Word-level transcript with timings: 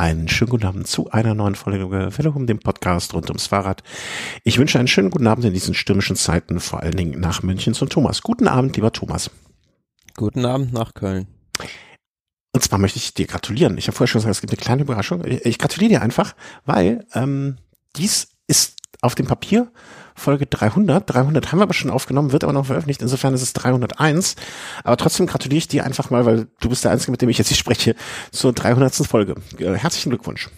Einen 0.00 0.28
schönen 0.28 0.48
guten 0.48 0.64
Abend 0.64 0.86
zu 0.86 1.10
einer 1.10 1.34
neuen 1.34 1.54
Folge 1.54 1.90
Velocum, 1.90 2.46
dem 2.46 2.58
Podcast 2.58 3.12
rund 3.12 3.28
ums 3.28 3.48
Fahrrad. 3.48 3.82
Ich 4.44 4.56
wünsche 4.56 4.78
einen 4.78 4.88
schönen 4.88 5.10
guten 5.10 5.26
Abend 5.26 5.44
in 5.44 5.52
diesen 5.52 5.74
stürmischen 5.74 6.16
Zeiten, 6.16 6.58
vor 6.58 6.80
allen 6.80 6.96
Dingen 6.96 7.20
nach 7.20 7.42
München 7.42 7.74
zum 7.74 7.90
Thomas. 7.90 8.22
Guten 8.22 8.48
Abend, 8.48 8.74
lieber 8.76 8.92
Thomas. 8.92 9.30
Guten 10.16 10.46
Abend 10.46 10.72
nach 10.72 10.94
Köln. 10.94 11.26
Und 12.54 12.64
zwar 12.64 12.78
möchte 12.78 12.98
ich 12.98 13.12
dir 13.12 13.26
gratulieren. 13.26 13.76
Ich 13.76 13.88
habe 13.88 13.94
vorher 13.94 14.10
schon 14.10 14.20
gesagt, 14.20 14.36
es 14.36 14.40
gibt 14.40 14.54
eine 14.54 14.64
kleine 14.64 14.82
Überraschung. 14.84 15.22
Ich 15.26 15.58
gratuliere 15.58 15.90
dir 15.90 16.00
einfach, 16.00 16.34
weil 16.64 17.04
ähm, 17.12 17.58
dies 17.94 18.28
ist 18.46 18.79
auf 19.02 19.14
dem 19.14 19.26
Papier 19.26 19.70
Folge 20.14 20.46
300. 20.46 21.08
300 21.12 21.50
haben 21.50 21.58
wir 21.58 21.64
aber 21.64 21.74
schon 21.74 21.90
aufgenommen, 21.90 22.32
wird 22.32 22.44
aber 22.44 22.52
noch 22.52 22.66
veröffentlicht. 22.66 23.02
Insofern 23.02 23.34
ist 23.34 23.42
es 23.42 23.52
301. 23.54 24.36
Aber 24.84 24.96
trotzdem 24.96 25.26
gratuliere 25.26 25.58
ich 25.58 25.68
dir 25.68 25.84
einfach 25.84 26.10
mal, 26.10 26.26
weil 26.26 26.48
du 26.60 26.68
bist 26.68 26.84
der 26.84 26.92
Einzige, 26.92 27.10
mit 27.10 27.22
dem 27.22 27.28
ich 27.28 27.38
jetzt 27.38 27.48
hier 27.48 27.56
spreche, 27.56 27.94
zur 28.30 28.52
300. 28.52 28.94
Folge. 29.06 29.36
Äh, 29.58 29.74
herzlichen 29.74 30.10
Glückwunsch. 30.10 30.50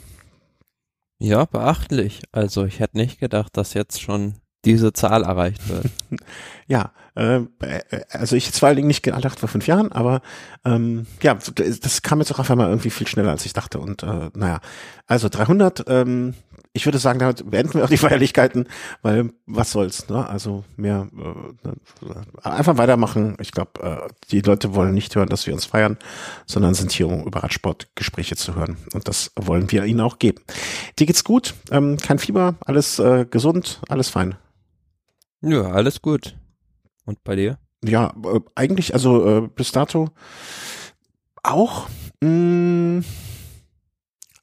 Ja, 1.18 1.44
beachtlich. 1.44 2.22
Also 2.32 2.64
ich 2.64 2.80
hätte 2.80 2.96
nicht 2.96 3.20
gedacht, 3.20 3.56
dass 3.56 3.74
jetzt 3.74 4.02
schon 4.02 4.34
diese 4.64 4.92
Zahl 4.92 5.24
erreicht 5.24 5.68
wird. 5.68 5.86
ja, 6.66 6.92
äh, 7.14 7.40
also 8.10 8.36
ich 8.36 8.50
vor 8.50 8.68
allen 8.68 8.76
Dingen 8.76 8.88
nicht 8.88 9.02
gedacht 9.02 9.38
vor 9.38 9.48
fünf 9.48 9.66
Jahren, 9.66 9.92
aber 9.92 10.22
ähm, 10.64 11.06
ja, 11.20 11.34
das 11.34 12.02
kam 12.02 12.20
jetzt 12.20 12.32
auch 12.32 12.38
auf 12.38 12.50
einmal 12.50 12.68
irgendwie 12.68 12.90
viel 12.90 13.06
schneller, 13.06 13.30
als 13.30 13.46
ich 13.46 13.52
dachte. 13.52 13.78
Und 13.78 14.02
äh, 14.02 14.30
naja, 14.34 14.60
also 15.06 15.28
300, 15.28 15.84
ähm, 15.88 16.34
ich 16.74 16.86
würde 16.86 16.98
sagen, 16.98 17.18
damit 17.18 17.48
beenden 17.50 17.74
wir 17.74 17.84
auch 17.84 17.90
die 17.90 17.98
Feierlichkeiten, 17.98 18.66
weil 19.02 19.30
was 19.46 19.72
soll's, 19.72 20.08
ne? 20.08 20.26
Also 20.26 20.64
mehr 20.76 21.08
äh, 21.14 22.48
einfach 22.48 22.78
weitermachen. 22.78 23.36
Ich 23.40 23.52
glaube, 23.52 23.82
äh, 23.82 24.08
die 24.30 24.40
Leute 24.40 24.74
wollen 24.74 24.94
nicht 24.94 25.14
hören, 25.14 25.28
dass 25.28 25.46
wir 25.46 25.52
uns 25.52 25.66
feiern, 25.66 25.98
sondern 26.46 26.74
sind 26.74 26.92
hier, 26.92 27.08
um 27.08 27.24
über 27.24 27.42
Radsportgespräche 27.42 28.36
zu 28.36 28.54
hören. 28.54 28.78
Und 28.94 29.06
das 29.06 29.32
wollen 29.36 29.70
wir 29.70 29.84
ihnen 29.84 30.00
auch 30.00 30.18
geben. 30.18 30.42
Dir 30.98 31.06
geht's 31.06 31.24
gut, 31.24 31.54
ähm, 31.70 31.98
kein 31.98 32.18
Fieber, 32.18 32.54
alles 32.64 32.98
äh, 32.98 33.26
gesund, 33.28 33.82
alles 33.88 34.08
fein. 34.08 34.36
Ja, 35.42 35.72
alles 35.72 36.00
gut. 36.00 36.36
Und 37.04 37.22
bei 37.24 37.36
dir? 37.36 37.58
Ja, 37.84 38.14
äh, 38.24 38.40
eigentlich, 38.54 38.94
also 38.94 39.44
äh, 39.44 39.48
bis 39.48 39.72
dato 39.72 40.10
auch. 41.42 41.88
Mh, 42.20 42.28
mm, 42.28 43.04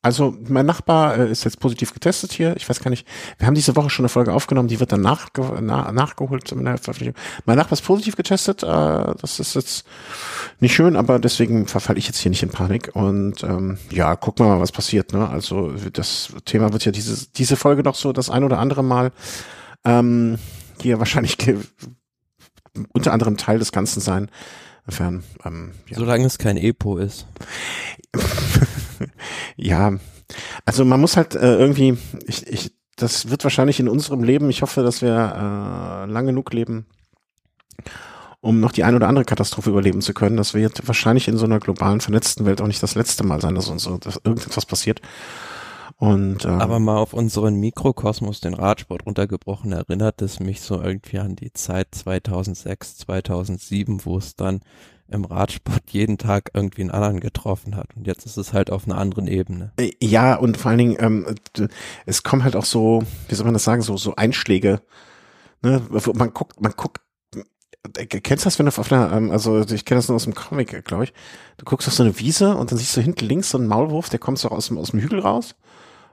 also 0.02 0.38
mein 0.48 0.66
Nachbar 0.66 1.18
äh, 1.18 1.30
ist 1.30 1.44
jetzt 1.44 1.60
positiv 1.60 1.94
getestet 1.94 2.32
hier. 2.32 2.56
Ich 2.56 2.70
weiß 2.70 2.80
gar 2.82 2.90
nicht. 2.90 3.06
Wir 3.38 3.48
haben 3.48 3.56
diese 3.56 3.76
Woche 3.76 3.90
schon 3.90 4.04
eine 4.04 4.10
Folge 4.10 4.34
aufgenommen, 4.34 4.70
die 4.70 4.80
wird 4.80 4.94
dann 4.94 5.02
nachge 5.02 5.60
na 5.62 5.92
nachgeholt 5.92 6.50
in 6.54 6.64
der 6.64 6.78
Veröffentlichung. 6.78 7.22
Mein 7.46 7.58
Nachbar 7.58 7.74
ist 7.74 7.82
positiv 7.82 8.16
getestet. 8.16 8.64
Äh, 8.64 8.66
das 8.66 9.40
ist 9.40 9.56
jetzt 9.56 9.86
nicht 10.62 10.74
schön, 10.74 10.96
aber 10.96 11.20
deswegen 11.20 11.68
verfalle 11.68 12.00
ich 12.00 12.08
jetzt 12.08 12.20
hier 12.20 12.30
nicht 12.30 12.44
in 12.44 12.50
Panik. 12.50 12.92
Und 12.94 13.44
ähm, 13.44 13.78
ja, 13.92 14.16
gucken 14.16 14.46
wir 14.46 14.56
mal, 14.56 14.62
was 14.62 14.72
passiert. 14.72 15.12
Ne? 15.12 15.28
Also 15.28 15.74
das 15.92 16.30
Thema 16.46 16.72
wird 16.72 16.86
ja 16.86 16.94
diese 16.94 17.28
diese 17.32 17.58
Folge 17.58 17.84
noch 17.84 17.96
so 17.96 18.14
das 18.14 18.30
ein 18.30 18.46
oder 18.46 18.60
andere 18.60 18.84
Mal 18.84 19.12
ähm, 19.84 20.40
hier 20.82 21.00
wahrscheinlich 21.00 21.38
unter 22.94 23.12
anderem 23.12 23.36
Teil 23.36 23.60
des 23.60 23.74
Ganzen 23.74 24.00
sein. 24.00 24.32
Insofern, 24.86 25.24
ähm, 25.44 25.72
ja. 25.88 25.98
Solange 25.98 26.26
es 26.26 26.38
kein 26.38 26.58
Epo 26.58 26.98
ist. 26.98 27.28
ja, 29.56 29.94
also 30.66 30.86
man 30.86 31.02
muss 31.02 31.18
halt 31.18 31.36
äh, 31.36 31.56
irgendwie, 31.56 31.98
ich, 32.26 32.48
ich, 32.48 32.72
das 32.96 33.30
wird 33.30 33.44
wahrscheinlich 33.44 33.80
in 33.80 33.90
unserem 33.90 34.24
Leben, 34.24 34.50
ich 34.50 34.62
hoffe, 34.62 34.84
dass 34.84 35.02
wir 35.02 35.10
äh, 35.10 36.12
lang 36.12 36.26
genug 36.26 36.54
leben, 36.54 36.86
um 38.42 38.60
noch 38.60 38.72
die 38.72 38.84
ein 38.84 38.96
oder 38.96 39.08
andere 39.08 39.26
Katastrophe 39.26 39.70
überleben 39.70 40.02
zu 40.02 40.14
können. 40.14 40.38
Das 40.38 40.54
wird 40.54 40.88
wahrscheinlich 40.88 41.28
in 41.28 41.38
so 41.38 41.46
einer 41.46 41.60
globalen, 41.60 42.02
vernetzten 42.02 42.46
Welt 42.46 42.62
auch 42.62 42.68
nicht 42.68 42.84
das 42.84 42.96
letzte 42.96 43.24
Mal 43.24 43.42
sein, 43.42 43.56
dass 43.56 43.70
uns 43.70 43.84
so, 43.84 43.98
dass 43.98 44.18
irgendetwas 44.24 44.66
passiert. 44.66 45.02
Und, 45.98 46.46
ähm, 46.46 46.62
Aber 46.62 46.80
mal 46.80 46.98
auf 46.98 47.14
unseren 47.14 47.56
Mikrokosmos, 47.56 48.40
den 48.40 48.54
Radsport 48.54 49.06
runtergebrochen, 49.06 49.74
erinnert 49.74 50.22
es 50.22 50.40
mich 50.40 50.62
so 50.62 50.82
irgendwie 50.82 51.20
an 51.20 51.36
die 51.36 51.52
Zeit 51.52 51.90
2006, 51.92 53.00
2007, 53.00 54.06
wo 54.06 54.18
es 54.18 54.36
dann 54.36 54.62
im 55.12 55.26
Radsport 55.26 55.84
jeden 55.90 56.18
Tag 56.18 56.52
irgendwie 56.54 56.82
einen 56.82 56.92
anderen 56.92 57.20
getroffen 57.20 57.76
hat. 57.76 57.96
Und 57.96 58.08
jetzt 58.08 58.26
ist 58.26 58.38
es 58.38 58.54
halt 58.54 58.72
auf 58.72 58.86
einer 58.86 58.98
anderen 58.98 59.28
Ebene. 59.28 59.72
Äh, 59.78 59.92
ja, 60.02 60.36
und 60.36 60.58
vor 60.58 60.70
allen 60.70 60.78
Dingen, 60.78 60.98
ähm, 61.00 61.36
es 62.06 62.24
kommen 62.24 62.44
halt 62.44 62.56
auch 62.56 62.66
so, 62.66 63.04
wie 63.28 63.36
soll 63.36 63.46
man 63.46 63.54
das 63.54 63.64
sagen, 63.64 63.82
so, 63.82 63.98
so 63.98 64.16
Einschläge. 64.16 64.82
Ne? 65.62 65.82
Man 65.90 66.34
guckt, 66.34 66.62
man 66.62 66.74
guckt, 66.76 67.02
äh, 67.98 68.06
kennst 68.06 68.46
du 68.46 68.48
das, 68.48 68.60
wenn 68.60 68.66
du 68.66 68.78
auf 68.78 68.92
einer, 68.92 69.12
ähm, 69.12 69.32
also 69.32 69.62
ich 69.62 69.86
kenne 69.86 70.00
das 70.00 70.08
nur 70.08 70.16
aus 70.16 70.26
dem 70.26 70.36
Comic, 70.36 70.86
glaube 70.86 71.06
ich. 71.06 71.14
Du 71.58 71.66
guckst 71.66 71.88
auf 71.88 71.94
so 71.94 72.04
eine 72.04 72.20
Wiese 72.20 72.56
und 72.56 72.72
dann 72.72 72.78
siehst 72.78 72.96
du 72.96 73.02
hinten 73.02 73.26
links 73.26 73.52
so 73.52 73.58
einen 73.58 73.68
Maulwurf, 73.68 74.10
der 74.10 74.20
kommt 74.20 74.40
so 74.40 74.50
aus 74.50 74.68
dem, 74.68 74.78
aus 74.78 74.92
dem 74.92 75.00
Hügel 75.00 75.20
raus. 75.20 75.56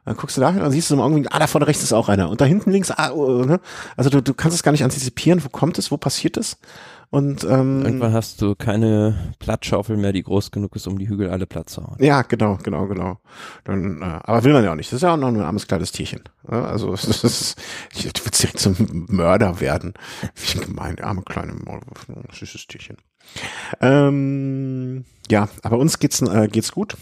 Dann 0.07 0.17
guckst 0.17 0.37
du 0.37 0.41
da 0.41 0.53
hin 0.53 0.63
und 0.63 0.71
siehst 0.71 0.89
du 0.91 0.97
irgendwie, 0.97 1.29
ah, 1.31 1.41
da 1.41 1.49
vorne 1.49 1.67
rechts 1.67 1.83
ist 1.83 1.93
auch 1.93 2.09
einer. 2.09 2.31
Und 2.31 2.41
da 2.41 2.45
hinten 2.45 2.71
links, 2.71 2.93
ah, 2.93 3.11
oh, 3.11 3.45
ne? 3.45 3.61
Also 3.97 4.09
du, 4.09 4.23
du 4.23 4.35
kannst 4.35 4.57
es 4.57 4.63
gar 4.63 4.71
nicht 4.71 4.85
antizipieren, 4.85 5.45
wo 5.45 5.49
kommt 5.49 5.79
es, 5.79 5.91
wo 5.91 5.97
passiert 5.97 6.37
es. 6.37 6.59
Und 7.11 7.43
ähm, 7.45 7.83
irgendwann 7.85 8.13
hast 8.13 8.41
du 8.41 8.55
keine 8.55 9.35
Plattschaufel 9.41 9.97
mehr, 9.97 10.13
die 10.13 10.23
groß 10.23 10.53
genug 10.53 10.77
ist, 10.77 10.87
um 10.87 10.99
die 10.99 11.09
Hügel 11.09 11.31
alle 11.31 11.47
Platz 11.47 11.73
zu 11.73 11.83
haben. 11.83 12.03
Ja, 12.03 12.23
genau, 12.23 12.57
genau, 12.63 12.87
genau. 12.87 13.19
Dann, 13.65 14.01
äh, 14.01 14.05
aber 14.05 14.45
will 14.45 14.53
man 14.53 14.63
ja 14.65 14.73
auch 14.73 14.77
nicht. 14.77 14.93
Das 14.93 14.99
ist 14.99 15.03
ja 15.03 15.13
auch 15.13 15.17
noch 15.17 15.29
ein 15.29 15.41
armes 15.41 15.67
kleines 15.67 15.91
Tierchen. 15.91 16.23
Ja, 16.49 16.65
also 16.65 16.91
das 16.93 17.25
ist, 17.25 17.57
ich 17.93 18.05
würde 18.05 18.31
direkt 18.31 18.61
zum 18.61 19.07
Mörder 19.09 19.61
werden. 19.61 19.95
Wie 20.35 20.61
gemein, 20.61 21.01
arme 21.01 21.23
kleine 21.23 21.55
süßes 22.33 22.69
Tierchen. 22.69 22.97
Ähm, 23.81 25.05
ja, 25.29 25.49
aber 25.63 25.79
uns 25.79 25.99
geht's 25.99 26.23
äh, 26.23 26.47
geht's 26.49 26.71
gut. 26.71 26.97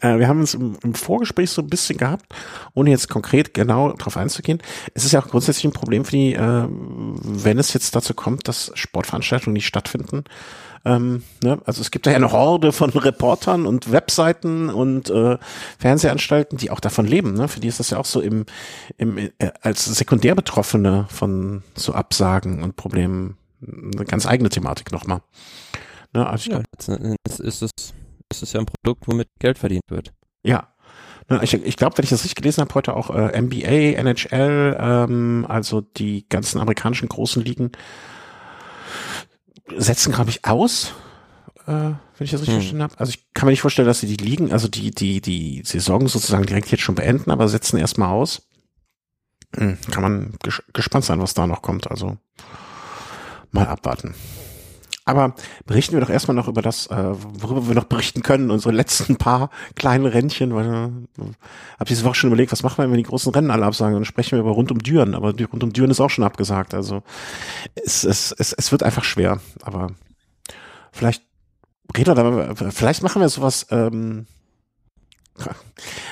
Äh, 0.00 0.18
wir 0.18 0.28
haben 0.28 0.40
uns 0.40 0.54
im, 0.54 0.76
im, 0.82 0.94
Vorgespräch 0.94 1.50
so 1.50 1.62
ein 1.62 1.68
bisschen 1.68 1.98
gehabt, 1.98 2.26
ohne 2.74 2.90
jetzt 2.90 3.08
konkret 3.08 3.54
genau 3.54 3.92
darauf 3.92 4.16
einzugehen. 4.16 4.60
Es 4.94 5.04
ist 5.04 5.12
ja 5.12 5.20
auch 5.20 5.28
grundsätzlich 5.28 5.64
ein 5.64 5.72
Problem 5.72 6.04
für 6.04 6.12
die, 6.12 6.34
äh, 6.34 6.66
wenn 6.68 7.58
es 7.58 7.72
jetzt 7.72 7.94
dazu 7.94 8.14
kommt, 8.14 8.48
dass 8.48 8.70
Sportveranstaltungen 8.74 9.54
nicht 9.54 9.66
stattfinden. 9.66 10.24
Ähm, 10.84 11.22
ne? 11.42 11.60
Also 11.66 11.82
es 11.82 11.90
gibt 11.90 12.06
da 12.06 12.10
ja 12.10 12.16
eine 12.16 12.32
Horde 12.32 12.72
von 12.72 12.90
Reportern 12.90 13.66
und 13.66 13.92
Webseiten 13.92 14.70
und 14.70 15.10
äh, 15.10 15.36
Fernsehanstalten, 15.78 16.56
die 16.56 16.70
auch 16.70 16.80
davon 16.80 17.06
leben. 17.06 17.34
Ne? 17.34 17.48
Für 17.48 17.60
die 17.60 17.68
ist 17.68 17.80
das 17.80 17.90
ja 17.90 17.98
auch 17.98 18.06
so 18.06 18.20
im, 18.20 18.46
im 18.96 19.18
äh, 19.18 19.30
als 19.60 19.84
Sekundärbetroffene 19.84 21.06
von 21.10 21.62
so 21.74 21.92
Absagen 21.92 22.62
und 22.62 22.76
Problemen 22.76 23.36
eine 23.62 24.06
ganz 24.06 24.26
eigene 24.26 24.48
Thematik 24.48 24.90
nochmal. 24.90 25.20
Ne? 26.14 26.26
Also 26.26 26.44
ich 26.44 26.56
glaub, 26.56 26.62
ja, 26.88 27.14
jetzt 27.26 27.40
ist 27.40 27.62
es 27.62 27.70
es 28.30 28.42
ist 28.42 28.52
ja 28.52 28.60
ein 28.60 28.66
Produkt, 28.66 29.06
womit 29.06 29.28
Geld 29.38 29.58
verdient 29.58 29.82
wird. 29.88 30.12
Ja. 30.42 30.68
Ich, 31.42 31.54
ich 31.54 31.76
glaube, 31.76 31.96
wenn 31.96 32.02
ich 32.02 32.10
das 32.10 32.24
richtig 32.24 32.36
gelesen 32.36 32.60
habe, 32.60 32.74
heute 32.74 32.96
auch 32.96 33.10
äh, 33.10 33.40
NBA, 33.40 33.96
NHL, 34.00 34.76
ähm, 34.80 35.46
also 35.48 35.80
die 35.80 36.28
ganzen 36.28 36.60
amerikanischen 36.60 37.08
großen 37.08 37.44
Ligen 37.44 37.70
setzen, 39.76 40.12
glaube 40.12 40.30
ich, 40.30 40.44
aus, 40.44 40.92
äh, 41.66 41.72
wenn 41.72 41.98
ich 42.18 42.32
das 42.32 42.40
richtig 42.40 42.54
hm. 42.54 42.60
verstanden 42.60 42.82
habe. 42.82 42.98
Also 42.98 43.10
ich 43.10 43.32
kann 43.32 43.46
mir 43.46 43.52
nicht 43.52 43.60
vorstellen, 43.60 43.86
dass 43.86 44.00
sie 44.00 44.16
die 44.16 44.24
Ligen, 44.24 44.52
also 44.52 44.66
die, 44.66 44.90
die, 44.90 45.20
die 45.20 45.62
Saison 45.64 46.08
sozusagen 46.08 46.46
direkt 46.46 46.70
jetzt 46.72 46.82
schon 46.82 46.96
beenden, 46.96 47.30
aber 47.30 47.48
setzen 47.48 47.78
erstmal 47.78 48.10
aus. 48.10 48.42
Hm, 49.56 49.78
kann 49.90 50.02
man 50.02 50.34
ges 50.42 50.62
gespannt 50.72 51.04
sein, 51.04 51.20
was 51.20 51.34
da 51.34 51.46
noch 51.46 51.62
kommt. 51.62 51.90
Also 51.90 52.18
mal 53.52 53.66
abwarten. 53.66 54.14
Aber 55.10 55.34
berichten 55.66 55.94
wir 55.94 56.00
doch 56.00 56.10
erstmal 56.10 56.36
noch 56.36 56.46
über 56.46 56.62
das, 56.62 56.86
äh, 56.86 57.14
worüber 57.40 57.66
wir 57.66 57.74
noch 57.74 57.84
berichten 57.84 58.22
können, 58.22 58.50
unsere 58.50 58.72
letzten 58.72 59.16
paar 59.16 59.50
kleinen 59.74 60.06
Rennchen, 60.06 60.54
weil 60.54 60.66
äh, 60.66 61.22
habe 61.78 61.88
diese 61.88 62.04
Woche 62.04 62.14
schon 62.14 62.28
überlegt, 62.28 62.52
was 62.52 62.62
machen 62.62 62.78
wir, 62.78 62.84
wenn 62.84 62.92
wir 62.92 62.96
die 62.96 63.02
großen 63.02 63.32
Rennen 63.32 63.50
alle 63.50 63.66
absagen, 63.66 63.94
dann 63.94 64.04
sprechen 64.04 64.32
wir 64.32 64.40
über 64.40 64.52
rund 64.52 64.70
um 64.70 64.78
Düren, 64.78 65.14
aber 65.14 65.34
rund 65.52 65.64
um 65.64 65.72
Düren 65.72 65.90
ist 65.90 66.00
auch 66.00 66.10
schon 66.10 66.24
abgesagt. 66.24 66.74
Also 66.74 67.02
es, 67.74 68.04
es, 68.04 68.32
es, 68.38 68.52
es 68.52 68.72
wird 68.72 68.82
einfach 68.84 69.04
schwer. 69.04 69.40
Aber 69.62 69.88
vielleicht 70.92 71.24
reden 71.96 72.16
wir 72.16 72.54
da, 72.54 72.70
vielleicht 72.70 73.02
machen 73.02 73.20
wir 73.20 73.28
sowas, 73.28 73.66
ähm, 73.70 74.26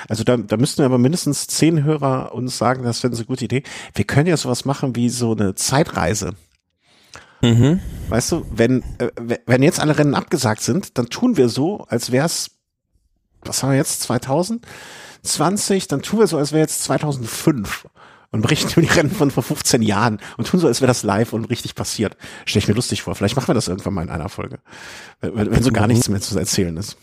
also 0.08 0.24
da, 0.24 0.36
da 0.36 0.56
müssten 0.56 0.78
wir 0.78 0.86
aber 0.86 0.98
mindestens 0.98 1.46
zehn 1.46 1.84
Hörer 1.84 2.34
uns 2.34 2.58
sagen, 2.58 2.82
das 2.82 3.02
wäre 3.02 3.14
eine 3.14 3.24
gute 3.24 3.44
Idee. 3.44 3.62
Wir 3.94 4.04
können 4.04 4.26
ja 4.26 4.36
sowas 4.36 4.64
machen 4.64 4.96
wie 4.96 5.08
so 5.10 5.32
eine 5.32 5.54
Zeitreise. 5.54 6.34
Mhm. 7.42 7.80
Weißt 8.08 8.32
du, 8.32 8.46
wenn, 8.50 8.82
äh, 8.98 9.38
wenn 9.46 9.62
jetzt 9.62 9.80
alle 9.80 9.96
Rennen 9.98 10.14
abgesagt 10.14 10.62
sind, 10.62 10.98
dann 10.98 11.08
tun 11.08 11.36
wir 11.36 11.48
so, 11.48 11.84
als 11.88 12.10
wäre 12.10 12.26
es, 12.26 12.50
was 13.42 13.62
haben 13.62 13.70
wir 13.70 13.76
jetzt, 13.76 14.02
2020, 14.02 15.88
dann 15.88 16.02
tun 16.02 16.18
wir 16.18 16.26
so, 16.26 16.38
als 16.38 16.52
wäre 16.52 16.62
jetzt 16.62 16.82
2005 16.84 17.86
und 18.30 18.42
berichten 18.42 18.72
über 18.72 18.82
die 18.82 18.88
Rennen 18.88 19.10
von 19.10 19.30
vor 19.30 19.42
15 19.42 19.82
Jahren 19.82 20.20
und 20.36 20.46
tun 20.46 20.60
so, 20.60 20.66
als 20.66 20.80
wäre 20.80 20.88
das 20.88 21.02
live 21.02 21.32
und 21.32 21.46
richtig 21.46 21.74
passiert. 21.74 22.16
Stell 22.44 22.60
ich 22.60 22.68
mir 22.68 22.74
lustig 22.74 23.02
vor. 23.02 23.14
Vielleicht 23.14 23.36
machen 23.36 23.48
wir 23.48 23.54
das 23.54 23.68
irgendwann 23.68 23.94
mal 23.94 24.02
in 24.02 24.10
einer 24.10 24.28
Folge, 24.28 24.58
wenn, 25.20 25.50
wenn 25.50 25.62
so 25.62 25.70
gar 25.70 25.86
nichts 25.86 26.08
mehr 26.08 26.20
zu 26.20 26.38
erzählen 26.38 26.76
ist. 26.76 26.96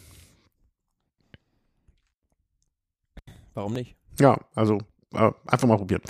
Warum 3.54 3.74
nicht? 3.74 3.96
Ja, 4.20 4.38
also 4.54 4.80
äh, 5.14 5.32
einfach 5.48 5.68
mal 5.68 5.78
probieren. 5.78 6.02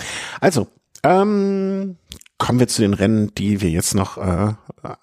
Also, 0.42 0.68
ähm, 1.04 1.98
kommen 2.38 2.60
wir 2.60 2.68
zu 2.68 2.82
den 2.82 2.94
Rennen, 2.94 3.34
die 3.36 3.62
wir 3.62 3.70
jetzt 3.70 3.96
noch 3.96 4.18
äh, 4.18 4.54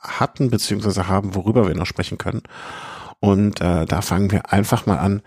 hatten, 0.00 0.50
beziehungsweise 0.50 1.08
haben, 1.08 1.34
worüber 1.34 1.67
wir 1.67 1.75
noch 1.75 1.87
sprechen 1.87 2.19
können. 2.19 2.43
Und 3.20 3.61
äh, 3.61 3.87
da 3.87 4.02
fangen 4.02 4.31
wir 4.31 4.52
einfach 4.52 4.87
mal 4.87 4.99
an 4.99 5.23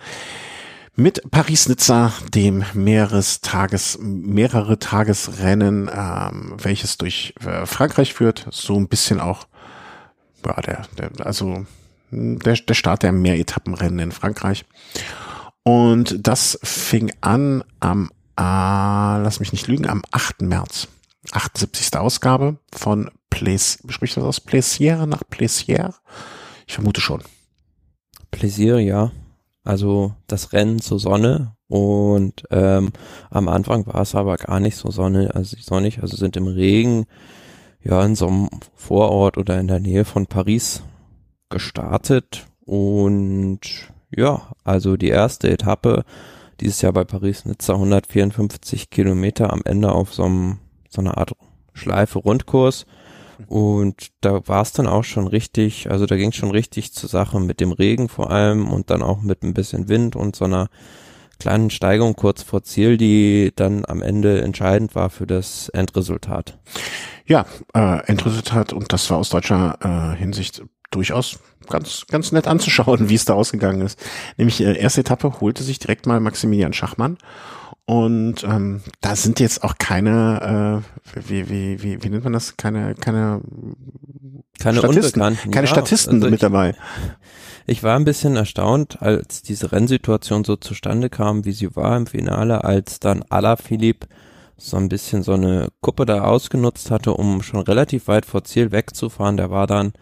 mit 0.98 1.30
Paris-Nizza, 1.30 2.14
dem 2.34 2.64
Meerestages, 2.74 3.98
mehrere 4.02 4.80
Tagesrennen, 4.80 5.90
ähm, 5.94 6.54
welches 6.58 6.98
durch 6.98 7.34
äh, 7.46 7.66
Frankreich 7.66 8.14
führt, 8.14 8.48
so 8.52 8.78
ein 8.78 8.88
bisschen 8.88 9.20
auch, 9.20 9.48
ja, 10.46 10.62
der, 10.62 10.86
der 10.98 11.26
also 11.26 11.66
der, 12.12 12.56
der 12.56 12.74
Start 12.74 13.04
der 13.04 13.12
Mehretappenrennen 13.12 14.00
in 14.00 14.12
Frankreich. 14.12 14.64
Und 15.64 16.26
das 16.26 16.60
fing 16.64 17.12
an 17.22 17.64
am, 17.80 18.10
äh, 18.38 18.44
lass 18.44 19.40
mich 19.40 19.52
nicht 19.52 19.68
lügen, 19.68 19.88
am 19.88 20.04
8. 20.12 20.44
März. 20.44 20.88
78. 21.32 21.98
Ausgabe 21.98 22.58
von 22.74 23.10
Place, 23.30 23.80
spricht 23.90 24.18
das 24.18 24.24
aus? 24.24 24.40
Plaisir 24.40 25.06
nach 25.06 25.24
Plaisir? 25.30 25.94
Ich 26.68 26.74
vermute 26.74 27.02
schon. 27.02 27.22
Plaisir, 28.32 28.80
ja. 28.80 29.12
Also 29.64 30.14
das 30.28 30.54
Rennen 30.54 30.80
zur 30.80 31.00
Sonne 31.00 31.56
und 31.68 32.44
ähm, 32.52 32.92
am 33.32 33.48
Anfang 33.48 33.88
war 33.88 34.02
es 34.02 34.14
aber 34.14 34.38
gar 34.38 34.60
nicht 34.60 34.78
so 34.78 34.92
sonne, 34.92 35.34
also 35.34 35.58
sonnig, 35.60 36.02
also 36.02 36.16
sind 36.16 36.38
im 36.38 36.48
Regen 36.48 37.06
ja 37.84 38.04
in 38.06 38.16
so 38.16 38.28
einem 38.28 38.50
Vorort 38.76 39.38
oder 39.38 39.60
in 39.60 39.68
der 39.68 39.80
Nähe 39.80 40.06
von 40.06 40.28
Paris 40.28 40.84
gestartet 41.50 42.46
und 42.66 43.60
ja, 44.16 44.52
also 44.64 44.98
die 44.98 45.10
erste 45.10 45.50
Etappe 45.50 46.04
dieses 46.60 46.82
Jahr 46.82 46.94
bei 46.94 47.04
Paris-Nizza 47.04 47.74
154 47.74 48.90
Kilometer 48.90 49.52
am 49.52 49.62
Ende 49.66 49.92
auf 49.92 50.14
so, 50.14 50.24
einem, 50.24 50.60
so 50.96 51.02
einer 51.02 51.18
Art 51.18 51.34
Schleife 51.74 52.20
Rundkurs 52.20 52.86
und 53.48 54.12
da 54.22 54.48
war 54.48 54.62
es 54.62 54.72
dann 54.72 54.88
auch 54.88 55.04
schon 55.04 55.28
richtig, 55.28 55.92
also 55.92 56.06
da 56.06 56.16
ging 56.16 56.30
es 56.30 56.36
schon 56.36 56.52
richtig 56.52 56.94
zur 56.94 57.10
Sache 57.10 57.40
mit 57.40 57.60
dem 57.60 57.72
Regen 57.72 58.10
vor 58.10 58.32
allem 58.32 58.72
und 58.72 58.90
dann 58.90 59.02
auch 59.02 59.22
mit 59.22 59.44
ein 59.44 59.54
bisschen 59.54 59.88
Wind 59.88 60.16
und 60.16 60.36
so 60.36 60.46
einer 60.46 60.70
kleinen 61.40 61.70
Steigung 61.70 62.16
kurz 62.16 62.44
vor 62.44 62.64
Ziel, 62.64 62.98
die 62.98 63.52
dann 63.56 63.84
am 63.86 64.02
Ende 64.02 64.42
entscheidend 64.42 64.96
war 64.96 65.10
für 65.10 65.28
das 65.28 65.70
Endresultat. 65.70 66.58
Ja, 67.26 67.46
äh, 67.74 68.06
Endresultat 68.06 68.72
und 68.72 68.94
das 68.94 69.10
war 69.10 69.18
aus 69.18 69.30
deutscher 69.30 69.78
äh, 69.82 70.18
Hinsicht 70.18 70.64
durchaus 70.92 71.40
ganz, 71.68 72.06
ganz 72.08 72.32
nett 72.32 72.48
anzuschauen, 72.48 73.10
wie 73.10 73.16
es 73.16 73.26
da 73.26 73.34
ausgegangen 73.34 73.82
ist. 73.82 74.00
Nämlich 74.38 74.62
äh, 74.62 74.78
erste 74.78 75.02
Etappe 75.02 75.42
holte 75.42 75.64
sich 75.64 75.80
direkt 75.80 76.06
mal 76.06 76.20
Maximilian 76.20 76.74
Schachmann 76.74 77.18
und 77.86 78.44
ähm, 78.44 78.82
da 79.02 79.16
sind 79.16 79.40
jetzt 79.40 79.64
auch 79.64 79.76
keine, 79.78 80.84
äh, 81.14 81.20
wie, 81.30 81.50
wie, 81.50 81.84
wie, 81.84 82.04
wie 82.04 82.10
nennt 82.10 82.24
man 82.24 82.34
das? 82.34 82.58
Keine, 82.58 82.96
keine, 82.96 83.42
keine 84.60 84.80
Statisten, 84.80 85.22
Unbekannten. 85.22 85.52
keine 85.52 85.68
ja, 85.68 85.72
Statisten 85.72 86.16
also 86.16 86.26
mit 86.26 86.36
ich, 86.36 86.40
dabei. 86.42 86.76
Ich 87.68 87.84
war 87.84 87.96
ein 87.96 88.06
bisschen 88.06 88.36
erstaunt, 88.36 89.02
als 89.02 89.44
diese 89.44 89.72
Rennsituation 89.72 90.44
so 90.44 90.56
zustande 90.56 91.10
kam, 91.10 91.46
wie 91.46 91.52
sie 91.52 91.76
war 91.76 91.96
im 91.96 92.08
Finale, 92.08 92.64
als 92.64 93.00
dann 93.00 93.24
Alaphilippe 93.30 94.08
so 94.58 94.78
ein 94.78 94.90
bisschen 94.90 95.22
so 95.22 95.34
eine 95.34 95.70
Kuppe 95.82 96.06
da 96.06 96.24
ausgenutzt 96.24 96.90
hatte, 96.90 97.14
um 97.14 97.44
schon 97.44 97.62
relativ 97.62 98.08
weit 98.08 98.26
vor 98.26 98.44
Ziel 98.44 98.72
wegzufahren. 98.72 99.38
Der 99.38 99.52
war 99.52 99.68
dann 99.68 99.94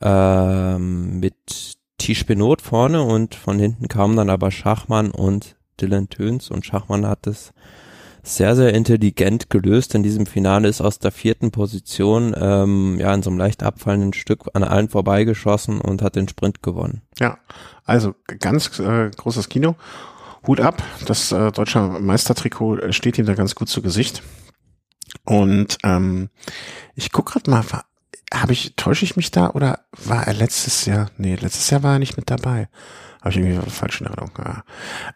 ähm, 0.00 1.20
mit 1.20 1.76
Tisch 1.98 2.26
Benot 2.26 2.62
vorne 2.62 3.02
und 3.02 3.34
von 3.34 3.58
hinten 3.58 3.86
kamen 3.86 4.16
dann 4.16 4.30
aber 4.30 4.50
Schachmann 4.50 5.10
und 5.10 5.57
Dylan 5.80 6.08
Töns 6.08 6.50
und 6.50 6.66
Schachmann 6.66 7.06
hat 7.06 7.26
es 7.26 7.52
sehr, 8.22 8.56
sehr 8.56 8.74
intelligent 8.74 9.50
gelöst. 9.50 9.94
In 9.94 10.02
diesem 10.02 10.26
Finale 10.26 10.68
ist 10.68 10.80
aus 10.80 10.98
der 10.98 11.12
vierten 11.12 11.50
Position 11.50 12.34
ähm, 12.38 12.98
ja 12.98 13.14
in 13.14 13.22
so 13.22 13.30
einem 13.30 13.38
leicht 13.38 13.62
abfallenden 13.62 14.12
Stück 14.12 14.44
an 14.54 14.64
allen 14.64 14.88
vorbeigeschossen 14.88 15.80
und 15.80 16.02
hat 16.02 16.16
den 16.16 16.28
Sprint 16.28 16.62
gewonnen. 16.62 17.02
Ja, 17.18 17.38
also 17.84 18.14
ganz 18.40 18.78
äh, 18.78 19.10
großes 19.16 19.48
Kino. 19.48 19.76
Hut 20.46 20.60
ab, 20.60 20.82
das 21.06 21.32
äh, 21.32 21.52
deutsche 21.52 21.80
Meistertrikot 21.80 22.78
äh, 22.78 22.92
steht 22.92 23.18
ihm 23.18 23.26
da 23.26 23.34
ganz 23.34 23.54
gut 23.54 23.68
zu 23.68 23.82
Gesicht. 23.82 24.22
Und 25.24 25.78
ähm, 25.84 26.30
ich 26.94 27.12
guck 27.12 27.32
gerade 27.32 27.50
mal, 27.50 27.64
habe 28.32 28.52
ich, 28.52 28.74
täusche 28.76 29.04
ich 29.04 29.16
mich 29.16 29.30
da 29.30 29.50
oder 29.50 29.80
war 29.92 30.26
er 30.26 30.34
letztes 30.34 30.84
Jahr? 30.84 31.10
Nee, 31.16 31.36
letztes 31.36 31.70
Jahr 31.70 31.82
war 31.82 31.94
er 31.94 31.98
nicht 31.98 32.16
mit 32.16 32.30
dabei. 32.30 32.68
Habe 33.20 33.30
ich 33.30 33.36
irgendwie 33.36 33.70
falsch 33.70 34.00
in 34.00 34.06
Erinnerung. 34.06 34.30
Ja. 34.38 34.62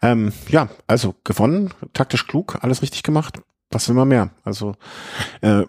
Ähm, 0.01 0.33
ja, 0.49 0.69
also 0.87 1.15
gewonnen, 1.23 1.73
taktisch 1.93 2.27
klug, 2.27 2.57
alles 2.61 2.81
richtig 2.81 3.03
gemacht. 3.03 3.39
Was 3.71 3.87
will 3.89 3.95
man 3.95 4.07
mehr? 4.07 4.29
Also 4.43 4.75
äh, 5.41 5.63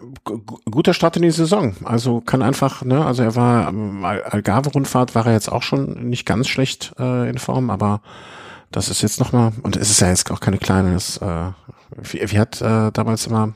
guter 0.69 0.93
Start 0.93 1.17
in 1.17 1.23
die 1.23 1.31
Saison. 1.31 1.75
Also 1.83 2.21
kann 2.21 2.43
einfach, 2.43 2.83
ne, 2.83 3.03
also 3.03 3.23
er 3.23 3.35
war 3.35 3.69
ähm, 3.69 4.05
Algarve-Rundfahrt 4.05 5.15
war 5.15 5.25
er 5.25 5.33
jetzt 5.33 5.51
auch 5.51 5.63
schon 5.63 6.07
nicht 6.09 6.25
ganz 6.25 6.47
schlecht 6.47 6.93
äh, 6.99 7.27
in 7.29 7.39
Form, 7.39 7.71
aber 7.71 8.01
das 8.71 8.89
ist 8.89 9.01
jetzt 9.01 9.19
nochmal, 9.19 9.53
und 9.63 9.75
es 9.75 9.89
ist 9.89 10.01
ja 10.01 10.09
jetzt 10.09 10.29
auch 10.29 10.39
keine 10.39 10.59
kleine, 10.59 10.93
das, 10.93 11.17
äh, 11.17 11.51
wie, 11.97 12.31
wie 12.31 12.39
hat 12.39 12.61
äh, 12.61 12.91
damals 12.91 13.25
immer 13.25 13.53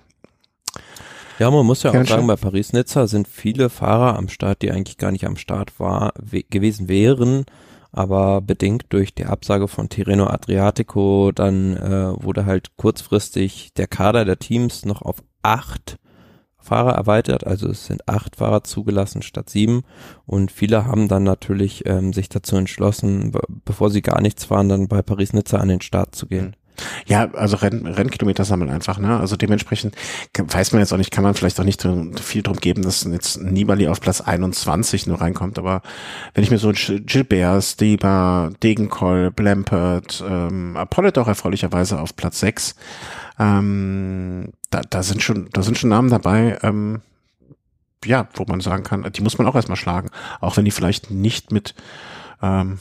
ja, 1.39 1.49
man 1.49 1.65
muss 1.65 1.83
ja 1.83 1.91
auch 1.91 2.05
sagen, 2.05 2.27
bei 2.27 2.35
Paris-Nizza 2.35 3.07
sind 3.07 3.25
viele 3.25 3.69
Fahrer 3.69 4.17
am 4.17 4.27
Start, 4.27 4.61
die 4.61 4.71
eigentlich 4.71 4.97
gar 4.97 5.11
nicht 5.11 5.25
am 5.25 5.37
Start 5.37 5.79
war, 5.79 6.11
we 6.19 6.43
gewesen 6.43 6.89
wären, 6.89 7.45
aber 7.91 8.41
bedingt 8.41 8.85
durch 8.89 9.13
die 9.13 9.25
Absage 9.25 9.67
von 9.67 9.89
Tirreno 9.89 10.27
Adriatico, 10.27 11.31
dann 11.33 11.75
äh, 11.77 12.23
wurde 12.23 12.45
halt 12.45 12.77
kurzfristig 12.77 13.73
der 13.73 13.87
Kader 13.87 14.25
der 14.25 14.39
Teams 14.39 14.85
noch 14.85 15.01
auf 15.01 15.23
acht 15.41 15.97
Fahrer 16.61 16.91
erweitert, 16.91 17.47
also 17.47 17.67
es 17.69 17.85
sind 17.85 18.07
acht 18.07 18.35
Fahrer 18.35 18.63
zugelassen 18.63 19.21
statt 19.21 19.49
sieben 19.49 19.83
und 20.25 20.51
viele 20.51 20.85
haben 20.85 21.07
dann 21.07 21.23
natürlich 21.23 21.85
ähm, 21.87 22.13
sich 22.13 22.29
dazu 22.29 22.57
entschlossen, 22.57 23.31
bevor 23.65 23.89
sie 23.89 24.01
gar 24.01 24.21
nichts 24.21 24.43
fahren, 24.45 24.69
dann 24.69 24.87
bei 24.87 25.01
Paris-Nizza 25.01 25.57
an 25.57 25.69
den 25.69 25.81
Start 25.81 26.15
zu 26.15 26.27
gehen. 26.27 26.55
Ja, 27.05 27.29
also 27.33 27.57
Renn, 27.57 27.85
Rennkilometer 27.85 28.45
sammeln 28.45 28.69
einfach, 28.69 28.97
ne? 28.99 29.19
Also 29.19 29.35
dementsprechend 29.35 29.95
weiß 30.37 30.71
man 30.71 30.81
jetzt 30.81 30.93
auch 30.93 30.97
nicht, 30.97 31.11
kann 31.11 31.23
man 31.23 31.33
vielleicht 31.33 31.59
auch 31.59 31.63
nicht 31.63 31.85
viel 32.21 32.43
drum 32.43 32.57
geben, 32.57 32.81
dass 32.81 33.03
jetzt 33.03 33.41
Nibali 33.41 33.87
auf 33.87 34.01
Platz 34.01 34.21
21 34.21 35.07
nur 35.07 35.21
reinkommt, 35.21 35.57
aber 35.57 35.81
wenn 36.33 36.43
ich 36.43 36.51
mir 36.51 36.57
so 36.57 36.71
Gilbert, 36.73 37.63
Steber, 37.63 38.51
Degenkoll, 38.61 39.31
Blampert, 39.31 40.23
ähm, 40.27 40.77
Apollo 40.77 41.21
auch 41.21 41.27
erfreulicherweise 41.27 41.99
auf 41.99 42.15
Platz 42.15 42.39
6, 42.41 42.75
ähm, 43.39 44.49
da, 44.69 44.81
da 44.81 45.03
sind 45.03 45.23
schon, 45.23 45.49
da 45.53 45.63
sind 45.63 45.77
schon 45.77 45.89
Namen 45.89 46.09
dabei, 46.09 46.57
ähm, 46.61 47.01
ja, 48.05 48.27
wo 48.35 48.45
man 48.47 48.61
sagen 48.61 48.83
kann, 48.83 49.09
die 49.11 49.21
muss 49.21 49.37
man 49.37 49.47
auch 49.47 49.55
erstmal 49.55 49.77
schlagen, 49.77 50.09
auch 50.39 50.57
wenn 50.57 50.65
die 50.65 50.71
vielleicht 50.71 51.11
nicht 51.11 51.51
mit 51.51 51.75
ähm, 52.41 52.79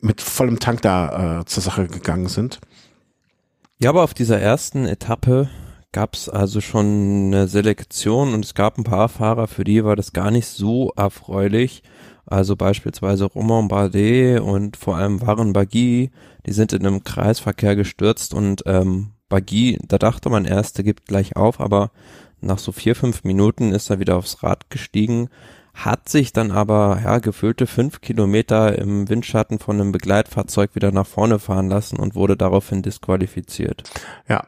mit 0.00 0.20
vollem 0.20 0.58
Tank 0.60 0.82
da 0.82 1.40
äh, 1.40 1.44
zur 1.44 1.62
Sache 1.62 1.88
gegangen 1.88 2.28
sind. 2.28 2.60
Ja, 3.78 3.90
aber 3.90 4.04
auf 4.04 4.14
dieser 4.14 4.40
ersten 4.40 4.86
Etappe 4.86 5.50
gab 5.92 6.14
es 6.14 6.30
also 6.30 6.62
schon 6.62 7.26
eine 7.26 7.46
Selektion 7.46 8.32
und 8.32 8.42
es 8.42 8.54
gab 8.54 8.78
ein 8.78 8.84
paar 8.84 9.10
Fahrer, 9.10 9.48
für 9.48 9.64
die 9.64 9.84
war 9.84 9.96
das 9.96 10.14
gar 10.14 10.30
nicht 10.30 10.46
so 10.46 10.92
erfreulich. 10.96 11.82
Also 12.24 12.56
beispielsweise 12.56 13.26
Romain 13.26 13.68
Bardet 13.68 14.40
und 14.40 14.78
vor 14.78 14.96
allem 14.96 15.20
Warren 15.20 15.52
Bagui, 15.52 16.10
die 16.46 16.52
sind 16.52 16.72
in 16.72 16.86
einem 16.86 17.04
Kreisverkehr 17.04 17.76
gestürzt 17.76 18.32
und 18.32 18.62
ähm, 18.64 19.12
Bagui, 19.28 19.78
da 19.86 19.98
dachte 19.98 20.30
man 20.30 20.46
erst, 20.46 20.78
der 20.78 20.84
gibt 20.84 21.04
gleich 21.06 21.36
auf, 21.36 21.60
aber 21.60 21.90
nach 22.40 22.58
so 22.58 22.72
vier, 22.72 22.96
fünf 22.96 23.24
Minuten 23.24 23.72
ist 23.72 23.90
er 23.90 24.00
wieder 24.00 24.16
aufs 24.16 24.42
Rad 24.42 24.70
gestiegen, 24.70 25.28
hat 25.76 26.08
sich 26.08 26.32
dann 26.32 26.50
aber 26.50 27.00
ja 27.04 27.18
gefüllte 27.18 27.66
fünf 27.66 28.00
Kilometer 28.00 28.78
im 28.78 29.08
Windschatten 29.10 29.58
von 29.58 29.78
einem 29.78 29.92
Begleitfahrzeug 29.92 30.74
wieder 30.74 30.90
nach 30.90 31.06
vorne 31.06 31.38
fahren 31.38 31.68
lassen 31.68 31.98
und 31.98 32.14
wurde 32.14 32.36
daraufhin 32.36 32.80
disqualifiziert. 32.82 33.82
Ja. 34.26 34.44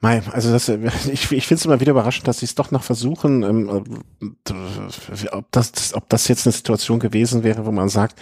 Mai, 0.00 0.22
also 0.32 0.50
das, 0.50 0.68
ich, 0.68 1.30
ich 1.30 1.46
finde 1.46 1.60
es 1.60 1.64
immer 1.66 1.80
wieder 1.80 1.92
überraschend, 1.92 2.26
dass 2.26 2.38
sie 2.38 2.46
es 2.46 2.54
doch 2.54 2.70
noch 2.70 2.82
versuchen, 2.82 3.42
ähm, 3.42 4.02
äh, 4.22 5.28
ob 5.32 5.52
das, 5.52 5.92
ob 5.94 6.08
das 6.08 6.28
jetzt 6.28 6.46
eine 6.46 6.52
Situation 6.52 6.98
gewesen 6.98 7.44
wäre, 7.44 7.66
wo 7.66 7.70
man 7.70 7.90
sagt, 7.90 8.18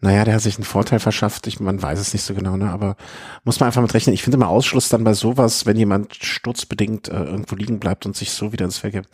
naja, 0.00 0.24
der 0.24 0.34
hat 0.34 0.40
sich 0.40 0.56
einen 0.56 0.64
Vorteil 0.64 0.98
verschafft, 0.98 1.46
ich, 1.46 1.60
man 1.60 1.82
weiß 1.82 2.00
es 2.00 2.14
nicht 2.14 2.22
so 2.22 2.32
genau, 2.32 2.56
ne? 2.56 2.70
aber 2.70 2.96
muss 3.44 3.60
man 3.60 3.66
einfach 3.66 3.82
mit 3.82 3.92
rechnen. 3.92 4.14
Ich 4.14 4.22
finde 4.22 4.36
immer 4.36 4.48
Ausschluss 4.48 4.88
dann 4.88 5.04
bei 5.04 5.12
sowas, 5.12 5.66
wenn 5.66 5.76
jemand 5.76 6.16
sturzbedingt 6.16 7.08
äh, 7.08 7.24
irgendwo 7.24 7.54
liegen 7.54 7.78
bleibt 7.78 8.06
und 8.06 8.16
sich 8.16 8.30
so 8.30 8.52
wieder 8.52 8.64
ins 8.64 8.78
Feld 8.78 8.94
gibt 8.94 9.08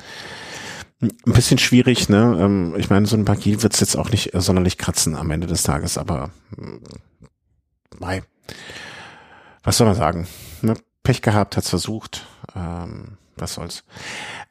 ein 1.01 1.33
bisschen 1.33 1.59
schwierig, 1.59 2.09
ne? 2.09 2.39
Ähm, 2.41 2.75
ich 2.79 2.89
meine, 2.89 3.07
so 3.07 3.17
ein 3.17 3.25
Bagil 3.25 3.63
wird 3.63 3.75
es 3.75 3.81
jetzt 3.81 3.97
auch 3.97 4.11
nicht 4.11 4.31
sonderlich 4.35 4.79
kratzen 4.79 5.15
am 5.15 5.31
Ende 5.31 5.47
des 5.47 5.63
Tages, 5.63 5.99
aber 5.99 6.31
hm, 6.57 6.81
mei. 7.99 8.23
Was 9.63 9.77
soll 9.77 9.87
man 9.87 9.97
sagen? 9.97 10.27
Ne? 10.63 10.75
Pech 11.03 11.23
gehabt, 11.23 11.57
hat's 11.57 11.71
versucht. 11.71 12.27
Ähm, 12.55 13.19
was 13.37 13.55
soll's. 13.55 13.85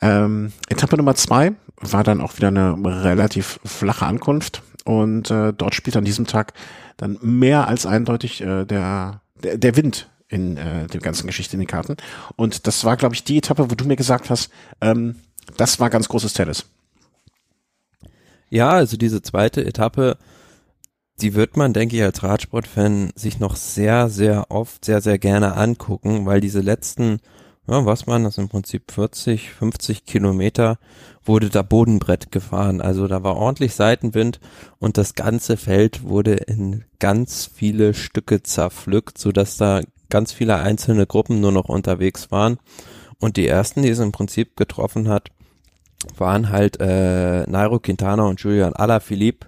Ähm, 0.02 0.54
Etappe 0.70 0.98
Nummer 0.98 1.16
zwei 1.16 1.54
war 1.78 2.04
dann 2.04 2.22
auch 2.22 2.38
wieder 2.38 2.50
eine 2.50 2.76
relativ 3.04 3.60
flache 3.66 4.06
Ankunft 4.06 4.62
und 4.84 5.32
äh, 5.32 5.54
dort 5.54 5.76
spielt 5.76 5.98
an 5.98 6.06
diesem 6.06 6.28
Tag 6.28 6.54
dann 6.98 7.18
mehr 7.22 7.68
als 7.68 7.86
eindeutig 7.86 8.42
äh, 8.42 8.66
der, 8.66 9.22
der, 9.42 9.58
der 9.58 9.76
Wind 9.76 10.10
in 10.28 10.58
äh, 10.58 10.88
der 10.88 11.02
ganzen 11.02 11.28
Geschichte 11.28 11.56
in 11.56 11.60
den 11.60 11.68
Karten. 11.68 11.98
Und 12.36 12.68
das 12.68 12.84
war, 12.84 12.98
glaube 12.98 13.16
ich, 13.16 13.24
die 13.24 13.38
Etappe, 13.38 13.70
wo 13.70 13.76
du 13.76 13.86
mir 13.86 13.96
gesagt 13.96 14.30
hast, 14.30 14.50
ähm, 14.82 15.16
das 15.58 15.80
war 15.80 15.90
ganz 15.90 16.08
großes 16.08 16.34
Tennis. 16.34 16.66
Ja, 18.50 18.70
also 18.70 18.98
diese 18.98 19.22
zweite 19.22 19.66
Etappe 19.66 20.18
die 21.22 21.34
wird 21.34 21.56
man, 21.56 21.74
denke 21.74 21.96
ich, 21.96 22.04
als 22.04 22.24
Radsportfan 22.24 23.12
sich 23.16 23.40
noch 23.40 23.56
sehr, 23.56 24.10
sehr 24.10 24.52
oft, 24.52 24.84
sehr, 24.84 25.02
sehr 25.02 25.18
gerne 25.18 25.56
angucken, 25.56 26.26
weil 26.26 26.42
diese 26.42 26.60
letzten, 26.60 27.20
ja, 27.68 27.86
was 27.86 28.06
waren 28.06 28.26
das 28.26 28.38
im 28.38 28.50
Prinzip 28.50 28.92
40, 28.92 29.52
50 29.52 30.06
Kilometer, 30.06 30.78
wurde 31.24 31.50
da 31.50 31.62
Bodenbrett 31.62 32.32
gefahren. 32.32 32.82
Also 32.82 33.08
da 33.08 33.24
war 33.24 33.38
ordentlich 33.38 33.76
Seitenwind 33.76 34.40
und 34.78 34.98
das 34.98 35.16
ganze 35.16 35.56
Feld 35.56 36.04
wurde 36.04 36.34
in 36.34 36.84
ganz 37.00 37.50
viele 37.52 37.94
Stücke 37.94 38.44
zerpflückt, 38.44 39.18
so 39.18 39.32
dass 39.32 39.58
da 39.58 39.82
ganz 40.10 40.34
viele 40.34 40.58
einzelne 40.58 41.08
Gruppen 41.08 41.40
nur 41.40 41.54
noch 41.54 41.70
unterwegs 41.70 42.30
waren. 42.30 42.58
Und 43.26 43.38
die 43.38 43.48
ersten, 43.48 43.82
die 43.82 43.90
es 43.90 43.98
im 43.98 44.12
Prinzip 44.12 44.56
getroffen 44.56 45.08
hat, 45.10 45.32
waren 46.16 46.50
halt 46.50 46.80
äh, 46.80 47.42
Nairo 47.50 47.80
Quintana 47.80 48.22
und 48.22 48.40
Julian 48.40 48.74
Alaphilippe. 48.74 49.48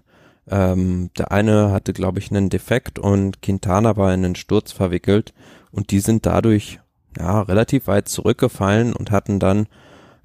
Ähm, 0.50 1.12
der 1.16 1.32
eine 1.32 1.70
hatte, 1.70 1.94
glaube 1.94 2.18
ich, 2.18 2.32
einen 2.32 2.50
Defekt 2.50 2.98
und 2.98 3.44
Quintana 3.44 3.96
war 3.96 4.12
in 4.16 4.26
einen 4.26 4.36
Sturz 4.36 4.72
verwickelt 4.72 5.32
und 5.70 5.92
die 5.92 6.00
sind 6.00 6.26
dadurch 6.26 6.80
ja 7.20 7.44
relativ 7.44 7.86
weit 7.86 8.10
zurückgefallen 8.10 8.94
und 8.94 9.12
hatten 9.12 9.40
dann 9.40 9.68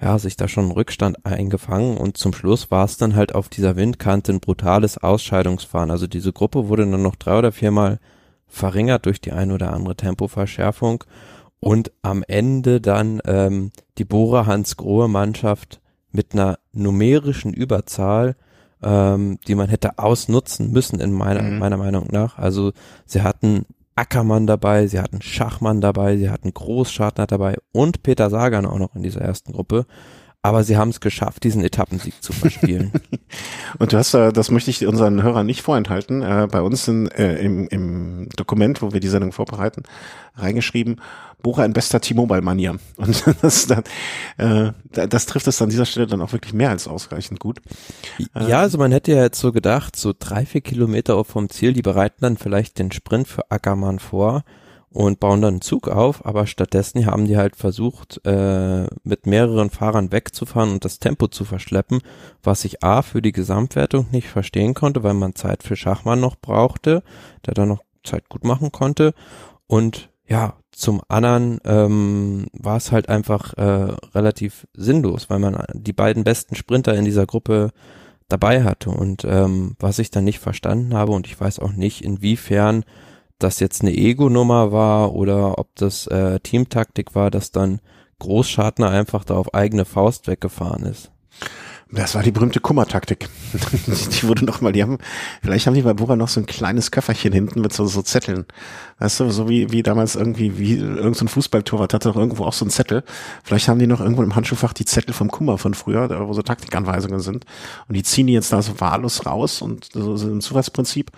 ja 0.00 0.18
sich 0.18 0.38
da 0.38 0.48
schon 0.48 0.64
einen 0.64 0.72
Rückstand 0.72 1.26
eingefangen 1.26 1.98
und 1.98 2.16
zum 2.16 2.32
Schluss 2.32 2.70
war 2.70 2.86
es 2.86 2.96
dann 2.96 3.14
halt 3.14 3.34
auf 3.34 3.50
dieser 3.50 3.76
Windkante 3.76 4.32
ein 4.32 4.40
brutales 4.40 4.96
Ausscheidungsfahren. 4.96 5.90
Also 5.90 6.06
diese 6.06 6.32
Gruppe 6.32 6.68
wurde 6.68 6.90
dann 6.90 7.02
noch 7.02 7.16
drei 7.16 7.36
oder 7.36 7.52
viermal 7.52 7.98
verringert 8.48 9.04
durch 9.04 9.20
die 9.20 9.32
ein 9.32 9.52
oder 9.52 9.74
andere 9.74 9.94
Tempoverschärfung 9.94 11.04
und 11.62 11.92
am 12.02 12.24
Ende 12.26 12.80
dann 12.80 13.22
ähm, 13.24 13.70
die 13.96 14.04
Bora 14.04 14.46
Hans 14.46 14.76
Grohe 14.76 15.06
Mannschaft 15.06 15.80
mit 16.10 16.32
einer 16.32 16.58
numerischen 16.72 17.54
Überzahl, 17.54 18.34
ähm, 18.82 19.38
die 19.46 19.54
man 19.54 19.68
hätte 19.68 19.96
ausnutzen 19.98 20.72
müssen 20.72 20.98
in 20.98 21.12
meiner, 21.12 21.42
mhm. 21.42 21.60
meiner 21.60 21.76
Meinung 21.76 22.08
nach. 22.10 22.36
Also 22.36 22.72
sie 23.06 23.22
hatten 23.22 23.64
Ackermann 23.94 24.48
dabei, 24.48 24.88
sie 24.88 24.98
hatten 24.98 25.22
Schachmann 25.22 25.80
dabei, 25.80 26.16
sie 26.16 26.30
hatten 26.30 26.52
Großschartner 26.52 27.28
dabei 27.28 27.56
und 27.70 28.02
Peter 28.02 28.28
Sagan 28.28 28.66
auch 28.66 28.80
noch 28.80 28.96
in 28.96 29.04
dieser 29.04 29.20
ersten 29.20 29.52
Gruppe 29.52 29.86
aber 30.42 30.64
sie 30.64 30.76
haben 30.76 30.88
es 30.88 31.00
geschafft, 31.00 31.44
diesen 31.44 31.62
Etappensieg 31.62 32.20
zu 32.20 32.32
verspielen. 32.32 32.90
und 33.78 33.92
du 33.92 33.96
hast, 33.96 34.12
äh, 34.14 34.32
das 34.32 34.50
möchte 34.50 34.70
ich 34.70 34.84
unseren 34.86 35.22
Hörern 35.22 35.46
nicht 35.46 35.62
vorenthalten, 35.62 36.22
äh, 36.22 36.48
bei 36.50 36.60
uns 36.60 36.88
in, 36.88 37.06
äh, 37.12 37.36
im, 37.36 37.68
im 37.68 38.28
Dokument, 38.36 38.82
wo 38.82 38.92
wir 38.92 38.98
die 38.98 39.08
Sendung 39.08 39.30
vorbereiten, 39.30 39.84
reingeschrieben, 40.34 41.00
Bora 41.42 41.64
in 41.64 41.72
bester 41.72 42.00
T-Mobile-Manier. 42.00 42.78
Und 42.96 43.24
das, 43.42 43.66
das, 43.68 43.82
äh, 44.38 44.72
das 44.90 45.26
trifft 45.26 45.46
es 45.46 45.62
an 45.62 45.68
dieser 45.68 45.86
Stelle 45.86 46.08
dann 46.08 46.20
auch 46.20 46.32
wirklich 46.32 46.54
mehr 46.54 46.70
als 46.70 46.88
ausreichend 46.88 47.38
gut. 47.38 47.60
Ja, 48.34 48.60
also 48.60 48.78
man 48.78 48.90
hätte 48.90 49.12
ja 49.12 49.22
jetzt 49.22 49.38
so 49.38 49.52
gedacht, 49.52 49.94
so 49.94 50.12
drei, 50.18 50.44
vier 50.44 50.60
Kilometer 50.60 51.24
vom 51.24 51.50
Ziel, 51.50 51.72
die 51.72 51.82
bereiten 51.82 52.18
dann 52.20 52.36
vielleicht 52.36 52.80
den 52.80 52.90
Sprint 52.90 53.28
für 53.28 53.48
Ackermann 53.50 54.00
vor 54.00 54.42
und 54.92 55.20
bauen 55.20 55.40
dann 55.40 55.54
einen 55.54 55.60
Zug 55.60 55.88
auf, 55.88 56.24
aber 56.26 56.46
stattdessen 56.46 57.06
haben 57.06 57.26
die 57.26 57.36
halt 57.36 57.56
versucht, 57.56 58.20
äh, 58.26 58.86
mit 59.04 59.26
mehreren 59.26 59.70
Fahrern 59.70 60.12
wegzufahren 60.12 60.70
und 60.70 60.84
das 60.84 60.98
Tempo 60.98 61.28
zu 61.28 61.44
verschleppen, 61.44 62.00
was 62.42 62.64
ich 62.64 62.82
A 62.82 63.02
für 63.02 63.22
die 63.22 63.32
Gesamtwertung 63.32 64.06
nicht 64.10 64.28
verstehen 64.28 64.74
konnte, 64.74 65.02
weil 65.02 65.14
man 65.14 65.34
Zeit 65.34 65.62
für 65.62 65.76
Schachmann 65.76 66.20
noch 66.20 66.36
brauchte, 66.36 67.02
der 67.46 67.54
dann 67.54 67.68
noch 67.68 67.82
Zeit 68.04 68.28
gut 68.28 68.44
machen 68.44 68.72
konnte. 68.72 69.14
Und 69.66 70.10
ja, 70.26 70.54
zum 70.70 71.02
anderen 71.08 71.60
ähm, 71.64 72.46
war 72.52 72.76
es 72.76 72.92
halt 72.92 73.08
einfach 73.08 73.54
äh, 73.54 73.94
relativ 74.14 74.66
sinnlos, 74.74 75.30
weil 75.30 75.38
man 75.38 75.62
die 75.74 75.92
beiden 75.92 76.24
besten 76.24 76.54
Sprinter 76.54 76.94
in 76.94 77.04
dieser 77.04 77.26
Gruppe 77.26 77.72
dabei 78.28 78.64
hatte. 78.64 78.90
Und 78.90 79.24
ähm, 79.24 79.76
was 79.78 79.98
ich 79.98 80.10
dann 80.10 80.24
nicht 80.24 80.38
verstanden 80.38 80.94
habe 80.94 81.12
und 81.12 81.26
ich 81.26 81.38
weiß 81.38 81.58
auch 81.58 81.72
nicht, 81.72 82.02
inwiefern 82.02 82.84
das 83.42 83.60
jetzt 83.60 83.82
eine 83.82 83.92
Ego-Nummer 83.92 84.72
war 84.72 85.14
oder 85.14 85.58
ob 85.58 85.74
das 85.76 86.06
äh, 86.06 86.40
Teamtaktik 86.40 87.14
war, 87.14 87.30
dass 87.30 87.50
dann 87.50 87.80
Großschartner 88.18 88.88
einfach 88.88 89.24
da 89.24 89.34
auf 89.34 89.54
eigene 89.54 89.84
Faust 89.84 90.28
weggefahren 90.28 90.84
ist. 90.84 91.10
Das 91.94 92.14
war 92.14 92.22
die 92.22 92.30
berühmte 92.30 92.58
Kummertaktik. 92.58 93.28
die 93.52 94.26
wurde 94.26 94.46
noch 94.46 94.62
mal, 94.62 94.72
die 94.72 94.82
haben, 94.82 94.96
vielleicht 95.42 95.66
haben 95.66 95.74
die 95.74 95.82
bei 95.82 95.92
Bora 95.92 96.16
noch 96.16 96.28
so 96.28 96.40
ein 96.40 96.46
kleines 96.46 96.90
Köfferchen 96.90 97.34
hinten 97.34 97.60
mit 97.60 97.74
so, 97.74 97.84
so 97.84 98.00
Zetteln. 98.00 98.46
Weißt 98.98 99.20
du, 99.20 99.28
so 99.28 99.46
wie, 99.50 99.72
wie 99.72 99.82
damals 99.82 100.16
irgendwie, 100.16 100.58
wie 100.58 100.76
irgendein 100.76 101.12
so 101.12 101.26
Fußballtorwart 101.26 101.92
hatte 101.92 102.08
doch 102.08 102.16
irgendwo 102.16 102.44
auch 102.44 102.54
so 102.54 102.64
ein 102.64 102.70
Zettel. 102.70 103.04
Vielleicht 103.44 103.68
haben 103.68 103.78
die 103.78 103.86
noch 103.86 104.00
irgendwo 104.00 104.22
im 104.22 104.34
Handschuhfach 104.34 104.72
die 104.72 104.86
Zettel 104.86 105.12
vom 105.12 105.30
Kummer 105.30 105.58
von 105.58 105.74
früher, 105.74 106.08
da, 106.08 106.26
wo 106.26 106.32
so 106.32 106.40
Taktikanweisungen 106.40 107.20
sind. 107.20 107.44
Und 107.88 107.94
die 107.94 108.02
ziehen 108.02 108.26
die 108.26 108.32
jetzt 108.32 108.54
da 108.54 108.62
so 108.62 108.80
wahllos 108.80 109.26
raus 109.26 109.60
und 109.60 109.90
so, 109.92 110.16
so 110.16 110.28
ein 110.28 110.40
Zufallsprinzip. 110.40 111.10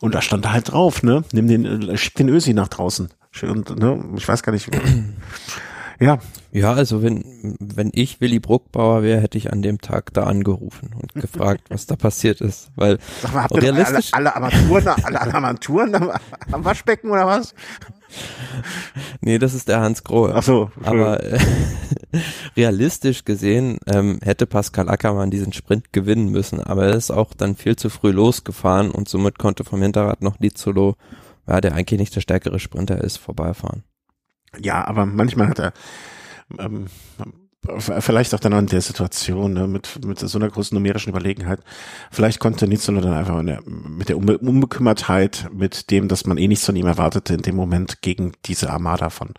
Und 0.00 0.14
da 0.14 0.22
stand 0.22 0.44
da 0.44 0.52
halt 0.52 0.72
drauf, 0.72 1.02
ne? 1.02 1.24
Nimm 1.32 1.48
den, 1.48 1.88
äh, 1.88 1.96
schick 1.96 2.14
den 2.14 2.28
Ösi 2.28 2.54
nach 2.54 2.68
draußen. 2.68 3.08
Und, 3.42 3.78
ne? 3.78 4.04
Ich 4.16 4.26
weiß 4.26 4.42
gar 4.42 4.52
nicht. 4.52 4.68
ja. 6.00 6.18
Ja, 6.52 6.72
also 6.72 7.02
wenn, 7.02 7.56
wenn 7.58 7.90
ich 7.92 8.20
Willy 8.20 8.38
Bruckbauer 8.38 9.02
wäre, 9.02 9.20
hätte 9.20 9.36
ich 9.36 9.52
an 9.52 9.60
dem 9.60 9.80
Tag 9.80 10.12
da 10.12 10.22
angerufen 10.22 10.94
und 10.94 11.12
gefragt, 11.14 11.64
was 11.68 11.86
da 11.86 11.96
passiert 11.96 12.40
ist. 12.40 12.70
Weil 12.76 12.98
Sag 13.22 13.34
mal, 13.34 13.42
habt 13.42 13.60
realistisch 13.60 14.14
alle, 14.14 14.36
alle 14.36 14.52
Armaturen, 14.52 14.86
alle, 15.02 15.20
alle 15.20 15.34
Armaturen 15.34 15.94
am, 15.96 16.12
am 16.52 16.64
Waschbecken 16.64 17.10
oder 17.10 17.26
was? 17.26 17.56
nee, 19.20 19.38
das 19.38 19.54
ist 19.54 19.68
der 19.68 19.80
Hans 19.80 20.04
Grohe. 20.04 20.34
Ach 20.34 20.42
so. 20.42 20.70
Aber 20.82 21.22
äh, 21.22 21.38
realistisch 22.56 23.24
gesehen 23.24 23.78
ähm, 23.86 24.18
hätte 24.22 24.46
Pascal 24.46 24.88
Ackermann 24.88 25.30
diesen 25.30 25.52
Sprint 25.52 25.92
gewinnen 25.92 26.30
müssen, 26.30 26.60
aber 26.60 26.86
er 26.86 26.94
ist 26.94 27.10
auch 27.10 27.34
dann 27.34 27.56
viel 27.56 27.76
zu 27.76 27.90
früh 27.90 28.10
losgefahren 28.10 28.90
und 28.90 29.08
somit 29.08 29.38
konnte 29.38 29.64
vom 29.64 29.82
Hinterrad 29.82 30.22
noch 30.22 30.38
Lizolo, 30.38 30.96
ja, 31.46 31.60
der 31.60 31.74
eigentlich 31.74 32.00
nicht 32.00 32.16
der 32.16 32.20
stärkere 32.20 32.58
Sprinter 32.58 33.02
ist, 33.02 33.18
vorbeifahren. 33.18 33.84
Ja, 34.60 34.86
aber 34.86 35.06
manchmal 35.06 35.48
hat 35.48 35.58
er 35.58 35.72
ähm, 36.58 36.86
vielleicht 37.78 38.34
auch 38.34 38.40
dann 38.40 38.52
in 38.52 38.66
der 38.66 38.80
Situation 38.80 39.54
ne, 39.54 39.66
mit 39.66 40.04
mit 40.04 40.18
so 40.18 40.38
einer 40.38 40.48
großen 40.48 40.74
numerischen 40.74 41.10
Überlegenheit. 41.10 41.60
Vielleicht 42.10 42.38
konnte 42.38 42.66
Nizolo 42.66 43.00
dann 43.00 43.14
einfach 43.14 43.42
der, 43.44 43.62
mit 43.64 44.08
der 44.08 44.16
Unbe 44.16 44.38
Unbekümmertheit, 44.38 45.48
mit 45.52 45.90
dem, 45.90 46.08
dass 46.08 46.26
man 46.26 46.38
eh 46.38 46.48
nichts 46.48 46.66
von 46.66 46.76
ihm 46.76 46.86
erwartete, 46.86 47.34
in 47.34 47.42
dem 47.42 47.56
Moment 47.56 48.02
gegen 48.02 48.32
diese 48.44 48.70
Armada 48.70 49.10
von 49.10 49.30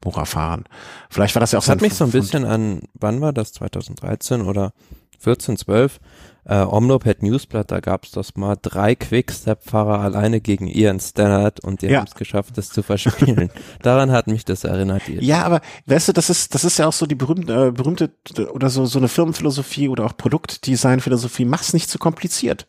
Bora 0.00 0.24
fahren. 0.24 0.64
Vielleicht 1.10 1.34
war 1.34 1.40
das 1.40 1.52
ja 1.52 1.58
auch. 1.58 1.62
Das 1.62 1.70
hat 1.70 1.80
mich 1.80 1.94
so 1.94 2.04
ein 2.04 2.10
bisschen 2.10 2.44
an, 2.44 2.82
wann 2.94 3.20
war 3.20 3.32
das? 3.32 3.52
2013 3.52 4.42
oder 4.42 4.72
14, 5.18 5.56
12? 5.56 6.00
Äh, 6.44 6.56
Omloped 6.56 7.22
Newsblatt, 7.22 7.70
da 7.70 7.80
gab 7.80 8.04
es 8.04 8.10
das 8.10 8.34
mal 8.36 8.56
drei 8.60 8.94
Quickstep-Fahrer 8.94 10.00
alleine 10.00 10.40
gegen 10.40 10.66
Ian 10.66 10.98
Stannard 10.98 11.60
und 11.60 11.82
die 11.82 11.86
ja. 11.86 11.98
haben 11.98 12.06
es 12.06 12.14
geschafft, 12.14 12.58
das 12.58 12.68
zu 12.68 12.82
verspielen. 12.82 13.50
Daran 13.82 14.10
hat 14.10 14.26
mich 14.26 14.44
das 14.44 14.64
erinnert. 14.64 15.06
Jetzt. 15.06 15.22
Ja, 15.22 15.44
aber 15.44 15.60
weißt 15.86 16.08
du, 16.08 16.12
das 16.12 16.30
ist 16.30 16.54
das 16.54 16.64
ist 16.64 16.78
ja 16.78 16.88
auch 16.88 16.92
so 16.92 17.06
die 17.06 17.14
berühmte, 17.14 17.68
äh, 17.68 17.70
berühmte 17.70 18.10
oder 18.52 18.70
so 18.70 18.86
so 18.86 18.98
eine 18.98 19.08
Firmenphilosophie 19.08 19.88
oder 19.88 20.04
auch 20.04 20.16
Produktdesign-Philosophie. 20.16 21.44
Mach's 21.44 21.72
nicht 21.72 21.88
zu 21.88 21.98
kompliziert. 21.98 22.66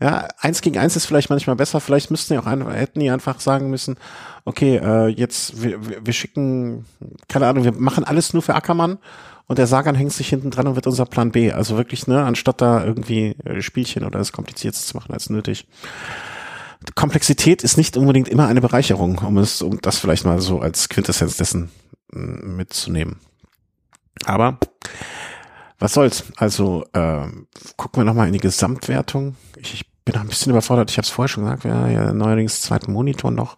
Ja, 0.00 0.26
eins 0.40 0.62
gegen 0.62 0.78
eins 0.78 0.96
ist 0.96 1.06
vielleicht 1.06 1.30
manchmal 1.30 1.54
besser. 1.54 1.80
Vielleicht 1.80 2.10
müssten 2.10 2.34
die 2.34 2.40
auch 2.40 2.46
einfach, 2.46 2.74
hätten 2.74 2.98
die 2.98 3.10
einfach 3.10 3.38
sagen 3.38 3.70
müssen, 3.70 3.96
okay, 4.44 4.78
äh, 4.78 5.06
jetzt 5.06 5.62
wir, 5.62 5.78
wir 6.04 6.12
schicken, 6.12 6.86
keine 7.28 7.46
Ahnung, 7.46 7.62
wir 7.62 7.72
machen 7.72 8.02
alles 8.02 8.32
nur 8.32 8.42
für 8.42 8.56
Ackermann 8.56 8.98
und 9.46 9.58
der 9.58 9.66
Sagan 9.66 9.94
hängt 9.94 10.12
sich 10.12 10.28
hinten 10.28 10.50
dran 10.50 10.66
und 10.66 10.74
wird 10.76 10.86
unser 10.86 11.06
Plan 11.06 11.32
B. 11.32 11.52
Also 11.52 11.76
wirklich, 11.76 12.06
ne, 12.06 12.24
anstatt 12.24 12.60
da 12.60 12.84
irgendwie 12.84 13.36
äh, 13.44 13.60
Spielchen 13.60 14.04
oder 14.04 14.20
es 14.20 14.32
komplizierter 14.32 14.78
zu 14.78 14.96
machen 14.96 15.12
als 15.12 15.30
nötig. 15.30 15.66
Komplexität 16.94 17.62
ist 17.62 17.76
nicht 17.76 17.96
unbedingt 17.96 18.28
immer 18.28 18.46
eine 18.46 18.60
Bereicherung, 18.60 19.18
um 19.18 19.38
es, 19.38 19.62
um 19.62 19.80
das 19.80 19.98
vielleicht 19.98 20.24
mal 20.24 20.40
so 20.40 20.60
als 20.60 20.88
Quintessenz 20.88 21.36
dessen 21.36 21.70
mm, 22.12 22.56
mitzunehmen. 22.56 23.20
Aber 24.24 24.58
was 25.78 25.94
soll's? 25.94 26.24
Also 26.36 26.84
äh, 26.92 27.26
gucken 27.76 28.00
wir 28.00 28.04
nochmal 28.04 28.26
in 28.26 28.32
die 28.32 28.40
Gesamtwertung. 28.40 29.36
Ich, 29.56 29.74
ich 29.74 29.92
bin 30.04 30.16
ein 30.16 30.28
bisschen 30.28 30.50
überfordert. 30.50 30.90
Ich 30.90 30.96
habe 30.96 31.04
es 31.04 31.10
vorher 31.10 31.28
schon 31.28 31.44
gesagt, 31.44 31.64
wir 31.64 31.74
haben 31.74 31.92
ja 31.92 32.12
neuerdings 32.12 32.62
zweiten 32.62 32.92
Monitor 32.92 33.30
noch 33.30 33.56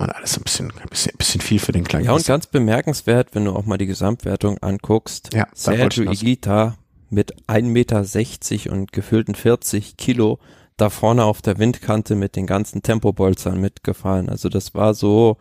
und 0.00 0.10
alles 0.14 0.36
ein 0.36 0.42
bisschen, 0.42 0.72
ein 0.80 0.88
bisschen, 0.88 1.12
ein 1.12 1.18
bisschen 1.18 1.40
viel 1.40 1.58
für 1.58 1.72
den 1.72 1.84
kleinen. 1.84 2.06
Ja, 2.06 2.12
und 2.12 2.24
ganz 2.26 2.46
bemerkenswert, 2.46 3.34
wenn 3.34 3.44
du 3.44 3.52
auch 3.52 3.66
mal 3.66 3.78
die 3.78 3.86
Gesamtwertung 3.86 4.58
anguckst. 4.58 5.34
Ja, 5.34 5.46
Sergio 5.52 6.10
Igita 6.10 6.76
mit 7.10 7.34
1,60 7.48 7.62
Meter 7.62 8.72
und 8.72 8.92
gefühlten 8.92 9.34
40 9.34 9.96
Kilo 9.96 10.38
da 10.76 10.88
vorne 10.88 11.24
auf 11.24 11.42
der 11.42 11.58
Windkante 11.58 12.14
mit 12.14 12.36
den 12.36 12.46
ganzen 12.46 12.82
Tempobolzern 12.82 13.60
mitgefahren. 13.60 14.28
Also 14.28 14.48
das 14.48 14.74
war 14.74 14.94
so, 14.94 15.36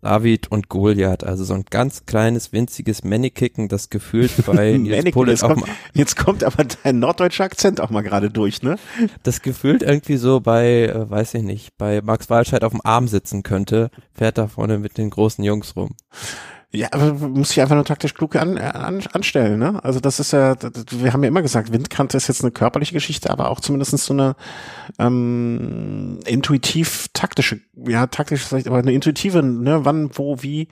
David 0.00 0.50
und 0.52 0.68
Goliath, 0.68 1.24
also 1.24 1.42
so 1.42 1.54
ein 1.54 1.64
ganz 1.68 2.06
kleines, 2.06 2.52
winziges 2.52 3.02
Mannekicken, 3.02 3.68
das 3.68 3.90
gefühlt 3.90 4.32
bei 4.46 4.76
Nils 4.76 5.10
Polit 5.10 5.32
jetzt, 5.32 5.42
kommt, 5.42 5.64
jetzt 5.92 6.16
kommt 6.16 6.44
aber 6.44 6.64
dein 6.64 7.00
norddeutscher 7.00 7.44
Akzent 7.44 7.80
auch 7.80 7.90
mal 7.90 8.02
gerade 8.02 8.30
durch, 8.30 8.62
ne? 8.62 8.76
Das 9.24 9.42
gefühlt 9.42 9.82
irgendwie 9.82 10.16
so 10.16 10.40
bei, 10.40 10.84
äh, 10.84 11.10
weiß 11.10 11.34
ich 11.34 11.42
nicht, 11.42 11.76
bei 11.78 12.00
Max 12.00 12.30
Walscheid 12.30 12.62
auf 12.62 12.72
dem 12.72 12.80
Arm 12.84 13.08
sitzen 13.08 13.42
könnte, 13.42 13.90
fährt 14.12 14.38
da 14.38 14.46
vorne 14.46 14.78
mit 14.78 14.98
den 14.98 15.10
großen 15.10 15.42
Jungs 15.42 15.74
rum. 15.74 15.96
Ja, 16.70 16.88
aber 16.92 17.14
muss 17.14 17.52
ich 17.52 17.62
einfach 17.62 17.76
nur 17.76 17.84
taktisch 17.86 18.12
klug 18.12 18.36
an, 18.36 18.58
an, 18.58 19.02
anstellen, 19.12 19.58
ne? 19.58 19.82
Also 19.82 20.00
das 20.00 20.20
ist 20.20 20.32
ja, 20.32 20.54
wir 20.90 21.14
haben 21.14 21.22
ja 21.22 21.28
immer 21.28 21.40
gesagt, 21.40 21.72
Windkante 21.72 22.18
ist 22.18 22.28
jetzt 22.28 22.42
eine 22.42 22.50
körperliche 22.50 22.92
Geschichte, 22.92 23.30
aber 23.30 23.50
auch 23.50 23.60
zumindest 23.60 23.96
so 23.96 24.12
eine 24.12 24.36
ähm, 24.98 26.20
intuitiv 26.26 27.08
taktische, 27.14 27.60
ja, 27.74 28.06
taktisch 28.06 28.42
vielleicht, 28.44 28.66
aber 28.66 28.78
eine 28.78 28.92
intuitive, 28.92 29.42
ne, 29.42 29.86
wann, 29.86 30.10
wo, 30.12 30.42
wie. 30.42 30.68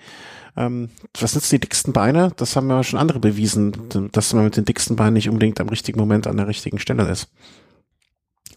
Ähm, 0.54 0.90
was 1.18 1.32
sind 1.32 1.50
die 1.50 1.60
dicksten 1.60 1.94
Beine? 1.94 2.30
Das 2.36 2.56
haben 2.56 2.68
ja 2.68 2.82
schon 2.82 2.98
andere 2.98 3.18
bewiesen, 3.18 4.10
dass 4.12 4.34
man 4.34 4.44
mit 4.44 4.56
den 4.56 4.66
dicksten 4.66 4.96
Beinen 4.96 5.14
nicht 5.14 5.30
unbedingt 5.30 5.60
am 5.60 5.68
richtigen 5.70 5.98
Moment 5.98 6.26
an 6.26 6.36
der 6.36 6.46
richtigen 6.46 6.78
Stelle 6.78 7.08
ist. 7.08 7.28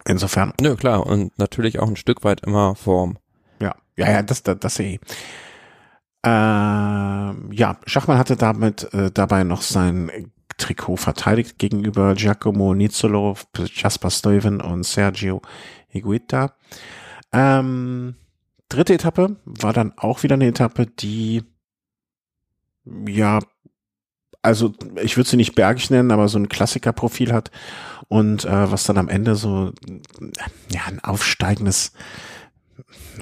Insofern. 0.06 0.54
Nö, 0.60 0.76
klar, 0.76 1.06
und 1.06 1.38
natürlich 1.38 1.80
auch 1.80 1.88
ein 1.88 1.96
Stück 1.96 2.26
weit 2.26 2.42
immer 2.42 2.76
Form. 2.76 3.18
Ja, 3.62 3.76
ja, 3.96 4.12
ja, 4.12 4.24
das, 4.24 4.44
das, 4.44 4.60
das 4.60 4.76
sehe 4.76 4.96
ich. 4.96 5.00
Ähm, 6.24 7.50
ja, 7.52 7.80
Schachmann 7.86 8.18
hatte 8.18 8.36
damit 8.36 8.94
äh, 8.94 9.10
dabei 9.12 9.44
noch 9.44 9.62
sein 9.62 10.32
Trikot 10.58 10.98
verteidigt 10.98 11.58
gegenüber 11.58 12.14
Giacomo 12.16 12.74
Nizzolo, 12.74 13.38
Jasper 13.74 14.12
Stuyven 14.12 14.62
und 14.62 14.84
Sergio 14.84 15.42
Higuita. 15.88 16.54
Ähm, 17.32 18.16
dritte 18.68 18.94
Etappe 18.94 19.38
war 19.46 19.74
dann 19.74 19.94
auch 19.98 20.24
wieder 20.24 20.36
eine 20.36 20.48
Etappe, 20.48 20.86
die 20.88 21.44
ja, 23.08 23.40
also 24.42 24.74
ich 25.02 25.18
würde 25.18 25.30
sie 25.30 25.38
nicht 25.38 25.56
bergig 25.56 25.90
nennen, 25.90 26.12
aber 26.12 26.28
so 26.28 26.40
ein 26.40 26.50
Klassikerprofil 26.50 27.34
hat 27.34 27.52
und 28.08 28.46
äh, 28.46 28.72
was 28.72 28.84
dann 28.84 28.98
am 28.98 29.10
Ende 29.10 29.36
so 29.36 29.72
ja 30.72 30.82
ein 30.88 31.04
aufsteigendes 31.04 31.94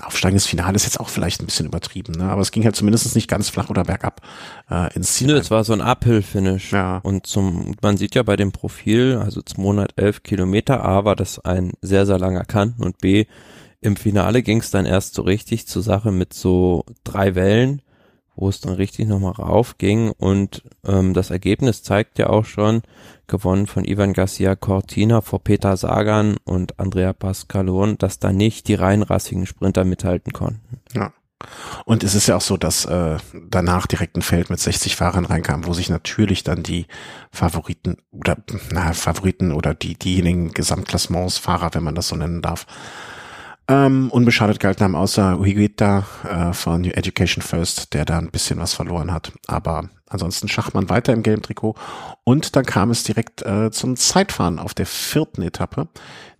aufsteigendes 0.01 0.45
Finale 0.45 0.75
ist 0.75 0.85
jetzt 0.85 0.99
auch 0.99 1.09
vielleicht 1.09 1.41
ein 1.41 1.45
bisschen 1.45 1.65
übertrieben, 1.65 2.13
ne? 2.13 2.29
aber 2.29 2.41
es 2.41 2.51
ging 2.51 2.63
halt 2.63 2.75
zumindest 2.75 3.15
nicht 3.15 3.29
ganz 3.29 3.49
flach 3.49 3.69
oder 3.69 3.83
bergab 3.83 4.21
äh, 4.69 4.93
ins 4.95 5.13
Ziel. 5.13 5.27
Nö, 5.27 5.37
es 5.37 5.51
war 5.51 5.63
so 5.63 5.73
ein 5.73 5.81
Uphill-Finish. 5.81 6.71
Ja. 6.71 6.99
Und 6.99 7.27
zum, 7.27 7.75
man 7.81 7.97
sieht 7.97 8.15
ja 8.15 8.23
bei 8.23 8.35
dem 8.35 8.51
Profil, 8.51 9.19
also 9.23 9.41
211 9.41 10.23
Kilometer, 10.23 10.83
A 10.83 11.05
war 11.05 11.15
das 11.15 11.39
ein 11.39 11.73
sehr, 11.81 12.05
sehr 12.05 12.19
langer 12.19 12.45
Kanten 12.45 12.83
und 12.83 12.99
B, 12.99 13.25
im 13.81 13.95
Finale 13.95 14.41
ging 14.41 14.59
es 14.59 14.71
dann 14.71 14.85
erst 14.85 15.13
so 15.13 15.21
richtig 15.21 15.67
zur 15.67 15.83
Sache 15.83 16.11
mit 16.11 16.33
so 16.33 16.83
drei 17.03 17.35
Wellen, 17.35 17.81
wo 18.37 18.47
es 18.47 18.61
dann 18.61 18.73
richtig 18.73 19.07
nochmal 19.07 19.33
raufging 19.33 20.11
und 20.11 20.63
ähm, 20.85 21.13
das 21.13 21.31
Ergebnis 21.31 21.83
zeigt 21.83 22.19
ja 22.19 22.29
auch 22.29 22.45
schon, 22.45 22.83
gewonnen 23.27 23.67
von 23.67 23.83
Ivan 23.83 24.13
Garcia 24.13 24.55
Cortina 24.55 25.21
vor 25.21 25.43
Peter 25.43 25.75
Sagan 25.75 26.37
und 26.45 26.79
Andrea 26.79 27.11
Pascalon, 27.11 27.97
dass 27.97 28.19
da 28.19 28.31
nicht 28.31 28.69
die 28.69 28.75
reinrassigen 28.75 29.45
Sprinter 29.45 29.83
mithalten 29.83 30.31
konnten. 30.31 30.79
Ja. 30.93 31.11
Und 31.85 32.03
es 32.03 32.15
ist 32.15 32.27
ja 32.27 32.37
auch 32.37 32.41
so, 32.41 32.57
dass 32.57 32.85
äh, 32.85 33.17
danach 33.49 33.85
direkt 33.85 34.15
ein 34.15 34.23
Feld 34.23 34.49
mit 34.49 34.59
60 34.59 34.95
Fahrern 34.95 35.25
reinkam, 35.25 35.67
wo 35.67 35.73
sich 35.73 35.89
natürlich 35.89 36.43
dann 36.43 36.63
die 36.63 36.87
Favoriten 37.31 37.97
oder 38.11 38.37
na, 38.71 38.93
Favoriten 38.93 39.51
oder 39.51 39.75
die 39.75 39.95
diejenigen 39.95 40.51
Gesamtklassementsfahrer, 40.51 41.69
wenn 41.73 41.83
man 41.83 41.93
das 41.93 42.07
so 42.07 42.15
nennen 42.15 42.41
darf, 42.41 42.65
ähm, 43.67 44.09
unbeschadet 44.11 44.59
gehalten 44.59 44.83
haben, 44.83 44.95
außer 44.95 45.39
Higuita 45.43 46.05
äh, 46.23 46.53
von 46.53 46.85
Education 46.85 47.41
First, 47.41 47.93
der 47.93 48.05
da 48.05 48.17
ein 48.17 48.31
bisschen 48.31 48.59
was 48.59 48.73
verloren 48.73 49.11
hat. 49.11 49.33
Aber 49.47 49.89
ansonsten 50.07 50.47
Schachmann 50.47 50.89
weiter 50.89 51.13
im 51.13 51.23
gelben 51.23 51.41
Trikot. 51.41 51.75
Und 52.23 52.55
dann 52.55 52.65
kam 52.65 52.91
es 52.91 53.03
direkt 53.03 53.41
äh, 53.41 53.69
zum 53.71 53.97
Zeitfahren 53.97 54.59
auf 54.59 54.73
der 54.73 54.85
vierten 54.85 55.41
Etappe. 55.41 55.87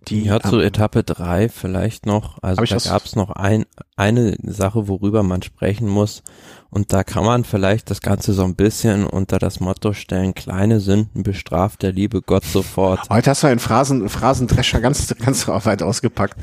Die, 0.08 0.24
ja, 0.24 0.40
zu 0.40 0.58
Etappe 0.58 1.04
drei 1.04 1.48
vielleicht 1.50 2.06
noch. 2.06 2.42
Also 2.42 2.62
da 2.64 2.76
gab 2.78 3.04
es 3.04 3.14
noch 3.14 3.30
ein, 3.30 3.66
eine 3.96 4.36
Sache, 4.42 4.88
worüber 4.88 5.22
man 5.22 5.42
sprechen 5.42 5.88
muss. 5.88 6.22
Und 6.70 6.92
da 6.92 7.02
kann 7.02 7.24
man 7.24 7.44
vielleicht 7.44 7.90
das 7.90 8.00
Ganze 8.02 8.34
so 8.34 8.44
ein 8.44 8.54
bisschen 8.54 9.06
unter 9.06 9.38
das 9.38 9.58
Motto 9.60 9.94
stellen, 9.94 10.34
kleine 10.34 10.80
Sünden 10.80 11.22
bestraft 11.22 11.82
der 11.82 11.92
liebe 11.92 12.20
Gott 12.20 12.44
sofort. 12.44 13.08
Heute 13.08 13.30
hast 13.30 13.42
du 13.42 13.46
einen 13.46 13.58
Phrasen, 13.58 14.08
Phrasendrescher 14.08 14.80
ganz, 14.80 15.14
ganz 15.18 15.48
weit 15.48 15.82
ausgepackt. 15.82 16.36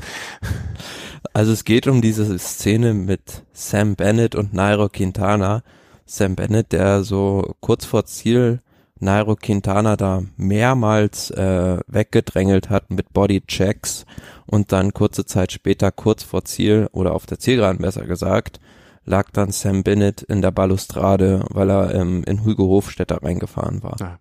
Also 1.32 1.52
es 1.52 1.64
geht 1.64 1.86
um 1.86 2.00
diese 2.00 2.38
Szene 2.38 2.94
mit 2.94 3.44
Sam 3.52 3.94
Bennett 3.94 4.34
und 4.34 4.52
Nairo 4.52 4.88
Quintana. 4.88 5.62
Sam 6.06 6.34
Bennett, 6.34 6.72
der 6.72 7.04
so 7.04 7.54
kurz 7.60 7.84
vor 7.84 8.06
Ziel 8.06 8.60
Nairo 8.98 9.36
Quintana 9.36 9.96
da 9.96 10.22
mehrmals 10.36 11.30
äh, 11.30 11.78
weggedrängelt 11.86 12.70
hat 12.70 12.90
mit 12.90 13.12
Bodychecks 13.12 14.06
und 14.46 14.72
dann 14.72 14.94
kurze 14.94 15.26
Zeit 15.26 15.52
später, 15.52 15.92
kurz 15.92 16.22
vor 16.22 16.44
Ziel 16.44 16.88
oder 16.92 17.14
auf 17.14 17.26
der 17.26 17.38
Zielgeraden 17.38 17.82
besser 17.82 18.06
gesagt, 18.06 18.58
lag 19.06 19.30
dann 19.30 19.50
Sam 19.50 19.82
Bennett 19.82 20.22
in 20.22 20.42
der 20.42 20.50
Balustrade, 20.50 21.44
weil 21.50 21.70
er 21.70 21.94
ähm, 21.94 22.24
in 22.24 22.44
Hugo 22.44 22.64
Hofstetter 22.64 23.22
reingefahren 23.22 23.82
war. 23.82 23.96
Ja. 24.00 24.18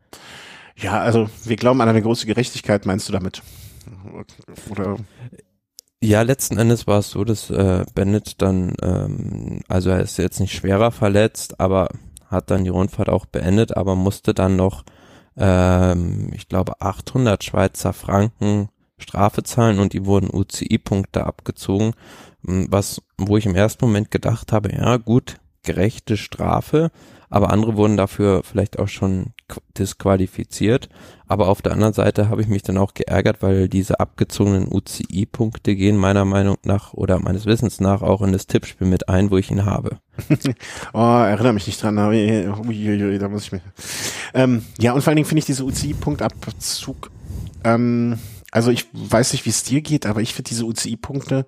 ja, 0.78 1.00
also 1.00 1.30
wir 1.43 1.56
glauben 1.58 1.82
an 1.82 1.89
eine 1.89 2.02
große 2.02 2.26
Gerechtigkeit, 2.26 2.86
meinst 2.86 3.10
du 3.10 3.13
damit? 3.13 3.41
Oder? 4.69 4.98
Ja, 6.02 6.21
letzten 6.21 6.58
Endes 6.58 6.88
war 6.88 7.00
es 7.00 7.10
so, 7.10 7.24
dass 7.24 7.50
äh, 7.50 7.84
Bennett 7.95 8.41
dann, 8.41 8.76
ähm, 8.82 9.62
also 9.67 9.89
er 9.89 10.02
ist 10.02 10.17
jetzt 10.17 10.39
nicht 10.39 10.54
schwerer 10.54 10.91
verletzt, 10.91 11.60
aber 11.60 11.89
hat 12.28 12.52
dann 12.52 12.63
die 12.63 12.69
Rundfahrt 12.69 13.10
auch 13.10 13.26
beendet, 13.26 13.76
aber 13.76 13.95
musste 13.95 14.34
dann 14.34 14.56
noch, 14.56 14.84
ähm, 15.36 16.30
ich 16.34 16.48
glaube, 16.48 16.80
800 16.82 17.43
Schweizer 17.43 17.93
Franken 17.93 18.69
Strafe 18.98 19.43
zahlen 19.43 19.80
und 19.80 19.93
die 19.93 20.06
wurden 20.06 20.30
UCI-Punkte 20.32 21.26
abgezogen, 21.26 21.93
was, 22.45 23.01
wo 23.17 23.38
ich 23.38 23.45
im 23.45 23.55
ersten 23.55 23.86
Moment 23.86 24.12
gedacht 24.12 24.51
habe, 24.51 24.71
ja 24.71 24.97
gut, 24.97 25.38
gerechte 25.63 26.17
Strafe, 26.17 26.91
aber 27.29 27.51
andere 27.51 27.75
wurden 27.75 27.97
dafür 27.97 28.43
vielleicht 28.43 28.79
auch 28.79 28.88
schon 28.88 29.34
disqualifiziert. 29.77 30.89
Aber 31.27 31.47
auf 31.47 31.62
der 31.62 31.73
anderen 31.73 31.93
Seite 31.93 32.29
habe 32.29 32.41
ich 32.41 32.47
mich 32.47 32.62
dann 32.62 32.77
auch 32.77 32.93
geärgert, 32.93 33.41
weil 33.41 33.67
diese 33.67 33.99
abgezogenen 33.99 34.71
UCI-Punkte 34.71 35.75
gehen 35.75 35.97
meiner 35.97 36.23
Meinung 36.23 36.58
nach 36.63 36.93
oder 36.93 37.19
meines 37.19 37.45
Wissens 37.45 37.79
nach 37.79 38.03
auch 38.03 38.21
in 38.21 38.31
das 38.31 38.47
Tippspiel 38.47 38.88
mit 38.88 39.10
ein, 39.10 39.31
wo 39.31 39.38
ich 39.38 39.49
ihn 39.49 39.65
habe. 39.65 39.97
oh, 40.93 40.99
erinnere 40.99 41.53
mich 41.53 41.67
nicht 41.67 41.81
dran. 41.81 41.97
Uiuiui, 41.97 43.17
da 43.17 43.27
muss 43.27 43.45
ich 43.45 43.51
mir. 43.53 43.62
Ähm, 44.34 44.63
ja, 44.79 44.93
und 44.93 45.01
vor 45.01 45.10
allen 45.10 45.17
Dingen 45.17 45.27
finde 45.27 45.39
ich 45.39 45.45
diese 45.45 45.63
UCI-Punktabzug, 45.63 47.10
ähm, 47.63 48.19
also 48.51 48.71
ich 48.71 48.86
weiß 48.93 49.34
nicht, 49.34 49.45
wie 49.45 49.49
es 49.49 49.63
dir 49.63 49.81
geht, 49.81 50.05
aber 50.05 50.21
ich 50.21 50.34
finde 50.34 50.49
diese 50.49 50.65
UCI-Punkte, 50.65 51.45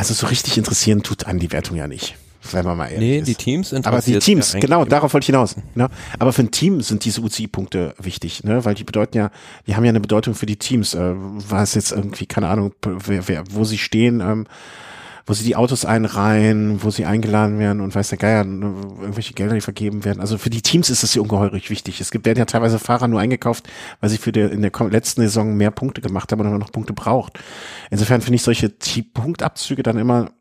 also 0.00 0.14
so 0.14 0.28
richtig 0.28 0.56
interessieren 0.56 1.02
tut 1.02 1.26
an 1.26 1.38
die 1.38 1.52
Wertung 1.52 1.76
ja 1.76 1.86
nicht. 1.86 2.16
Wenn 2.52 2.64
man 2.64 2.78
mal 2.78 2.86
ehrlich 2.86 3.00
nee, 3.00 3.18
ist. 3.18 3.28
die 3.28 3.34
Teams 3.34 3.70
interessieren. 3.70 3.94
Aber 3.94 4.02
die 4.02 4.18
Teams, 4.18 4.54
ja 4.54 4.60
genau, 4.60 4.86
darauf 4.86 5.12
wollte 5.12 5.24
ich 5.24 5.26
hinaus. 5.26 5.56
Ne? 5.74 5.90
Aber 6.18 6.32
für 6.32 6.40
ein 6.40 6.50
Team 6.50 6.80
sind 6.80 7.04
diese 7.04 7.20
UCI-Punkte 7.20 7.94
wichtig, 7.98 8.42
ne? 8.44 8.64
weil 8.64 8.74
die 8.74 8.84
bedeuten 8.84 9.18
ja, 9.18 9.30
die 9.66 9.76
haben 9.76 9.84
ja 9.84 9.90
eine 9.90 10.00
Bedeutung 10.00 10.34
für 10.34 10.46
die 10.46 10.56
Teams. 10.56 10.94
Äh, 10.94 11.12
was 11.16 11.74
jetzt 11.74 11.92
irgendwie, 11.92 12.24
keine 12.24 12.48
Ahnung, 12.48 12.72
wer, 12.82 13.28
wer, 13.28 13.44
wo 13.50 13.64
sie 13.64 13.76
stehen, 13.76 14.20
ähm, 14.20 14.46
wo 15.30 15.34
sie 15.34 15.44
die 15.44 15.54
Autos 15.54 15.84
einreihen, 15.84 16.82
wo 16.82 16.90
sie 16.90 17.06
eingeladen 17.06 17.60
werden 17.60 17.80
und 17.80 17.94
weiß 17.94 18.08
der 18.08 18.18
Geier, 18.18 18.42
ne, 18.42 18.74
irgendwelche 18.98 19.32
Gelder, 19.32 19.54
die 19.54 19.60
vergeben 19.60 20.04
werden. 20.04 20.20
Also 20.20 20.38
für 20.38 20.50
die 20.50 20.60
Teams 20.60 20.90
ist 20.90 21.04
das 21.04 21.14
ja 21.14 21.22
ungeheuerlich 21.22 21.70
wichtig. 21.70 22.00
Es 22.00 22.10
gibt, 22.10 22.26
werden 22.26 22.40
ja 22.40 22.46
teilweise 22.46 22.80
Fahrer 22.80 23.06
nur 23.06 23.20
eingekauft, 23.20 23.70
weil 24.00 24.10
sie 24.10 24.18
für 24.18 24.32
die, 24.32 24.40
in 24.40 24.60
der 24.60 24.72
letzten 24.90 25.20
Saison 25.20 25.56
mehr 25.56 25.70
Punkte 25.70 26.00
gemacht 26.00 26.32
haben 26.32 26.40
und 26.40 26.58
noch 26.58 26.72
Punkte 26.72 26.94
braucht. 26.94 27.38
Insofern 27.92 28.22
finde 28.22 28.34
ich 28.34 28.42
solche 28.42 28.70
Punktabzüge 28.70 29.84
dann 29.84 29.98
immer 29.98 30.32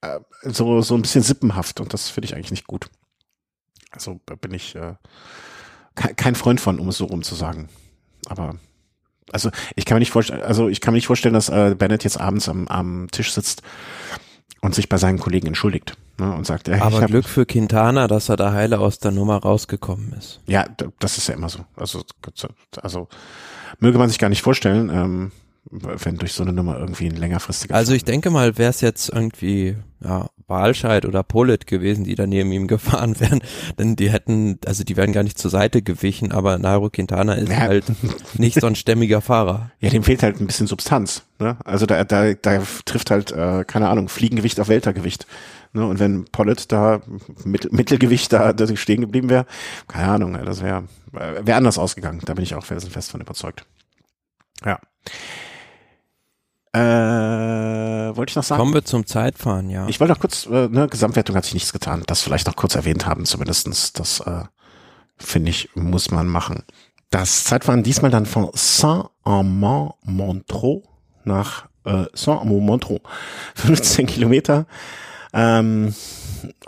äh, 0.00 0.20
so, 0.44 0.80
so 0.80 0.94
ein 0.94 1.02
bisschen 1.02 1.22
sippenhaft 1.22 1.78
und 1.78 1.92
das 1.92 2.08
finde 2.08 2.24
ich 2.24 2.34
eigentlich 2.34 2.50
nicht 2.50 2.66
gut. 2.66 2.86
Also 3.90 4.22
bin 4.40 4.54
ich 4.54 4.74
äh, 4.74 4.94
kein 5.94 6.34
Freund 6.34 6.62
von, 6.62 6.78
um 6.78 6.88
es 6.88 6.96
so 6.96 7.04
rum 7.04 7.22
zu 7.22 7.34
sagen. 7.34 7.68
Aber 8.24 8.54
also 9.32 9.50
ich 9.76 9.84
kann 9.84 9.96
mir 9.96 10.00
nicht 10.00 10.12
vorstellen, 10.12 10.40
also 10.40 10.70
ich 10.70 10.80
kann 10.80 10.94
mir 10.94 10.96
nicht 10.96 11.08
vorstellen, 11.08 11.34
dass 11.34 11.50
äh, 11.50 11.74
Bennett 11.78 12.04
jetzt 12.04 12.18
abends 12.18 12.48
am, 12.48 12.68
am 12.68 13.08
Tisch 13.10 13.34
sitzt 13.34 13.62
und 14.60 14.74
sich 14.74 14.88
bei 14.88 14.98
seinen 14.98 15.18
Kollegen 15.18 15.48
entschuldigt 15.48 15.96
ne, 16.18 16.34
und 16.34 16.46
sagt, 16.46 16.68
ey, 16.68 16.80
aber 16.80 17.06
Glück 17.06 17.26
für 17.26 17.46
Quintana, 17.46 18.08
dass 18.08 18.28
er 18.28 18.36
da 18.36 18.52
heile 18.52 18.78
aus 18.78 18.98
der 18.98 19.10
Nummer 19.10 19.38
rausgekommen 19.38 20.12
ist. 20.12 20.40
Ja, 20.46 20.64
das 20.98 21.18
ist 21.18 21.28
ja 21.28 21.34
immer 21.34 21.48
so. 21.48 21.60
Also, 21.76 22.02
also 22.82 23.08
möge 23.78 23.98
man 23.98 24.08
sich 24.08 24.18
gar 24.18 24.28
nicht 24.28 24.42
vorstellen, 24.42 24.90
ähm, 24.90 25.32
wenn 25.70 26.16
durch 26.16 26.32
so 26.32 26.42
eine 26.42 26.52
Nummer 26.52 26.78
irgendwie 26.78 27.06
ein 27.06 27.16
längerfristiger. 27.16 27.74
Also 27.74 27.92
ich 27.92 28.04
denke 28.04 28.30
mal, 28.30 28.58
wäre 28.58 28.70
es 28.70 28.80
jetzt 28.80 29.08
irgendwie 29.10 29.76
ja, 30.02 30.28
Walscheid 30.50 31.06
oder 31.06 31.22
Polit 31.22 31.66
gewesen, 31.66 32.04
die 32.04 32.14
da 32.14 32.26
neben 32.26 32.52
ihm 32.52 32.66
gefahren 32.66 33.18
wären, 33.20 33.40
denn 33.78 33.96
die 33.96 34.10
hätten, 34.10 34.58
also 34.66 34.84
die 34.84 34.96
wären 34.96 35.12
gar 35.12 35.22
nicht 35.22 35.38
zur 35.38 35.50
Seite 35.50 35.80
gewichen, 35.80 36.32
aber 36.32 36.58
Nairo 36.58 36.90
Quintana 36.90 37.34
ist 37.34 37.50
ja. 37.50 37.58
halt 37.58 37.84
nicht 38.34 38.60
so 38.60 38.66
ein 38.66 38.74
stämmiger 38.74 39.20
Fahrer. 39.20 39.70
Ja, 39.80 39.90
dem 39.90 40.02
fehlt 40.02 40.22
halt 40.22 40.40
ein 40.40 40.46
bisschen 40.46 40.66
Substanz. 40.66 41.22
Ne? 41.38 41.56
Also 41.64 41.86
da, 41.86 42.04
da, 42.04 42.34
da 42.34 42.62
trifft 42.84 43.10
halt, 43.10 43.32
äh, 43.32 43.64
keine 43.64 43.88
Ahnung, 43.88 44.08
Fliegengewicht 44.08 44.60
auf 44.60 44.68
Weltergewicht. 44.68 45.26
Ne? 45.72 45.86
Und 45.86 45.98
wenn 45.98 46.24
Pollitt 46.26 46.72
da 46.72 47.00
mit, 47.44 47.72
Mittelgewicht 47.72 48.32
da, 48.32 48.52
da 48.52 48.76
stehen 48.76 49.00
geblieben 49.00 49.30
wäre, 49.30 49.46
keine 49.88 50.12
Ahnung, 50.12 50.38
das 50.44 50.62
wäre 50.62 50.84
äh, 51.14 51.46
wär 51.46 51.56
anders 51.56 51.78
ausgegangen. 51.78 52.20
Da 52.24 52.34
bin 52.34 52.42
ich 52.42 52.54
auch 52.54 52.64
felsenfest 52.64 53.10
von 53.10 53.20
überzeugt. 53.20 53.64
Ja. 54.64 54.78
Äh, 56.72 58.16
wollte 58.16 58.30
ich 58.30 58.36
noch 58.36 58.44
sagen? 58.44 58.60
Kommen 58.60 58.74
wir 58.74 58.84
zum 58.84 59.04
Zeitfahren, 59.06 59.70
ja. 59.70 59.88
Ich 59.88 59.98
wollte 59.98 60.12
noch 60.12 60.20
kurz, 60.20 60.46
äh, 60.46 60.68
ne, 60.68 60.86
Gesamtwertung 60.88 61.34
hat 61.36 61.44
sich 61.44 61.54
nichts 61.54 61.72
getan. 61.72 62.04
Das 62.06 62.22
vielleicht 62.22 62.46
noch 62.46 62.54
kurz 62.56 62.76
erwähnt 62.76 63.06
haben, 63.06 63.24
zumindestens. 63.24 63.92
Das 63.92 64.20
äh, 64.20 64.44
finde 65.16 65.50
ich, 65.50 65.70
muss 65.74 66.12
man 66.12 66.28
machen. 66.28 66.62
Das 67.10 67.42
Zeitfahren 67.44 67.82
diesmal 67.82 68.12
dann 68.12 68.26
von 68.26 68.50
Saint-Amand-Montreux 68.54 70.84
nach 71.24 71.66
äh, 71.84 72.04
Saint-Amand-Montreux. 72.12 73.00
15 73.56 74.06
Kilometer. 74.06 74.66
Ähm, 75.32 75.92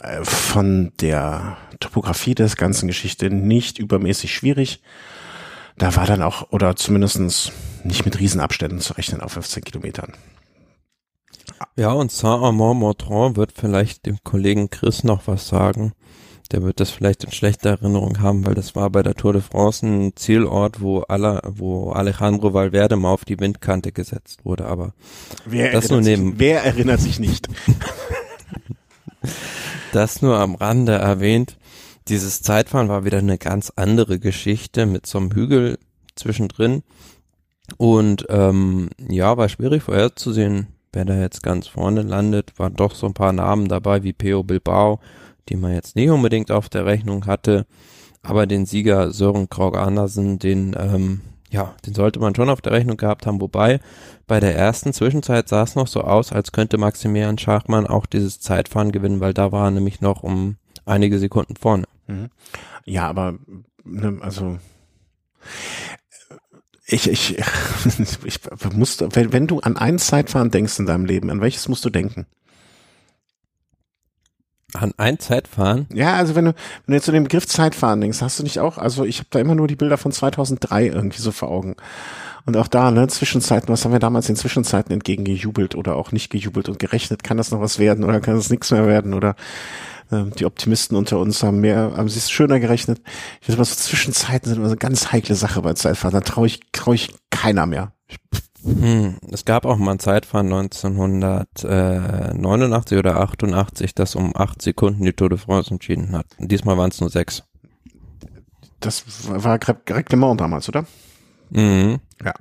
äh, 0.03 0.25
von 0.25 0.91
der 1.01 1.59
Topografie 1.79 2.35
des 2.35 2.57
ganzen 2.57 2.89
Geschichte 2.89 3.31
nicht 3.31 3.79
übermäßig 3.79 4.35
schwierig. 4.35 4.83
Da 5.79 5.97
war 5.97 6.07
dann 6.07 6.23
auch, 6.23 6.51
oder 6.53 6.77
zumindestens 6.77 7.53
nicht 7.85 8.05
mit 8.05 8.19
Riesenabständen 8.19 8.81
zu 8.81 8.95
rechnen 8.95 9.21
auf 9.21 9.33
15 9.33 9.65
Kilometern. 9.65 10.13
Ja, 11.77 11.93
und 11.93 12.13
Saint-Amand-Montreux 12.13 13.37
wird 13.37 13.53
vielleicht 13.53 14.07
dem 14.07 14.19
Kollegen 14.23 14.71
Chris 14.71 15.05
noch 15.05 15.27
was 15.27 15.49
sagen 15.49 15.93
der 16.53 16.63
wird 16.63 16.81
das 16.81 16.91
vielleicht 16.91 17.25
in 17.25 17.33
schlechter 17.33 17.71
Erinnerung 17.71 18.21
haben, 18.21 18.45
weil 18.45 18.55
das 18.55 18.77
war 18.77 18.91
bei 18.91 19.03
der 19.03 19.15
Tour 19.15 19.33
de 19.33 19.43
France 19.43 19.87
ein 19.87 20.13
Zielort, 20.17 20.81
wo 20.81 21.01
alle, 21.01 21.41
wo 21.47 21.93
Alejandro 21.93 22.53
Valverde 22.53 22.97
mal 22.97 23.11
auf 23.11 23.25
die 23.25 23.41
Windkante 23.41 23.93
gesetzt 23.93 24.45
wurde, 24.45 24.67
aber 24.67 24.93
wer 25.47 25.73
das 25.73 25.89
nur 25.91 26.01
neben. 26.01 26.31
Sich, 26.31 26.39
wer 26.39 26.63
erinnert 26.63 27.01
sich 27.01 27.19
nicht? 27.19 27.49
das 29.93 30.23
nur 30.23 30.39
am 30.39 30.55
Rande 30.55 30.93
erwähnt. 30.93 31.57
Dieses 32.09 32.43
Zeitfahren 32.43 32.89
war 32.89 33.05
wieder 33.05 33.19
eine 33.19 33.39
ganz 33.39 33.73
andere 33.77 34.19
Geschichte 34.19 34.87
mit 34.87 35.07
so 35.07 35.19
einem 35.19 35.33
Hügel 35.33 35.79
zwischendrin. 36.17 36.83
Und 37.77 38.27
ähm, 38.29 38.91
ja, 39.09 39.37
war 39.37 39.49
schwierig 39.49 39.85
vorherzusehen, 39.85 40.67
wer 40.93 41.05
da 41.05 41.15
jetzt 41.15 41.43
ganz 41.43 41.69
vorne 41.69 42.03
landet. 42.03 42.59
Waren 42.59 42.75
doch 42.75 42.95
so 42.95 43.07
ein 43.07 43.15
paar 43.15 43.33
Namen 43.33 43.69
dabei 43.69 44.03
wie 44.03 44.13
Peo 44.13 44.43
Bilbao, 44.43 45.01
die 45.49 45.57
man 45.57 45.73
jetzt 45.73 45.97
nicht 45.97 46.11
unbedingt 46.11 46.51
auf 46.51 46.69
der 46.69 46.87
Rechnung 46.87 47.27
hatte. 47.27 47.67
Aber 48.23 48.47
den 48.47 48.67
Sieger 48.67 49.13
Sören 49.13 49.49
Krog 49.49 49.77
Andersen, 49.77 50.39
den, 50.39 50.77
ähm, 50.79 51.21
ja, 51.51 51.75
den 51.87 51.95
sollte 51.95 52.21
man 52.21 52.35
schon 52.35 52.51
auf 52.51 52.61
der 52.61 52.73
Rechnung 52.73 52.97
gehabt 52.97 53.27
haben. 53.27 53.41
Wobei 53.41 53.81
bei 54.27 54.41
der 54.41 54.57
ersten 54.57 54.93
Zwischenzeit 54.93 55.49
sah 55.49 55.63
es 55.63 55.75
noch 55.75 55.89
so 55.89 56.03
aus, 56.03 56.33
als 56.33 56.53
könnte 56.53 56.79
Maximilian 56.79 57.39
Schachmann 57.39 57.87
auch 57.87 58.07
dieses 58.07 58.41
Zeitfahren 58.41 58.93
gewinnen, 58.93 59.21
weil 59.21 59.35
da 59.35 59.51
war 59.53 59.71
nämlich 59.71 60.01
noch 60.01 60.23
um 60.23 60.57
einige 60.85 61.19
Sekunden 61.19 61.57
vorne. 61.57 61.85
Mhm. 62.07 62.31
Ja, 62.85 63.09
aber 63.09 63.39
ne, 63.85 64.19
also 64.21 64.59
ich, 66.87 67.09
ich, 67.09 67.39
ich 68.25 68.41
muss, 68.75 68.99
wenn, 69.01 69.33
wenn 69.33 69.47
du 69.47 69.61
an 69.61 69.77
ein 69.77 69.99
Zeitfahren 69.99 70.51
denkst 70.51 70.79
in 70.79 70.87
deinem 70.87 71.05
Leben, 71.05 71.31
an 71.31 71.41
welches 71.41 71.69
musst 71.69 71.85
du 71.85 71.91
denken? 71.91 72.27
An 74.75 74.93
ein 74.97 75.19
Zeitfahren? 75.19 75.87
Ja, 75.93 76.15
also 76.15 76.35
wenn 76.35 76.47
du, 76.47 76.53
wenn 76.53 76.93
du 76.93 76.95
jetzt 76.95 77.05
zu 77.05 77.13
dem 77.13 77.25
Begriff 77.25 77.47
Zeitfahren 77.47 78.01
denkst, 78.01 78.23
hast 78.23 78.39
du 78.39 78.43
nicht 78.43 78.59
auch, 78.59 78.79
also 78.79 79.05
ich 79.05 79.19
habe 79.19 79.29
da 79.31 79.39
immer 79.39 79.55
nur 79.55 79.69
die 79.69 79.77
Bilder 79.77 79.99
von 79.99 80.13
2003 80.13 80.87
irgendwie 80.87 81.21
so 81.21 81.31
vor 81.31 81.51
Augen. 81.51 81.77
Und 82.45 82.57
auch 82.57 82.69
da, 82.69 82.91
ne, 82.91 83.07
Zwischenzeiten, 83.07 83.69
was 83.69 83.85
haben 83.85 83.93
wir 83.93 84.01
damals 84.01 84.29
in 84.29 84.37
Zwischenzeiten 84.37 84.93
entgegengejubelt 84.93 85.75
oder 85.75 85.95
auch 85.97 86.11
nicht 86.11 86.31
gejubelt 86.31 86.69
und 86.69 86.79
gerechnet, 86.79 87.23
kann 87.23 87.37
das 87.37 87.51
noch 87.51 87.61
was 87.61 87.79
werden 87.79 88.03
oder 88.03 88.21
kann 88.21 88.35
das 88.35 88.51
nichts 88.51 88.71
mehr 88.71 88.87
werden 88.87 89.15
oder 89.15 89.37
die 90.13 90.47
Optimisten 90.47 90.97
unter 90.97 91.19
uns 91.19 91.43
haben 91.43 91.61
mehr, 91.61 91.93
haben 91.97 92.09
sich 92.09 92.33
schöner 92.33 92.61
gerechnet. 92.61 93.01
Ich 93.41 93.49
weiß 93.49 93.57
mal, 93.57 93.65
so 93.65 93.75
Zwischenzeiten 93.75 94.49
sind 94.49 94.59
immer 94.59 94.69
so 94.69 94.73
eine 94.73 94.79
ganz 94.79 95.11
heikle 95.13 95.35
Sache 95.35 95.63
bei 95.63 95.75
Zeitfahren, 95.75 96.15
da 96.15 96.21
traue 96.21 96.47
ich, 96.47 96.61
trau 96.73 96.93
ich 96.93 97.13
keiner 97.31 97.67
mehr. 97.67 97.93
Hm, 98.65 99.17
es 99.31 99.45
gab 99.45 99.67
auch 99.67 99.77
mal 99.77 99.93
ein 99.93 99.99
Zeitfahren 99.99 100.51
1989 100.53 102.99
oder 102.99 103.17
88, 103.17 103.95
das 103.95 104.15
um 104.15 104.37
acht 104.37 104.63
Sekunden 104.63 105.05
die 105.05 105.13
Tour 105.13 105.29
de 105.31 105.39
France 105.39 105.73
entschieden 105.73 106.13
hat. 106.13 106.27
Und 106.39 106.53
diesmal 106.53 106.79
waren 106.79 106.91
es 106.91 107.01
nur 107.01 107.11
sechs. 107.11 107.43
Das 108.79 109.03
war 109.29 109.59
Greg 109.59 110.13
LeMond 110.13 110.41
damals, 110.41 110.69
oder? 110.69 110.87
Mhm. 111.51 111.99
Ja. 112.25 112.35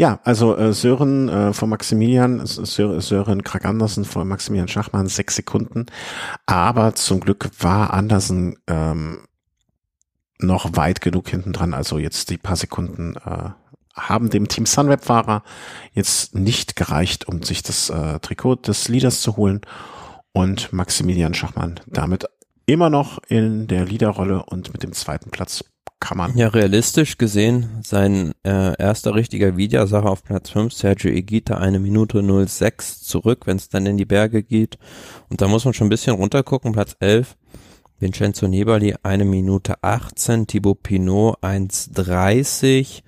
Ja, 0.00 0.18
also 0.24 0.56
äh, 0.56 0.72
Sören 0.72 1.28
äh, 1.28 1.52
von 1.52 1.68
Maximilian, 1.68 2.46
Sören, 2.46 3.02
Sören 3.02 3.44
Krag 3.44 3.66
Andersen 3.66 4.06
von 4.06 4.26
Maximilian 4.26 4.66
Schachmann, 4.66 5.08
sechs 5.08 5.36
Sekunden. 5.36 5.84
Aber 6.46 6.94
zum 6.94 7.20
Glück 7.20 7.50
war 7.58 7.92
Andersen 7.92 8.56
ähm, 8.66 9.26
noch 10.38 10.74
weit 10.74 11.02
genug 11.02 11.28
hinten 11.28 11.52
dran, 11.52 11.74
also 11.74 11.98
jetzt 11.98 12.30
die 12.30 12.38
paar 12.38 12.56
Sekunden 12.56 13.16
äh, 13.16 13.50
haben 13.94 14.30
dem 14.30 14.48
Team 14.48 14.64
Sunweb-Fahrer 14.64 15.42
jetzt 15.92 16.34
nicht 16.34 16.76
gereicht, 16.76 17.28
um 17.28 17.42
sich 17.42 17.62
das 17.62 17.90
äh, 17.90 18.20
Trikot 18.20 18.54
des 18.54 18.88
Leaders 18.88 19.20
zu 19.20 19.36
holen 19.36 19.60
und 20.32 20.72
Maximilian 20.72 21.34
Schachmann 21.34 21.78
damit 21.86 22.24
immer 22.64 22.88
noch 22.88 23.18
in 23.28 23.66
der 23.66 23.84
Leaderrolle 23.84 24.44
und 24.46 24.72
mit 24.72 24.82
dem 24.82 24.94
zweiten 24.94 25.28
Platz 25.28 25.62
kann 26.00 26.18
man. 26.18 26.36
Ja, 26.36 26.48
realistisch 26.48 27.18
gesehen, 27.18 27.80
sein 27.82 28.32
äh, 28.42 28.74
erster 28.78 29.14
richtiger 29.14 29.56
Videosache 29.56 30.08
auf 30.08 30.24
Platz 30.24 30.50
5, 30.50 30.72
Sergio 30.72 31.10
Egita, 31.10 31.58
eine 31.58 31.78
Minute 31.78 32.22
06 32.46 33.02
zurück, 33.02 33.46
wenn 33.46 33.58
es 33.58 33.68
dann 33.68 33.86
in 33.86 33.98
die 33.98 34.06
Berge 34.06 34.42
geht. 34.42 34.78
Und 35.28 35.40
da 35.40 35.48
muss 35.48 35.64
man 35.64 35.74
schon 35.74 35.86
ein 35.86 35.90
bisschen 35.90 36.16
runtergucken, 36.16 36.72
Platz 36.72 36.96
11. 37.00 37.36
Vincenzo 38.00 38.48
Nibali, 38.48 38.94
eine 39.02 39.26
Minute 39.26 39.74
18, 39.82 40.46
Thibaut 40.46 40.82
Pinot 40.82 41.36
1,30, 41.42 43.02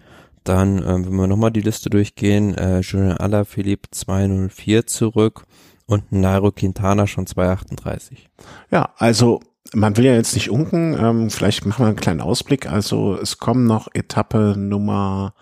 dann, 0.44 0.82
äh, 0.82 0.86
wenn 0.86 1.16
wir 1.16 1.26
nochmal 1.26 1.50
die 1.50 1.62
Liste 1.62 1.88
durchgehen, 1.88 2.54
äh, 2.56 2.80
Julien 2.80 3.16
Alaphilippe 3.16 3.90
204 3.90 4.86
zurück 4.86 5.46
und 5.86 6.12
Nairo 6.12 6.52
Quintana 6.52 7.06
schon 7.06 7.26
238. 7.26 8.28
Ja, 8.70 8.90
also 8.96 9.40
man 9.74 9.96
will 9.96 10.04
ja 10.04 10.14
jetzt 10.14 10.34
nicht 10.34 10.50
unken, 10.50 10.96
ähm, 10.98 11.30
vielleicht 11.30 11.66
machen 11.66 11.84
wir 11.84 11.88
einen 11.88 11.96
kleinen 11.96 12.20
Ausblick. 12.20 12.66
Also 12.66 13.16
es 13.16 13.38
kommen 13.38 13.66
noch 13.66 13.88
Etappe 13.94 14.54
Nummer 14.56 15.34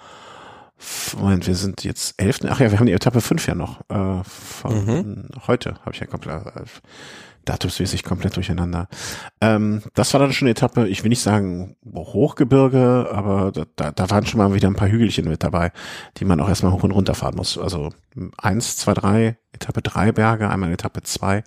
Moment, 1.18 1.46
wir 1.46 1.54
sind 1.54 1.84
jetzt 1.84 2.14
elf. 2.16 2.38
Ach 2.48 2.60
ja, 2.60 2.70
wir 2.70 2.78
haben 2.78 2.86
die 2.86 2.92
Etappe 2.92 3.20
fünf 3.20 3.46
ja 3.46 3.54
noch. 3.54 3.80
Äh, 3.90 4.24
von 4.24 4.86
mhm. 4.86 5.28
heute 5.46 5.74
habe 5.80 5.92
ich 5.92 6.00
ja 6.00 6.06
komplett 6.06 6.46
äh, 6.46 6.64
datumsmäßig 7.44 8.02
komplett 8.02 8.36
durcheinander. 8.36 8.88
Ähm, 9.40 9.82
das 9.94 10.12
war 10.12 10.20
dann 10.20 10.32
schon 10.32 10.46
eine 10.46 10.52
Etappe, 10.52 10.88
ich 10.88 11.02
will 11.02 11.10
nicht 11.10 11.22
sagen 11.22 11.76
Hochgebirge, 11.84 13.08
aber 13.12 13.52
da, 13.76 13.90
da 13.90 14.10
waren 14.10 14.26
schon 14.26 14.38
mal 14.38 14.54
wieder 14.54 14.68
ein 14.68 14.76
paar 14.76 14.90
Hügelchen 14.90 15.28
mit 15.28 15.42
dabei, 15.42 15.72
die 16.16 16.24
man 16.24 16.40
auch 16.40 16.48
erstmal 16.48 16.72
hoch 16.72 16.82
und 16.82 16.92
runter 16.92 17.14
fahren 17.14 17.36
muss. 17.36 17.58
Also 17.58 17.90
eins, 18.38 18.76
zwei, 18.76 18.94
drei, 18.94 19.38
Etappe 19.52 19.82
drei 19.82 20.12
Berge, 20.12 20.48
einmal 20.48 20.72
Etappe 20.72 21.02
zwei 21.02 21.44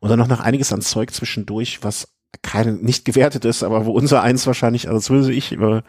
und 0.00 0.08
dann 0.08 0.18
noch 0.18 0.28
noch 0.28 0.40
einiges 0.40 0.72
an 0.72 0.82
Zeug 0.82 1.12
zwischendurch, 1.12 1.82
was 1.82 2.08
keine, 2.42 2.72
nicht 2.72 3.04
gewertet 3.04 3.44
ist, 3.44 3.62
aber 3.62 3.86
wo 3.86 3.92
unser 3.92 4.22
eins 4.22 4.46
wahrscheinlich, 4.46 4.88
also 4.88 5.00
zumindest 5.00 5.32
ich 5.32 5.52
über, 5.52 5.82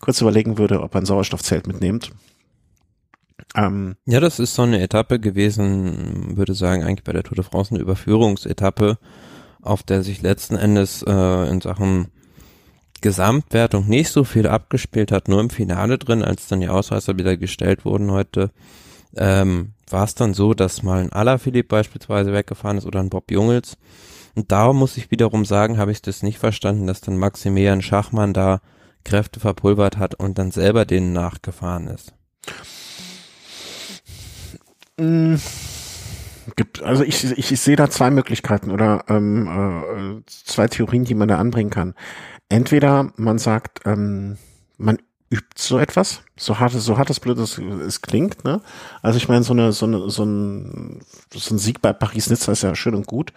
kurz 0.00 0.20
überlegen 0.20 0.58
würde, 0.58 0.82
ob 0.82 0.94
ein 0.96 1.06
Sauerstoffzelt 1.06 1.66
mitnimmt. 1.66 2.10
Ähm, 3.54 3.96
ja, 4.06 4.20
das 4.20 4.38
ist 4.38 4.54
so 4.54 4.62
eine 4.62 4.80
Etappe 4.80 5.20
gewesen, 5.20 6.36
würde 6.36 6.54
sagen, 6.54 6.82
eigentlich 6.82 7.04
bei 7.04 7.12
der 7.12 7.22
Tour 7.22 7.36
de 7.36 7.44
France 7.44 7.74
eine 7.74 7.82
Überführungsetappe, 7.82 8.98
auf 9.60 9.82
der 9.82 10.02
sich 10.02 10.22
letzten 10.22 10.56
Endes 10.56 11.02
äh, 11.06 11.50
in 11.50 11.60
Sachen 11.60 12.08
Gesamtwertung 13.00 13.88
nicht 13.88 14.10
so 14.10 14.24
viel 14.24 14.46
abgespielt 14.46 15.12
hat, 15.12 15.28
nur 15.28 15.40
im 15.40 15.50
Finale 15.50 15.98
drin, 15.98 16.22
als 16.22 16.46
dann 16.46 16.60
die 16.60 16.68
Ausreißer 16.68 17.18
wieder 17.18 17.36
gestellt 17.36 17.84
wurden 17.84 18.10
heute, 18.10 18.50
ähm, 19.16 19.72
war 19.92 20.04
es 20.04 20.14
dann 20.14 20.34
so, 20.34 20.54
dass 20.54 20.82
mal 20.82 21.00
ein 21.00 21.12
Alaphilippe 21.12 21.68
beispielsweise 21.68 22.32
weggefahren 22.32 22.78
ist 22.78 22.86
oder 22.86 23.00
ein 23.00 23.10
Bob 23.10 23.30
Jungels. 23.30 23.76
Und 24.34 24.50
da 24.50 24.72
muss 24.72 24.96
ich 24.96 25.10
wiederum 25.10 25.44
sagen, 25.44 25.78
habe 25.78 25.92
ich 25.92 26.02
das 26.02 26.22
nicht 26.22 26.38
verstanden, 26.38 26.86
dass 26.86 27.00
dann 27.00 27.18
Maximilian 27.18 27.82
Schachmann 27.82 28.32
da 28.32 28.60
Kräfte 29.04 29.40
verpulvert 29.40 29.98
hat 29.98 30.14
und 30.14 30.38
dann 30.38 30.50
selber 30.50 30.84
denen 30.84 31.12
nachgefahren 31.12 31.88
ist. 31.88 32.14
Mm, 34.96 35.36
gibt, 36.56 36.82
also 36.82 37.02
ich, 37.02 37.24
ich, 37.24 37.52
ich 37.52 37.60
sehe 37.60 37.76
da 37.76 37.90
zwei 37.90 38.10
Möglichkeiten 38.10 38.70
oder 38.70 39.04
ähm, 39.08 40.22
äh, 40.22 40.22
zwei 40.26 40.68
Theorien, 40.68 41.04
die 41.04 41.14
man 41.14 41.28
da 41.28 41.38
anbringen 41.38 41.70
kann. 41.70 41.94
Entweder 42.48 43.12
man 43.16 43.38
sagt, 43.38 43.80
ähm, 43.86 44.38
man 44.78 44.98
übt 45.32 45.56
so 45.56 45.78
etwas, 45.78 46.20
so 46.36 46.58
hart, 46.58 46.72
so 46.72 46.98
hart 46.98 47.08
das 47.08 47.18
blöd 47.18 47.38
es, 47.38 47.56
es 47.58 48.02
klingt, 48.02 48.44
ne? 48.44 48.60
Also 49.00 49.16
ich 49.16 49.28
meine, 49.28 49.42
so 49.42 49.54
eine, 49.54 49.72
so 49.72 49.86
eine, 49.86 50.10
so 50.10 50.24
ein, 50.24 51.00
so 51.34 51.54
ein 51.54 51.58
Sieg 51.58 51.80
bei 51.80 51.92
Paris-Nizza 51.94 52.52
ist 52.52 52.62
ja 52.62 52.74
schön 52.74 52.94
und 52.94 53.06
gut, 53.06 53.32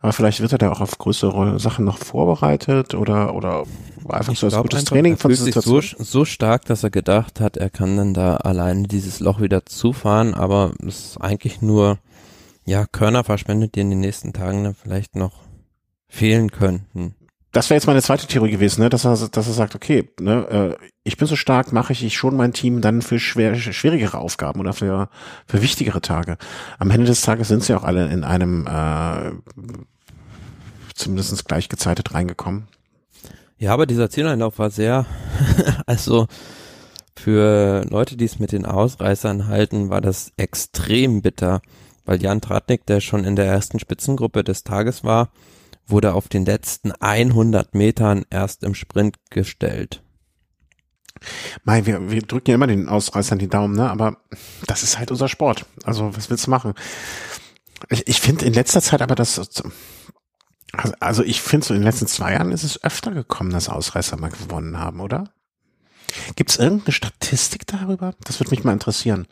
aber 0.00 0.12
vielleicht 0.12 0.40
wird 0.40 0.52
er 0.52 0.58
da 0.58 0.70
auch 0.70 0.80
auf 0.80 0.98
größere 0.98 1.58
Sachen 1.58 1.84
noch 1.84 1.98
vorbereitet 1.98 2.94
oder, 2.94 3.34
oder 3.34 3.64
einfach 4.08 4.32
ich 4.32 4.38
so 4.38 4.46
als 4.46 4.56
gutes 4.56 4.80
einfach, 4.80 4.92
Training 4.92 5.16
von. 5.16 5.34
Sich 5.34 5.54
so, 5.54 5.80
so 5.80 6.24
stark, 6.24 6.64
dass 6.66 6.84
er 6.84 6.90
gedacht 6.90 7.40
hat, 7.40 7.56
er 7.56 7.70
kann 7.70 7.96
dann 7.96 8.14
da 8.14 8.36
alleine 8.36 8.86
dieses 8.86 9.18
Loch 9.18 9.40
wieder 9.40 9.66
zufahren, 9.66 10.34
aber 10.34 10.72
es 10.86 11.06
ist 11.06 11.20
eigentlich 11.20 11.60
nur, 11.60 11.98
ja, 12.64 12.86
Körner 12.86 13.24
verschwendet, 13.24 13.74
die 13.74 13.80
in 13.80 13.90
den 13.90 14.00
nächsten 14.00 14.32
Tagen 14.32 14.62
dann 14.62 14.74
vielleicht 14.74 15.16
noch 15.16 15.40
fehlen 16.08 16.52
könnten. 16.52 17.16
Das 17.52 17.68
wäre 17.68 17.76
jetzt 17.76 17.86
meine 17.86 18.02
zweite 18.02 18.26
Theorie 18.26 18.50
gewesen, 18.50 18.80
ne? 18.80 18.88
dass, 18.88 19.04
er, 19.04 19.16
dass 19.28 19.46
er 19.46 19.52
sagt, 19.52 19.74
okay, 19.74 20.10
ne, 20.18 20.78
äh, 20.80 20.86
ich 21.04 21.18
bin 21.18 21.28
so 21.28 21.36
stark, 21.36 21.72
mache 21.72 21.92
ich, 21.92 22.16
schon 22.16 22.34
mein 22.34 22.54
Team 22.54 22.80
dann 22.80 23.02
für 23.02 23.18
schwer, 23.18 23.54
schwierigere 23.54 24.18
Aufgaben 24.18 24.58
oder 24.60 24.72
für, 24.72 25.10
für 25.46 25.60
wichtigere 25.60 26.00
Tage. 26.00 26.38
Am 26.78 26.90
Ende 26.90 27.06
des 27.06 27.20
Tages 27.20 27.48
sind 27.48 27.62
sie 27.62 27.74
auch 27.74 27.84
alle 27.84 28.10
in 28.10 28.24
einem 28.24 28.66
äh, 28.66 29.32
zumindest 30.94 31.46
gleich 31.46 31.68
gezeitet 31.68 32.14
reingekommen. 32.14 32.68
Ja, 33.58 33.74
aber 33.74 33.86
dieser 33.86 34.08
Zieleinlauf 34.08 34.58
war 34.58 34.70
sehr, 34.70 35.04
also 35.86 36.26
für 37.14 37.84
Leute, 37.88 38.16
die 38.16 38.24
es 38.24 38.38
mit 38.38 38.52
den 38.52 38.64
Ausreißern 38.64 39.48
halten, 39.48 39.90
war 39.90 40.00
das 40.00 40.32
extrem 40.38 41.20
bitter, 41.20 41.60
weil 42.06 42.22
Jan 42.22 42.40
Tratnik, 42.40 42.86
der 42.86 43.00
schon 43.00 43.24
in 43.24 43.36
der 43.36 43.44
ersten 43.44 43.78
Spitzengruppe 43.78 44.42
des 44.42 44.64
Tages 44.64 45.04
war, 45.04 45.28
wurde 45.92 46.14
auf 46.14 46.28
den 46.28 46.44
letzten 46.44 46.90
100 46.90 47.74
Metern 47.74 48.24
erst 48.30 48.64
im 48.64 48.74
Sprint 48.74 49.16
gestellt. 49.30 50.02
Mei, 51.62 51.86
wir, 51.86 52.10
wir 52.10 52.22
drücken 52.22 52.50
ja 52.50 52.54
immer 52.56 52.66
den 52.66 52.88
Ausreißern 52.88 53.38
die 53.38 53.48
Daumen, 53.48 53.76
ne? 53.76 53.88
Aber 53.88 54.16
das 54.66 54.82
ist 54.82 54.98
halt 54.98 55.12
unser 55.12 55.28
Sport. 55.28 55.66
Also 55.84 56.16
was 56.16 56.30
willst 56.30 56.46
du 56.46 56.50
machen? 56.50 56.74
Ich, 57.90 58.08
ich 58.08 58.20
finde 58.20 58.44
in 58.44 58.54
letzter 58.54 58.82
Zeit 58.82 59.02
aber 59.02 59.14
das, 59.14 59.38
also, 60.72 60.94
also 61.00 61.22
ich 61.22 61.40
finde 61.40 61.66
so 61.66 61.74
in 61.74 61.80
den 61.80 61.86
letzten 61.86 62.06
zwei 62.06 62.32
Jahren 62.32 62.50
ist 62.50 62.64
es 62.64 62.82
öfter 62.82 63.12
gekommen, 63.12 63.50
dass 63.50 63.68
Ausreißer 63.68 64.16
mal 64.16 64.30
gewonnen 64.30 64.78
haben, 64.78 65.00
oder? 65.00 65.32
Gibt 66.36 66.50
es 66.50 66.58
irgendeine 66.58 66.92
Statistik 66.92 67.66
darüber? 67.66 68.14
Das 68.24 68.40
würde 68.40 68.50
mich 68.50 68.64
mal 68.64 68.72
interessieren. 68.72 69.26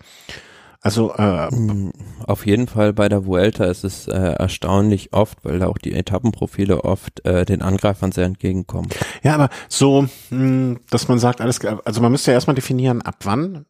Also 0.83 1.13
äh, 1.15 1.55
mm, 1.55 1.93
auf 2.27 2.47
jeden 2.47 2.67
Fall 2.67 2.95
bei 2.95 3.09
der 3.09 3.27
Vuelta 3.27 3.65
ist 3.65 3.85
es 3.85 4.09
äh, 4.09 4.13
erstaunlich 4.13 5.13
oft, 5.13 5.45
weil 5.45 5.59
da 5.59 5.67
auch 5.67 5.77
die 5.77 5.93
Etappenprofile 5.93 6.85
oft 6.85 7.25
äh, 7.27 7.45
den 7.45 7.61
Angreifern 7.61 8.13
sehr 8.13 8.25
entgegenkommen. 8.25 8.89
Ja, 9.23 9.35
aber 9.35 9.51
so, 9.69 10.03
mh, 10.03 10.09
hm, 10.31 10.81
dass 10.91 11.09
man 11.09 11.19
sagt, 11.19 11.43
alles, 11.43 11.63
also 11.65 12.01
man 12.01 12.11
müsste 12.11 12.31
ja 12.31 12.35
erstmal 12.35 12.55
definieren, 12.55 13.03
ab 13.03 13.17
wann 13.25 13.67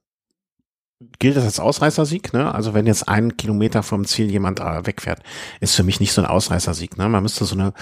gilt 1.19 1.37
das 1.37 1.45
als 1.45 1.61
Ausreißersieg, 1.61 2.33
ne? 2.35 2.55
Also 2.55 2.75
wenn 2.75 2.87
jetzt 2.87 3.09
ein 3.09 3.37
Kilometer 3.37 3.83
vom 3.83 4.05
Ziel 4.05 4.31
jemand 4.31 4.61
äh, 4.61 4.87
wegfährt, 4.87 5.23
ist 5.61 5.75
für 5.75 5.83
mich 5.83 5.99
nicht 5.99 6.13
so 6.13 6.21
ein 6.21 6.27
Ausreißersieg, 6.27 6.99
ne? 6.99 7.09
Man 7.09 7.23
müsste 7.23 7.45
so 7.45 7.55
eine 7.55 7.73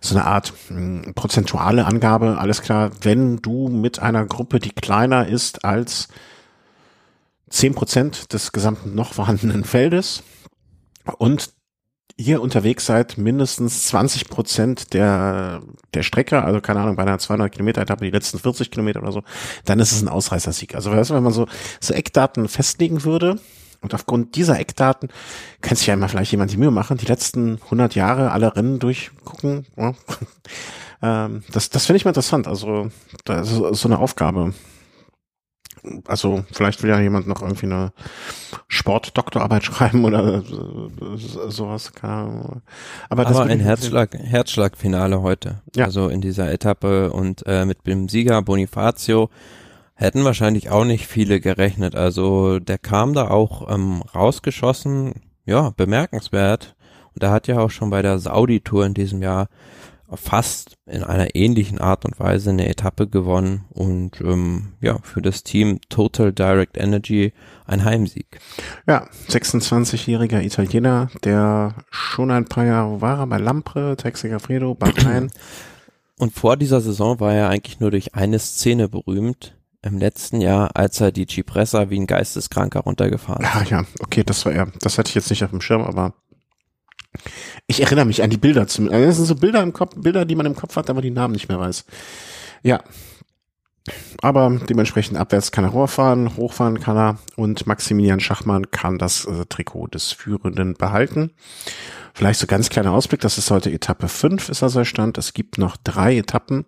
so 0.00 0.14
eine 0.14 0.26
Art 0.26 0.52
mh, 0.68 0.76
hm, 1.06 1.14
prozentuale 1.14 1.86
Angabe, 1.86 2.38
alles 2.38 2.62
klar, 2.62 2.90
wenn 3.00 3.38
du 3.38 3.68
mit 3.68 3.98
einer 3.98 4.26
Gruppe, 4.26 4.60
die 4.60 4.70
kleiner 4.70 5.26
ist 5.26 5.64
als 5.64 6.08
zehn 7.48 7.74
Prozent 7.74 8.32
des 8.32 8.52
gesamten 8.52 8.94
noch 8.94 9.12
vorhandenen 9.12 9.64
Feldes 9.64 10.22
und 11.18 11.50
ihr 12.16 12.40
unterwegs 12.40 12.86
seid, 12.86 13.18
mindestens 13.18 13.84
20 13.88 14.28
Prozent 14.28 14.94
der, 14.94 15.62
der 15.92 16.02
Strecke, 16.02 16.42
also 16.42 16.60
keine 16.60 16.80
Ahnung, 16.80 16.96
bei 16.96 17.02
einer 17.02 17.18
200 17.18 17.52
Kilometer 17.52 17.82
Etappe, 17.82 18.04
die 18.04 18.10
letzten 18.10 18.38
40 18.38 18.70
Kilometer 18.70 19.02
oder 19.02 19.12
so, 19.12 19.22
dann 19.66 19.80
ist 19.80 19.92
es 19.92 20.00
ein 20.00 20.08
Ausreißersieg. 20.08 20.74
Also 20.74 20.92
wenn 20.92 21.22
man 21.22 21.32
so, 21.32 21.46
so 21.80 21.92
Eckdaten 21.92 22.48
festlegen 22.48 23.04
würde, 23.04 23.38
und 23.82 23.94
aufgrund 23.94 24.36
dieser 24.36 24.58
Eckdaten 24.58 25.10
kann 25.60 25.76
sich 25.76 25.86
ja 25.86 25.94
immer 25.94 26.08
vielleicht 26.08 26.32
jemand 26.32 26.50
die 26.50 26.56
Mühe 26.56 26.70
machen, 26.70 26.96
die 26.96 27.06
letzten 27.06 27.60
100 27.64 27.94
Jahre 27.94 28.32
alle 28.32 28.56
Rennen 28.56 28.78
durchgucken. 28.78 29.66
Ja. 29.76 29.94
ähm, 31.02 31.44
das 31.52 31.70
das 31.70 31.86
finde 31.86 31.98
ich 31.98 32.04
mal 32.04 32.10
interessant. 32.10 32.48
Also 32.48 32.90
so 33.26 33.88
eine 33.88 33.98
Aufgabe 33.98 34.54
also 36.06 36.44
vielleicht 36.52 36.82
will 36.82 36.90
ja 36.90 37.00
jemand 37.00 37.26
noch 37.26 37.42
irgendwie 37.42 37.66
eine 37.66 37.92
Sportdoktorarbeit 38.68 39.64
schreiben 39.64 40.04
oder 40.04 40.42
sowas. 41.48 41.92
Aber, 42.02 42.62
Aber 43.08 43.42
ein 43.44 43.60
Herzschlag, 43.60 44.14
Herzschlagfinale 44.14 45.22
heute. 45.22 45.62
Ja. 45.74 45.86
Also 45.86 46.08
in 46.08 46.20
dieser 46.20 46.50
Etappe 46.52 47.12
und 47.12 47.44
äh, 47.46 47.64
mit 47.64 47.86
dem 47.86 48.08
Sieger 48.08 48.42
Bonifacio 48.42 49.30
hätten 49.94 50.24
wahrscheinlich 50.24 50.70
auch 50.70 50.84
nicht 50.84 51.06
viele 51.06 51.40
gerechnet. 51.40 51.94
Also 51.96 52.58
der 52.58 52.78
kam 52.78 53.14
da 53.14 53.28
auch 53.28 53.72
ähm, 53.72 54.02
rausgeschossen, 54.14 55.14
ja, 55.44 55.70
bemerkenswert. 55.70 56.76
Und 57.14 57.22
er 57.22 57.30
hat 57.30 57.48
ja 57.48 57.58
auch 57.58 57.70
schon 57.70 57.90
bei 57.90 58.02
der 58.02 58.18
Saudi-Tour 58.18 58.84
in 58.84 58.94
diesem 58.94 59.22
Jahr 59.22 59.48
fast 60.14 60.76
in 60.86 61.02
einer 61.02 61.34
ähnlichen 61.34 61.78
Art 61.78 62.04
und 62.04 62.18
Weise 62.20 62.50
eine 62.50 62.68
Etappe 62.68 63.08
gewonnen 63.08 63.64
und 63.70 64.20
ähm, 64.20 64.74
ja, 64.80 64.98
für 65.02 65.20
das 65.20 65.42
Team 65.42 65.80
Total 65.88 66.32
Direct 66.32 66.76
Energy 66.76 67.32
ein 67.66 67.84
Heimsieg. 67.84 68.38
Ja, 68.86 69.08
26-jähriger 69.28 70.42
Italiener, 70.42 71.10
der 71.24 71.74
schon 71.90 72.30
ein 72.30 72.44
paar 72.44 72.64
Jahre 72.64 73.00
war 73.00 73.26
bei 73.26 73.38
Lampre, 73.38 73.96
Texi 73.96 74.38
Fredo, 74.38 74.74
Bahrain. 74.74 75.30
Und 76.18 76.32
vor 76.32 76.56
dieser 76.56 76.80
Saison 76.80 77.20
war 77.20 77.34
er 77.34 77.50
eigentlich 77.50 77.80
nur 77.80 77.90
durch 77.90 78.14
eine 78.14 78.38
Szene 78.38 78.88
berühmt. 78.88 79.54
Im 79.82 79.98
letzten 79.98 80.40
Jahr, 80.40 80.70
als 80.74 81.00
er 81.00 81.12
die 81.12 81.26
Cipressa 81.26 81.90
wie 81.90 82.00
ein 82.00 82.06
Geisteskranker 82.06 82.80
runtergefahren 82.80 83.44
ist. 83.44 83.70
Ja, 83.70 83.78
ja, 83.80 83.86
okay, 84.00 84.24
das 84.24 84.44
war 84.44 84.52
er. 84.52 84.72
Das 84.80 84.98
hatte 84.98 85.10
ich 85.10 85.14
jetzt 85.14 85.30
nicht 85.30 85.44
auf 85.44 85.50
dem 85.50 85.60
Schirm, 85.60 85.82
aber 85.82 86.14
ich 87.66 87.80
erinnere 87.82 88.04
mich 88.04 88.22
an 88.22 88.30
die 88.30 88.36
Bilder. 88.36 88.66
Zum, 88.66 88.88
also 88.90 89.06
das 89.06 89.16
sind 89.16 89.26
so 89.26 89.34
Bilder 89.34 89.62
im 89.62 89.72
Kopf, 89.72 89.94
Bilder, 89.96 90.24
die 90.24 90.36
man 90.36 90.46
im 90.46 90.56
Kopf 90.56 90.76
hat, 90.76 90.88
aber 90.90 91.02
die 91.02 91.10
Namen 91.10 91.32
nicht 91.32 91.48
mehr 91.48 91.58
weiß. 91.58 91.84
Ja. 92.62 92.82
Aber 94.20 94.50
dementsprechend 94.68 95.16
abwärts 95.16 95.52
kann 95.52 95.64
er 95.64 95.72
hochfahren, 95.72 96.36
hochfahren 96.36 96.80
kann 96.80 96.96
er 96.96 97.18
und 97.36 97.66
Maximilian 97.66 98.18
Schachmann 98.18 98.70
kann 98.72 98.98
das 98.98 99.24
äh, 99.26 99.46
Trikot 99.46 99.88
des 99.88 100.10
Führenden 100.10 100.74
behalten. 100.74 101.30
Vielleicht 102.12 102.40
so 102.40 102.46
ganz 102.46 102.68
kleiner 102.68 102.92
Ausblick, 102.92 103.20
das 103.20 103.38
ist 103.38 103.50
heute 103.50 103.70
Etappe 103.70 104.08
5 104.08 104.48
ist 104.48 104.62
also 104.62 104.80
der 104.80 104.84
Stand. 104.86 105.18
Es 105.18 105.34
gibt 105.34 105.58
noch 105.58 105.76
drei 105.76 106.16
Etappen. 106.16 106.64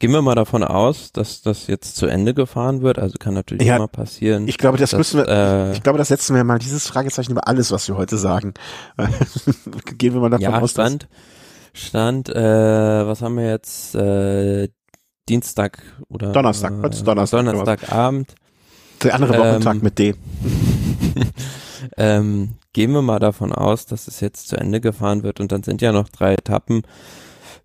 Gehen 0.00 0.12
wir 0.12 0.22
mal 0.22 0.34
davon 0.34 0.64
aus, 0.64 1.12
dass 1.12 1.42
das 1.42 1.66
jetzt 1.68 1.96
zu 1.96 2.06
Ende 2.06 2.34
gefahren 2.34 2.82
wird. 2.82 2.98
Also 2.98 3.16
kann 3.18 3.34
natürlich 3.34 3.66
ja, 3.66 3.76
immer 3.76 3.88
passieren. 3.88 4.48
Ich 4.48 4.58
glaube, 4.58 4.76
das 4.76 4.90
dass, 4.90 4.98
müssen 4.98 5.18
wir, 5.18 5.28
äh, 5.28 5.72
ich 5.72 5.82
glaube, 5.82 5.98
das 5.98 6.08
setzen 6.08 6.34
wir 6.34 6.42
mal 6.44 6.58
dieses 6.58 6.86
Fragezeichen 6.86 7.32
über 7.32 7.46
alles, 7.46 7.70
was 7.70 7.86
wir 7.88 7.96
heute 7.96 8.16
sagen. 8.16 8.54
Gehen 9.98 10.14
wir 10.14 10.20
mal 10.20 10.30
davon 10.30 10.42
ja, 10.42 10.60
aus. 10.60 10.72
Stand, 10.72 11.08
Stand, 11.72 12.28
äh, 12.28 13.06
was 13.06 13.22
haben 13.22 13.36
wir 13.36 13.48
jetzt? 13.48 13.94
Äh, 13.94 14.68
Dienstag 15.28 15.82
oder 16.08 16.32
Donnerstag, 16.32 16.72
äh, 16.72 16.90
Donnerstag. 17.04 17.44
Donnerstagabend. 17.44 18.34
Der 19.02 19.14
andere 19.14 19.38
Wochentag 19.38 19.76
ähm, 19.76 19.82
mit 19.82 19.98
D. 19.98 20.14
ähm, 21.96 22.54
gehen 22.72 22.92
wir 22.92 23.02
mal 23.02 23.18
davon 23.18 23.52
aus, 23.52 23.86
dass 23.86 24.06
es 24.06 24.20
jetzt 24.20 24.48
zu 24.48 24.56
Ende 24.56 24.80
gefahren 24.80 25.22
wird 25.22 25.40
und 25.40 25.52
dann 25.52 25.62
sind 25.62 25.82
ja 25.82 25.92
noch 25.92 26.08
drei 26.08 26.34
Etappen. 26.34 26.82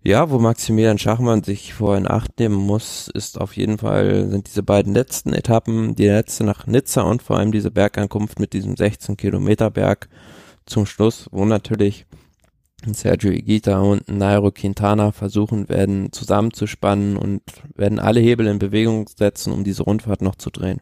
Ja, 0.02 0.30
wo 0.30 0.38
Maximilian 0.38 0.96
Schachmann 0.96 1.42
sich 1.42 1.74
vor 1.74 1.94
in 1.94 2.10
Acht 2.10 2.38
nehmen 2.38 2.54
muss, 2.54 3.08
ist 3.08 3.38
auf 3.38 3.54
jeden 3.54 3.76
Fall, 3.76 4.30
sind 4.30 4.46
diese 4.46 4.62
beiden 4.62 4.94
letzten 4.94 5.34
Etappen, 5.34 5.94
die 5.94 6.06
letzte 6.06 6.42
nach 6.44 6.66
Nizza 6.66 7.02
und 7.02 7.22
vor 7.22 7.36
allem 7.36 7.52
diese 7.52 7.70
Bergankunft 7.70 8.40
mit 8.40 8.54
diesem 8.54 8.76
16 8.78 9.18
Kilometer 9.18 9.70
Berg 9.70 10.08
zum 10.64 10.86
Schluss, 10.86 11.28
wo 11.32 11.44
natürlich 11.44 12.06
Sergio 12.86 13.30
Igita 13.30 13.78
und 13.78 14.08
Nairo 14.08 14.50
Quintana 14.50 15.12
versuchen 15.12 15.68
werden 15.68 16.12
zusammenzuspannen 16.12 17.16
und 17.16 17.42
werden 17.74 17.98
alle 17.98 18.20
Hebel 18.20 18.46
in 18.46 18.58
Bewegung 18.58 19.08
setzen, 19.08 19.52
um 19.52 19.64
diese 19.64 19.82
Rundfahrt 19.82 20.22
noch 20.22 20.36
zu 20.36 20.50
drehen. 20.50 20.80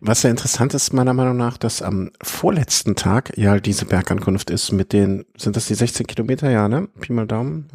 Was 0.00 0.22
sehr 0.22 0.30
interessant 0.30 0.74
ist 0.74 0.92
meiner 0.92 1.14
Meinung 1.14 1.36
nach, 1.36 1.56
dass 1.56 1.82
am 1.82 2.10
vorletzten 2.22 2.96
Tag 2.96 3.36
ja 3.36 3.58
diese 3.58 3.86
Bergankunft 3.86 4.50
ist 4.50 4.72
mit 4.72 4.92
den, 4.92 5.24
sind 5.36 5.56
das 5.56 5.66
die 5.66 5.74
16 5.74 6.06
Kilometer, 6.06 6.50
ja, 6.50 6.68
ne? 6.68 6.88
Pi 7.00 7.12
mal 7.12 7.26
Daumen. 7.26 7.68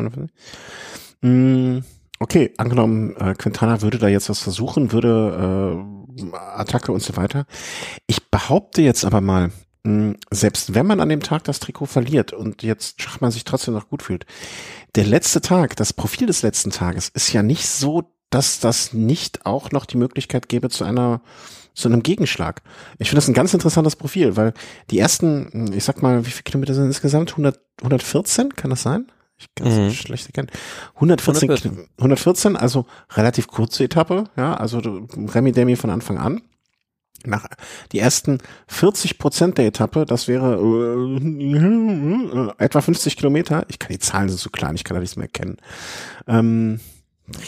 Mm, 1.21 1.79
okay, 2.19 2.53
angenommen, 2.57 3.15
äh, 3.17 3.33
Quintana 3.35 3.81
würde 3.81 3.97
da 3.97 4.07
jetzt 4.07 4.29
was 4.29 4.39
versuchen, 4.39 4.91
würde 4.91 5.85
äh, 6.17 6.35
Attacke 6.35 6.91
und 6.91 7.01
so 7.01 7.15
weiter. 7.15 7.45
Ich 8.07 8.29
behaupte 8.29 8.81
jetzt 8.81 9.05
aber 9.05 9.21
mal, 9.21 9.51
selbst 9.83 10.75
wenn 10.75 10.85
man 10.85 10.99
an 10.99 11.09
dem 11.09 11.21
Tag 11.21 11.43
das 11.45 11.59
Trikot 11.59 11.87
verliert 11.87 12.33
und 12.33 12.61
jetzt 12.61 13.01
Schachmann 13.01 13.31
sich 13.31 13.43
trotzdem 13.43 13.73
noch 13.73 13.89
gut 13.89 14.03
fühlt, 14.03 14.25
der 14.95 15.05
letzte 15.05 15.41
Tag, 15.41 15.75
das 15.75 15.93
Profil 15.93 16.27
des 16.27 16.43
letzten 16.43 16.69
Tages 16.69 17.09
ist 17.09 17.33
ja 17.33 17.41
nicht 17.41 17.67
so, 17.67 18.13
dass 18.29 18.59
das 18.59 18.93
nicht 18.93 19.45
auch 19.45 19.71
noch 19.71 19.85
die 19.85 19.97
Möglichkeit 19.97 20.49
gäbe 20.49 20.69
zu 20.69 20.83
einer 20.83 21.21
zu 21.73 21.87
einem 21.87 22.03
Gegenschlag. 22.03 22.61
Ich 22.99 23.07
finde 23.07 23.19
das 23.19 23.29
ein 23.29 23.33
ganz 23.33 23.53
interessantes 23.53 23.95
Profil, 23.95 24.35
weil 24.35 24.53
die 24.89 24.99
ersten, 24.99 25.47
hm, 25.51 25.73
ich 25.73 25.85
sag 25.85 26.01
mal, 26.01 26.25
wie 26.25 26.29
viele 26.29 26.43
Kilometer 26.43 26.73
sind 26.73 26.85
insgesamt? 26.87 27.31
100, 27.31 27.61
114, 27.81 28.53
kann 28.55 28.71
das 28.71 28.81
sein? 28.81 29.09
Ich 29.37 29.47
kann 29.55 29.67
es 29.67 29.77
mhm. 29.77 29.91
schlecht 29.91 30.27
erkennen. 30.27 30.49
114, 30.95 31.49
114, 31.49 31.87
114, 31.97 32.55
also 32.57 32.85
relativ 33.13 33.47
kurze 33.47 33.85
Etappe, 33.85 34.25
ja, 34.35 34.53
also 34.53 34.79
Remy 34.79 35.53
Demi 35.53 35.77
von 35.77 35.89
Anfang 35.89 36.17
an 36.17 36.41
nach 37.25 37.47
die 37.91 37.99
ersten 37.99 38.39
40 38.67 39.17
Prozent 39.17 39.57
der 39.57 39.67
Etappe, 39.67 40.05
das 40.05 40.27
wäre 40.27 40.55
äh, 40.55 42.63
etwa 42.63 42.81
50 42.81 43.17
Kilometer. 43.17 43.65
Ich 43.69 43.79
kann 43.79 43.91
die 43.91 43.99
Zahlen 43.99 44.29
sind 44.29 44.39
so 44.39 44.49
klein, 44.49 44.75
ich 44.75 44.83
kann 44.83 44.95
da 44.95 45.01
nichts 45.01 45.15
mehr 45.15 45.27
erkennen. 45.27 45.57
Ähm, 46.27 46.79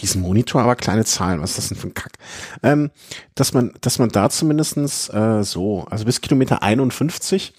Riesenmonitor, 0.02 0.62
aber 0.62 0.76
kleine 0.76 1.06
Zahlen. 1.06 1.42
Was 1.42 1.52
ist 1.52 1.58
das 1.58 1.68
denn 1.70 1.78
für 1.78 1.88
ein 1.88 1.94
Kack? 1.94 2.14
Ähm, 2.62 2.92
dass 3.36 3.54
man, 3.54 3.74
dass 3.82 4.00
man 4.00 4.10
da 4.10 4.30
zumindestens 4.30 5.10
äh, 5.10 5.44
so, 5.44 5.86
also 5.90 6.06
bis 6.06 6.22
Kilometer 6.22 6.64
51 6.64 7.54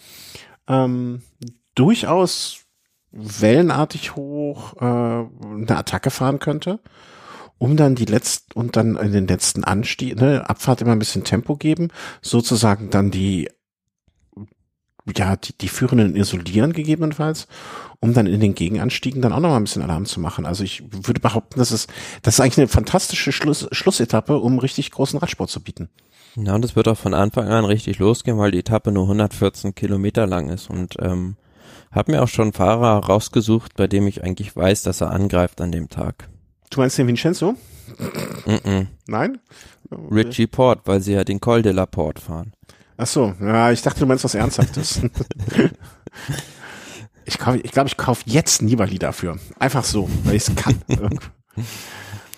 ähm, 0.68 1.22
durchaus 1.74 2.60
wellenartig 3.10 4.16
hoch 4.16 4.74
äh, 4.76 4.84
eine 4.84 5.76
Attacke 5.76 6.10
fahren 6.10 6.38
könnte, 6.38 6.80
um 7.64 7.78
dann 7.78 7.94
die 7.94 8.04
letzten 8.04 8.52
und 8.52 8.76
dann 8.76 8.96
in 8.96 9.12
den 9.12 9.26
letzten 9.26 9.64
Anstieg, 9.64 10.20
ne, 10.20 10.46
Abfahrt 10.50 10.82
immer 10.82 10.92
ein 10.92 10.98
bisschen 10.98 11.24
Tempo 11.24 11.56
geben, 11.56 11.88
sozusagen 12.20 12.90
dann 12.90 13.10
die 13.10 13.48
ja, 15.16 15.36
die, 15.36 15.56
die 15.56 15.68
Führenden 15.68 16.14
isolieren 16.14 16.74
gegebenenfalls, 16.74 17.46
um 18.00 18.12
dann 18.12 18.26
in 18.26 18.40
den 18.40 18.54
Gegenanstiegen 18.54 19.22
dann 19.22 19.32
auch 19.32 19.40
noch 19.40 19.48
mal 19.48 19.56
ein 19.56 19.64
bisschen 19.64 19.80
Alarm 19.80 20.04
zu 20.04 20.20
machen. 20.20 20.44
Also 20.44 20.62
ich 20.62 20.82
würde 20.90 21.20
behaupten, 21.20 21.58
das 21.58 21.72
ist, 21.72 21.90
das 22.20 22.34
ist 22.34 22.40
eigentlich 22.40 22.58
eine 22.58 22.68
fantastische 22.68 23.32
Schluss, 23.32 23.66
Schlussetappe, 23.72 24.38
um 24.38 24.58
richtig 24.58 24.90
großen 24.90 25.18
Radsport 25.18 25.48
zu 25.48 25.62
bieten. 25.62 25.88
Ja, 26.36 26.54
und 26.54 26.62
das 26.62 26.76
wird 26.76 26.88
auch 26.88 26.98
von 26.98 27.14
Anfang 27.14 27.48
an 27.48 27.64
richtig 27.64 27.98
losgehen, 27.98 28.36
weil 28.36 28.50
die 28.50 28.58
Etappe 28.58 28.92
nur 28.92 29.04
114 29.04 29.74
Kilometer 29.74 30.26
lang 30.26 30.50
ist 30.50 30.68
und 30.68 30.96
ähm, 31.00 31.36
habe 31.92 32.12
mir 32.12 32.22
auch 32.22 32.28
schon 32.28 32.52
Fahrer 32.52 33.06
rausgesucht, 33.06 33.74
bei 33.74 33.86
dem 33.86 34.06
ich 34.06 34.22
eigentlich 34.22 34.54
weiß, 34.54 34.82
dass 34.82 35.00
er 35.00 35.10
angreift 35.10 35.62
an 35.62 35.72
dem 35.72 35.88
Tag. 35.88 36.28
Du 36.70 36.80
meinst 36.80 36.98
den 36.98 37.06
Vincenzo? 37.06 37.54
Mm 38.46 38.50
-mm. 38.54 38.86
Nein? 39.06 39.38
Richie 40.10 40.46
Port, 40.46 40.80
weil 40.86 41.00
sie 41.00 41.12
ja 41.12 41.24
den 41.24 41.40
Col 41.40 41.62
de 41.62 41.72
la 41.72 41.86
Porte 41.86 42.20
fahren. 42.20 42.52
Ach 42.96 43.06
so, 43.06 43.34
ja, 43.40 43.70
ich 43.72 43.82
dachte, 43.82 44.00
du 44.00 44.06
meinst 44.06 44.24
was 44.24 44.34
Ernsthaftes. 44.34 45.00
ich 47.24 47.38
glaube, 47.38 47.58
ich, 47.58 47.72
glaub, 47.72 47.86
ich 47.86 47.96
kaufe 47.96 48.22
jetzt 48.26 48.62
Nibali 48.62 48.98
dafür. 48.98 49.38
Einfach 49.58 49.84
so, 49.84 50.08
weil 50.24 50.36
ich 50.36 50.48
es 50.48 50.54
kann. 50.54 50.80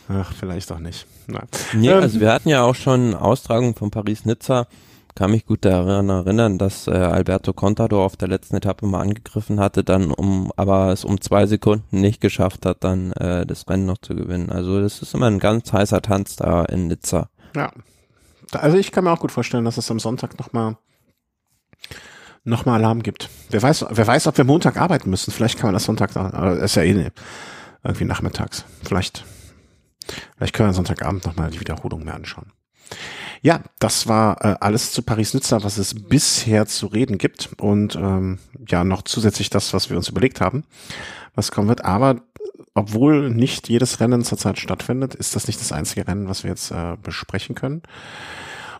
Ach, 0.08 0.32
vielleicht 0.38 0.70
auch 0.72 0.78
nicht. 0.78 1.06
Nein. 1.26 1.46
Nee, 1.72 1.88
Ähm, 1.88 2.02
also 2.02 2.20
wir 2.20 2.32
hatten 2.32 2.48
ja 2.48 2.62
auch 2.62 2.74
schon 2.74 3.14
Austragung 3.14 3.74
von 3.74 3.90
Paris-Nizza. 3.90 4.66
Kann 5.16 5.30
mich 5.30 5.46
gut 5.46 5.64
daran 5.64 6.10
erinnern, 6.10 6.58
dass 6.58 6.86
äh, 6.86 6.90
Alberto 6.90 7.54
Contador 7.54 8.04
auf 8.04 8.16
der 8.16 8.28
letzten 8.28 8.56
Etappe 8.56 8.84
mal 8.86 9.00
angegriffen 9.00 9.58
hatte, 9.58 9.82
dann 9.82 10.10
um, 10.12 10.52
aber 10.56 10.92
es 10.92 11.06
um 11.06 11.22
zwei 11.22 11.46
Sekunden 11.46 12.02
nicht 12.02 12.20
geschafft 12.20 12.66
hat, 12.66 12.84
dann 12.84 13.12
äh, 13.12 13.46
das 13.46 13.66
Rennen 13.66 13.86
noch 13.86 13.96
zu 13.96 14.14
gewinnen. 14.14 14.50
Also 14.50 14.78
das 14.78 15.00
ist 15.00 15.14
immer 15.14 15.26
ein 15.28 15.38
ganz 15.38 15.72
heißer 15.72 16.02
Tanz 16.02 16.36
da 16.36 16.66
in 16.66 16.88
Nizza. 16.88 17.30
Ja. 17.54 17.72
Also 18.52 18.76
ich 18.76 18.92
kann 18.92 19.04
mir 19.04 19.10
auch 19.10 19.20
gut 19.20 19.32
vorstellen, 19.32 19.64
dass 19.64 19.78
es 19.78 19.90
am 19.90 19.98
Sonntag 19.98 20.38
nochmal 20.38 20.76
noch 22.44 22.66
mal 22.66 22.74
Alarm 22.74 23.02
gibt. 23.02 23.30
Wer 23.48 23.62
weiß, 23.62 23.86
wer 23.88 24.06
weiß, 24.06 24.26
ob 24.26 24.36
wir 24.36 24.44
Montag 24.44 24.76
arbeiten 24.76 25.08
müssen. 25.08 25.32
Vielleicht 25.32 25.58
kann 25.58 25.68
man 25.68 25.74
das 25.74 25.84
Sonntag, 25.84 26.14
äh, 26.14 26.62
ist 26.62 26.76
ja 26.76 26.82
eh 26.82 26.92
ne- 26.92 27.12
irgendwie 27.82 28.04
nachmittags. 28.04 28.66
Vielleicht, 28.82 29.24
vielleicht 30.36 30.54
können 30.54 30.68
wir 30.68 30.74
Sonntagabend 30.74 31.24
nochmal 31.24 31.50
die 31.50 31.60
Wiederholung 31.60 32.04
mehr 32.04 32.14
anschauen. 32.14 32.52
Ja, 33.42 33.60
das 33.78 34.06
war 34.06 34.44
äh, 34.44 34.56
alles 34.60 34.92
zu 34.92 35.02
Paris-Nizza, 35.02 35.62
was 35.62 35.78
es 35.78 35.94
bisher 35.94 36.66
zu 36.66 36.86
reden 36.86 37.18
gibt. 37.18 37.50
Und 37.60 37.96
ähm, 37.96 38.38
ja, 38.68 38.84
noch 38.84 39.02
zusätzlich 39.02 39.50
das, 39.50 39.72
was 39.74 39.90
wir 39.90 39.96
uns 39.96 40.08
überlegt 40.08 40.40
haben, 40.40 40.64
was 41.34 41.50
kommen 41.52 41.68
wird. 41.68 41.84
Aber 41.84 42.16
obwohl 42.74 43.30
nicht 43.30 43.68
jedes 43.68 44.00
Rennen 44.00 44.24
zurzeit 44.24 44.58
stattfindet, 44.58 45.14
ist 45.14 45.34
das 45.36 45.46
nicht 45.46 45.60
das 45.60 45.72
einzige 45.72 46.06
Rennen, 46.06 46.28
was 46.28 46.42
wir 46.44 46.50
jetzt 46.50 46.70
äh, 46.70 46.96
besprechen 47.02 47.54
können. 47.54 47.82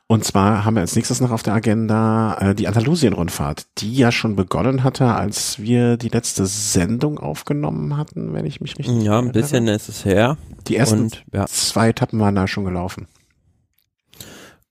Und 0.08 0.24
zwar 0.24 0.64
haben 0.64 0.74
wir 0.76 0.82
als 0.82 0.94
nächstes 0.94 1.20
noch 1.20 1.32
auf 1.32 1.42
der 1.42 1.54
Agenda 1.54 2.36
äh, 2.38 2.54
die 2.54 2.68
Andalusien-Rundfahrt, 2.68 3.66
die 3.78 3.92
ja 3.96 4.12
schon 4.12 4.36
begonnen 4.36 4.84
hatte, 4.84 5.06
als 5.06 5.58
wir 5.58 5.96
die 5.96 6.10
letzte 6.10 6.46
Sendung 6.46 7.18
aufgenommen 7.18 7.96
hatten, 7.96 8.32
wenn 8.32 8.46
ich 8.46 8.60
mich 8.60 8.78
richtig 8.78 9.02
Ja, 9.02 9.18
ein 9.18 9.26
erinnere. 9.26 9.32
bisschen 9.32 9.66
ist 9.66 9.88
es 9.88 10.04
her. 10.04 10.36
Die 10.68 10.76
ersten 10.76 11.00
Und 11.00 11.24
ja, 11.32 11.46
zwei 11.46 11.88
Etappen 11.88 12.20
waren 12.20 12.36
da 12.36 12.46
schon 12.46 12.64
gelaufen. 12.64 13.08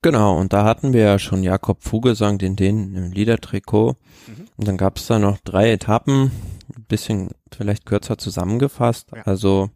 Genau. 0.06 0.38
Und 0.38 0.54
da 0.54 0.64
hatten 0.66 0.94
wir 0.94 1.02
ja 1.02 1.18
schon 1.18 1.42
Jakob 1.42 1.84
Vogelsang, 1.84 2.38
den 2.38 2.56
den 2.56 2.96
im 2.96 3.12
Liedertrikot. 3.12 3.96
Mhm. 4.28 4.48
Und 4.56 4.68
dann 4.68 4.78
gab 4.78 4.98
es 4.98 5.08
da 5.08 5.18
noch 5.18 5.40
drei 5.40 5.72
Etappen, 5.72 6.32
ein 6.76 6.86
bisschen 6.88 7.30
vielleicht 7.52 7.88
kürzer 7.88 8.20
zusammengefasst. 8.20 9.08
Ja. 9.16 9.24
Also 9.24 9.72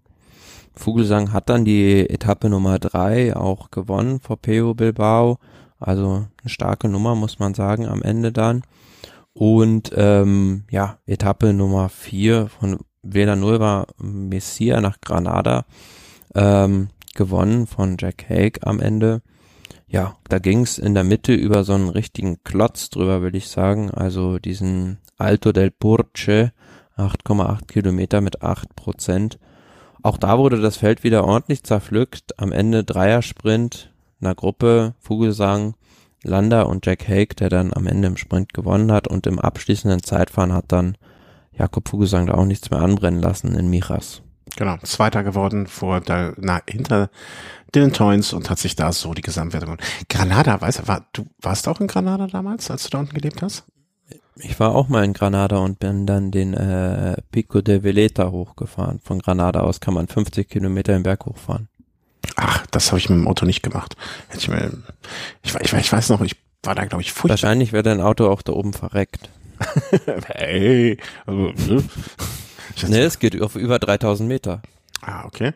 Vogelsang 0.76 1.34
hat 1.34 1.50
dann 1.50 1.66
die 1.66 2.08
Etappe 2.08 2.48
Nummer 2.48 2.78
drei 2.78 3.36
auch 3.36 3.72
gewonnen 3.72 4.20
vor 4.20 4.38
Peo 4.38 4.76
Bilbao. 4.76 5.40
Also 5.80 6.28
eine 6.42 6.50
starke 6.50 6.90
Nummer, 6.90 7.16
muss 7.16 7.40
man 7.40 7.56
sagen, 7.56 7.88
am 7.88 8.04
Ende 8.04 8.32
dann. 8.32 8.62
Und 9.34 9.92
ähm, 9.96 10.66
ja, 10.70 11.00
Etappe 11.08 11.54
Nummer 11.54 11.90
vier 11.90 12.50
von 12.50 12.78
Villanueva 13.02 13.88
Messia 13.98 14.80
nach 14.80 15.02
Granada 15.02 15.66
ähm, 16.36 16.90
gewonnen 17.16 17.66
von 17.66 17.96
Jack 18.00 18.30
Hague 18.30 18.62
am 18.62 18.80
Ende. 18.80 19.24
Ja, 19.92 20.18
da 20.28 20.38
ging's 20.38 20.78
in 20.78 20.94
der 20.94 21.04
Mitte 21.04 21.34
über 21.34 21.64
so 21.64 21.74
einen 21.74 21.90
richtigen 21.90 22.44
Klotz 22.44 22.92
drüber, 22.92 23.24
will 23.24 23.36
ich 23.36 23.48
sagen. 23.48 23.90
Also 23.90 24.38
diesen 24.38 25.00
Alto 25.18 25.52
del 25.52 25.72
Purce, 25.72 26.52
8,8 26.96 27.66
Kilometer 27.66 28.22
mit 28.22 28.44
8 28.44 28.76
Prozent. 28.76 29.40
Auch 30.04 30.18
da 30.18 30.38
wurde 30.38 30.62
das 30.62 30.78
Feld 30.78 31.04
wieder 31.04 31.26
ordentlich 31.26 31.64
zerpflückt. 31.64 32.40
Am 32.40 32.52
Ende 32.52 32.84
Dreiersprint, 32.84 33.92
einer 34.22 34.36
Gruppe, 34.36 34.94
Vogelsang, 35.00 35.74
Landa 36.24 36.64
und 36.64 36.86
Jack 36.86 37.08
Hague, 37.08 37.36
der 37.36 37.50
dann 37.50 37.74
am 37.74 37.88
Ende 37.88 38.10
im 38.10 38.18
Sprint 38.18 38.54
gewonnen 38.54 38.92
hat 38.92 39.08
und 39.08 39.26
im 39.26 39.40
abschließenden 39.40 40.04
Zeitfahren 40.04 40.54
hat 40.54 40.66
dann 40.68 40.98
Jakob 41.52 41.90
Vogelsang 41.90 42.28
da 42.28 42.36
auch 42.36 42.46
nichts 42.46 42.70
mehr 42.70 42.82
anbrennen 42.82 43.22
lassen 43.22 43.56
in 43.56 43.70
Michas. 43.70 44.22
Genau, 44.56 44.78
Zweiter 44.84 45.24
geworden 45.24 45.68
vor 45.68 46.02
da, 46.02 46.34
na, 46.38 46.62
hinter 46.68 47.10
Dylan 47.74 47.94
Toynes 47.94 48.34
und 48.34 48.50
hat 48.50 48.60
sich 48.60 48.76
da 48.76 48.92
so 48.92 49.14
die 49.14 49.22
Gesamtwertung. 49.22 49.78
Granada, 50.10 50.60
weißt 50.60 50.80
du, 50.80 50.88
war, 50.88 51.06
du 51.14 51.26
warst 51.42 51.68
auch 51.68 51.80
in 51.80 51.88
Granada 51.88 52.28
damals, 52.28 52.72
als 52.72 52.84
du 52.84 52.90
da 52.90 53.00
unten 53.00 53.14
gelebt 53.14 53.42
hast? 53.42 53.64
Ich 54.42 54.60
war 54.60 54.74
auch 54.74 54.88
mal 54.88 55.04
in 55.04 55.14
Granada 55.14 55.58
und 55.58 55.80
bin 55.80 56.06
dann 56.06 56.32
den 56.32 56.54
äh, 56.54 57.18
Pico 57.32 57.62
de 57.62 57.84
Veleta 57.84 58.32
hochgefahren. 58.32 59.00
Von 59.04 59.20
Granada 59.20 59.60
aus 59.60 59.82
kann 59.82 59.94
man 59.94 60.08
50 60.08 60.48
Kilometer 60.50 60.94
den 60.94 61.04
Berg 61.04 61.26
hochfahren. 61.26 61.68
Ach, 62.36 62.66
das 62.68 62.88
habe 62.88 63.00
ich 63.00 63.10
mit 63.10 63.20
dem 63.20 63.28
Auto 63.28 63.46
nicht 63.46 63.64
gemacht. 63.64 63.96
Hätte 64.30 64.40
ich 64.40 64.48
mir, 64.48 64.72
ich, 65.44 65.54
ich, 65.56 65.74
ich 65.74 65.92
weiß 65.92 66.10
noch, 66.10 66.22
ich 66.22 66.38
war 66.64 66.76
da, 66.76 66.86
glaube 66.86 67.02
ich, 67.02 67.12
furchtbar. 67.12 67.32
Wahrscheinlich 67.32 67.74
wäre 67.74 67.84
dein 67.84 68.02
Auto 68.02 68.30
auch 68.30 68.42
da 68.42 68.54
oben 68.54 68.74
verreckt. 68.74 69.30
hey, 70.26 70.98
also, 71.26 71.84
ne? 72.84 72.88
Ich 72.88 72.94
hatte- 72.94 73.02
Ne, 73.02 73.06
es 73.08 73.20
geht 73.20 73.42
auf 73.42 73.56
über 73.56 73.80
3000 73.80 74.28
Meter. 74.28 74.62
Ah, 75.02 75.24
okay. 75.26 75.54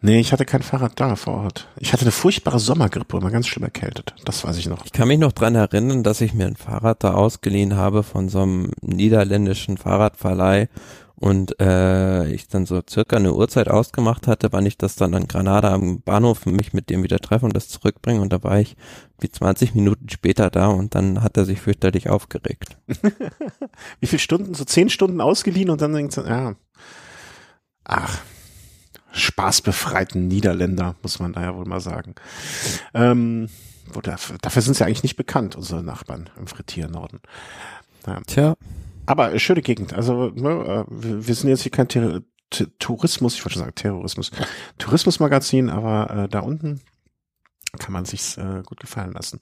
Nee, 0.00 0.18
ich 0.18 0.32
hatte 0.32 0.44
kein 0.44 0.62
Fahrrad 0.62 0.98
da 0.98 1.14
vor 1.14 1.34
Ort. 1.44 1.68
Ich 1.78 1.92
hatte 1.92 2.02
eine 2.02 2.10
furchtbare 2.10 2.58
Sommergrippe, 2.58 3.16
immer 3.16 3.30
ganz 3.30 3.46
schlimm 3.46 3.62
erkältet. 3.62 4.12
Das 4.24 4.42
weiß 4.44 4.56
ich 4.58 4.66
noch. 4.66 4.84
Ich 4.84 4.90
kann 4.92 5.06
mich 5.06 5.20
noch 5.20 5.30
dran 5.30 5.54
erinnern, 5.54 6.02
dass 6.02 6.20
ich 6.20 6.34
mir 6.34 6.46
ein 6.46 6.56
Fahrrad 6.56 7.04
da 7.04 7.14
ausgeliehen 7.14 7.76
habe 7.76 8.02
von 8.02 8.28
so 8.28 8.42
einem 8.42 8.72
niederländischen 8.80 9.76
Fahrradverleih 9.78 10.68
und 11.22 11.60
äh, 11.60 12.26
ich 12.32 12.48
dann 12.48 12.66
so 12.66 12.82
circa 12.88 13.16
eine 13.16 13.32
Uhrzeit 13.32 13.68
ausgemacht 13.68 14.26
hatte, 14.26 14.48
wann 14.50 14.66
ich 14.66 14.76
das 14.76 14.96
dann 14.96 15.14
an 15.14 15.28
Granada 15.28 15.72
am 15.72 16.00
Bahnhof 16.00 16.46
mich 16.46 16.72
mit 16.72 16.90
dem 16.90 17.04
wieder 17.04 17.20
treffe 17.20 17.46
und 17.46 17.54
das 17.54 17.68
zurückbringe 17.68 18.20
und 18.20 18.32
da 18.32 18.42
war 18.42 18.58
ich 18.58 18.74
wie 19.20 19.30
20 19.30 19.76
Minuten 19.76 20.08
später 20.08 20.50
da 20.50 20.66
und 20.66 20.96
dann 20.96 21.22
hat 21.22 21.36
er 21.36 21.44
sich 21.44 21.60
fürchterlich 21.60 22.10
aufgeregt. 22.10 22.76
Wie 24.00 24.08
viele 24.08 24.18
Stunden? 24.18 24.54
So 24.54 24.64
zehn 24.64 24.90
Stunden 24.90 25.20
ausgeliehen 25.20 25.70
und 25.70 25.80
dann 25.80 25.92
denkt 25.92 26.16
ja. 26.16 26.56
Ach, 27.84 28.18
spaßbefreiten 29.12 30.26
Niederländer, 30.26 30.96
muss 31.02 31.20
man 31.20 31.34
da 31.34 31.42
ja 31.42 31.54
wohl 31.54 31.66
mal 31.66 31.80
sagen. 31.80 32.16
Ähm, 32.94 33.48
dafür, 34.02 34.38
dafür 34.42 34.62
sind 34.62 34.74
sie 34.74 34.84
eigentlich 34.84 35.04
nicht 35.04 35.16
bekannt, 35.16 35.54
unsere 35.54 35.84
Nachbarn 35.84 36.30
im 36.36 36.48
Frittier-Norden. 36.48 37.20
Tja, 38.26 38.56
Aber 39.06 39.32
äh, 39.32 39.38
schöne 39.38 39.62
Gegend. 39.62 39.92
Also 39.92 40.30
ne, 40.30 40.86
äh, 40.88 40.90
wir 40.90 41.34
sind 41.34 41.48
jetzt 41.48 41.62
hier 41.62 41.72
kein 41.72 41.88
Ter 41.88 42.22
T 42.50 42.66
Tourismus, 42.78 43.34
ich 43.34 43.44
wollte 43.44 43.54
schon 43.54 43.62
sagen 43.62 43.74
Terrorismus, 43.74 44.30
Tourismusmagazin, 44.78 45.70
aber 45.70 46.24
äh, 46.24 46.28
da 46.28 46.40
unten 46.40 46.82
kann 47.78 47.94
man 47.94 48.04
sich's 48.04 48.36
äh, 48.36 48.62
gut 48.66 48.80
gefallen 48.80 49.12
lassen. 49.12 49.40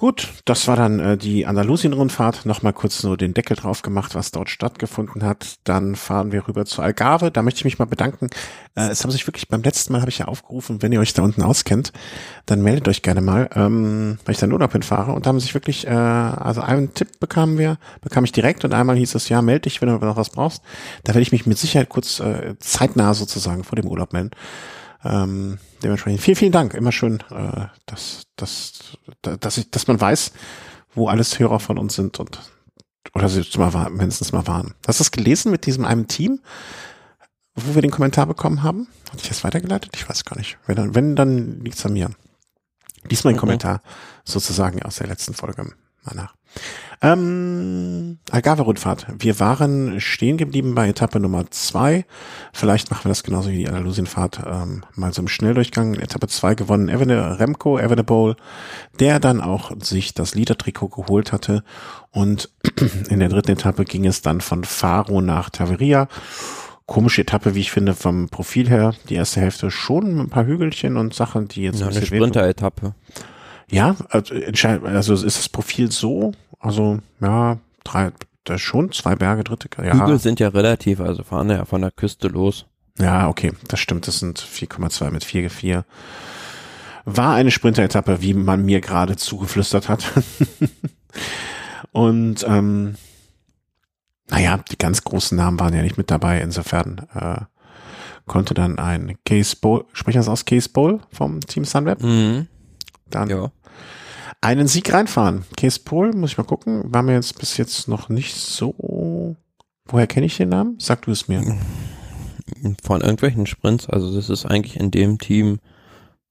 Gut, 0.00 0.28
das 0.44 0.68
war 0.68 0.76
dann 0.76 1.00
äh, 1.00 1.18
die 1.18 1.44
Andalusien-Rundfahrt. 1.44 2.46
Nochmal 2.46 2.72
kurz 2.72 3.02
nur 3.02 3.16
den 3.16 3.34
Deckel 3.34 3.56
drauf 3.56 3.82
gemacht, 3.82 4.14
was 4.14 4.30
dort 4.30 4.48
stattgefunden 4.48 5.24
hat. 5.24 5.56
Dann 5.64 5.96
fahren 5.96 6.30
wir 6.30 6.46
rüber 6.46 6.64
zu 6.66 6.82
Algarve. 6.82 7.32
Da 7.32 7.42
möchte 7.42 7.58
ich 7.58 7.64
mich 7.64 7.80
mal 7.80 7.84
bedanken. 7.84 8.28
Äh, 8.76 8.90
es 8.90 9.02
haben 9.02 9.10
sich 9.10 9.26
wirklich 9.26 9.48
beim 9.48 9.60
letzten 9.60 9.92
Mal 9.92 10.00
habe 10.02 10.10
ich 10.12 10.18
ja 10.18 10.26
aufgerufen, 10.26 10.82
wenn 10.82 10.92
ihr 10.92 11.00
euch 11.00 11.14
da 11.14 11.22
unten 11.22 11.42
auskennt, 11.42 11.92
dann 12.46 12.62
meldet 12.62 12.86
euch 12.86 13.02
gerne 13.02 13.20
mal, 13.20 13.50
ähm, 13.56 14.20
weil 14.24 14.34
ich 14.34 14.38
da 14.38 14.46
in 14.46 14.52
Urlaub 14.52 14.70
hinfahre. 14.70 15.10
Und 15.10 15.26
da 15.26 15.30
haben 15.30 15.40
sich 15.40 15.54
wirklich, 15.54 15.84
äh, 15.88 15.90
also 15.90 16.60
einen 16.60 16.94
Tipp 16.94 17.18
bekamen 17.18 17.58
wir, 17.58 17.76
bekam 18.00 18.22
ich 18.22 18.30
direkt 18.30 18.64
und 18.64 18.74
einmal 18.74 18.94
hieß 18.94 19.16
es, 19.16 19.28
ja, 19.28 19.42
melde 19.42 19.62
dich, 19.62 19.82
wenn 19.82 19.88
du 19.88 19.98
noch 19.98 20.16
was 20.16 20.30
brauchst. 20.30 20.62
Da 21.02 21.12
werde 21.12 21.22
ich 21.22 21.32
mich 21.32 21.44
mit 21.44 21.58
Sicherheit 21.58 21.88
kurz 21.88 22.20
äh, 22.20 22.54
zeitnah 22.60 23.14
sozusagen 23.14 23.64
vor 23.64 23.74
dem 23.74 23.88
Urlaub 23.88 24.12
melden. 24.12 24.30
Ähm, 25.04 25.58
dementsprechend 25.82 26.20
vielen, 26.20 26.36
vielen 26.36 26.52
Dank. 26.52 26.74
Immer 26.74 26.92
schön, 26.92 27.20
äh, 27.30 27.66
dass, 27.86 28.26
dass, 28.36 28.96
dass, 29.36 29.58
ich, 29.58 29.70
dass 29.70 29.86
man 29.86 30.00
weiß, 30.00 30.32
wo 30.94 31.08
alles 31.08 31.38
Hörer 31.38 31.60
von 31.60 31.78
uns 31.78 31.94
sind 31.94 32.18
und 32.18 32.40
oder 33.14 33.28
sie 33.28 33.42
mal 33.58 33.90
mindestens 33.90 34.32
mal 34.32 34.46
waren. 34.46 34.74
Hast 34.86 35.00
du 35.00 35.04
das 35.04 35.10
gelesen 35.10 35.50
mit 35.50 35.66
diesem 35.66 35.84
einem 35.84 36.08
Team, 36.08 36.40
wo 37.54 37.74
wir 37.74 37.82
den 37.82 37.90
Kommentar 37.90 38.26
bekommen 38.26 38.62
haben? 38.62 38.88
Hatte 39.10 39.22
ich 39.22 39.28
das 39.28 39.44
weitergeleitet? 39.44 39.92
Ich 39.96 40.08
weiß 40.08 40.24
gar 40.24 40.36
nicht. 40.36 40.58
Wenn 40.66 40.76
dann, 40.76 40.94
wenn, 40.94 41.16
dann 41.16 41.60
liegt's 41.60 41.84
an 41.86 41.94
mir. 41.94 42.10
Diesmal 43.10 43.32
ein 43.32 43.36
Mhm. 43.36 43.40
Kommentar 43.40 43.82
sozusagen 44.24 44.82
aus 44.82 44.96
der 44.96 45.06
letzten 45.06 45.34
Folge 45.34 45.64
mal 46.04 46.14
nach. 46.14 46.34
Ähm, 47.00 48.18
Algarve-Rundfahrt. 48.30 49.06
Wir 49.18 49.38
waren 49.38 50.00
stehen 50.00 50.36
geblieben 50.36 50.74
bei 50.74 50.88
Etappe 50.88 51.20
Nummer 51.20 51.48
zwei. 51.50 52.04
Vielleicht 52.52 52.90
machen 52.90 53.04
wir 53.04 53.10
das 53.10 53.22
genauso 53.22 53.50
wie 53.50 53.58
die 53.58 53.68
Andalusienfahrt 53.68 54.40
ähm, 54.44 54.84
mal 54.96 55.12
so 55.12 55.22
im 55.22 55.28
Schnelldurchgang. 55.28 55.94
Etappe 55.94 56.26
zwei 56.26 56.56
gewonnen 56.56 56.88
Evene, 56.88 57.38
Remco 57.38 57.78
Evenepoel, 57.78 58.34
der 58.98 59.20
dann 59.20 59.40
auch 59.40 59.70
sich 59.80 60.12
das 60.14 60.34
Leader-Trikot 60.34 60.88
geholt 60.88 61.30
hatte. 61.30 61.62
Und 62.10 62.50
in 63.10 63.20
der 63.20 63.28
dritten 63.28 63.52
Etappe 63.52 63.84
ging 63.84 64.04
es 64.04 64.22
dann 64.22 64.40
von 64.40 64.64
Faro 64.64 65.20
nach 65.20 65.50
Taveria. 65.50 66.08
Komische 66.86 67.20
Etappe, 67.20 67.54
wie 67.54 67.60
ich 67.60 67.70
finde, 67.70 67.94
vom 67.94 68.28
Profil 68.28 68.68
her. 68.68 68.94
Die 69.08 69.14
erste 69.14 69.40
Hälfte 69.40 69.70
schon 69.70 70.18
ein 70.18 70.30
paar 70.30 70.46
Hügelchen 70.46 70.96
und 70.96 71.14
Sachen, 71.14 71.46
die 71.46 71.62
jetzt... 71.62 71.80
Ja, 71.80 71.88
eine 71.88 72.04
Sprinter-Etappe. 72.04 72.94
Ja, 73.70 73.96
also, 74.08 74.34
also 74.34 75.14
ist 75.14 75.38
das 75.38 75.48
Profil 75.48 75.90
so, 75.90 76.32
also 76.58 76.98
ja, 77.20 77.58
drei, 77.84 78.12
da 78.44 78.58
schon 78.58 78.92
zwei 78.92 79.14
Berge, 79.14 79.44
dritte. 79.44 79.68
Ja. 79.84 79.94
Hügel 79.94 80.18
sind 80.18 80.40
ja 80.40 80.48
relativ, 80.48 81.00
also 81.00 81.22
fahren 81.22 81.50
ja 81.50 81.64
von 81.64 81.82
der 81.82 81.90
Küste 81.90 82.28
los. 82.28 82.66
Ja, 82.98 83.28
okay, 83.28 83.52
das 83.68 83.78
stimmt, 83.80 84.06
das 84.06 84.18
sind 84.18 84.40
4,2 84.40 85.10
mit 85.10 85.24
4,4. 85.24 85.84
War 87.04 87.34
eine 87.34 87.50
Sprinter-Etappe, 87.50 88.20
wie 88.22 88.34
man 88.34 88.64
mir 88.64 88.80
gerade 88.80 89.16
zugeflüstert 89.16 89.88
hat. 89.88 90.12
Und 91.92 92.44
ähm, 92.46 92.96
naja, 94.30 94.58
die 94.70 94.76
ganz 94.76 95.04
großen 95.04 95.36
Namen 95.36 95.58
waren 95.60 95.74
ja 95.74 95.82
nicht 95.82 95.96
mit 95.96 96.10
dabei, 96.10 96.40
insofern 96.40 97.06
äh, 97.14 97.40
konnte 98.26 98.54
dann 98.54 98.78
ein 98.78 99.16
Case 99.24 99.56
Bowl, 99.56 99.84
sprechen 99.92 100.18
das 100.18 100.28
aus, 100.28 100.44
Case 100.44 100.68
Bowl 100.68 101.00
vom 101.10 101.40
Team 101.40 101.64
Sunweb? 101.64 102.02
Mhm. 102.02 102.46
Dann 103.08 103.30
ja 103.30 103.50
einen 104.40 104.68
Sieg 104.68 104.92
reinfahren. 104.92 105.44
Case 105.56 105.80
Pol, 105.84 106.12
muss 106.12 106.32
ich 106.32 106.38
mal 106.38 106.44
gucken, 106.44 106.82
war 106.92 107.02
mir 107.02 107.14
jetzt 107.14 107.38
bis 107.38 107.56
jetzt 107.56 107.88
noch 107.88 108.08
nicht 108.08 108.34
so. 108.36 109.36
Woher 109.86 110.06
kenne 110.06 110.26
ich 110.26 110.36
den 110.36 110.50
Namen? 110.50 110.76
Sag 110.78 111.02
du 111.02 111.10
es 111.10 111.28
mir. 111.28 111.42
Von 112.82 113.00
irgendwelchen 113.00 113.46
Sprints, 113.46 113.88
also 113.88 114.14
das 114.14 114.30
ist 114.30 114.46
eigentlich 114.46 114.76
in 114.76 114.90
dem 114.90 115.18
Team 115.18 115.58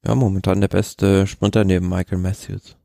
ja 0.05 0.15
momentan 0.15 0.61
der 0.61 0.67
beste 0.67 1.27
Sprinter 1.27 1.63
neben 1.63 1.89
Michael 1.89 2.17
Matthews. 2.17 2.75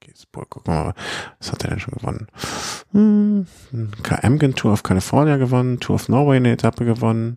Case 0.00 0.26
Pol, 0.30 0.44
gucken 0.46 0.72
wir 0.72 0.84
mal, 0.84 0.94
was 1.38 1.52
hat 1.52 1.64
er 1.64 1.70
denn 1.70 1.80
schon 1.80 1.94
gewonnen? 1.94 2.26
Hm, 2.92 3.46
KM 4.02 4.54
Tour 4.54 4.72
of 4.72 4.82
California 4.82 5.36
gewonnen, 5.36 5.80
Tour 5.80 5.96
of 5.96 6.08
Norway 6.08 6.36
eine 6.36 6.52
Etappe 6.52 6.84
gewonnen. 6.84 7.36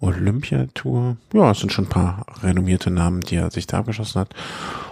Olympiatour. 0.00 1.16
Ja, 1.32 1.50
es 1.50 1.60
sind 1.60 1.72
schon 1.72 1.84
ein 1.84 1.90
paar 1.90 2.24
renommierte 2.42 2.90
Namen, 2.90 3.20
die 3.20 3.36
er 3.36 3.50
sich 3.50 3.66
da 3.66 3.78
abgeschossen 3.78 4.20
hat. 4.20 4.34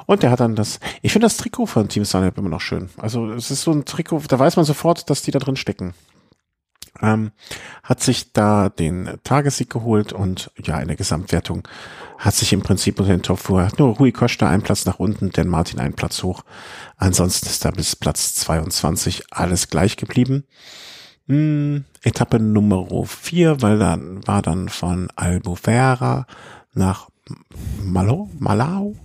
Und 0.07 0.23
der 0.23 0.31
hat 0.31 0.41
dann 0.41 0.55
das, 0.55 0.81
ich 1.03 1.13
finde 1.13 1.27
das 1.27 1.37
Trikot 1.37 1.67
von 1.67 1.89
Team 1.89 2.05
Sunweb 2.05 2.39
immer 2.39 2.49
noch 2.49 2.61
schön. 2.61 2.89
Also 2.97 3.31
es 3.33 3.51
ist 3.51 3.63
so 3.63 3.73
ein 3.73 3.85
Trikot, 3.85 4.23
da 4.29 4.39
weiß 4.39 4.57
man 4.57 4.65
sofort, 4.65 5.11
dass 5.11 5.23
die 5.23 5.31
da 5.31 5.39
drin 5.39 5.57
stecken. 5.57 5.95
Ähm, 7.01 7.31
hat 7.83 8.03
sich 8.03 8.33
da 8.33 8.71
den 8.71 9.19
Tagessieg 9.23 9.71
geholt 9.71 10.13
und 10.13 10.51
ja, 10.65 10.81
in 10.81 10.89
der 10.89 10.97
Gesamtwertung 10.97 11.67
hat 12.19 12.35
sich 12.35 12.53
im 12.53 12.63
Prinzip 12.63 12.99
unter 12.99 13.13
den 13.13 13.23
Top 13.23 13.39
vor 13.39 13.69
nur 13.79 13.97
Rui 13.97 14.11
Costa 14.11 14.49
einen 14.49 14.63
Platz 14.63 14.85
nach 14.85 14.99
unten, 14.99 15.31
denn 15.31 15.47
Martin 15.47 15.79
einen 15.79 15.95
Platz 15.95 16.23
hoch. 16.23 16.43
Ansonsten 16.97 17.47
ist 17.47 17.65
da 17.65 17.71
bis 17.71 17.95
Platz 17.95 18.35
22 18.35 19.25
alles 19.31 19.69
gleich 19.69 19.97
geblieben. 19.97 20.45
Hm, 21.29 21.85
Etappe 22.03 22.41
Nummer 22.41 22.87
4, 23.05 23.61
weil 23.63 23.79
dann 23.79 24.27
war 24.27 24.43
dann 24.43 24.69
von 24.69 25.09
Albufera 25.15 26.27
nach 26.73 27.09
Malo, 27.85 28.31
Malau? 28.39 28.97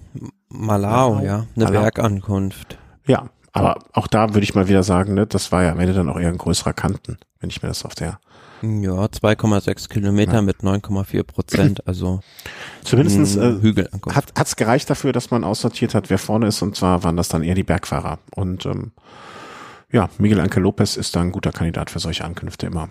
Malau, 0.48 1.20
ja, 1.20 1.46
eine 1.56 1.66
Malau. 1.66 1.82
Bergankunft. 1.82 2.78
Ja, 3.06 3.30
aber 3.52 3.80
auch 3.92 4.08
da 4.08 4.34
würde 4.34 4.44
ich 4.44 4.56
mal 4.56 4.70
wieder 4.70 4.84
sagen, 4.84 5.14
ne, 5.14 5.28
das 5.28 5.52
war 5.52 5.64
ja 5.64 5.72
am 5.72 5.80
Ende 5.80 5.94
dann 5.94 6.10
auch 6.10 6.20
eher 6.20 6.30
ein 6.30 6.38
größerer 6.38 6.74
Kanten, 6.74 7.18
wenn 7.40 7.50
ich 7.50 7.62
mir 7.62 7.68
das 7.68 7.84
auf 7.84 7.94
der 7.94 8.20
ja, 8.62 8.92
2,6 8.92 9.90
Kilometer 9.90 10.36
ja. 10.36 10.42
mit 10.42 10.62
9,4 10.62 11.24
Prozent, 11.24 11.86
also 11.86 12.22
zumindestens 12.84 13.36
äh, 13.36 13.62
Hügel 13.62 13.90
hat 14.10 14.32
hat's 14.38 14.56
gereicht 14.56 14.90
dafür, 14.90 15.12
dass 15.12 15.32
man 15.32 15.44
aussortiert 15.44 15.94
hat, 15.94 16.10
wer 16.10 16.18
vorne 16.18 16.48
ist 16.48 16.62
und 16.62 16.78
zwar 16.78 17.04
waren 17.04 17.18
das 17.18 17.28
dann 17.28 17.44
eher 17.44 17.56
die 17.56 17.64
Bergfahrer 17.64 18.20
und 18.34 18.66
ähm, 18.66 18.94
ja, 19.94 20.10
Miguel 20.18 20.40
Anke 20.40 20.60
Lopez 20.60 20.98
ist 20.98 21.16
da 21.16 21.22
ein 21.22 21.32
guter 21.32 21.52
Kandidat 21.52 21.92
für 21.92 22.00
solche 22.00 22.26
Ankünfte 22.26 22.66
immer. 22.66 22.90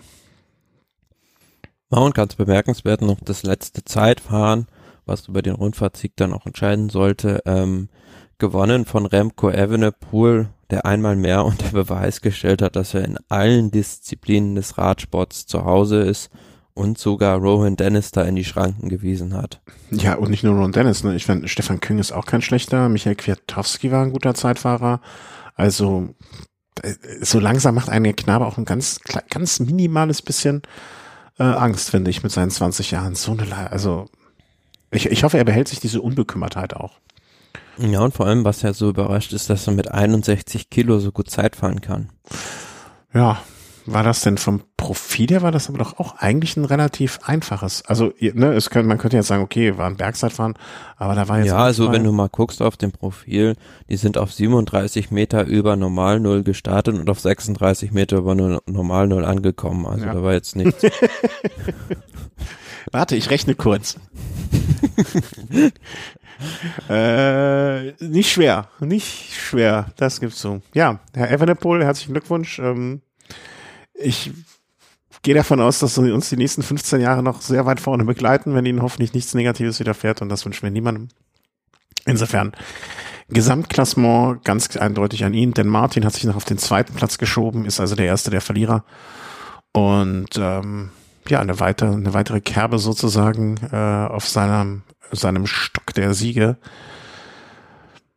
Ja, 1.91 1.99
und 1.99 2.15
ganz 2.15 2.35
bemerkenswert 2.35 3.01
noch 3.01 3.19
das 3.21 3.43
letzte 3.43 3.83
Zeitfahren, 3.83 4.67
was 5.05 5.27
über 5.27 5.41
den 5.41 5.55
Rundfahrtsieg 5.55 6.13
dann 6.15 6.33
auch 6.33 6.45
entscheiden 6.45 6.89
sollte, 6.89 7.43
ähm, 7.45 7.89
gewonnen 8.39 8.85
von 8.85 9.05
Remco 9.05 9.51
Evenepoel, 9.51 10.47
der 10.71 10.85
einmal 10.85 11.17
mehr 11.17 11.43
unter 11.45 11.69
Beweis 11.69 12.21
gestellt 12.21 12.61
hat, 12.61 12.77
dass 12.77 12.93
er 12.93 13.03
in 13.03 13.17
allen 13.27 13.69
Disziplinen 13.69 14.55
des 14.55 14.77
Radsports 14.77 15.45
zu 15.45 15.65
Hause 15.65 15.99
ist 15.99 16.31
und 16.73 16.97
sogar 16.97 17.37
Rowan 17.37 17.75
Dennis 17.75 18.11
da 18.11 18.23
in 18.23 18.35
die 18.35 18.45
Schranken 18.45 18.87
gewiesen 18.87 19.35
hat. 19.35 19.61
Ja, 19.91 20.15
und 20.15 20.31
nicht 20.31 20.43
nur 20.43 20.55
Rowan 20.55 20.71
Dennis, 20.71 21.03
ne? 21.03 21.15
Ich 21.15 21.25
finde, 21.25 21.49
Stefan 21.49 21.81
Küng 21.81 21.99
ist 21.99 22.13
auch 22.13 22.25
kein 22.25 22.41
schlechter, 22.41 22.87
Michael 22.87 23.15
Kwiatowski 23.15 23.91
war 23.91 24.03
ein 24.03 24.13
guter 24.13 24.33
Zeitfahrer. 24.33 25.01
Also 25.55 26.15
so 27.21 27.39
langsam 27.39 27.75
macht 27.75 27.89
ein 27.89 28.15
Knabe 28.15 28.45
auch 28.45 28.57
ein 28.57 28.65
ganz, 28.65 28.99
ganz 29.29 29.59
minimales 29.59 30.21
bisschen 30.21 30.61
äh, 31.39 31.43
Angst, 31.43 31.89
finde 31.89 32.11
ich, 32.11 32.23
mit 32.23 32.31
seinen 32.31 32.51
20 32.51 32.91
Jahren. 32.91 33.15
So 33.15 33.31
eine, 33.31 33.71
also 33.71 34.07
ich, 34.91 35.07
ich 35.07 35.23
hoffe, 35.23 35.37
er 35.37 35.45
behält 35.45 35.67
sich 35.67 35.79
diese 35.79 36.01
Unbekümmertheit 36.01 36.75
auch. 36.75 36.99
Ja, 37.77 38.01
und 38.01 38.13
vor 38.13 38.27
allem, 38.27 38.45
was 38.45 38.61
ja 38.61 38.73
so 38.73 38.89
überrascht 38.89 39.33
ist, 39.33 39.49
dass 39.49 39.65
er 39.65 39.73
mit 39.73 39.89
61 39.89 40.69
Kilo 40.69 40.99
so 40.99 41.11
gut 41.11 41.29
Zeit 41.29 41.55
fahren 41.55 41.81
kann. 41.81 42.09
Ja, 43.13 43.41
war 43.85 44.03
das 44.03 44.21
denn 44.21 44.37
vom 44.37 44.61
Profil 44.77 45.29
her, 45.29 45.41
war 45.41 45.51
das 45.51 45.69
aber 45.69 45.77
doch 45.77 45.99
auch 45.99 46.17
eigentlich 46.17 46.57
ein 46.57 46.65
relativ 46.65 47.19
einfaches. 47.23 47.83
Also, 47.85 48.13
ne, 48.19 48.53
es 48.53 48.69
könnte, 48.69 48.87
man 48.87 48.97
könnte 48.97 49.17
jetzt 49.17 49.27
sagen, 49.27 49.43
okay, 49.43 49.77
war 49.77 49.87
ein 49.87 49.97
Bergzeitfahren, 49.97 50.55
aber 50.97 51.15
da 51.15 51.27
war 51.27 51.39
jetzt. 51.39 51.47
Ja, 51.47 51.57
also 51.57 51.91
wenn 51.91 52.03
du 52.03 52.11
mal 52.11 52.29
guckst 52.29 52.61
auf 52.61 52.77
dem 52.77 52.91
Profil, 52.91 53.55
die 53.89 53.97
sind 53.97 54.17
auf 54.17 54.33
37 54.33 55.11
Meter 55.11 55.45
über 55.45 55.75
Normal 55.75 56.19
Null 56.19 56.43
gestartet 56.43 56.95
und 56.95 57.09
auf 57.09 57.19
36 57.19 57.91
Meter 57.91 58.17
über 58.17 58.35
Normal 58.35 59.07
Null 59.07 59.25
angekommen. 59.25 59.85
Also 59.85 60.05
ja. 60.05 60.13
da 60.13 60.23
war 60.23 60.33
jetzt 60.33 60.55
nichts. 60.55 60.81
Warte, 62.91 63.15
ich 63.15 63.29
rechne 63.29 63.55
kurz. 63.55 63.97
äh, 66.89 67.91
nicht 68.03 68.31
schwer, 68.31 68.67
nicht 68.79 69.33
schwer, 69.33 69.87
das 69.97 70.19
gibt's 70.19 70.41
so. 70.41 70.61
Ja, 70.73 70.99
Herr 71.13 71.31
Evenepoel, 71.31 71.83
herzlichen 71.83 72.13
Glückwunsch. 72.13 72.59
Ähm, 72.59 73.01
ich 73.93 74.31
gehe 75.23 75.35
davon 75.35 75.61
aus, 75.61 75.79
dass 75.79 75.95
sie 75.95 76.11
uns 76.11 76.29
die 76.29 76.37
nächsten 76.37 76.63
15 76.63 77.01
Jahre 77.01 77.23
noch 77.23 77.41
sehr 77.41 77.65
weit 77.65 77.79
vorne 77.79 78.03
begleiten, 78.03 78.53
wenn 78.53 78.65
ihnen 78.65 78.81
hoffentlich 78.81 79.13
nichts 79.13 79.33
Negatives 79.33 79.79
widerfährt 79.79 80.21
und 80.21 80.29
das 80.29 80.45
wünschen 80.45 80.63
wir 80.63 80.71
niemandem. 80.71 81.07
Insofern, 82.05 82.51
Gesamtklassement 83.29 84.43
ganz 84.43 84.75
eindeutig 84.75 85.23
an 85.23 85.33
ihn, 85.33 85.53
denn 85.53 85.67
Martin 85.67 86.05
hat 86.05 86.13
sich 86.13 86.25
noch 86.25 86.35
auf 86.35 86.45
den 86.45 86.57
zweiten 86.57 86.93
Platz 86.93 87.17
geschoben, 87.17 87.65
ist 87.65 87.79
also 87.79 87.95
der 87.95 88.05
erste 88.05 88.29
der 88.29 88.41
Verlierer. 88.41 88.83
Und 89.71 90.37
ähm, 90.37 90.91
ja, 91.29 91.39
eine 91.39 91.59
weitere, 91.61 91.93
eine 91.93 92.13
weitere 92.13 92.41
Kerbe 92.41 92.77
sozusagen 92.77 93.55
äh, 93.71 93.75
auf 93.75 94.27
seinem, 94.27 94.83
seinem 95.11 95.47
Stock 95.47 95.93
der 95.93 96.13
Siege. 96.13 96.57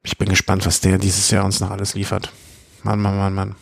Ich 0.02 0.18
bin 0.18 0.28
gespannt, 0.28 0.66
was 0.66 0.80
der 0.80 0.98
dieses 0.98 1.30
Jahr 1.30 1.44
uns 1.44 1.60
noch 1.60 1.70
alles 1.70 1.94
liefert. 1.94 2.32
Mann, 2.82 3.00
Mann, 3.00 3.16
Mann, 3.16 3.34
Mann 3.34 3.54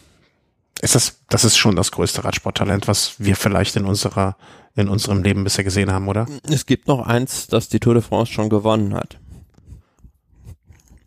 ist 0.84 0.94
das, 0.94 1.18
das 1.28 1.44
ist 1.44 1.56
schon 1.56 1.76
das 1.76 1.90
größte 1.90 2.24
Radsporttalent, 2.24 2.86
was 2.86 3.14
wir 3.18 3.36
vielleicht 3.36 3.74
in 3.76 3.86
unserer, 3.86 4.36
in 4.76 4.88
unserem 4.88 5.22
Leben 5.22 5.42
bisher 5.42 5.64
gesehen 5.64 5.90
haben, 5.90 6.08
oder? 6.08 6.26
Es 6.48 6.66
gibt 6.66 6.88
noch 6.88 7.06
eins, 7.06 7.46
das 7.48 7.68
die 7.68 7.80
Tour 7.80 7.94
de 7.94 8.02
France 8.02 8.32
schon 8.32 8.50
gewonnen 8.50 8.94
hat. 8.94 9.18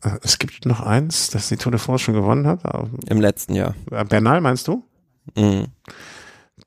Äh, 0.03 0.17
es 0.23 0.39
gibt 0.39 0.65
noch 0.65 0.81
eins, 0.81 1.29
das 1.29 1.49
die 1.49 1.57
Tour 1.57 1.71
de 1.71 1.79
France 1.79 2.05
schon 2.05 2.15
gewonnen 2.15 2.47
hat? 2.47 2.61
Im 3.07 3.21
letzten 3.21 3.53
Jahr. 3.53 3.75
Äh, 3.91 4.03
Bernal 4.05 4.41
meinst 4.41 4.67
du? 4.67 4.83
Mhm. 5.35 5.67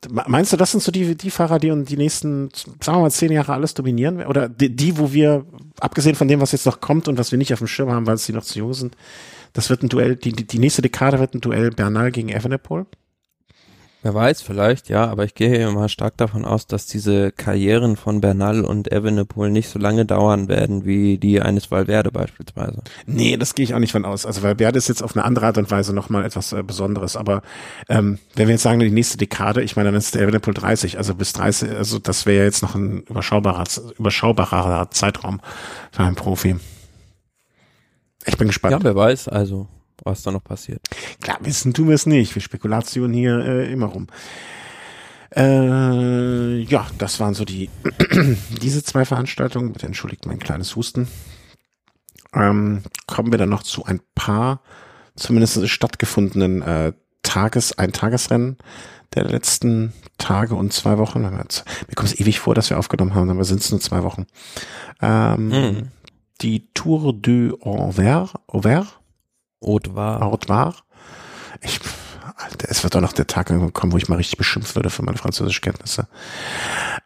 Meinst 0.08 0.52
du, 0.52 0.56
das 0.56 0.70
sind 0.70 0.82
so 0.82 0.92
die, 0.92 1.14
die 1.14 1.30
Fahrer, 1.30 1.58
die 1.58 1.70
und 1.70 1.90
die 1.90 1.96
nächsten, 1.96 2.48
sagen 2.80 2.98
wir 2.98 3.02
mal, 3.02 3.10
zehn 3.10 3.32
Jahre 3.32 3.52
alles 3.52 3.74
dominieren? 3.74 4.24
Oder 4.24 4.48
die, 4.48 4.74
die, 4.74 4.96
wo 4.96 5.12
wir, 5.12 5.44
abgesehen 5.78 6.14
von 6.14 6.28
dem, 6.28 6.40
was 6.40 6.52
jetzt 6.52 6.64
noch 6.64 6.80
kommt 6.80 7.06
und 7.06 7.18
was 7.18 7.32
wir 7.32 7.38
nicht 7.38 7.52
auf 7.52 7.58
dem 7.58 7.68
Schirm 7.68 7.90
haben, 7.90 8.06
weil 8.06 8.16
sie 8.16 8.32
noch 8.32 8.44
zu 8.44 8.58
jung 8.58 8.72
sind, 8.72 8.96
das 9.52 9.70
wird 9.70 9.82
ein 9.82 9.88
Duell, 9.88 10.16
die, 10.16 10.32
die 10.32 10.58
nächste 10.58 10.82
Dekade 10.82 11.18
wird 11.18 11.34
ein 11.34 11.40
Duell 11.40 11.70
Bernal 11.70 12.10
gegen 12.12 12.28
Evenepoel? 12.28 12.86
Wer 14.02 14.14
weiß, 14.14 14.40
vielleicht, 14.40 14.88
ja, 14.88 15.06
aber 15.06 15.24
ich 15.24 15.34
gehe 15.34 15.70
mal 15.72 15.90
stark 15.90 16.16
davon 16.16 16.46
aus, 16.46 16.66
dass 16.66 16.86
diese 16.86 17.32
Karrieren 17.32 17.96
von 17.96 18.22
Bernal 18.22 18.64
und 18.64 18.90
Evenepoel 18.90 19.50
nicht 19.50 19.68
so 19.68 19.78
lange 19.78 20.06
dauern 20.06 20.48
werden 20.48 20.86
wie 20.86 21.18
die 21.18 21.42
eines 21.42 21.70
Valverde 21.70 22.10
beispielsweise. 22.10 22.82
Nee, 23.04 23.36
das 23.36 23.54
gehe 23.54 23.64
ich 23.64 23.74
auch 23.74 23.78
nicht 23.78 23.92
von 23.92 24.06
aus. 24.06 24.24
Also 24.24 24.42
Valverde 24.42 24.78
ist 24.78 24.88
jetzt 24.88 25.02
auf 25.02 25.14
eine 25.14 25.26
andere 25.26 25.46
Art 25.46 25.58
und 25.58 25.70
Weise 25.70 25.92
nochmal 25.92 26.24
etwas 26.24 26.54
äh, 26.54 26.62
Besonderes. 26.62 27.14
Aber 27.14 27.42
ähm, 27.90 28.18
wenn 28.36 28.48
wir 28.48 28.54
jetzt 28.54 28.62
sagen, 28.62 28.80
die 28.80 28.90
nächste 28.90 29.18
Dekade, 29.18 29.62
ich 29.62 29.76
meine, 29.76 29.90
dann 29.90 29.98
ist 29.98 30.14
der 30.14 30.22
Evenepoel 30.22 30.54
30, 30.54 30.96
also 30.96 31.14
bis 31.14 31.34
30, 31.34 31.70
also 31.70 31.98
das 31.98 32.24
wäre 32.24 32.46
jetzt 32.46 32.62
noch 32.62 32.74
ein 32.74 33.02
überschaubarer, 33.02 33.64
überschaubarer 33.98 34.90
Zeitraum 34.92 35.42
für 35.92 36.04
einen 36.04 36.16
Profi. 36.16 36.56
Ich 38.26 38.36
bin 38.36 38.48
gespannt. 38.48 38.72
Ja, 38.72 38.82
wer 38.82 38.94
weiß, 38.94 39.28
also 39.28 39.68
was 40.04 40.22
da 40.22 40.30
noch 40.30 40.44
passiert. 40.44 40.80
Klar, 41.20 41.38
wissen 41.42 41.74
tun 41.74 41.88
wir 41.88 41.94
es 41.94 42.06
nicht. 42.06 42.34
Wir 42.34 42.42
Spekulationen 42.42 43.12
hier 43.12 43.38
äh, 43.38 43.72
immer 43.72 43.86
rum. 43.86 44.06
Äh, 45.34 46.58
ja, 46.62 46.86
das 46.98 47.20
waren 47.20 47.34
so 47.34 47.44
die 47.44 47.70
diese 48.62 48.82
zwei 48.82 49.04
Veranstaltungen. 49.04 49.72
Bitte 49.72 49.86
entschuldigt 49.86 50.26
mein 50.26 50.38
kleines 50.38 50.74
Husten. 50.76 51.08
Ähm, 52.34 52.82
kommen 53.06 53.32
wir 53.32 53.38
dann 53.38 53.48
noch 53.48 53.62
zu 53.62 53.84
ein 53.84 54.00
paar, 54.14 54.62
zumindest 55.16 55.68
stattgefundenen 55.68 56.62
äh, 56.62 56.92
Tages, 57.22 57.76
ein 57.76 57.92
Tagesrennen 57.92 58.56
der 59.14 59.24
letzten 59.24 59.92
Tage 60.18 60.54
und 60.54 60.72
zwei 60.72 60.98
Wochen. 60.98 61.22
Mir 61.22 61.30
kommt 61.94 62.08
es 62.08 62.20
ewig 62.20 62.38
vor, 62.38 62.54
dass 62.54 62.70
wir 62.70 62.78
aufgenommen 62.78 63.14
haben, 63.14 63.30
aber 63.30 63.44
sind 63.44 63.60
es 63.60 63.70
nur 63.70 63.80
zwei 63.80 64.04
Wochen. 64.04 64.26
Ähm, 65.02 65.48
mhm. 65.48 65.88
Die 66.42 66.72
Tour 66.72 67.12
du 67.12 67.58
Anvers, 67.62 68.32
Auvers? 68.46 68.86
Haute-Var. 69.62 70.20
Haute-Var. 70.20 70.74
Ich, 71.60 71.80
Alter, 72.36 72.68
es 72.70 72.82
wird 72.82 72.94
doch 72.94 73.00
noch 73.00 73.12
der 73.12 73.26
Tag 73.26 73.48
kommen, 73.74 73.92
wo 73.92 73.98
ich 73.98 74.08
mal 74.08 74.16
richtig 74.16 74.38
beschimpft 74.38 74.74
würde 74.74 74.90
für 74.90 75.02
meine 75.02 75.18
Französischkenntnisse. 75.18 76.08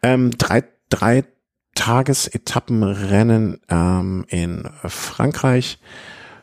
Ähm, 0.03 0.30
drei, 0.39 0.64
drei 0.89 1.24
Tagesetappenrennen 1.74 3.61
ähm, 3.68 4.24
in 4.28 4.70
Frankreich, 4.85 5.80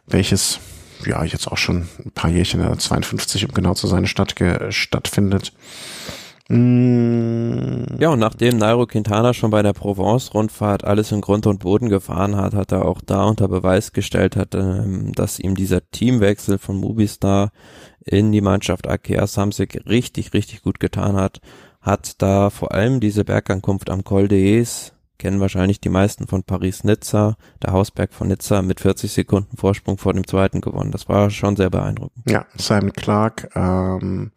welches 0.05 0.59
ja 1.05 1.23
jetzt 1.23 1.47
auch 1.47 1.57
schon 1.57 1.87
ein 2.05 2.11
paar 2.11 2.29
Jährchen, 2.29 2.77
52 2.77 3.45
um 3.47 3.53
genau 3.53 3.73
zu 3.73 3.87
sein, 3.87 4.05
statt, 4.05 4.35
stattfindet. 4.69 5.53
Mm. 6.51 7.97
Ja, 7.99 8.09
und 8.09 8.19
nachdem 8.19 8.57
Nairo 8.57 8.85
Quintana 8.85 9.33
schon 9.33 9.51
bei 9.51 9.61
der 9.61 9.73
Provence-Rundfahrt 9.73 10.83
alles 10.83 11.11
in 11.11 11.21
Grund 11.21 11.47
und 11.47 11.59
Boden 11.59 11.87
gefahren 11.87 12.35
hat, 12.35 12.53
hat 12.53 12.71
er 12.71 12.85
auch 12.85 12.99
da 13.05 13.23
unter 13.23 13.47
Beweis 13.47 13.93
gestellt, 13.93 14.35
hat, 14.35 14.53
ähm, 14.53 15.13
dass 15.13 15.39
ihm 15.39 15.55
dieser 15.55 15.89
Teamwechsel 15.91 16.57
von 16.57 16.77
Movistar 16.77 17.51
in 18.03 18.31
die 18.31 18.41
Mannschaft 18.41 18.87
Akea 18.89 19.27
Samsic 19.27 19.85
richtig, 19.87 20.33
richtig 20.33 20.61
gut 20.61 20.79
getan 20.79 21.15
hat. 21.15 21.39
Hat 21.79 22.21
da 22.21 22.49
vor 22.49 22.73
allem 22.73 22.99
diese 22.99 23.23
Bergankunft 23.23 23.89
am 23.89 24.03
Col 24.03 24.25
d'Es 24.25 24.91
kennen 25.21 25.39
wahrscheinlich 25.39 25.79
die 25.79 25.89
meisten 25.89 26.25
von 26.25 26.41
Paris-Nizza, 26.41 27.35
der 27.61 27.73
Hausberg 27.73 28.11
von 28.11 28.27
Nizza 28.27 28.63
mit 28.63 28.79
40 28.79 29.11
Sekunden 29.11 29.55
Vorsprung 29.55 29.99
vor 29.99 30.13
dem 30.13 30.25
zweiten 30.25 30.61
gewonnen. 30.61 30.89
Das 30.89 31.07
war 31.07 31.29
schon 31.29 31.55
sehr 31.55 31.69
beeindruckend. 31.69 32.27
Ja, 32.27 32.47
Simon 32.55 32.91
Clark, 32.91 33.49
ähm, 33.55 34.31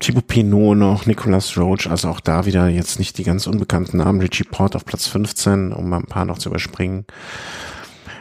Thibaut 0.00 0.26
Pinot 0.26 0.76
noch, 0.76 1.06
Nicolas 1.06 1.56
Roach, 1.56 1.86
also 1.88 2.08
auch 2.08 2.20
da 2.20 2.44
wieder 2.44 2.68
jetzt 2.68 2.98
nicht 2.98 3.16
die 3.18 3.24
ganz 3.24 3.46
unbekannten 3.46 3.96
Namen. 3.96 4.20
Richie 4.20 4.44
Port 4.44 4.76
auf 4.76 4.84
Platz 4.84 5.06
15, 5.06 5.72
um 5.72 5.88
mal 5.88 5.98
ein 5.98 6.06
paar 6.06 6.24
noch 6.24 6.38
zu 6.38 6.50
überspringen. 6.50 7.06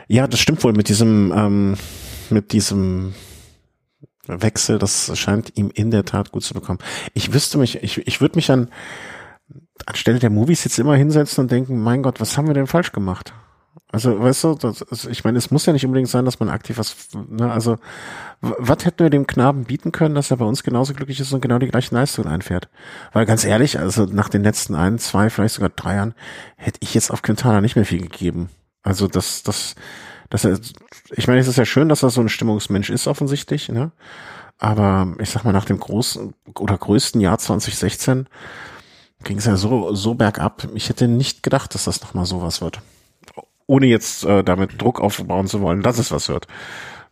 Ja, 0.07 0.27
das 0.27 0.39
stimmt 0.39 0.63
wohl 0.63 0.73
mit 0.73 0.87
diesem, 0.89 1.33
ähm, 1.35 1.75
mit 2.29 2.53
diesem 2.53 3.13
Wechsel, 4.27 4.79
das 4.79 5.17
scheint 5.17 5.53
ihm 5.55 5.71
in 5.73 5.91
der 5.91 6.05
Tat 6.05 6.31
gut 6.31 6.43
zu 6.43 6.53
bekommen. 6.53 6.79
Ich 7.13 7.33
wüsste 7.33 7.57
mich, 7.57 7.83
ich, 7.83 8.07
ich 8.07 8.21
würde 8.21 8.35
mich 8.35 8.51
an, 8.51 8.69
anstelle 9.85 10.19
der 10.19 10.29
Movies 10.29 10.63
jetzt 10.63 10.79
immer 10.79 10.95
hinsetzen 10.95 11.43
und 11.43 11.51
denken, 11.51 11.79
mein 11.79 12.03
Gott, 12.03 12.21
was 12.21 12.37
haben 12.37 12.47
wir 12.47 12.53
denn 12.53 12.67
falsch 12.67 12.91
gemacht? 12.91 13.33
Also, 13.91 14.19
weißt 14.19 14.43
du, 14.43 14.55
das, 14.55 14.83
also 14.83 15.09
ich 15.09 15.23
meine, 15.23 15.37
es 15.37 15.51
muss 15.51 15.65
ja 15.65 15.73
nicht 15.73 15.85
unbedingt 15.85 16.09
sein, 16.09 16.25
dass 16.25 16.39
man 16.39 16.49
aktiv 16.49 16.77
was, 16.77 16.95
ne, 17.13 17.51
also, 17.51 17.77
was 18.41 18.85
hätten 18.85 18.99
wir 18.99 19.09
dem 19.09 19.27
Knaben 19.27 19.65
bieten 19.65 19.91
können, 19.91 20.15
dass 20.15 20.31
er 20.31 20.37
bei 20.37 20.45
uns 20.45 20.63
genauso 20.63 20.93
glücklich 20.93 21.19
ist 21.19 21.31
und 21.33 21.41
genau 21.41 21.59
die 21.59 21.67
gleichen 21.67 21.95
Leistungen 21.95 22.27
einfährt? 22.27 22.69
Weil 23.13 23.25
ganz 23.25 23.43
ehrlich, 23.43 23.79
also 23.79 24.05
nach 24.05 24.29
den 24.29 24.43
letzten 24.43 24.75
ein, 24.75 24.99
zwei, 24.99 25.29
vielleicht 25.29 25.55
sogar 25.55 25.69
drei 25.69 25.95
Jahren, 25.95 26.13
hätte 26.57 26.79
ich 26.81 26.93
jetzt 26.93 27.11
auf 27.11 27.21
Quintana 27.21 27.61
nicht 27.61 27.75
mehr 27.75 27.85
viel 27.85 28.01
gegeben. 28.01 28.49
Also 28.83 29.07
das, 29.07 29.43
das, 29.43 29.75
das, 30.29 30.45
ich 31.11 31.27
meine, 31.27 31.39
es 31.39 31.47
ist 31.47 31.57
ja 31.57 31.65
schön, 31.65 31.89
dass 31.89 32.03
er 32.03 32.09
so 32.09 32.21
ein 32.21 32.29
Stimmungsmensch 32.29 32.89
ist, 32.89 33.07
offensichtlich, 33.07 33.69
ne? 33.69 33.91
Aber 34.57 35.13
ich 35.19 35.29
sag 35.29 35.43
mal, 35.43 35.51
nach 35.51 35.65
dem 35.65 35.79
großen 35.79 36.33
oder 36.57 36.77
größten 36.77 37.19
Jahr 37.19 37.37
2016, 37.37 38.27
ging 39.23 39.37
es 39.37 39.45
ja 39.45 39.57
so, 39.57 39.93
so 39.93 40.13
bergab. 40.13 40.67
Ich 40.73 40.89
hätte 40.89 41.07
nicht 41.07 41.43
gedacht, 41.43 41.73
dass 41.73 41.85
das 41.85 42.01
nochmal 42.01 42.25
sowas 42.25 42.61
wird. 42.61 42.81
Ohne 43.67 43.87
jetzt 43.87 44.23
äh, 44.25 44.43
damit 44.43 44.81
Druck 44.81 45.01
aufbauen 45.01 45.47
zu 45.47 45.61
wollen, 45.61 45.81
dass 45.81 45.97
es 45.97 46.11
was 46.11 46.29
wird. 46.29 46.47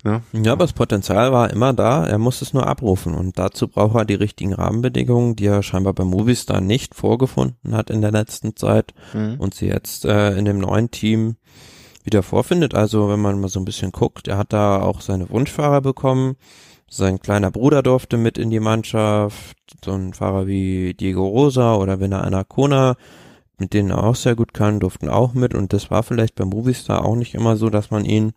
Ja. 0.05 0.21
ja, 0.33 0.51
aber 0.51 0.65
das 0.65 0.73
Potenzial 0.73 1.31
war 1.31 1.49
immer 1.49 1.71
da, 1.71 2.05
er 2.05 2.17
muss 2.17 2.41
es 2.41 2.53
nur 2.53 2.67
abrufen 2.67 3.13
und 3.13 3.39
dazu 3.39 3.69
braucht 3.69 3.95
er 3.95 4.05
die 4.05 4.15
richtigen 4.15 4.53
Rahmenbedingungen, 4.53 5.37
die 5.37 5.45
er 5.45 5.63
scheinbar 5.63 5.93
bei 5.93 6.03
Movistar 6.03 6.59
nicht 6.59 6.93
vorgefunden 6.93 7.73
hat 7.73 7.89
in 7.89 8.01
der 8.01 8.11
letzten 8.11 8.57
Zeit 8.57 8.93
mhm. 9.13 9.35
und 9.37 9.53
sie 9.53 9.67
jetzt 9.67 10.03
äh, 10.03 10.37
in 10.37 10.43
dem 10.43 10.57
neuen 10.57 10.91
Team 10.91 11.37
wieder 12.03 12.21
vorfindet. 12.21 12.75
Also 12.75 13.07
wenn 13.09 13.21
man 13.21 13.39
mal 13.39 13.47
so 13.47 13.61
ein 13.61 13.65
bisschen 13.65 13.93
guckt, 13.93 14.27
er 14.27 14.37
hat 14.37 14.51
da 14.51 14.81
auch 14.81 14.99
seine 14.99 15.29
Wunschfahrer 15.29 15.79
bekommen, 15.79 16.35
sein 16.89 17.19
kleiner 17.19 17.49
Bruder 17.49 17.81
durfte 17.81 18.17
mit 18.17 18.37
in 18.37 18.49
die 18.49 18.59
Mannschaft, 18.59 19.57
so 19.83 19.93
ein 19.93 20.13
Fahrer 20.13 20.47
wie 20.47 20.93
Diego 20.93 21.25
Rosa 21.25 21.75
oder 21.75 22.01
Winner 22.01 22.25
Anacona, 22.25 22.97
mit 23.57 23.73
denen 23.73 23.91
er 23.91 24.03
auch 24.03 24.15
sehr 24.15 24.35
gut 24.35 24.53
kann, 24.53 24.79
durften 24.79 25.09
auch 25.09 25.33
mit 25.33 25.53
und 25.53 25.73
das 25.73 25.91
war 25.91 26.03
vielleicht 26.03 26.35
beim 26.35 26.49
Movistar 26.49 27.05
auch 27.05 27.15
nicht 27.15 27.35
immer 27.35 27.55
so, 27.55 27.69
dass 27.69 27.91
man 27.91 28.05
ihn 28.05 28.33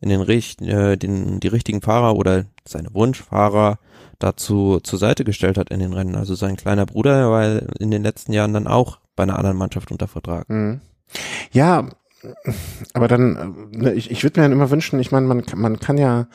in 0.00 0.08
den, 0.08 0.20
äh, 0.68 0.96
den 0.96 1.40
die 1.40 1.48
richtigen 1.48 1.80
Fahrer 1.80 2.16
oder 2.16 2.44
seine 2.66 2.92
Wunschfahrer 2.92 3.78
dazu 4.18 4.80
zur 4.82 4.98
Seite 4.98 5.24
gestellt 5.24 5.58
hat 5.58 5.70
in 5.70 5.80
den 5.80 5.92
Rennen. 5.92 6.16
Also 6.16 6.34
sein 6.34 6.56
kleiner 6.56 6.86
Bruder 6.86 7.30
war 7.30 7.62
in 7.80 7.90
den 7.90 8.02
letzten 8.02 8.32
Jahren 8.32 8.52
dann 8.52 8.66
auch 8.66 8.98
bei 9.16 9.22
einer 9.22 9.38
anderen 9.38 9.56
Mannschaft 9.56 9.90
unter 9.90 10.08
Vertrag. 10.08 10.48
Mhm. 10.48 10.80
Ja, 11.52 11.88
aber 12.92 13.08
dann, 13.08 13.68
ne, 13.72 13.92
ich, 13.94 14.10
ich 14.10 14.22
würde 14.22 14.40
mir 14.40 14.44
dann 14.44 14.52
immer 14.52 14.70
wünschen, 14.70 15.00
ich 15.00 15.12
meine, 15.12 15.26
man, 15.26 15.44
man 15.54 15.80
kann 15.80 15.98
ja 15.98 16.26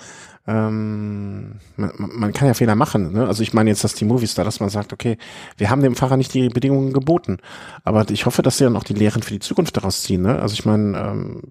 ähm, 0.47 1.59
man, 1.75 1.91
man 1.97 2.33
kann 2.33 2.47
ja 2.47 2.53
Fehler 2.53 2.75
machen. 2.75 3.11
Ne? 3.11 3.27
Also 3.27 3.43
ich 3.43 3.53
meine 3.53 3.69
jetzt 3.69 3.83
das 3.83 3.95
Team 3.95 4.07
Movies 4.07 4.33
da, 4.33 4.45
dass 4.45 4.61
man 4.61 4.69
sagt, 4.69 4.93
okay, 4.93 5.17
wir 5.57 5.69
haben 5.69 5.81
dem 5.81 5.95
Fahrer 5.95 6.15
nicht 6.15 6.33
die 6.33 6.47
Bedingungen 6.47 6.93
geboten, 6.93 7.38
aber 7.83 8.09
ich 8.09 8.25
hoffe, 8.25 8.41
dass 8.41 8.57
sie 8.57 8.63
dann 8.63 8.77
auch 8.77 8.85
die 8.85 8.93
Lehren 8.93 9.23
für 9.23 9.33
die 9.33 9.39
Zukunft 9.39 9.75
daraus 9.75 10.03
ziehen. 10.03 10.21
Ne? 10.21 10.39
Also 10.39 10.53
ich 10.53 10.63
meine, 10.65 10.97
ähm, 10.97 11.41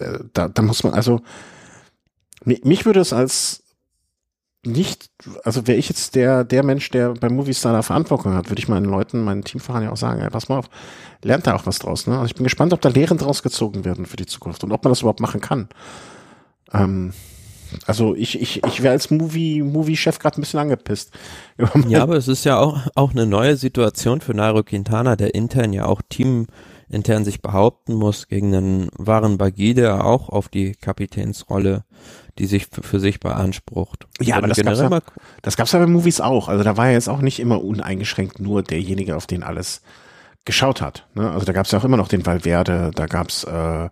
äh, 0.00 0.18
da, 0.34 0.48
da 0.48 0.62
muss 0.62 0.84
man 0.84 0.92
also 0.92 1.22
mich 2.44 2.84
würde 2.84 3.00
es 3.00 3.12
als 3.12 3.63
nicht, 4.66 5.10
also 5.44 5.66
wäre 5.66 5.78
ich 5.78 5.88
jetzt 5.88 6.14
der, 6.14 6.44
der 6.44 6.64
Mensch, 6.64 6.90
der 6.90 7.14
beim 7.14 7.34
Movistar 7.34 7.72
da 7.72 7.82
Verantwortung 7.82 8.34
hat, 8.34 8.50
würde 8.50 8.60
ich 8.60 8.68
meinen 8.68 8.86
Leuten, 8.86 9.22
meinen 9.22 9.44
Teamfahrern 9.44 9.84
ja 9.84 9.92
auch 9.92 9.96
sagen, 9.96 10.20
ey, 10.20 10.30
pass 10.30 10.48
mal 10.48 10.58
auf, 10.58 10.68
lernt 11.22 11.46
da 11.46 11.54
auch 11.54 11.66
was 11.66 11.78
draus. 11.78 12.06
Ne? 12.06 12.14
Also 12.14 12.26
ich 12.26 12.34
bin 12.34 12.44
gespannt, 12.44 12.72
ob 12.72 12.80
da 12.80 12.88
Lehren 12.88 13.18
draus 13.18 13.42
gezogen 13.42 13.84
werden 13.84 14.06
für 14.06 14.16
die 14.16 14.26
Zukunft 14.26 14.64
und 14.64 14.72
ob 14.72 14.84
man 14.84 14.90
das 14.90 15.00
überhaupt 15.00 15.20
machen 15.20 15.40
kann. 15.40 15.68
Ähm, 16.72 17.12
also 17.86 18.14
ich, 18.14 18.40
ich, 18.40 18.64
ich 18.64 18.82
wäre 18.82 18.92
als 18.92 19.10
Movie, 19.10 19.62
Movie-Chef 19.62 20.18
gerade 20.18 20.40
ein 20.40 20.42
bisschen 20.42 20.60
angepisst. 20.60 21.12
Ja, 21.88 22.02
aber 22.02 22.16
es 22.16 22.28
ist 22.28 22.44
ja 22.44 22.58
auch, 22.58 22.80
auch 22.94 23.12
eine 23.12 23.26
neue 23.26 23.56
Situation 23.56 24.20
für 24.20 24.34
Nairo 24.34 24.62
Quintana, 24.62 25.16
der 25.16 25.34
intern 25.34 25.72
ja 25.72 25.86
auch 25.86 26.02
teamintern 26.08 27.24
sich 27.24 27.42
behaupten 27.42 27.94
muss 27.94 28.28
gegen 28.28 28.54
einen 28.54 28.88
wahren 28.96 29.38
Bagui, 29.38 29.74
der 29.74 30.04
auch 30.04 30.28
auf 30.28 30.48
die 30.48 30.72
Kapitänsrolle, 30.72 31.84
die 32.38 32.46
sich 32.46 32.66
für 32.68 33.00
sich 33.00 33.20
beansprucht. 33.20 34.06
Ja, 34.20 34.36
aber 34.36 34.48
das 34.48 34.60
gab's, 34.60 34.80
ja, 34.80 35.00
das 35.42 35.56
gab's 35.56 35.72
ja 35.72 35.78
bei 35.78 35.86
Movies 35.86 36.20
auch. 36.20 36.48
Also 36.48 36.64
da 36.64 36.76
war 36.76 36.86
er 36.86 36.92
jetzt 36.92 37.08
auch 37.08 37.20
nicht 37.20 37.40
immer 37.40 37.62
uneingeschränkt 37.62 38.40
nur 38.40 38.62
derjenige, 38.62 39.16
auf 39.16 39.26
den 39.26 39.42
alles 39.42 39.82
geschaut 40.44 40.80
hat. 40.80 41.06
Ne? 41.14 41.30
Also 41.30 41.46
da 41.46 41.52
gab's 41.52 41.70
ja 41.70 41.78
auch 41.78 41.84
immer 41.84 41.96
noch 41.96 42.08
den 42.08 42.26
Valverde, 42.26 42.90
da 42.94 43.06
gab's 43.06 43.44
äh, 43.44 43.88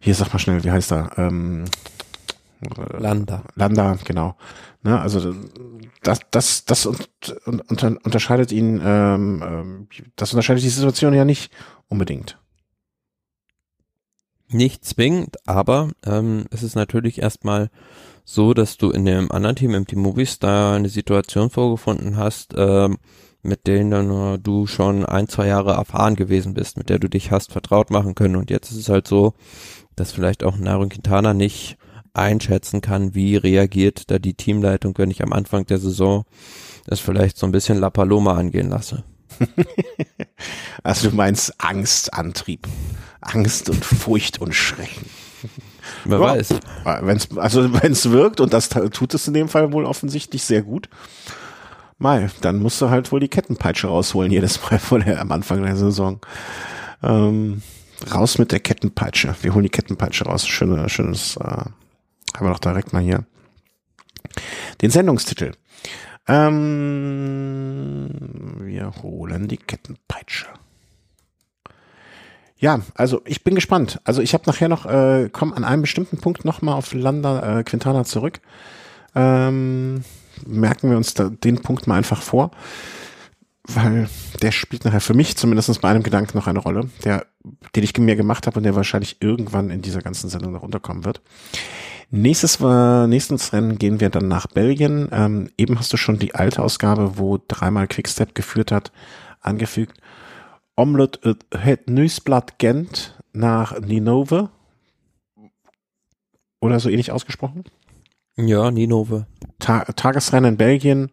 hier 0.00 0.14
sag 0.14 0.32
mal 0.32 0.38
schnell, 0.38 0.64
wie 0.64 0.70
heißt 0.70 0.92
er? 0.92 1.10
Ähm, 1.16 1.64
Landa. 2.98 3.42
Landa, 3.54 3.98
genau. 4.04 4.36
Ne, 4.82 5.00
also 5.00 5.34
das, 6.02 6.20
das, 6.30 6.64
das 6.64 6.86
unter, 6.86 7.96
unterscheidet 8.02 8.50
ihn, 8.50 8.80
ähm, 8.84 9.42
ähm, 9.44 9.88
das 10.16 10.32
unterscheidet 10.32 10.64
die 10.64 10.68
Situation 10.68 11.14
ja 11.14 11.24
nicht 11.24 11.52
unbedingt. 11.88 12.38
Nicht 14.52 14.84
zwingend, 14.84 15.36
aber 15.46 15.90
ähm, 16.04 16.44
es 16.50 16.62
ist 16.62 16.76
natürlich 16.76 17.20
erstmal 17.20 17.70
so, 18.24 18.54
dass 18.54 18.76
du 18.76 18.90
in 18.90 19.04
dem 19.04 19.32
anderen 19.32 19.56
Team, 19.56 19.74
im 19.74 19.86
Team 19.86 20.00
Movies, 20.00 20.38
da 20.38 20.74
eine 20.74 20.88
Situation 20.88 21.50
vorgefunden 21.50 22.16
hast, 22.16 22.54
ähm, 22.56 22.98
mit 23.42 23.66
denen 23.66 24.40
du 24.42 24.66
schon 24.66 25.04
ein, 25.04 25.26
zwei 25.26 25.48
Jahre 25.48 25.72
erfahren 25.72 26.14
gewesen 26.14 26.54
bist, 26.54 26.76
mit 26.76 26.88
der 26.88 27.00
du 27.00 27.08
dich 27.08 27.32
hast 27.32 27.50
vertraut 27.50 27.90
machen 27.90 28.14
können. 28.14 28.36
Und 28.36 28.50
jetzt 28.50 28.70
ist 28.70 28.78
es 28.78 28.88
halt 28.88 29.08
so, 29.08 29.34
dass 29.96 30.12
vielleicht 30.12 30.44
auch 30.44 30.56
Naru 30.56 30.88
Quintana 30.88 31.34
nicht 31.34 31.76
einschätzen 32.14 32.80
kann, 32.80 33.14
wie 33.14 33.36
reagiert 33.36 34.10
da 34.10 34.18
die 34.18 34.34
Teamleitung, 34.34 34.96
wenn 34.98 35.10
ich 35.10 35.22
am 35.22 35.32
Anfang 35.32 35.66
der 35.66 35.78
Saison 35.78 36.24
das 36.84 37.00
vielleicht 37.00 37.36
so 37.36 37.46
ein 37.46 37.52
bisschen 37.52 37.78
La 37.78 37.90
Paloma 37.90 38.36
angehen 38.36 38.68
lasse. 38.68 39.02
also 40.82 41.10
du 41.10 41.16
meinst 41.16 41.60
Angstantrieb. 41.60 42.68
Angst 43.22 43.70
und 43.70 43.84
Furcht 43.84 44.40
und 44.40 44.54
Schrecken. 44.54 45.06
Wer 46.04 46.18
ja, 46.18 46.24
weiß. 46.24 46.54
Wenn's, 47.02 47.28
also 47.36 47.72
wenn 47.82 47.92
es 47.92 48.10
wirkt, 48.10 48.40
und 48.40 48.52
das 48.52 48.68
tut 48.68 49.14
es 49.14 49.26
in 49.26 49.34
dem 49.34 49.48
Fall 49.48 49.72
wohl 49.72 49.84
offensichtlich 49.84 50.42
sehr 50.44 50.62
gut, 50.62 50.88
mal, 51.98 52.30
dann 52.40 52.58
musst 52.60 52.80
du 52.80 52.90
halt 52.90 53.10
wohl 53.12 53.20
die 53.20 53.28
Kettenpeitsche 53.28 53.86
rausholen 53.86 54.32
jedes 54.32 54.60
Mal 54.62 54.78
vor 54.78 54.98
der, 54.98 55.20
am 55.20 55.32
Anfang 55.32 55.62
der 55.62 55.76
Saison. 55.76 56.20
Ähm, 57.02 57.62
raus 58.12 58.38
mit 58.38 58.52
der 58.52 58.60
Kettenpeitsche. 58.60 59.34
Wir 59.42 59.54
holen 59.54 59.64
die 59.64 59.70
Kettenpeitsche 59.70 60.24
raus. 60.24 60.46
Schöne, 60.46 60.88
schönes 60.88 61.36
äh, 61.36 61.40
Haben 61.40 61.72
wir 62.40 62.50
doch 62.50 62.58
direkt 62.58 62.92
mal 62.92 63.02
hier 63.02 63.24
den 64.80 64.90
Sendungstitel. 64.90 65.52
Ähm, 66.28 68.10
wir 68.60 68.92
holen 69.02 69.48
die 69.48 69.56
Kettenpeitsche. 69.56 70.46
Ja, 72.62 72.80
also 72.94 73.22
ich 73.24 73.42
bin 73.42 73.56
gespannt. 73.56 74.00
Also 74.04 74.22
ich 74.22 74.34
habe 74.34 74.44
nachher 74.46 74.68
noch, 74.68 74.86
äh, 74.86 75.28
komme 75.32 75.56
an 75.56 75.64
einem 75.64 75.82
bestimmten 75.82 76.18
Punkt 76.18 76.44
nochmal 76.44 76.76
auf 76.76 76.94
Landa 76.94 77.58
äh, 77.58 77.64
Quintana 77.64 78.04
zurück. 78.04 78.40
Ähm, 79.16 80.04
merken 80.46 80.88
wir 80.88 80.96
uns 80.96 81.12
da 81.14 81.28
den 81.28 81.60
Punkt 81.60 81.88
mal 81.88 81.96
einfach 81.96 82.22
vor, 82.22 82.52
weil 83.64 84.08
der 84.42 84.52
spielt 84.52 84.84
nachher 84.84 85.00
für 85.00 85.12
mich 85.12 85.36
zumindest 85.36 85.80
bei 85.80 85.88
einem 85.88 86.04
Gedanken 86.04 86.38
noch 86.38 86.46
eine 86.46 86.60
Rolle, 86.60 86.88
der, 87.02 87.26
den 87.74 87.82
ich 87.82 87.98
mir 87.98 88.14
gemacht 88.14 88.46
habe 88.46 88.58
und 88.58 88.62
der 88.62 88.76
wahrscheinlich 88.76 89.16
irgendwann 89.18 89.70
in 89.70 89.82
dieser 89.82 90.00
ganzen 90.00 90.30
Sendung 90.30 90.52
noch 90.52 90.62
unterkommen 90.62 91.04
wird. 91.04 91.20
Nächstes, 92.12 92.60
äh, 92.60 93.06
nächstes 93.08 93.52
Rennen 93.52 93.76
gehen 93.76 93.98
wir 93.98 94.08
dann 94.08 94.28
nach 94.28 94.46
Belgien. 94.46 95.08
Ähm, 95.10 95.50
eben 95.58 95.80
hast 95.80 95.92
du 95.92 95.96
schon 95.96 96.20
die 96.20 96.36
alte 96.36 96.62
Ausgabe, 96.62 97.18
wo 97.18 97.40
dreimal 97.48 97.88
Quickstep 97.88 98.36
geführt 98.36 98.70
hat, 98.70 98.92
angefügt. 99.40 99.98
Omlet 100.74 101.18
het 101.50 101.88
Nieuwsblad 101.90 102.54
Gent 102.58 103.18
nach 103.32 103.78
Ninove. 103.80 104.50
Oder 106.60 106.80
so 106.80 106.88
ähnlich 106.88 107.10
ausgesprochen? 107.10 107.64
Ja, 108.36 108.70
Ninove. 108.70 109.26
Ta 109.58 109.84
Tagesrennen 109.84 110.52
in 110.52 110.56
Belgien, 110.56 111.10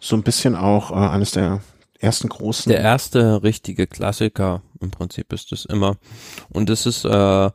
so 0.00 0.16
ein 0.16 0.22
bisschen 0.22 0.56
auch 0.56 0.90
äh, 0.90 0.94
eines 0.94 1.30
der 1.32 1.60
ersten 2.00 2.28
großen. 2.28 2.70
Der 2.70 2.80
erste 2.80 3.42
richtige 3.42 3.86
Klassiker, 3.86 4.62
im 4.80 4.90
Prinzip 4.90 5.32
ist 5.32 5.52
es 5.52 5.64
immer. 5.64 5.96
Und 6.48 6.70
es 6.70 6.86
ist 6.86 7.04
äh, 7.04 7.10
ja, 7.10 7.52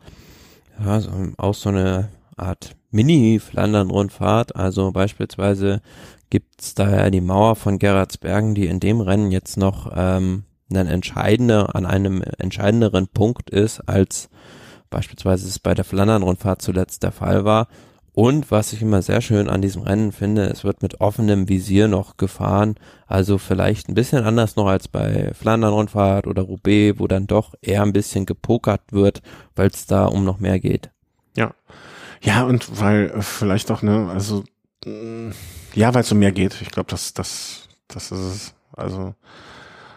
so, 1.00 1.12
auch 1.38 1.54
so 1.54 1.70
eine 1.70 2.10
Art 2.38 2.76
Mini-Flandern-Rundfahrt. 2.92 4.56
Also 4.56 4.92
beispielsweise 4.92 5.82
gibt's 6.30 6.74
da 6.74 6.90
ja 6.90 7.10
die 7.10 7.22
Mauer 7.22 7.56
von 7.56 7.80
Gerardsbergen, 7.80 8.56
die 8.56 8.68
in 8.68 8.80
dem 8.80 9.02
Rennen 9.02 9.32
jetzt 9.32 9.58
noch 9.58 9.92
ähm, 9.96 10.44
ein 10.72 10.88
entscheidender, 10.88 11.76
an 11.76 11.86
einem 11.86 12.22
entscheidenderen 12.38 13.08
Punkt 13.08 13.50
ist, 13.50 13.82
als 13.82 14.30
beispielsweise 14.90 15.48
es 15.48 15.60
bei 15.60 15.74
der 15.74 15.86
Flandern-Rundfahrt 15.86 16.62
zuletzt 16.62 17.04
der 17.04 17.12
Fall 17.12 17.46
war. 17.46 17.68
Und 18.14 18.52
was 18.52 18.74
ich 18.74 18.82
immer 18.84 19.02
sehr 19.02 19.22
schön 19.22 19.50
an 19.50 19.64
diesem 19.64 19.82
Rennen 19.82 20.12
finde, 20.12 20.44
es 20.44 20.64
wird 20.64 20.84
mit 20.84 21.02
offenem 21.02 21.50
Visier 21.50 21.88
noch 21.88 22.16
gefahren. 22.16 22.76
Also 23.08 23.40
vielleicht 23.40 23.90
ein 23.90 23.96
bisschen 23.96 24.24
anders 24.24 24.56
noch 24.56 24.68
als 24.68 24.88
bei 24.88 25.32
Flandern-Rundfahrt 25.34 26.28
oder 26.28 26.44
Roubaix, 26.44 27.00
wo 27.00 27.08
dann 27.08 27.26
doch 27.26 27.56
eher 27.62 27.82
ein 27.82 27.92
bisschen 27.92 28.28
gepokert 28.28 28.82
wird, 28.92 29.24
weil 29.56 29.70
es 29.70 29.88
da 29.88 30.06
um 30.06 30.24
noch 30.24 30.40
mehr 30.40 30.60
geht. 30.60 30.92
Ja. 31.36 31.56
Ja, 32.22 32.44
und 32.44 32.80
weil 32.80 33.20
vielleicht 33.22 33.72
auch, 33.72 33.82
ne, 33.82 34.10
also, 34.14 34.44
mm, 34.86 35.32
ja, 35.74 35.94
weil 35.94 36.02
es 36.02 36.12
um 36.12 36.20
mehr 36.20 36.32
geht. 36.32 36.62
Ich 36.62 36.70
glaube, 36.70 36.90
das, 36.92 37.14
das, 37.14 37.68
das 37.88 38.12
ist 38.12 38.20
es. 38.20 38.54
Also, 38.72 39.16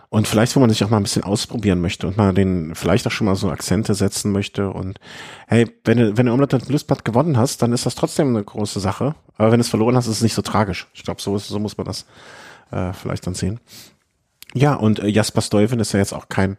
und 0.09 0.29
vielleicht, 0.29 0.55
wo 0.57 0.61
man 0.61 0.71
sich 0.71 0.83
auch 0.85 0.91
mal 0.91 0.99
ein 0.99 1.03
bisschen 1.03 1.25
ausprobieren 1.25 1.81
möchte 1.81 2.07
und 2.07 2.17
mal 2.17 2.33
den, 2.33 2.75
vielleicht 2.75 3.07
auch 3.07 3.11
schon 3.11 3.27
mal 3.27 3.35
so 3.35 3.51
Akzente 3.51 3.95
setzen 3.95 4.33
möchte 4.33 4.71
und 4.71 5.01
hey, 5.49 5.69
wenn 5.85 5.99
du, 5.99 6.17
wenn 6.17 6.27
du 6.27 6.33
Omelette 6.33 6.57
und 6.57 6.69
Bluesblatt 6.69 7.05
gewonnen 7.05 7.37
hast, 7.37 7.63
dann 7.63 7.73
ist 7.73 7.87
das 7.87 7.95
trotzdem 7.95 8.29
eine 8.29 8.45
große 8.45 8.81
Sache. 8.81 9.15
Aber 9.37 9.51
wenn 9.51 9.59
du 9.59 9.63
es 9.63 9.69
verloren 9.69 9.97
hast, 9.97 10.07
ist 10.07 10.17
es 10.17 10.23
nicht 10.23 10.35
so 10.35 10.43
tragisch. 10.43 10.87
Ich 10.95 11.03
glaube, 11.03 11.21
so 11.21 11.37
ist, 11.37 11.49
so 11.49 11.59
muss 11.59 11.77
man 11.77 11.87
das 11.87 12.07
äh, 12.71 12.93
vielleicht 12.93 13.27
dann 13.27 13.35
sehen. 13.35 13.61
Ja, 14.55 14.75
und 14.75 15.01
äh, 15.01 15.09
Jasper 15.09 15.43
Stuyven 15.43 15.81
ist 15.81 15.93
ja 15.93 15.99
jetzt 15.99 16.15
auch 16.15 16.29
kein 16.29 16.57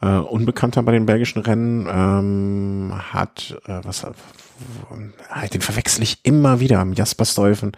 äh, 0.00 0.06
Unbekannter 0.06 0.82
bei 0.82 0.92
den 0.92 1.06
belgischen 1.06 1.42
Rennen, 1.42 1.86
ähm, 1.90 2.94
hat, 3.12 3.56
äh, 3.66 3.80
was, 3.82 4.04
äh, 4.04 5.48
den 5.52 5.60
verwechsel 5.60 6.02
ich 6.02 6.20
immer 6.22 6.60
wieder, 6.60 6.86
Jasper 6.94 7.24
Stuyven 7.24 7.72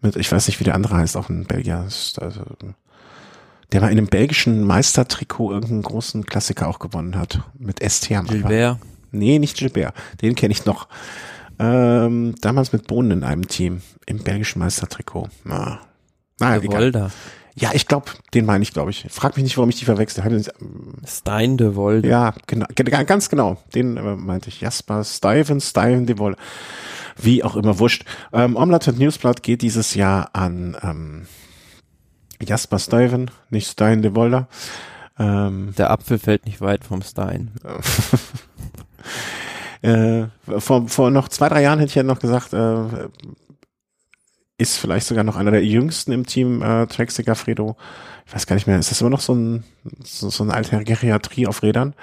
mit, 0.00 0.16
ich 0.16 0.30
weiß 0.30 0.46
nicht, 0.46 0.60
wie 0.60 0.64
der 0.64 0.74
andere 0.74 0.96
heißt, 0.96 1.16
auch 1.16 1.28
ein 1.28 1.44
Belgier, 1.44 1.84
ist, 1.86 2.20
also, 2.20 2.42
der 3.72 3.80
mal 3.80 3.90
in 3.90 3.98
einem 3.98 4.06
belgischen 4.06 4.64
Meistertrikot 4.64 5.52
irgendeinen 5.52 5.82
großen 5.82 6.26
Klassiker 6.26 6.68
auch 6.68 6.78
gewonnen 6.78 7.16
hat. 7.16 7.40
Mit 7.58 7.82
ST 7.82 8.10
am 8.12 8.26
Gilbert? 8.26 8.78
Nee, 9.10 9.38
nicht 9.38 9.56
Gilbert. 9.56 9.94
Den 10.22 10.34
kenne 10.34 10.52
ich 10.52 10.64
noch. 10.64 10.88
Ähm, 11.58 12.34
damals 12.40 12.72
mit 12.72 12.86
Bohnen 12.86 13.10
in 13.10 13.24
einem 13.24 13.48
Team. 13.48 13.82
Im 14.06 14.18
belgischen 14.18 14.60
Meistertrikot. 14.60 15.28
Na, 15.44 15.80
naja, 16.38 16.60
De 16.60 16.70
Volder. 16.70 17.10
Ja, 17.60 17.70
ich 17.74 17.88
glaube, 17.88 18.12
den 18.34 18.46
meine 18.46 18.62
ich, 18.62 18.72
glaube 18.72 18.90
ich. 18.90 19.06
Frag 19.10 19.36
mich 19.36 19.42
nicht, 19.42 19.56
warum 19.56 19.68
ich 19.68 19.78
die 19.78 19.84
verwechsel. 19.84 20.22
Stein 21.04 21.56
de 21.56 21.74
Volder. 21.74 22.08
Ja, 22.08 22.34
genau, 22.46 22.66
ganz 23.04 23.28
genau. 23.28 23.56
Den 23.74 23.96
äh, 23.96 24.14
meinte 24.14 24.48
ich. 24.48 24.60
Jasper 24.60 25.02
Steven, 25.02 25.60
Steven 25.60 26.06
de 26.06 26.18
Volder. 26.18 26.38
Wie 27.20 27.42
auch 27.42 27.56
immer, 27.56 27.80
wurscht. 27.80 28.04
Ähm, 28.32 28.54
Omelette 28.54 28.92
Newsblatt 28.92 29.42
geht 29.42 29.62
dieses 29.62 29.94
Jahr 29.94 30.30
an 30.34 30.76
ähm, 30.82 31.26
Jasper 32.46 32.78
Steven, 32.78 33.30
nicht 33.50 33.70
Stein 33.70 34.02
de 34.02 34.14
Volder. 34.14 34.48
Ähm, 35.18 35.74
Der 35.76 35.90
Apfel 35.90 36.18
fällt 36.18 36.46
nicht 36.46 36.60
weit 36.60 36.84
vom 36.84 37.02
Stein. 37.02 37.50
äh, 39.82 40.26
vor, 40.58 40.88
vor 40.88 41.10
noch 41.10 41.28
zwei, 41.28 41.48
drei 41.48 41.62
Jahren 41.62 41.78
hätte 41.78 41.90
ich 41.90 41.94
ja 41.96 42.02
noch 42.02 42.20
gesagt, 42.20 42.52
äh, 42.52 43.08
ist 44.58 44.78
vielleicht 44.78 45.06
sogar 45.06 45.24
noch 45.24 45.36
einer 45.36 45.52
der 45.52 45.64
jüngsten 45.64 46.12
im 46.12 46.26
Team, 46.26 46.62
äh, 46.62 46.86
Trek 46.86 47.12
Fredo. 47.12 47.76
Ich 48.26 48.34
weiß 48.34 48.46
gar 48.46 48.54
nicht 48.54 48.66
mehr, 48.66 48.78
ist 48.78 48.90
das 48.90 49.00
immer 49.00 49.10
noch 49.10 49.20
so 49.20 49.34
ein, 49.34 49.64
so, 50.04 50.30
so 50.30 50.44
eine 50.44 50.52
alte 50.52 50.82
Geriatrie 50.84 51.46
auf 51.46 51.62
Rädern? 51.62 51.94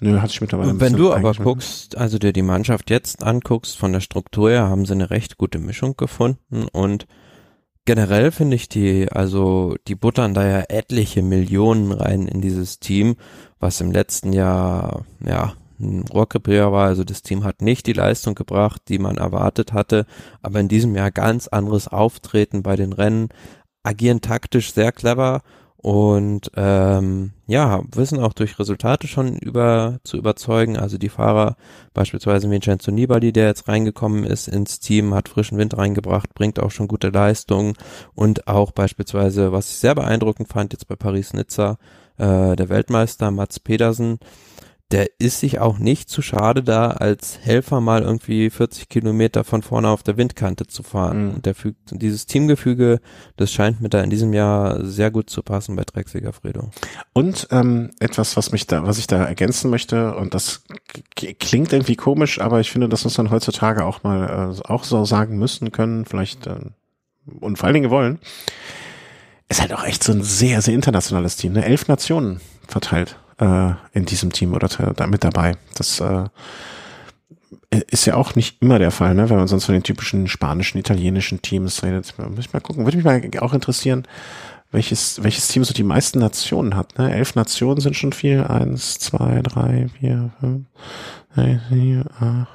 Nö, 0.00 0.20
hatte 0.20 0.32
ich 0.32 0.40
mittlerweile. 0.40 0.78
Wenn 0.78 0.92
du 0.92 1.14
aber 1.14 1.32
guckst, 1.32 1.96
also 1.96 2.18
dir 2.18 2.32
die 2.32 2.42
Mannschaft 2.42 2.90
jetzt 2.90 3.22
anguckst, 3.24 3.78
von 3.78 3.92
der 3.92 4.00
Struktur 4.00 4.50
her 4.50 4.68
haben 4.68 4.84
sie 4.84 4.92
eine 4.92 5.08
recht 5.10 5.38
gute 5.38 5.58
Mischung 5.58 5.96
gefunden 5.96 6.66
und 6.70 7.06
generell 7.86 8.30
finde 8.32 8.56
ich 8.56 8.68
die, 8.68 9.10
also 9.10 9.76
die 9.88 9.94
buttern 9.94 10.34
da 10.34 10.46
ja 10.46 10.64
etliche 10.68 11.22
Millionen 11.22 11.92
rein 11.92 12.28
in 12.28 12.42
dieses 12.42 12.78
Team, 12.78 13.16
was 13.58 13.80
im 13.80 13.90
letzten 13.90 14.32
Jahr, 14.32 15.06
ja, 15.24 15.54
ein 15.78 16.04
Rohrkrepierer 16.08 16.72
war. 16.72 16.86
Also 16.86 17.04
das 17.04 17.22
Team 17.22 17.44
hat 17.44 17.62
nicht 17.62 17.86
die 17.86 17.92
Leistung 17.92 18.34
gebracht, 18.34 18.82
die 18.88 18.98
man 18.98 19.16
erwartet 19.16 19.72
hatte, 19.72 20.06
aber 20.42 20.60
in 20.60 20.68
diesem 20.68 20.94
Jahr 20.94 21.10
ganz 21.10 21.48
anderes 21.48 21.88
Auftreten 21.88 22.62
bei 22.62 22.76
den 22.76 22.92
Rennen, 22.92 23.28
agieren 23.82 24.20
taktisch 24.20 24.72
sehr 24.72 24.92
clever 24.92 25.42
und 25.78 26.50
ähm, 26.56 27.32
ja, 27.46 27.82
wissen 27.94 28.18
auch 28.18 28.32
durch 28.32 28.58
Resultate 28.58 29.06
schon 29.06 29.36
über 29.36 30.00
zu 30.04 30.16
überzeugen. 30.16 30.76
Also 30.76 30.98
die 30.98 31.08
Fahrer, 31.08 31.56
beispielsweise 31.94 32.50
Vincenzo 32.50 32.90
Nibali, 32.90 33.32
der 33.32 33.46
jetzt 33.46 33.68
reingekommen 33.68 34.24
ist 34.24 34.48
ins 34.48 34.80
Team, 34.80 35.14
hat 35.14 35.28
frischen 35.28 35.58
Wind 35.58 35.76
reingebracht, 35.76 36.34
bringt 36.34 36.58
auch 36.58 36.70
schon 36.70 36.88
gute 36.88 37.10
Leistungen 37.10 37.74
und 38.14 38.48
auch 38.48 38.72
beispielsweise, 38.72 39.52
was 39.52 39.70
ich 39.70 39.76
sehr 39.76 39.94
beeindruckend 39.94 40.48
fand, 40.48 40.72
jetzt 40.72 40.88
bei 40.88 40.96
Paris-Nizza, 40.96 41.78
äh, 42.18 42.56
der 42.56 42.68
Weltmeister 42.68 43.30
Mats 43.30 43.60
Pedersen, 43.60 44.18
der 44.92 45.08
ist 45.18 45.40
sich 45.40 45.58
auch 45.58 45.78
nicht 45.78 46.08
zu 46.08 46.22
schade 46.22 46.62
da, 46.62 46.88
als 46.90 47.40
Helfer 47.42 47.80
mal 47.80 48.02
irgendwie 48.02 48.50
40 48.50 48.88
Kilometer 48.88 49.42
von 49.42 49.62
vorne 49.62 49.88
auf 49.88 50.04
der 50.04 50.16
Windkante 50.16 50.68
zu 50.68 50.84
fahren. 50.84 51.24
Mhm. 51.24 51.34
Und 51.34 51.46
der 51.46 51.56
fügt, 51.56 51.78
dieses 51.90 52.26
Teamgefüge, 52.26 53.00
das 53.36 53.52
scheint 53.52 53.80
mir 53.80 53.88
da 53.88 54.00
in 54.00 54.10
diesem 54.10 54.32
Jahr 54.32 54.84
sehr 54.84 55.10
gut 55.10 55.28
zu 55.28 55.42
passen 55.42 55.74
bei 55.74 55.82
Drecksiger 55.82 56.32
Fredo. 56.32 56.70
Und 57.12 57.48
ähm, 57.50 57.90
etwas, 57.98 58.36
was 58.36 58.52
mich 58.52 58.68
da, 58.68 58.86
was 58.86 58.98
ich 58.98 59.08
da 59.08 59.24
ergänzen 59.24 59.70
möchte, 59.70 60.14
und 60.14 60.34
das 60.34 60.62
klingt 61.16 61.72
irgendwie 61.72 61.96
komisch, 61.96 62.40
aber 62.40 62.60
ich 62.60 62.70
finde, 62.70 62.88
das 62.88 63.02
muss 63.02 63.18
man 63.18 63.30
heutzutage 63.30 63.84
auch 63.84 64.04
mal 64.04 64.54
äh, 64.54 64.68
auch 64.68 64.84
so 64.84 65.04
sagen 65.04 65.36
müssen 65.36 65.72
können, 65.72 66.04
vielleicht 66.04 66.46
äh, 66.46 66.60
und 67.40 67.58
vor 67.58 67.66
allen 67.66 67.74
Dingen 67.74 67.90
wollen. 67.90 68.20
Ist 69.48 69.60
halt 69.60 69.72
auch 69.72 69.84
echt 69.84 70.04
so 70.04 70.12
ein 70.12 70.22
sehr, 70.22 70.62
sehr 70.62 70.74
internationales 70.74 71.36
Team, 71.36 71.52
ne? 71.52 71.64
Elf 71.64 71.88
Nationen 71.88 72.40
verteilt 72.68 73.16
äh, 73.38 73.72
in 73.92 74.06
diesem 74.06 74.32
Team 74.32 74.54
oder 74.54 74.68
da 74.68 75.06
mit 75.06 75.24
dabei. 75.24 75.56
Das 75.74 76.00
äh, 76.00 76.28
ist 77.90 78.06
ja 78.06 78.14
auch 78.14 78.34
nicht 78.34 78.62
immer 78.62 78.78
der 78.78 78.90
Fall, 78.90 79.14
ne? 79.14 79.28
wenn 79.28 79.36
man 79.36 79.48
sonst 79.48 79.66
von 79.66 79.74
den 79.74 79.82
typischen 79.82 80.28
spanischen, 80.28 80.78
italienischen 80.78 81.42
Teams 81.42 81.82
redet. 81.82 82.14
Muss 82.18 82.38
ich 82.38 82.52
mal 82.52 82.60
gucken. 82.60 82.84
Würde 82.84 82.96
mich 82.96 83.04
mal 83.04 83.22
auch 83.40 83.52
interessieren, 83.52 84.06
welches, 84.70 85.22
welches 85.22 85.48
Team 85.48 85.64
so 85.64 85.74
die 85.74 85.82
meisten 85.82 86.18
Nationen 86.18 86.76
hat. 86.76 86.98
Ne? 86.98 87.12
Elf 87.12 87.34
Nationen 87.34 87.80
sind 87.80 87.96
schon 87.96 88.12
viel. 88.12 88.44
Eins, 88.44 88.98
zwei, 88.98 89.40
drei, 89.42 89.88
vier, 89.98 90.30
fünf, 90.40 90.66
sechs, 91.34 91.62
sieben, 91.70 92.04
acht, 92.20 92.48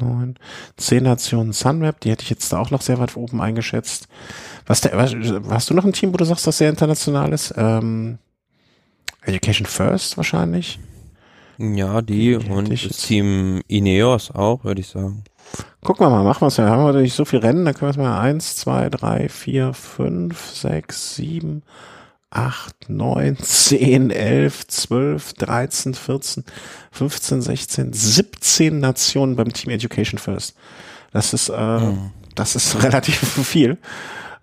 neun, 0.00 0.36
zehn 0.76 1.04
Nationen 1.04 1.52
Sunweb. 1.52 2.00
Die 2.00 2.10
hätte 2.10 2.22
ich 2.22 2.30
jetzt 2.30 2.52
da 2.52 2.58
auch 2.58 2.70
noch 2.70 2.82
sehr 2.82 2.98
weit 2.98 3.16
oben 3.16 3.40
eingeschätzt. 3.40 4.08
Was 4.66 4.80
der, 4.80 4.96
hast 4.98 5.70
du 5.70 5.74
noch 5.74 5.84
ein 5.84 5.92
Team, 5.92 6.12
wo 6.12 6.16
du 6.16 6.24
sagst, 6.24 6.46
das 6.46 6.58
sehr 6.58 6.70
international 6.70 7.32
ist? 7.32 7.54
Ähm, 7.56 8.18
Education 9.26 9.66
First 9.66 10.16
wahrscheinlich. 10.16 10.78
Ja, 11.58 12.02
die 12.02 12.36
und 12.36 12.70
das 12.70 12.98
Team 12.98 13.62
Ineos 13.66 14.30
auch, 14.30 14.64
würde 14.64 14.80
ich 14.80 14.88
sagen. 14.88 15.24
Gucken 15.82 16.06
wir 16.06 16.10
mal, 16.10 16.24
machen 16.24 16.42
wir 16.42 16.48
es 16.48 16.56
ja. 16.56 16.68
Haben 16.68 16.84
wir 16.84 17.00
nicht 17.00 17.14
so 17.14 17.24
viel 17.24 17.38
Rennen, 17.38 17.64
dann 17.64 17.74
können 17.74 17.88
wir 17.88 17.90
es 17.90 17.96
mal 17.96 18.20
eins, 18.20 18.56
zwei, 18.56 18.90
drei, 18.90 19.28
vier, 19.28 19.72
fünf, 19.72 20.50
sechs, 20.50 21.14
sieben, 21.14 21.62
acht, 22.30 22.88
neun, 22.88 23.38
zehn, 23.42 24.10
elf, 24.10 24.66
zwölf, 24.66 25.32
dreizehn, 25.34 25.94
vierzehn, 25.94 26.44
fünfzehn, 26.90 27.40
sechzehn, 27.40 27.92
siebzehn 27.92 28.80
Nationen 28.80 29.36
beim 29.36 29.52
Team 29.52 29.70
Education 29.70 30.18
First. 30.18 30.56
Das 31.12 31.32
ist, 31.32 31.48
äh, 31.48 31.78
mhm. 31.78 32.10
das 32.34 32.56
ist 32.56 32.82
relativ 32.82 33.16
viel. 33.16 33.78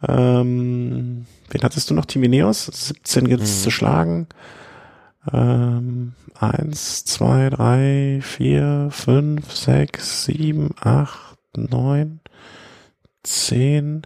Ähm, 0.08 1.26
wen 1.50 1.62
hattest 1.62 1.90
du 1.90 1.94
noch? 1.94 2.06
Timineos? 2.06 2.66
17 2.66 3.28
gibt's 3.28 3.60
mhm. 3.60 3.64
zu 3.64 3.72
schlagen. 3.72 4.28
Ähm, 5.32 6.14
eins, 6.40 7.06
zwei, 7.06 7.50
drei, 7.50 8.20
vier, 8.22 8.90
fünf, 8.92 9.54
sechs, 9.54 10.26
sieben, 10.26 10.72
acht, 10.82 11.38
neun, 11.56 12.20
zehn, 13.24 14.06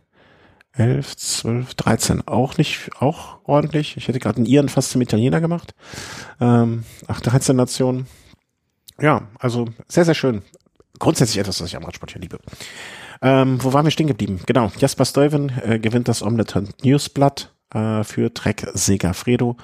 elf, 0.73 1.15
zwölf, 1.15 1.73
dreizehn. 1.73 2.27
Auch 2.27 2.57
nicht, 2.57 2.89
auch 2.99 3.39
ordentlich. 3.43 3.97
Ich 3.97 4.07
hätte 4.07 4.19
gerade 4.19 4.37
einen 4.37 4.45
Iren 4.45 4.69
fast 4.69 4.91
zum 4.91 5.01
Italiener 5.01 5.41
gemacht. 5.41 5.73
Ähm, 6.39 6.83
ach, 7.07 7.21
13 7.21 7.55
Nationen. 7.55 8.07
Ja, 8.99 9.27
also 9.39 9.65
sehr, 9.87 10.05
sehr 10.05 10.15
schön. 10.15 10.43
Grundsätzlich 10.99 11.39
etwas, 11.39 11.61
was 11.61 11.67
ich 11.67 11.75
am 11.75 11.83
Radsport 11.83 12.11
hier 12.11 12.21
liebe. 12.21 12.39
Ähm, 13.21 13.63
wo 13.63 13.73
waren 13.73 13.85
wir 13.85 13.91
stehen 13.91 14.07
geblieben? 14.07 14.39
Genau, 14.45 14.71
Jasper 14.79 15.05
Stuyven 15.05 15.51
äh, 15.63 15.79
gewinnt 15.79 16.07
das 16.07 16.21
Omelette 16.21 16.65
Newsblatt 16.83 17.53
äh, 17.73 18.03
für 18.03 18.33
Trek 18.33 18.67
Segafredo 18.73 19.57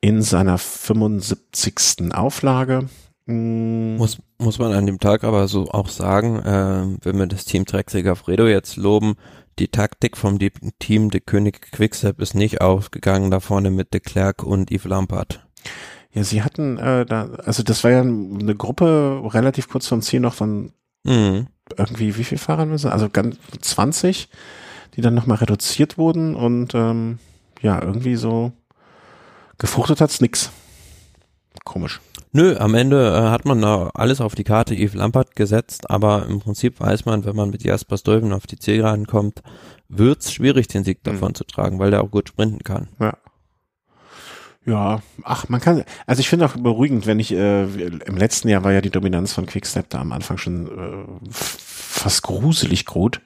in 0.00 0.22
seiner 0.22 0.58
75. 0.58 2.12
Auflage. 2.12 2.88
Mm. 3.26 3.96
Muss, 3.96 4.18
muss 4.38 4.58
man 4.58 4.72
an 4.72 4.86
dem 4.86 5.00
Tag 5.00 5.24
aber 5.24 5.48
so 5.48 5.68
auch 5.70 5.88
sagen, 5.88 6.38
äh, 6.40 7.04
wenn 7.04 7.18
wir 7.18 7.26
das 7.26 7.44
Team 7.44 7.66
Trek 7.66 7.90
Segafredo 7.90 8.46
jetzt 8.46 8.76
loben, 8.76 9.16
die 9.58 9.68
Taktik 9.68 10.16
vom 10.16 10.38
Team 10.78 11.10
de 11.10 11.20
König 11.20 11.72
Quickstep 11.72 12.20
ist 12.20 12.34
nicht 12.34 12.60
ausgegangen 12.60 13.30
da 13.30 13.40
vorne 13.40 13.70
mit 13.70 13.92
de 13.92 14.00
Klerk 14.00 14.44
und 14.44 14.70
Yves 14.70 14.84
Lampard. 14.84 15.46
Ja, 16.12 16.24
sie 16.24 16.42
hatten 16.42 16.78
äh, 16.78 17.04
da, 17.04 17.28
also 17.44 17.62
das 17.62 17.84
war 17.84 17.90
ja 17.90 18.00
eine 18.00 18.54
Gruppe 18.54 19.20
relativ 19.24 19.68
kurz 19.68 19.86
vom 19.86 20.00
Ziel 20.00 20.20
noch 20.20 20.34
von 20.34 20.72
mhm. 21.04 21.48
irgendwie 21.76 22.16
wie 22.16 22.24
viel 22.24 22.38
Fahrern 22.38 22.70
müssen? 22.70 22.90
Also 22.90 23.08
ganz 23.08 23.36
20, 23.60 24.28
die 24.94 25.00
dann 25.00 25.14
nochmal 25.14 25.38
reduziert 25.38 25.98
wurden 25.98 26.34
und 26.34 26.74
ähm, 26.74 27.18
ja, 27.60 27.82
irgendwie 27.82 28.16
so 28.16 28.52
gefruchtet 29.58 30.00
hat's 30.00 30.20
nix. 30.20 30.50
Komisch. 31.64 32.00
Nö, 32.32 32.56
am 32.58 32.74
Ende 32.74 33.14
äh, 33.14 33.30
hat 33.30 33.44
man 33.44 33.60
da 33.62 33.90
alles 33.94 34.20
auf 34.20 34.34
die 34.34 34.44
Karte 34.44 34.74
Yves 34.74 34.94
Lampert 34.94 35.34
gesetzt, 35.34 35.90
aber 35.90 36.26
im 36.26 36.40
Prinzip 36.40 36.78
weiß 36.80 37.04
man, 37.06 37.24
wenn 37.24 37.36
man 37.36 37.50
mit 37.50 37.64
Jasper 37.64 37.96
Stuyven 37.96 38.32
auf 38.32 38.46
die 38.46 38.58
Zielgeraden 38.58 39.06
kommt, 39.06 39.42
wird's 39.88 40.32
schwierig, 40.32 40.68
den 40.68 40.84
Sieg 40.84 40.98
mhm. 40.98 41.12
davon 41.12 41.28
mhm. 41.30 41.34
zu 41.34 41.44
tragen, 41.44 41.78
weil 41.78 41.90
der 41.90 42.02
auch 42.02 42.10
gut 42.10 42.28
sprinten 42.28 42.62
kann. 42.64 42.88
Ja. 43.00 43.14
Ja, 44.66 45.00
ach, 45.22 45.48
man 45.48 45.62
kann, 45.62 45.84
also 46.06 46.20
ich 46.20 46.28
finde 46.28 46.44
auch 46.44 46.54
beruhigend, 46.54 47.06
wenn 47.06 47.18
ich, 47.18 47.32
äh, 47.32 47.62
im 47.62 48.18
letzten 48.18 48.48
Jahr 48.48 48.64
war 48.64 48.72
ja 48.72 48.82
die 48.82 48.90
Dominanz 48.90 49.32
von 49.32 49.46
Quickstep 49.46 49.88
da 49.88 49.98
am 49.98 50.12
Anfang 50.12 50.36
schon 50.36 50.66
äh, 50.66 51.30
fast 51.30 52.22
gruselig 52.22 52.84
gut, 52.84 53.22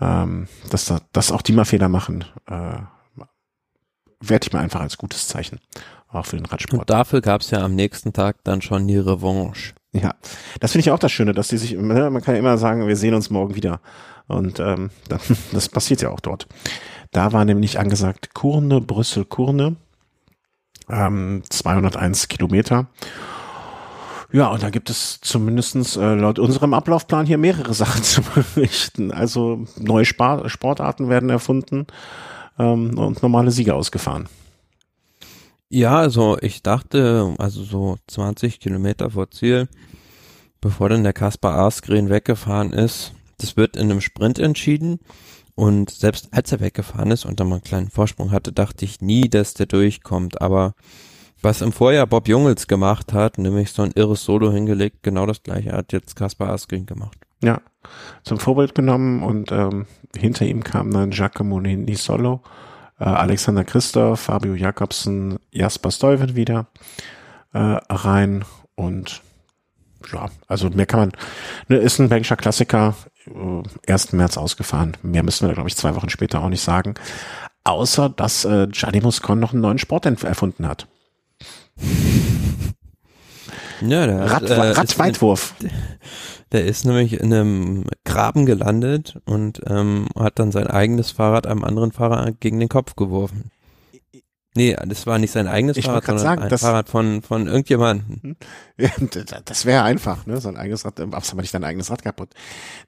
ähm, 0.00 0.48
dass 0.70 0.86
da, 0.86 1.02
dass 1.12 1.32
auch 1.32 1.42
die 1.42 1.52
mal 1.52 1.66
Fehler 1.66 1.90
machen, 1.90 2.24
äh, 2.46 2.78
werde 4.20 4.46
ich 4.46 4.52
mal 4.52 4.60
einfach 4.60 4.80
als 4.80 4.98
gutes 4.98 5.28
Zeichen, 5.28 5.60
auch 6.08 6.26
für 6.26 6.36
den 6.36 6.46
Radsport. 6.46 6.80
Und 6.80 6.90
dafür 6.90 7.20
gab 7.20 7.40
es 7.40 7.50
ja 7.50 7.64
am 7.64 7.74
nächsten 7.74 8.12
Tag 8.12 8.36
dann 8.44 8.62
schon 8.62 8.86
die 8.86 8.98
Revanche. 8.98 9.74
Ja, 9.92 10.14
das 10.60 10.72
finde 10.72 10.82
ich 10.82 10.90
auch 10.90 10.98
das 10.98 11.10
Schöne, 11.10 11.32
dass 11.32 11.48
die 11.48 11.56
sich, 11.56 11.72
ne, 11.72 12.10
man 12.10 12.22
kann 12.22 12.34
ja 12.34 12.40
immer 12.40 12.58
sagen, 12.58 12.86
wir 12.86 12.96
sehen 12.96 13.14
uns 13.14 13.30
morgen 13.30 13.56
wieder. 13.56 13.80
Und 14.28 14.60
ähm, 14.60 14.90
das 15.52 15.68
passiert 15.68 16.02
ja 16.02 16.10
auch 16.10 16.20
dort. 16.20 16.46
Da 17.10 17.32
war 17.32 17.44
nämlich 17.44 17.78
angesagt 17.78 18.34
Kurne, 18.34 18.80
Brüssel, 18.80 19.24
Kurne 19.24 19.76
ähm, 20.88 21.42
201 21.48 22.28
Kilometer. 22.28 22.86
Ja, 24.32 24.48
und 24.48 24.62
da 24.62 24.70
gibt 24.70 24.90
es 24.90 25.20
zumindestens 25.20 25.96
äh, 25.96 26.14
laut 26.14 26.38
unserem 26.38 26.72
Ablaufplan 26.72 27.26
hier 27.26 27.38
mehrere 27.38 27.74
Sachen 27.74 28.02
zu 28.02 28.22
berichten. 28.22 29.10
Also 29.10 29.64
neue 29.76 30.04
Spar 30.04 30.48
Sportarten 30.48 31.08
werden 31.08 31.30
erfunden 31.30 31.86
ähm, 32.60 32.98
und 32.98 33.22
normale 33.22 33.50
Sieger 33.50 33.76
ausgefahren. 33.76 34.28
Ja, 35.68 35.98
also 35.98 36.36
ich 36.40 36.62
dachte, 36.62 37.34
also 37.38 37.62
so 37.62 37.96
20 38.08 38.58
Kilometer 38.60 39.10
vor 39.10 39.30
Ziel, 39.30 39.68
bevor 40.60 40.88
dann 40.88 41.04
der 41.04 41.12
Kaspar 41.12 41.58
Askren 41.58 42.10
weggefahren 42.10 42.72
ist, 42.72 43.12
das 43.38 43.56
wird 43.56 43.76
in 43.76 43.90
einem 43.90 44.00
Sprint 44.00 44.38
entschieden. 44.38 44.98
Und 45.54 45.90
selbst 45.90 46.28
als 46.32 46.52
er 46.52 46.60
weggefahren 46.60 47.10
ist 47.10 47.24
und 47.24 47.38
dann 47.38 47.48
mal 47.48 47.56
einen 47.56 47.64
kleinen 47.64 47.90
Vorsprung 47.90 48.30
hatte, 48.30 48.52
dachte 48.52 48.84
ich 48.84 49.00
nie, 49.00 49.28
dass 49.28 49.54
der 49.54 49.66
durchkommt. 49.66 50.40
Aber 50.40 50.74
was 51.42 51.60
im 51.60 51.72
Vorjahr 51.72 52.06
Bob 52.06 52.28
Jungels 52.28 52.66
gemacht 52.66 53.12
hat, 53.12 53.38
nämlich 53.38 53.70
so 53.70 53.82
ein 53.82 53.92
irres 53.94 54.24
Solo 54.24 54.52
hingelegt, 54.52 55.02
genau 55.02 55.26
das 55.26 55.42
gleiche 55.42 55.72
hat 55.72 55.92
jetzt 55.92 56.16
Kaspar 56.16 56.50
Asgreen 56.50 56.86
gemacht. 56.86 57.18
Ja, 57.42 57.60
zum 58.22 58.38
Vorbild 58.38 58.74
genommen 58.74 59.22
und 59.22 59.50
ähm, 59.52 59.86
hinter 60.16 60.44
ihm 60.44 60.62
kam 60.62 60.90
dann 60.90 61.10
Giacomo 61.10 61.60
Nisolo, 61.60 62.42
äh, 62.98 63.04
Alexander 63.04 63.64
Christoph, 63.64 64.20
Fabio 64.20 64.54
Jakobsen, 64.54 65.38
Jasper 65.50 65.90
Stuyven 65.90 66.36
wieder 66.36 66.66
äh, 67.52 67.78
rein 67.88 68.44
und 68.74 69.22
ja, 70.12 70.30
also 70.48 70.70
mehr 70.70 70.86
kann 70.86 71.00
man, 71.00 71.12
ne, 71.68 71.76
ist 71.76 71.98
ein 71.98 72.08
Bankscher 72.08 72.36
Klassiker, 72.36 72.94
äh, 73.26 73.92
1. 73.92 74.12
März 74.12 74.36
ausgefahren. 74.36 74.96
Mehr 75.02 75.22
müssen 75.22 75.46
wir, 75.46 75.54
glaube 75.54 75.68
ich, 75.68 75.76
zwei 75.76 75.94
Wochen 75.94 76.08
später 76.08 76.42
auch 76.42 76.48
nicht 76.48 76.62
sagen. 76.62 76.94
Außer, 77.64 78.08
dass 78.08 78.44
äh, 78.44 78.66
Gianni 78.68 79.00
Muscon 79.00 79.38
noch 79.38 79.52
einen 79.52 79.60
neuen 79.60 79.78
Sport 79.78 80.06
erfunden 80.06 80.66
hat. 80.66 80.86
Ja, 83.82 84.06
der 84.06 84.30
Rad, 84.30 84.42
äh, 84.42 84.54
Radweitwurf. 84.54 85.54
Der, 86.52 86.64
ist 86.64 86.84
nämlich 86.84 87.14
in 87.14 87.32
einem 87.32 87.84
Graben 88.04 88.46
gelandet 88.46 89.20
und 89.24 89.60
ähm, 89.68 90.08
hat 90.18 90.38
dann 90.38 90.52
sein 90.52 90.66
eigenes 90.66 91.12
Fahrrad 91.12 91.46
einem 91.46 91.64
anderen 91.64 91.92
Fahrer 91.92 92.32
gegen 92.32 92.58
den 92.58 92.68
Kopf 92.68 92.96
geworfen. 92.96 93.50
Nee, 94.56 94.76
das 94.84 95.06
war 95.06 95.18
nicht 95.18 95.30
sein 95.30 95.46
eigenes 95.46 95.76
ich 95.76 95.84
Fahrrad, 95.84 96.06
sondern 96.06 96.24
sagen, 96.24 96.42
ein 96.42 96.58
Fahrrad 96.58 96.88
von, 96.88 97.22
von 97.22 97.46
irgendjemandem. 97.46 98.36
Ja, 98.76 98.90
das 99.44 99.64
wäre 99.64 99.84
einfach, 99.84 100.26
ne? 100.26 100.40
So 100.40 100.48
ein 100.48 100.56
eigenes 100.56 100.84
Rad, 100.84 100.98
ähm, 100.98 101.12
was 101.12 101.30
aber 101.30 101.42
nicht 101.42 101.54
dein 101.54 101.62
eigenes 101.62 101.90
Rad 101.90 102.02
kaputt. 102.02 102.30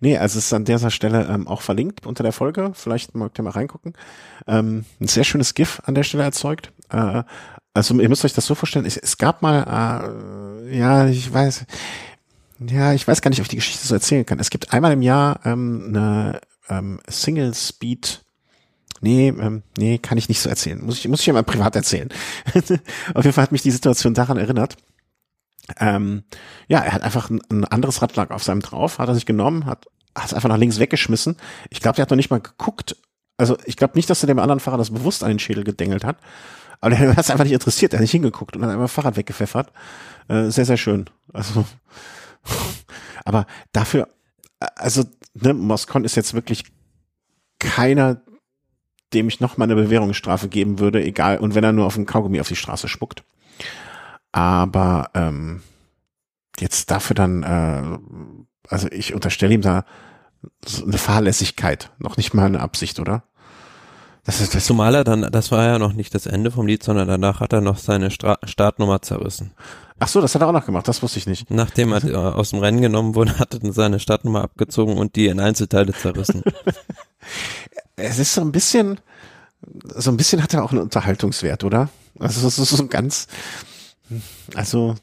Nee, 0.00 0.18
also 0.18 0.38
es 0.38 0.46
ist 0.46 0.52
an 0.52 0.64
dieser 0.64 0.90
Stelle 0.90 1.28
ähm, 1.30 1.46
auch 1.46 1.60
verlinkt 1.60 2.04
unter 2.04 2.24
der 2.24 2.32
Folge. 2.32 2.72
Vielleicht 2.74 3.14
mögt 3.14 3.38
ihr 3.38 3.44
mal 3.44 3.50
reingucken. 3.50 3.92
Ähm, 4.48 4.86
ein 5.00 5.06
sehr 5.06 5.22
schönes 5.22 5.54
GIF 5.54 5.80
an 5.84 5.94
der 5.94 6.02
Stelle 6.02 6.24
erzeugt. 6.24 6.72
Äh, 6.90 7.22
also 7.74 7.98
ihr 8.00 8.08
müsst 8.08 8.24
euch 8.24 8.34
das 8.34 8.46
so 8.46 8.56
vorstellen, 8.56 8.84
es, 8.84 8.96
es 8.96 9.16
gab 9.16 9.40
mal, 9.42 10.64
äh, 10.68 10.76
ja, 10.76 11.06
ich 11.06 11.32
weiß, 11.32 11.64
ja, 12.68 12.92
ich 12.92 13.06
weiß 13.06 13.22
gar 13.22 13.30
nicht, 13.30 13.40
ob 13.40 13.44
ich 13.44 13.50
die 13.50 13.56
Geschichte 13.56 13.86
so 13.86 13.94
erzählen 13.94 14.26
kann. 14.26 14.38
Es 14.38 14.50
gibt 14.50 14.72
einmal 14.72 14.92
im 14.92 15.02
Jahr 15.02 15.40
ähm, 15.44 15.84
eine 15.88 16.40
ähm, 16.68 17.00
Single 17.08 17.54
Speed 17.54 18.22
Nee, 19.02 19.30
ähm, 19.30 19.64
nee, 19.76 19.98
kann 19.98 20.16
ich 20.16 20.28
nicht 20.28 20.40
so 20.40 20.48
erzählen. 20.48 20.80
Muss 20.80 20.98
ich, 20.98 21.08
muss 21.08 21.20
ich 21.20 21.26
ja 21.26 21.32
mal 21.32 21.42
privat 21.42 21.74
erzählen. 21.74 22.08
Auf 23.14 23.24
jeden 23.24 23.32
Fall 23.32 23.42
hat 23.42 23.50
mich 23.52 23.62
die 23.62 23.72
Situation 23.72 24.14
daran 24.14 24.36
erinnert. 24.36 24.76
Ähm, 25.80 26.22
ja, 26.68 26.78
er 26.78 26.92
hat 26.92 27.02
einfach 27.02 27.28
ein, 27.28 27.40
ein 27.50 27.64
anderes 27.64 28.00
Radlag 28.00 28.30
auf 28.30 28.44
seinem 28.44 28.60
drauf, 28.60 28.98
hat 28.98 29.08
er 29.08 29.14
sich 29.14 29.26
genommen, 29.26 29.66
hat, 29.66 29.86
hat 30.14 30.26
es 30.26 30.34
einfach 30.34 30.48
nach 30.48 30.56
links 30.56 30.78
weggeschmissen. 30.78 31.36
Ich 31.68 31.80
glaube, 31.80 31.96
der 31.96 32.02
hat 32.02 32.10
noch 32.10 32.16
nicht 32.16 32.30
mal 32.30 32.40
geguckt. 32.40 32.96
Also 33.36 33.56
ich 33.64 33.76
glaube 33.76 33.96
nicht, 33.96 34.08
dass 34.08 34.22
er 34.22 34.28
dem 34.28 34.38
anderen 34.38 34.60
Fahrer 34.60 34.78
das 34.78 34.90
bewusst 34.90 35.24
an 35.24 35.30
den 35.30 35.38
Schädel 35.40 35.64
gedengelt 35.64 36.04
hat. 36.04 36.18
Aber 36.80 36.90
der 36.90 37.16
hat 37.16 37.18
es 37.18 37.30
einfach 37.30 37.44
nicht 37.44 37.54
interessiert, 37.54 37.92
er 37.92 37.98
hat 37.98 38.02
nicht 38.02 38.10
hingeguckt 38.12 38.54
und 38.54 38.62
hat 38.62 38.70
einfach 38.70 38.90
Fahrrad 38.90 39.16
weggepfeffert. 39.16 39.72
Äh, 40.28 40.50
sehr, 40.50 40.64
sehr 40.64 40.76
schön. 40.76 41.10
Also, 41.32 41.64
aber 43.24 43.46
dafür, 43.72 44.08
also, 44.76 45.04
ne, 45.34 45.54
Moscon 45.54 46.04
ist 46.04 46.16
jetzt 46.16 46.34
wirklich 46.34 46.64
keiner, 47.58 48.22
dem 49.12 49.28
ich 49.28 49.40
noch 49.40 49.56
mal 49.56 49.64
eine 49.64 49.74
Bewährungsstrafe 49.74 50.48
geben 50.48 50.78
würde, 50.78 51.02
egal, 51.02 51.38
und 51.38 51.54
wenn 51.54 51.64
er 51.64 51.72
nur 51.72 51.86
auf 51.86 51.94
den 51.94 52.06
Kaugummi 52.06 52.40
auf 52.40 52.48
die 52.48 52.56
Straße 52.56 52.88
spuckt. 52.88 53.24
Aber 54.32 55.10
ähm, 55.14 55.62
jetzt 56.58 56.90
dafür 56.90 57.14
dann, 57.14 57.42
äh, 57.42 57.98
also 58.68 58.88
ich 58.90 59.14
unterstelle 59.14 59.54
ihm 59.54 59.62
da 59.62 59.84
so 60.64 60.84
eine 60.84 60.98
Fahrlässigkeit, 60.98 61.90
noch 61.98 62.16
nicht 62.16 62.34
mal 62.34 62.46
eine 62.46 62.60
Absicht, 62.60 62.98
oder? 62.98 63.24
Das 64.24 64.40
ist 64.40 64.54
das 64.54 64.66
Zumal 64.66 64.94
er 64.94 65.04
dann, 65.04 65.22
das 65.32 65.50
war 65.50 65.64
ja 65.64 65.78
noch 65.78 65.94
nicht 65.94 66.14
das 66.14 66.26
Ende 66.26 66.52
vom 66.52 66.66
Lied, 66.66 66.82
sondern 66.82 67.08
danach 67.08 67.40
hat 67.40 67.52
er 67.52 67.60
noch 67.60 67.76
seine 67.76 68.10
Stra 68.10 68.38
Startnummer 68.44 69.02
zerrissen. 69.02 69.52
Ach 70.02 70.08
so, 70.08 70.20
das 70.20 70.34
hat 70.34 70.42
er 70.42 70.48
auch 70.48 70.52
noch 70.52 70.66
gemacht, 70.66 70.88
das 70.88 71.00
wusste 71.00 71.20
ich 71.20 71.28
nicht. 71.28 71.48
Nachdem 71.48 71.92
er 71.92 72.02
äh, 72.02 72.16
aus 72.16 72.50
dem 72.50 72.58
Rennen 72.58 72.82
genommen 72.82 73.14
wurde, 73.14 73.38
hat 73.38 73.54
er 73.54 73.60
dann 73.60 73.72
seine 73.72 74.00
Startnummer 74.00 74.42
abgezogen 74.42 74.96
und 74.98 75.14
die 75.14 75.28
in 75.28 75.38
Einzelteile 75.38 75.92
zerrissen. 75.92 76.42
es 77.94 78.18
ist 78.18 78.34
so 78.34 78.40
ein 78.40 78.50
bisschen, 78.50 78.98
so 79.94 80.10
ein 80.10 80.16
bisschen 80.16 80.42
hat 80.42 80.54
er 80.54 80.64
auch 80.64 80.72
einen 80.72 80.80
Unterhaltungswert, 80.80 81.62
oder? 81.62 81.88
Also 82.18 82.48
es 82.48 82.58
ist 82.58 82.70
so 82.70 82.88
ganz, 82.88 83.28
also 84.56 84.96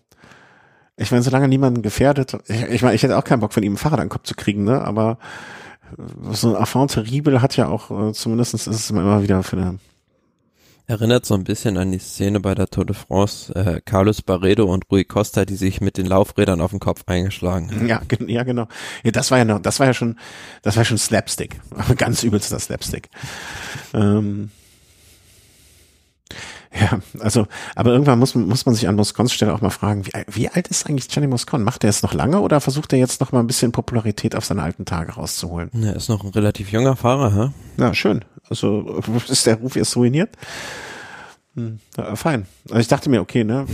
ich 0.98 1.12
meine, 1.12 1.24
solange 1.24 1.48
niemanden 1.48 1.82
gefährdet, 1.82 2.38
ich, 2.48 2.62
ich 2.64 2.82
meine, 2.82 2.96
ich 2.96 3.04
hätte 3.04 3.18
auch 3.18 3.24
keinen 3.24 3.40
Bock 3.40 3.54
von 3.54 3.64
ihm 3.64 3.76
ein 3.76 3.78
Fahrrad 3.78 4.02
an 4.02 4.08
den 4.08 4.12
Kopf 4.12 4.24
zu 4.24 4.36
kriegen, 4.36 4.66
ne? 4.66 4.82
Aber 4.82 5.18
so 6.32 6.50
ein 6.50 6.62
Affront 6.62 6.92
terrible 6.92 7.42
hat 7.42 7.56
ja 7.56 7.70
auch, 7.70 7.90
äh, 7.90 8.12
zumindest 8.12 8.54
ist 8.54 8.68
es 8.68 8.90
immer 8.90 9.24
wieder 9.24 9.44
für 9.44 9.56
eine 9.56 9.80
Erinnert 10.90 11.24
so 11.24 11.36
ein 11.36 11.44
bisschen 11.44 11.78
an 11.78 11.92
die 11.92 12.00
Szene 12.00 12.40
bei 12.40 12.56
der 12.56 12.66
Tour 12.66 12.84
de 12.84 12.96
France, 12.96 13.54
äh, 13.54 13.80
Carlos 13.80 14.24
Barredo 14.24 14.66
und 14.66 14.86
Rui 14.92 15.04
Costa, 15.04 15.46
die 15.46 15.56
sich 15.56 15.82
mit 15.82 16.00
den 16.00 16.08
Laufrädern 16.08 16.62
auf 16.62 16.72
den 16.72 16.80
Kopf 16.80 17.04
eingeschlagen 17.06 17.70
haben. 17.70 17.88
Ja, 17.88 18.02
ja, 18.26 18.42
genau. 18.42 18.68
Ja, 19.04 19.12
das 19.12 19.30
war 19.30 19.38
ja 19.38 19.46
noch, 19.46 19.60
das 19.60 19.80
war 19.80 19.86
ja 19.86 19.94
schon, 19.94 20.18
das 20.64 20.78
war 20.78 20.86
schon 20.86 20.98
Slapstick. 20.98 21.62
Ganz 21.98 22.24
übelster 22.24 22.58
Slapstick. 22.58 23.10
Ähm, 23.94 24.50
ja, 26.80 27.00
also, 27.20 27.48
aber 27.76 27.92
irgendwann 27.92 28.20
muss, 28.20 28.36
muss 28.36 28.66
man 28.66 28.76
sich 28.76 28.88
an 28.88 28.96
Moscons 28.96 29.34
Stelle 29.34 29.54
auch 29.54 29.62
mal 29.62 29.72
fragen, 29.72 30.06
wie, 30.06 30.12
wie 30.28 30.50
alt 30.50 30.68
ist 30.68 30.88
eigentlich 30.88 31.08
Gianni 31.08 31.28
Moscon? 31.28 31.64
Macht 31.64 31.84
er 31.84 31.90
es 31.90 32.04
noch 32.04 32.14
lange 32.14 32.40
oder 32.42 32.62
versucht 32.62 32.94
er 32.94 33.00
jetzt 33.00 33.22
noch 33.22 33.32
mal 33.32 33.40
ein 33.40 33.48
bisschen 33.48 33.72
Popularität 33.72 34.36
auf 34.36 34.46
seine 34.46 34.62
alten 34.62 34.86
Tage 34.86 35.14
rauszuholen? 35.14 35.72
Er 35.84 35.96
ist 35.96 36.10
noch 36.10 36.24
ein 36.24 36.30
relativ 36.30 36.72
junger 36.72 36.96
Fahrer, 36.96 37.34
hä? 37.36 37.82
Ja, 37.82 37.94
schön. 37.94 38.24
Also 38.50 39.02
ist 39.28 39.48
der 39.48 39.56
Ruf 39.56 39.76
jetzt 39.76 39.96
ruiniert? 39.96 40.36
Hm, 41.56 41.80
fein. 42.14 42.46
Also 42.70 42.80
ich 42.80 42.88
dachte 42.88 43.10
mir, 43.10 43.22
okay, 43.22 43.44
ne? 43.44 43.66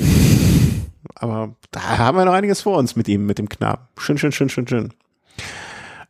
Aber 1.16 1.56
da 1.72 1.98
haben 1.98 2.18
wir 2.18 2.26
noch 2.26 2.34
einiges 2.34 2.62
vor 2.62 2.78
uns 2.78 2.96
mit 2.96 3.08
ihm, 3.08 3.26
mit 3.26 3.38
dem 3.38 3.50
Knaben. 3.50 3.84
Schön, 3.98 4.18
schön, 4.18 4.32
schön, 4.32 4.50
schön, 4.50 4.68
schön. 4.68 4.94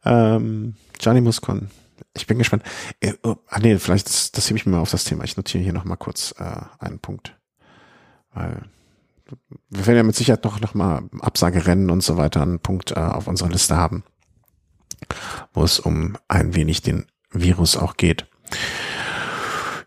Ähm, 0.05 0.75
Gianni 0.99 1.21
Muscon. 1.21 1.69
Ich 2.13 2.27
bin 2.27 2.37
gespannt. 2.37 2.63
Äh, 2.99 3.13
oh, 3.23 3.35
ah 3.47 3.59
nee, 3.59 3.77
vielleicht, 3.77 4.07
das, 4.07 4.31
das 4.31 4.49
hebe 4.49 4.57
ich 4.57 4.65
mir 4.65 4.73
mal 4.73 4.81
auf 4.81 4.91
das 4.91 5.03
Thema. 5.03 5.23
Ich 5.23 5.37
notiere 5.37 5.63
hier 5.63 5.73
noch 5.73 5.85
mal 5.85 5.95
kurz 5.95 6.33
äh, 6.37 6.61
einen 6.79 6.99
Punkt. 6.99 7.37
Weil 8.33 8.63
wir 9.69 9.85
werden 9.87 9.97
ja 9.97 10.03
mit 10.03 10.15
Sicherheit 10.15 10.43
noch, 10.43 10.59
noch 10.59 10.73
mal 10.73 11.03
Absagerennen 11.21 11.89
und 11.89 12.01
so 12.01 12.17
weiter 12.17 12.41
einen 12.41 12.59
Punkt 12.59 12.91
äh, 12.91 12.99
auf 12.99 13.27
unserer 13.27 13.49
Liste 13.49 13.75
haben, 13.75 14.03
wo 15.53 15.63
es 15.63 15.79
um 15.79 16.17
ein 16.27 16.55
wenig 16.55 16.81
den 16.81 17.07
Virus 17.31 17.75
auch 17.75 17.97
geht. 17.97 18.27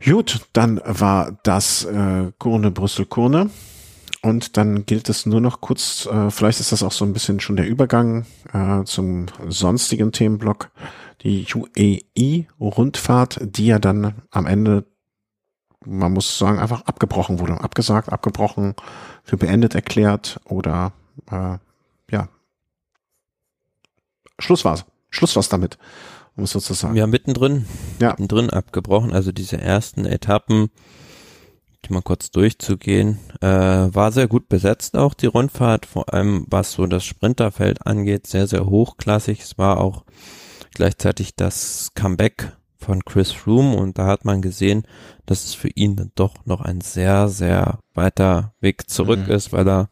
Gut, 0.04 0.46
dann 0.52 0.80
war 0.84 1.38
das 1.42 1.84
äh, 1.84 2.32
Kurne 2.38 2.70
Brüssel 2.70 3.06
Kurne. 3.06 3.50
Und 4.20 4.56
dann 4.56 4.84
gilt 4.84 5.08
es 5.08 5.26
nur 5.26 5.40
noch 5.40 5.60
kurz, 5.60 6.06
äh, 6.06 6.30
vielleicht 6.30 6.58
ist 6.58 6.72
das 6.72 6.82
auch 6.82 6.92
so 6.92 7.04
ein 7.04 7.12
bisschen 7.12 7.38
schon 7.38 7.56
der 7.56 7.68
Übergang 7.68 8.26
äh, 8.52 8.82
zum 8.84 9.26
sonstigen 9.48 10.10
Themenblock, 10.10 10.70
die 11.22 11.46
UAE-Rundfahrt, 11.52 13.40
die 13.42 13.66
ja 13.66 13.78
dann 13.78 14.22
am 14.30 14.46
Ende, 14.46 14.84
man 15.84 16.12
muss 16.12 16.38
sagen, 16.38 16.58
einfach 16.58 16.82
abgebrochen 16.82 17.38
wurde. 17.40 17.60
Abgesagt, 17.60 18.12
abgebrochen, 18.12 18.74
für 19.24 19.36
beendet 19.36 19.74
erklärt 19.74 20.40
oder 20.44 20.92
äh, 21.30 21.58
ja, 22.10 22.28
Schluss 24.38 24.64
war's. 24.64 24.84
Schluss 25.10 25.34
war's 25.36 25.48
damit 25.48 25.78
um 26.38 26.44
es 26.44 26.52
so 26.52 26.60
zu 26.60 26.72
sagen. 26.72 26.94
Ja, 26.94 27.06
mittendrin, 27.06 27.66
ja. 28.00 28.10
mittendrin 28.10 28.48
abgebrochen. 28.48 29.12
Also 29.12 29.32
diese 29.32 29.60
ersten 29.60 30.04
Etappen, 30.06 30.70
die 31.84 31.92
mal 31.92 32.00
kurz 32.00 32.30
durchzugehen, 32.30 33.18
äh, 33.40 33.46
war 33.48 34.12
sehr 34.12 34.28
gut 34.28 34.48
besetzt 34.48 34.96
auch 34.96 35.14
die 35.14 35.26
Rundfahrt, 35.26 35.84
vor 35.84 36.14
allem 36.14 36.46
was 36.48 36.72
so 36.72 36.86
das 36.86 37.04
Sprinterfeld 37.04 37.84
angeht, 37.86 38.28
sehr, 38.28 38.46
sehr 38.46 38.66
hochklassig. 38.66 39.40
Es 39.40 39.58
war 39.58 39.78
auch 39.78 40.04
gleichzeitig 40.78 41.34
das 41.34 41.90
Comeback 41.94 42.56
von 42.78 43.04
Chris 43.04 43.32
Froome 43.32 43.76
und 43.76 43.98
da 43.98 44.06
hat 44.06 44.24
man 44.24 44.40
gesehen, 44.40 44.86
dass 45.26 45.44
es 45.44 45.54
für 45.54 45.68
ihn 45.68 45.96
dann 45.96 46.12
doch 46.14 46.46
noch 46.46 46.60
ein 46.60 46.80
sehr, 46.80 47.28
sehr 47.28 47.80
weiter 47.94 48.54
Weg 48.60 48.88
zurück 48.88 49.26
mhm. 49.26 49.32
ist, 49.32 49.52
weil 49.52 49.68
er 49.68 49.88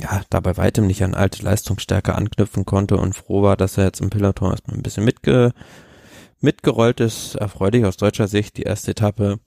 ja, 0.00 0.22
da 0.30 0.40
bei 0.40 0.56
weitem 0.56 0.86
nicht 0.86 1.04
an 1.04 1.14
alte 1.14 1.42
Leistungsstärke 1.42 2.14
anknüpfen 2.14 2.64
konnte 2.64 2.96
und 2.96 3.14
froh 3.14 3.42
war, 3.42 3.58
dass 3.58 3.76
er 3.76 3.84
jetzt 3.84 4.00
im 4.00 4.08
Peloton 4.08 4.50
erstmal 4.50 4.76
ein 4.76 4.82
bisschen 4.82 5.04
mitge 5.04 5.52
mitgerollt 6.40 7.00
ist. 7.00 7.34
Erfreulich 7.34 7.84
aus 7.84 7.98
deutscher 7.98 8.28
Sicht 8.28 8.56
die 8.56 8.62
erste 8.62 8.92
Etappe 8.92 9.40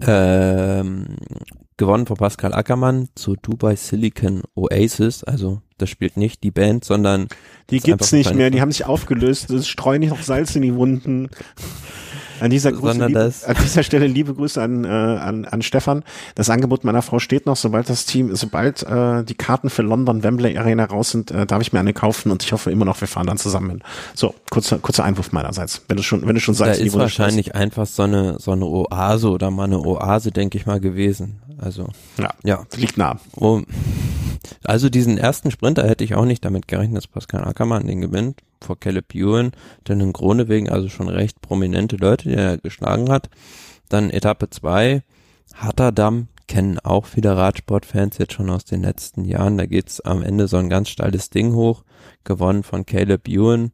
ähm, 0.00 1.16
gewonnen 1.76 2.06
von 2.06 2.16
Pascal 2.16 2.52
Ackermann 2.52 3.10
zu 3.14 3.36
Dubai 3.36 3.76
Silicon 3.76 4.42
Oasis. 4.56 5.22
Also 5.22 5.62
das 5.78 5.90
spielt 5.90 6.16
nicht 6.16 6.42
die 6.42 6.50
Band, 6.50 6.84
sondern 6.84 7.28
die 7.70 7.80
gibt's 7.80 8.12
nicht 8.12 8.34
mehr. 8.34 8.50
Die 8.50 8.60
haben 8.60 8.72
sich 8.72 8.86
aufgelöst. 8.86 9.50
Das 9.50 9.68
streuen 9.68 10.00
nicht 10.00 10.10
noch 10.10 10.22
Salz 10.22 10.56
in 10.56 10.62
die 10.62 10.74
Wunden. 10.74 11.28
An 12.40 12.50
dieser, 12.50 12.72
Grüße, 12.72 13.06
liebe, 13.06 13.32
an 13.46 13.56
dieser 13.62 13.82
Stelle 13.82 14.06
liebe 14.06 14.34
Grüße 14.34 14.62
an, 14.62 14.84
äh, 14.84 14.88
an, 14.88 15.44
an 15.44 15.62
Stefan. 15.62 16.04
Das 16.34 16.50
Angebot 16.50 16.84
meiner 16.84 17.02
Frau 17.02 17.18
steht 17.18 17.46
noch, 17.46 17.56
sobald 17.56 17.88
das 17.88 18.06
Team, 18.06 18.34
sobald 18.36 18.84
äh, 18.84 19.24
die 19.24 19.34
Karten 19.34 19.70
für 19.70 19.82
London 19.82 20.22
Wembley 20.22 20.56
Arena 20.56 20.84
raus 20.84 21.10
sind, 21.10 21.30
äh, 21.30 21.46
darf 21.46 21.62
ich 21.62 21.72
mir 21.72 21.80
eine 21.80 21.92
kaufen 21.92 22.30
und 22.30 22.44
ich 22.44 22.52
hoffe 22.52 22.70
immer 22.70 22.84
noch, 22.84 23.00
wir 23.00 23.08
fahren 23.08 23.26
dann 23.26 23.38
zusammen 23.38 23.70
hin. 23.70 23.82
So, 24.14 24.34
kurzer, 24.50 24.78
kurzer 24.78 25.04
Einwurf 25.04 25.32
meinerseits. 25.32 25.82
Wenn 25.88 25.96
du 25.96 26.02
schon, 26.02 26.26
wenn 26.26 26.34
du 26.34 26.40
schon 26.40 26.54
sagst, 26.54 26.80
da 26.80 26.84
ist 26.84 26.94
wahrscheinlich 26.94 27.54
einfach 27.54 27.86
so 27.86 28.04
eine, 28.04 28.38
so 28.38 28.52
eine 28.52 28.66
Oase 28.66 29.30
oder 29.30 29.50
mal 29.50 29.64
eine 29.64 29.80
Oase, 29.80 30.30
denke 30.30 30.58
ich 30.58 30.66
mal, 30.66 30.80
gewesen. 30.80 31.40
Also, 31.58 31.88
ja, 32.18 32.30
ja. 32.44 32.66
liegt 32.76 32.96
nah. 32.96 33.18
Oh, 33.34 33.62
also 34.64 34.88
diesen 34.88 35.18
ersten 35.18 35.50
Sprinter 35.50 35.86
hätte 35.86 36.04
ich 36.04 36.14
auch 36.14 36.24
nicht 36.24 36.44
damit 36.44 36.68
gerechnet, 36.68 36.98
dass 36.98 37.06
Pascal 37.06 37.44
Ackermann 37.44 37.86
den 37.86 38.00
gewinnt 38.00 38.42
vor 38.60 38.78
Caleb 38.78 39.14
Ewan, 39.14 39.52
denn 39.86 40.00
in 40.00 40.12
Gronewegen 40.12 40.68
also 40.68 40.88
schon 40.88 41.08
recht 41.08 41.40
prominente 41.40 41.96
Leute, 41.96 42.28
die 42.28 42.34
er 42.34 42.58
geschlagen 42.58 43.10
hat. 43.10 43.28
Dann 43.88 44.10
Etappe 44.10 44.50
2, 44.50 45.02
Hatterdam, 45.54 46.28
kennen 46.46 46.78
auch 46.78 47.06
viele 47.06 47.36
Radsportfans 47.36 48.18
jetzt 48.18 48.32
schon 48.32 48.50
aus 48.50 48.64
den 48.64 48.82
letzten 48.82 49.24
Jahren. 49.24 49.58
Da 49.58 49.66
geht's 49.66 50.00
am 50.00 50.22
Ende 50.22 50.48
so 50.48 50.56
ein 50.56 50.70
ganz 50.70 50.88
steiles 50.88 51.30
Ding 51.30 51.54
hoch, 51.54 51.84
gewonnen 52.24 52.62
von 52.62 52.86
Caleb 52.86 53.28
Ewan, 53.28 53.72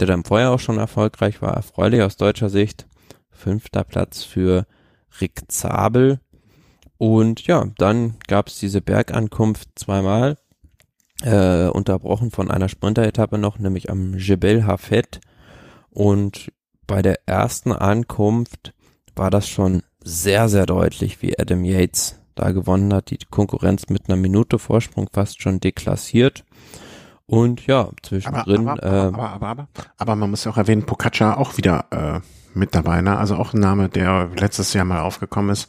der 0.00 0.06
dann 0.06 0.24
vorher 0.24 0.50
auch 0.50 0.60
schon 0.60 0.78
erfolgreich 0.78 1.42
war, 1.42 1.54
erfreulich 1.54 2.02
aus 2.02 2.16
deutscher 2.16 2.48
Sicht. 2.48 2.86
Fünfter 3.30 3.84
Platz 3.84 4.24
für 4.24 4.66
Rick 5.20 5.42
Zabel. 5.48 6.20
Und 6.98 7.46
ja, 7.46 7.64
dann 7.76 8.14
gab's 8.26 8.58
diese 8.58 8.80
Bergankunft 8.80 9.68
zweimal 9.74 10.38
äh, 11.22 11.68
unterbrochen 11.68 12.30
von 12.30 12.50
einer 12.50 12.68
Sprinteretappe 12.68 13.38
noch, 13.38 13.58
nämlich 13.58 13.90
am 13.90 14.14
Jebel 14.14 14.66
Hafet. 14.66 15.20
Und 15.90 16.52
bei 16.86 17.02
der 17.02 17.26
ersten 17.26 17.72
Ankunft 17.72 18.74
war 19.14 19.30
das 19.30 19.48
schon 19.48 19.82
sehr, 20.02 20.48
sehr 20.48 20.66
deutlich, 20.66 21.22
wie 21.22 21.38
Adam 21.38 21.64
Yates 21.64 22.20
da 22.34 22.52
gewonnen 22.52 22.92
hat. 22.94 23.10
Die 23.10 23.18
Konkurrenz 23.30 23.88
mit 23.88 24.08
einer 24.08 24.16
Minute 24.16 24.58
Vorsprung 24.58 25.08
fast 25.12 25.42
schon 25.42 25.60
deklassiert. 25.60 26.44
Und 27.26 27.66
ja, 27.66 27.90
zwischendrin. 28.02 28.68
Aber, 28.68 28.82
aber, 28.82 28.82
äh, 28.82 29.06
aber, 29.06 29.30
aber, 29.30 29.46
aber, 29.48 29.68
aber, 29.96 30.16
man 30.16 30.30
muss 30.30 30.44
ja 30.44 30.52
auch 30.52 30.58
erwähnen, 30.58 30.86
Pocaccia 30.86 31.36
auch 31.36 31.56
wieder 31.56 31.86
äh, 31.90 32.20
mit 32.56 32.74
dabei, 32.74 33.02
ne? 33.02 33.18
Also 33.18 33.34
auch 33.34 33.52
ein 33.52 33.60
Name, 33.60 33.88
der 33.88 34.30
letztes 34.36 34.72
Jahr 34.74 34.84
mal 34.84 35.00
aufgekommen 35.00 35.50
ist 35.50 35.68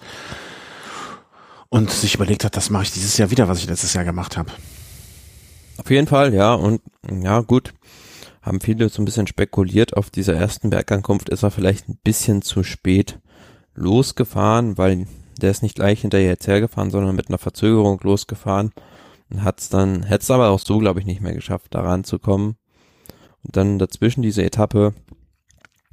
und 1.69 1.91
sich 1.91 2.15
überlegt 2.15 2.43
hat, 2.43 2.55
das 2.55 2.69
mache 2.69 2.83
ich 2.83 2.91
dieses 2.91 3.17
Jahr 3.17 3.31
wieder, 3.31 3.47
was 3.47 3.59
ich 3.59 3.67
letztes 3.67 3.93
Jahr 3.93 4.05
gemacht 4.05 4.37
habe. 4.37 4.51
Auf 5.77 5.89
jeden 5.89 6.07
Fall, 6.07 6.33
ja. 6.33 6.53
Und 6.53 6.81
ja, 7.09 7.41
gut, 7.41 7.73
haben 8.41 8.61
viele 8.61 8.89
so 8.89 9.01
ein 9.01 9.05
bisschen 9.05 9.27
spekuliert. 9.27 9.95
Auf 9.95 10.09
dieser 10.09 10.35
ersten 10.35 10.69
Bergankunft 10.69 11.29
ist 11.29 11.43
er 11.43 11.51
vielleicht 11.51 11.87
ein 11.89 11.99
bisschen 12.03 12.41
zu 12.41 12.63
spät 12.63 13.19
losgefahren, 13.75 14.77
weil 14.77 15.05
der 15.39 15.51
ist 15.51 15.61
nicht 15.61 15.75
gleich 15.75 16.01
hinterher 16.01 16.29
jetzt 16.29 16.47
hergefahren, 16.47 16.89
sondern 16.89 17.15
mit 17.15 17.29
einer 17.29 17.37
Verzögerung 17.37 17.99
losgefahren 18.01 18.71
und 19.29 19.43
hat's 19.43 19.69
dann, 19.69 20.03
hätte 20.03 20.23
es 20.23 20.31
aber 20.31 20.49
auch 20.49 20.59
so, 20.59 20.79
glaube 20.79 20.99
ich, 20.99 21.05
nicht 21.05 21.21
mehr 21.21 21.33
geschafft, 21.33 21.75
da 21.75 21.81
ranzukommen. 21.81 22.55
Und 23.43 23.55
dann 23.55 23.77
dazwischen 23.77 24.23
diese 24.23 24.43
Etappe, 24.43 24.93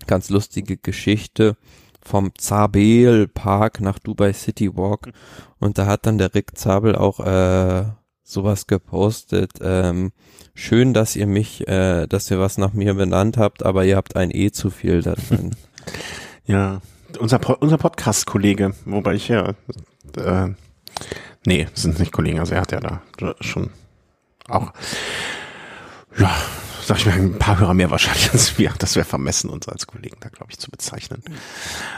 ganz 0.06 0.30
lustige 0.30 0.76
Geschichte 0.76 1.56
vom 2.04 2.32
Zabel 2.36 3.26
Park 3.28 3.80
nach 3.80 3.98
Dubai 3.98 4.32
City 4.32 4.76
Walk 4.76 5.10
und 5.58 5.78
da 5.78 5.86
hat 5.86 6.06
dann 6.06 6.18
der 6.18 6.34
Rick 6.34 6.56
Zabel 6.58 6.94
auch 6.94 7.20
äh, 7.20 7.84
sowas 8.22 8.66
gepostet. 8.66 9.52
Ähm, 9.60 10.12
schön, 10.54 10.94
dass 10.94 11.16
ihr 11.16 11.26
mich, 11.26 11.66
äh, 11.68 12.06
dass 12.06 12.30
ihr 12.30 12.40
was 12.40 12.58
nach 12.58 12.72
mir 12.72 12.94
benannt 12.94 13.36
habt, 13.36 13.64
aber 13.64 13.84
ihr 13.84 13.96
habt 13.96 14.16
ein 14.16 14.30
E 14.30 14.50
zu 14.50 14.70
viel 14.70 15.02
da 15.02 15.14
drin. 15.14 15.54
ja, 16.46 16.80
unser, 17.18 17.62
unser 17.62 17.78
Podcast-Kollege, 17.78 18.74
wobei 18.84 19.14
ich 19.14 19.28
ja, 19.28 19.54
äh, 20.16 20.48
nee, 21.46 21.68
sind 21.74 21.98
nicht 21.98 22.12
Kollegen, 22.12 22.40
also 22.40 22.54
er 22.54 22.62
hat 22.62 22.72
ja 22.72 22.80
da 22.80 23.02
schon 23.40 23.70
auch, 24.48 24.72
ja, 26.18 26.30
sag 26.84 26.98
ich 26.98 27.06
mal, 27.06 27.14
ein 27.14 27.38
paar 27.38 27.58
Hörer 27.58 27.74
mehr 27.74 27.90
wahrscheinlich 27.90 28.32
als 28.32 28.58
wir. 28.58 28.72
Das 28.78 28.96
wäre 28.96 29.06
vermessen, 29.06 29.50
uns 29.50 29.68
als 29.68 29.86
Kollegen 29.86 30.16
da, 30.20 30.28
glaube 30.28 30.52
ich, 30.52 30.58
zu 30.58 30.70
bezeichnen. 30.70 31.22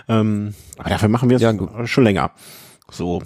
Ähm, 0.08 0.54
aber 0.78 0.90
dafür 0.90 1.08
machen 1.08 1.28
wir 1.28 1.36
es 1.36 1.42
ja, 1.42 1.54
schon 1.86 2.04
länger. 2.04 2.30
So 2.90 3.22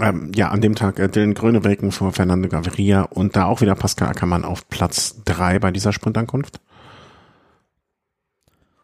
ähm, 0.00 0.32
ja, 0.34 0.48
an 0.48 0.60
dem 0.60 0.74
Tag 0.74 0.98
äh, 0.98 1.08
Dylan 1.08 1.34
Grönewelken 1.34 1.90
vor 1.92 2.12
Fernando 2.12 2.48
Gaviria 2.48 3.02
und 3.02 3.36
da 3.36 3.46
auch 3.46 3.60
wieder 3.60 3.74
Pascal 3.74 4.08
Ackermann 4.08 4.44
auf 4.44 4.68
Platz 4.68 5.22
drei 5.24 5.58
bei 5.58 5.70
dieser 5.70 5.92
Sprintankunft. 5.92 6.60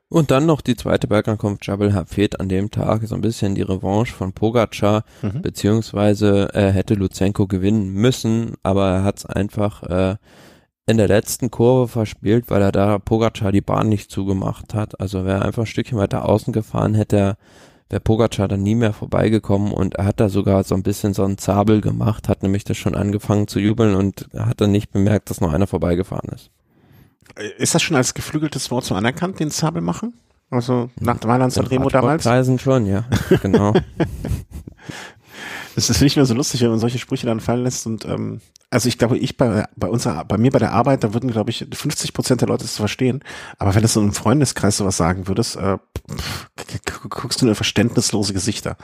Und 0.08 0.30
dann 0.30 0.44
noch 0.44 0.60
die 0.60 0.76
zweite 0.76 1.06
Bergankunft 1.06 1.66
Jabal 1.66 1.94
Hafed 1.94 2.38
an 2.38 2.50
dem 2.50 2.70
Tag, 2.70 3.00
so 3.06 3.14
ein 3.14 3.22
bisschen 3.22 3.54
die 3.54 3.62
Revanche 3.62 4.12
von 4.12 4.34
Pogacar, 4.34 5.04
mhm. 5.22 5.40
beziehungsweise 5.40 6.50
äh, 6.52 6.70
hätte 6.70 6.94
Luzenko 6.94 7.46
gewinnen 7.46 7.94
müssen, 7.94 8.54
aber 8.62 8.90
er 8.90 9.04
hat 9.04 9.18
es 9.18 9.26
einfach 9.26 9.82
äh, 9.84 10.16
in 10.86 10.96
der 10.96 11.08
letzten 11.08 11.50
Kurve 11.50 11.88
verspielt, 11.88 12.50
weil 12.50 12.62
er 12.62 12.72
da 12.72 12.98
Pogacar 12.98 13.52
die 13.52 13.60
Bahn 13.60 13.88
nicht 13.88 14.10
zugemacht 14.10 14.74
hat. 14.74 15.00
Also 15.00 15.24
wäre 15.24 15.42
einfach 15.42 15.62
ein 15.62 15.66
Stückchen 15.66 15.98
weiter 15.98 16.28
außen 16.28 16.52
gefahren, 16.52 16.94
hätte 16.94 17.16
er 17.16 17.36
der 17.90 18.00
Pogacar 18.00 18.48
dann 18.48 18.62
nie 18.62 18.74
mehr 18.74 18.94
vorbeigekommen 18.94 19.70
und 19.70 19.96
er 19.96 20.06
hat 20.06 20.18
da 20.18 20.30
sogar 20.30 20.64
so 20.64 20.74
ein 20.74 20.82
bisschen 20.82 21.12
so 21.12 21.24
einen 21.24 21.36
Zabel 21.36 21.82
gemacht, 21.82 22.26
hat 22.28 22.42
nämlich 22.42 22.64
das 22.64 22.78
schon 22.78 22.94
angefangen 22.94 23.48
zu 23.48 23.60
jubeln 23.60 23.94
und 23.94 24.28
hat 24.34 24.62
dann 24.62 24.72
nicht 24.72 24.92
bemerkt, 24.92 25.28
dass 25.28 25.42
noch 25.42 25.52
einer 25.52 25.66
vorbeigefahren 25.66 26.30
ist. 26.30 26.50
Ist 27.58 27.74
das 27.74 27.82
schon 27.82 27.96
als 27.96 28.14
geflügeltes 28.14 28.70
Wort 28.70 28.84
so 28.84 28.94
anerkannt, 28.94 29.40
den 29.40 29.50
Zabel 29.50 29.82
machen? 29.82 30.14
Also 30.50 30.90
nach 31.00 31.22
Mailand 31.22 31.56
und 31.56 31.70
Remo 31.70 31.88
damals? 31.90 32.24
Preisen 32.24 32.58
schon, 32.58 32.86
ja, 32.86 33.04
genau. 33.42 33.74
Es 35.76 35.90
ist 35.90 36.00
nicht 36.02 36.16
mehr 36.16 36.26
so 36.26 36.34
lustig, 36.34 36.60
wenn 36.62 36.70
man 36.70 36.78
solche 36.78 36.98
Sprüche 36.98 37.26
dann 37.26 37.40
fallen 37.40 37.64
lässt 37.64 37.86
und 37.86 38.04
ähm, 38.04 38.40
also 38.72 38.88
ich 38.88 38.96
glaube, 38.96 39.18
ich 39.18 39.36
bei, 39.36 39.66
bei 39.76 39.86
unserer, 39.86 40.24
bei 40.24 40.38
mir 40.38 40.50
bei 40.50 40.58
der 40.58 40.72
Arbeit, 40.72 41.04
da 41.04 41.12
würden, 41.12 41.30
glaube 41.30 41.50
ich, 41.50 41.66
50 41.70 42.14
Prozent 42.14 42.40
der 42.40 42.48
Leute 42.48 42.64
es 42.64 42.76
verstehen. 42.76 43.22
Aber 43.58 43.74
wenn 43.74 43.82
du 43.82 43.88
so 43.88 44.00
im 44.00 44.14
Freundeskreis 44.14 44.78
sowas 44.78 44.96
sagen 44.96 45.28
würdest, 45.28 45.56
äh, 45.56 45.76
pff, 46.10 46.48
guckst 47.10 47.42
du 47.42 47.44
nur 47.44 47.54
verständnislose 47.54 48.32
Gesichter. 48.32 48.78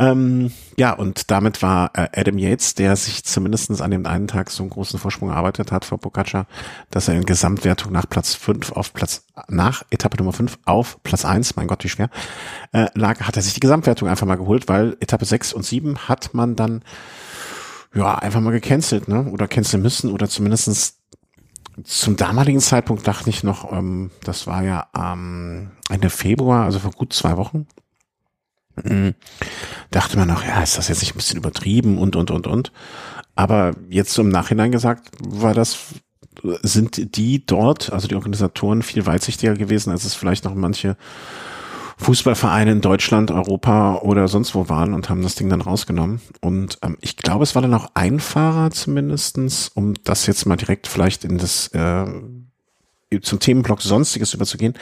Ähm, 0.00 0.50
ja, 0.78 0.94
und 0.94 1.30
damit 1.30 1.60
war 1.60 1.90
äh, 1.94 2.08
Adam 2.14 2.38
Yates, 2.38 2.74
der 2.74 2.96
sich 2.96 3.22
zumindestens 3.22 3.82
an 3.82 3.90
dem 3.90 4.06
einen 4.06 4.28
Tag 4.28 4.50
so 4.50 4.62
einen 4.62 4.70
großen 4.70 4.98
Vorsprung 4.98 5.28
erarbeitet 5.28 5.70
hat 5.72 5.84
vor 5.84 5.98
Bocaca, 5.98 6.46
dass 6.90 7.08
er 7.08 7.16
in 7.16 7.26
Gesamtwertung 7.26 7.92
nach 7.92 8.08
Platz 8.08 8.34
fünf 8.34 8.72
auf 8.72 8.94
Platz, 8.94 9.26
nach 9.48 9.82
Etappe 9.90 10.16
Nummer 10.16 10.32
fünf 10.32 10.58
auf 10.64 11.02
Platz 11.02 11.26
eins, 11.26 11.54
mein 11.54 11.66
Gott, 11.66 11.84
wie 11.84 11.90
schwer, 11.90 12.08
äh, 12.72 12.86
lag, 12.94 13.20
hat 13.20 13.36
er 13.36 13.42
sich 13.42 13.52
die 13.52 13.60
Gesamtwertung 13.60 14.08
einfach 14.08 14.26
mal 14.26 14.36
geholt, 14.36 14.68
weil 14.68 14.96
Etappe 15.00 15.26
sechs 15.26 15.52
und 15.52 15.66
sieben 15.66 16.08
hat 16.08 16.32
man 16.32 16.56
dann 16.56 16.82
ja, 17.94 18.14
einfach 18.14 18.40
mal 18.40 18.52
gecancelt, 18.52 19.06
ne? 19.06 19.24
Oder 19.30 19.48
canceln 19.48 19.82
müssen 19.82 20.10
oder 20.12 20.28
zumindestens 20.28 20.96
zum 21.84 22.16
damaligen 22.16 22.60
Zeitpunkt 22.60 23.06
dachte 23.06 23.28
ich 23.28 23.42
noch, 23.42 23.70
ähm, 23.70 24.10
das 24.24 24.46
war 24.46 24.62
ja 24.62 24.88
ähm, 24.96 25.72
Ende 25.90 26.08
Februar, 26.08 26.64
also 26.64 26.78
vor 26.78 26.92
gut 26.92 27.12
zwei 27.12 27.36
Wochen. 27.36 27.66
Mhm. 28.84 29.14
Dachte 29.90 30.16
man 30.16 30.28
noch, 30.28 30.44
ja, 30.44 30.62
ist 30.62 30.78
das 30.78 30.88
jetzt 30.88 31.00
nicht 31.00 31.14
ein 31.14 31.18
bisschen 31.18 31.38
übertrieben 31.38 31.98
und 31.98 32.16
und 32.16 32.30
und 32.30 32.46
und. 32.46 32.72
Aber 33.34 33.72
jetzt 33.88 34.18
im 34.18 34.28
Nachhinein 34.28 34.72
gesagt, 34.72 35.10
war 35.20 35.54
das 35.54 35.78
sind 36.62 37.16
die 37.16 37.44
dort, 37.44 37.92
also 37.92 38.08
die 38.08 38.14
Organisatoren, 38.14 38.82
viel 38.82 39.06
weitsichtiger 39.06 39.54
gewesen, 39.54 39.90
als 39.90 40.04
es 40.04 40.14
vielleicht 40.14 40.44
noch 40.44 40.54
manche 40.54 40.96
Fußballvereine 41.98 42.72
in 42.72 42.80
Deutschland, 42.80 43.30
Europa 43.30 43.96
oder 43.96 44.26
sonst 44.26 44.54
wo 44.54 44.68
waren 44.70 44.94
und 44.94 45.10
haben 45.10 45.22
das 45.22 45.34
Ding 45.34 45.50
dann 45.50 45.60
rausgenommen. 45.60 46.20
Und 46.40 46.78
ähm, 46.82 46.96
ich 47.00 47.16
glaube, 47.16 47.42
es 47.42 47.54
war 47.54 47.62
dann 47.62 47.74
auch 47.74 47.90
ein 47.94 48.20
Fahrer 48.20 48.70
zumindestens, 48.70 49.70
um 49.74 49.94
das 50.04 50.26
jetzt 50.26 50.46
mal 50.46 50.56
direkt 50.56 50.86
vielleicht 50.86 51.24
in 51.24 51.36
das 51.36 51.68
äh, 51.68 52.06
zum 53.20 53.40
Themenblock 53.40 53.82
Sonstiges 53.82 54.32
überzugehen. 54.32 54.74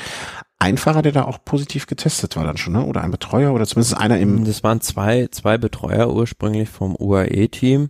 Ein 0.60 0.76
Fahrer, 0.76 1.02
der 1.02 1.12
da 1.12 1.24
auch 1.24 1.38
positiv 1.44 1.86
getestet 1.86 2.36
war 2.36 2.44
dann 2.44 2.56
schon, 2.56 2.72
ne? 2.72 2.84
Oder 2.84 3.02
ein 3.02 3.12
Betreuer 3.12 3.52
oder 3.52 3.66
zumindest 3.66 3.96
einer 3.96 4.18
im. 4.18 4.44
Das 4.44 4.64
waren 4.64 4.80
zwei, 4.80 5.28
zwei 5.30 5.56
Betreuer 5.56 6.12
ursprünglich 6.12 6.68
vom 6.68 6.96
UAE-Team. 6.98 7.88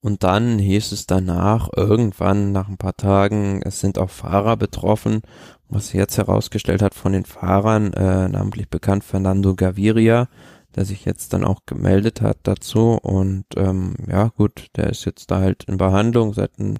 Und 0.00 0.22
dann 0.22 0.58
hieß 0.58 0.92
es 0.92 1.06
danach, 1.06 1.70
irgendwann 1.74 2.52
nach 2.52 2.68
ein 2.68 2.76
paar 2.76 2.96
Tagen, 2.96 3.62
es 3.64 3.80
sind 3.80 3.98
auch 3.98 4.10
Fahrer 4.10 4.56
betroffen 4.56 5.22
was 5.68 5.88
sich 5.88 5.94
jetzt 5.94 6.16
herausgestellt 6.16 6.82
hat 6.82 6.94
von 6.94 7.12
den 7.12 7.24
Fahrern, 7.24 7.92
äh, 7.92 8.28
namentlich 8.28 8.68
bekannt 8.68 9.04
Fernando 9.04 9.54
Gaviria, 9.54 10.28
der 10.76 10.84
sich 10.84 11.04
jetzt 11.04 11.32
dann 11.32 11.44
auch 11.44 11.60
gemeldet 11.66 12.20
hat 12.20 12.38
dazu 12.42 12.98
und 13.02 13.44
ähm, 13.56 13.94
ja 14.10 14.28
gut, 14.28 14.66
der 14.76 14.90
ist 14.90 15.04
jetzt 15.04 15.30
da 15.30 15.40
halt 15.40 15.64
in 15.64 15.76
Behandlung 15.76 16.34
seit 16.34 16.58
einem 16.58 16.76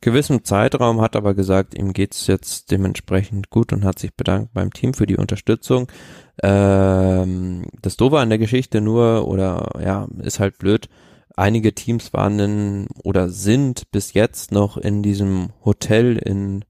gewissen 0.00 0.44
Zeitraum, 0.44 1.00
hat 1.00 1.16
aber 1.16 1.34
gesagt, 1.34 1.74
ihm 1.76 1.92
geht's 1.92 2.26
jetzt 2.26 2.70
dementsprechend 2.70 3.50
gut 3.50 3.72
und 3.72 3.84
hat 3.84 3.98
sich 3.98 4.14
bedankt 4.14 4.52
beim 4.52 4.72
Team 4.72 4.94
für 4.94 5.06
die 5.06 5.16
Unterstützung. 5.16 5.88
Ähm, 6.42 7.66
das 7.80 7.96
Doofe 7.96 8.18
an 8.18 8.28
der 8.28 8.38
Geschichte 8.38 8.80
nur 8.80 9.26
oder 9.26 9.80
ja, 9.82 10.06
ist 10.22 10.38
halt 10.38 10.58
blöd, 10.58 10.88
einige 11.36 11.74
Teams 11.74 12.12
waren 12.12 12.38
in, 12.38 12.86
oder 13.02 13.28
sind 13.28 13.90
bis 13.90 14.12
jetzt 14.12 14.52
noch 14.52 14.76
in 14.76 15.02
diesem 15.02 15.50
Hotel 15.64 16.16
in 16.16 16.64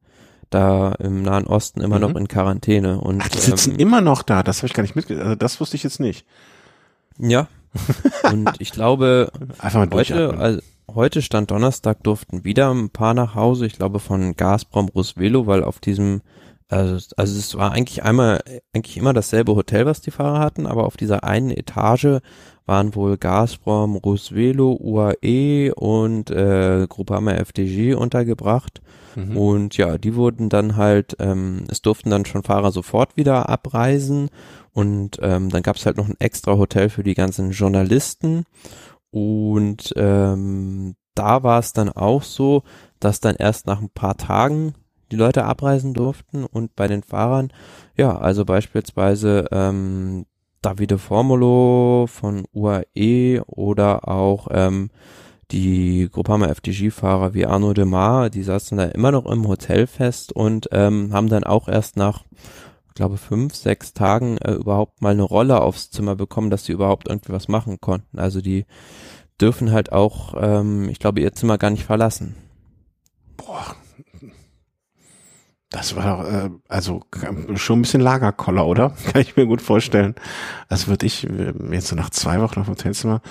da 0.53 0.93
im 0.99 1.23
Nahen 1.23 1.47
Osten 1.47 1.81
immer 1.81 1.97
mhm. 1.97 2.03
noch 2.03 2.15
in 2.15 2.29
Quarantäne. 2.29 3.01
Und, 3.01 3.23
Ach, 3.23 3.29
die 3.29 3.39
sitzen 3.39 3.73
ähm, 3.73 3.79
immer 3.79 4.01
noch 4.01 4.23
da, 4.23 4.43
das 4.43 4.59
habe 4.59 4.67
ich 4.67 4.75
gar 4.75 4.83
nicht 4.83 4.95
mitgekriegt. 4.95 5.25
Also 5.25 5.35
das 5.37 5.61
wusste 5.61 5.77
ich 5.77 5.83
jetzt 5.83 6.01
nicht. 6.01 6.27
Ja. 7.19 7.49
und 8.31 8.51
ich 8.59 8.73
glaube, 8.73 9.31
Einfach 9.59 9.87
mal 9.87 9.91
heute, 9.93 10.37
also, 10.37 10.61
heute 10.95 11.23
stand 11.23 11.51
Donnerstag, 11.51 12.03
durften 12.03 12.45
wieder 12.45 12.71
ein 12.71 12.91
paar 12.91 13.15
nach 13.15 13.35
Hause, 13.35 13.67
ich 13.67 13.75
glaube 13.75 13.99
von 13.99 14.37
Gazprom 14.37 14.89
Rusvelo, 14.89 15.47
weil 15.47 15.65
auf 15.65 15.79
diesem 15.79 16.21
also, 16.73 17.15
also 17.19 17.39
es 17.39 17.55
war 17.57 17.73
eigentlich 17.73 18.03
einmal, 18.03 18.41
eigentlich 18.73 18.97
immer 18.97 19.13
dasselbe 19.13 19.55
Hotel, 19.55 19.85
was 19.85 20.01
die 20.01 20.11
Fahrer 20.11 20.39
hatten, 20.39 20.67
aber 20.67 20.87
auf 20.87 20.97
dieser 20.97 21.23
einen 21.23 21.51
Etage 21.51 22.21
waren 22.65 22.95
wohl 22.95 23.19
Gazprom, 23.19 23.97
Rusvelo, 23.97 24.79
UAE 24.81 25.73
und 25.75 26.31
äh, 26.31 26.87
Groupama 26.89 27.33
FDG 27.33 27.95
untergebracht. 27.95 28.81
Mhm. 29.17 29.37
Und 29.37 29.77
ja, 29.77 29.99
die 29.99 30.15
wurden 30.15 30.49
dann 30.49 30.77
halt, 30.77 31.17
ähm, 31.19 31.65
es 31.69 31.83
durften 31.83 32.09
dann 32.09 32.25
schon 32.25 32.43
Fahrer 32.43 32.73
sofort 32.73 33.19
wieder 33.19 33.51
abreisen 33.51 34.31
und 34.73 35.19
ähm, 35.21 35.51
dann 35.51 35.63
gab 35.63 35.77
es 35.77 35.87
halt 35.87 35.97
noch 35.97 36.09
ein 36.09 36.19
extra 36.19 36.57
Hotel 36.57 36.89
für 36.89 37.03
die 37.03 37.15
ganzen 37.15 37.51
Journalisten. 37.51 38.45
Und 39.11 39.93
ähm, 39.97 40.95
da 41.15 41.43
war 41.43 41.59
es 41.59 41.73
dann 41.73 41.91
auch 41.91 42.23
so, 42.23 42.63
dass 42.99 43.21
dann 43.21 43.37
erst 43.37 43.67
nach 43.67 43.81
ein 43.81 43.91
paar 43.91 44.17
Tagen 44.17 44.75
die 45.11 45.17
Leute 45.17 45.45
abreisen 45.45 45.93
durften 45.93 46.45
und 46.47 46.75
bei 46.75 46.89
den 46.89 47.03
Fahrern, 47.03 47.53
ja, 47.97 48.17
also 48.17 48.47
beispielsweise 48.47 49.47
ähm, 49.53 50.25
Davide 50.63 50.97
Formulo 50.97 52.07
von 52.09 52.45
UAE 52.55 53.43
oder 53.47 54.09
auch 54.09 54.49
ähm, 54.51 54.91
die 55.51 56.09
Groupama 56.11 56.47
FDG-Fahrer 56.47 57.35
wie 57.35 57.45
Arno 57.45 57.75
de 57.75 57.85
Mar, 57.85 58.31
die 58.31 58.43
saßen 58.43 58.79
da 58.79 58.85
immer 58.85 59.13
noch 59.13 59.27
im 59.27 59.47
Hotel 59.47 59.87
fest 59.87 60.33
und 60.33 60.69
ähm, 60.73 61.13
haben 61.13 61.29
dann 61.29 61.45
auch 61.45 61.69
erst 61.69 61.97
nach, 61.97 62.25
glaube, 62.95 63.17
fünf, 63.17 63.55
sechs 63.55 63.93
Tagen 63.93 64.39
äh, 64.39 64.53
überhaupt 64.53 65.03
mal 65.03 65.13
eine 65.13 65.23
Rolle 65.23 65.61
aufs 65.61 65.91
Zimmer 65.91 66.17
bekommen, 66.17 66.51
dass 66.51 66.65
sie 66.65 66.73
überhaupt 66.73 67.09
irgendwie 67.09 67.33
was 67.33 67.49
machen 67.49 67.81
konnten. 67.81 68.19
Also 68.19 68.41
die 68.41 68.67
dürfen 69.41 69.73
halt 69.73 69.93
auch, 69.93 70.35
ähm, 70.41 70.89
ich 70.89 70.99
glaube, 70.99 71.21
ihr 71.21 71.33
Zimmer 71.33 71.59
gar 71.59 71.71
nicht 71.71 71.85
verlassen. 71.85 72.37
Boah. 73.37 73.77
Das 75.71 75.97
war 75.97 76.29
äh, 76.29 76.51
also 76.69 77.03
schon 77.55 77.79
ein 77.79 77.83
bisschen 77.83 78.03
Lagerkoller, 78.03 78.67
oder? 78.67 78.91
Kann 79.13 79.23
ich 79.23 79.37
mir 79.37 79.47
gut 79.47 79.63
vorstellen. 79.63 80.15
Das 80.69 80.87
würde 80.87 81.07
ich 81.07 81.29
äh, 81.29 81.53
jetzt 81.71 81.89
so 81.89 81.97
nach 81.97 82.11
zwei 82.11 82.41
Wochen 82.41 82.61
auf 82.61 82.67
dem 82.67 82.75
Hotelzimmer 82.75 83.23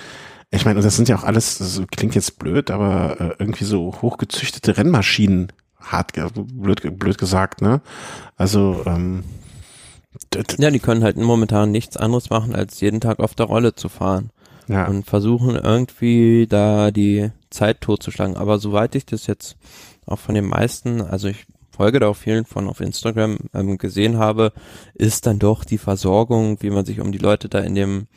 ich 0.51 0.65
meine, 0.65 0.81
das 0.81 0.95
sind 0.97 1.07
ja 1.07 1.15
auch 1.15 1.23
alles, 1.23 1.57
das 1.57 1.81
klingt 1.91 2.13
jetzt 2.13 2.37
blöd, 2.37 2.71
aber 2.71 3.19
äh, 3.19 3.35
irgendwie 3.39 3.63
so 3.63 3.93
hochgezüchtete 4.01 4.77
Rennmaschinen, 4.77 5.53
hart, 5.79 6.11
blöd, 6.13 6.99
blöd 6.99 7.17
gesagt, 7.17 7.61
ne? 7.61 7.81
Also, 8.35 8.83
ähm, 8.85 9.23
ja, 10.57 10.71
die 10.71 10.79
können 10.79 11.03
halt 11.03 11.17
momentan 11.17 11.71
nichts 11.71 11.97
anderes 11.97 12.29
machen, 12.29 12.55
als 12.55 12.79
jeden 12.81 13.01
Tag 13.01 13.19
auf 13.19 13.35
der 13.35 13.47
Rolle 13.47 13.75
zu 13.75 13.89
fahren. 13.89 14.31
Ja. 14.67 14.87
Und 14.87 15.05
versuchen 15.05 15.55
irgendwie 15.55 16.47
da 16.47 16.91
die 16.91 17.31
Zeit 17.49 17.81
totzuschlagen. 17.81 18.37
Aber 18.37 18.59
soweit 18.59 18.95
ich 18.95 19.05
das 19.05 19.27
jetzt 19.27 19.57
auch 20.05 20.19
von 20.19 20.35
den 20.35 20.45
meisten, 20.45 21.01
also 21.01 21.27
ich 21.27 21.45
folge 21.69 21.99
da 21.99 22.07
auch 22.07 22.15
vielen 22.15 22.45
von 22.45 22.67
auf 22.67 22.79
Instagram 22.79 23.37
ähm, 23.53 23.77
gesehen 23.77 24.17
habe, 24.17 24.53
ist 24.93 25.25
dann 25.25 25.39
doch 25.39 25.65
die 25.65 25.77
Versorgung, 25.77 26.61
wie 26.61 26.69
man 26.69 26.85
sich 26.85 26.99
um 26.99 27.11
die 27.11 27.17
Leute 27.17 27.49
da 27.49 27.59
in 27.59 27.75
dem 27.75 28.07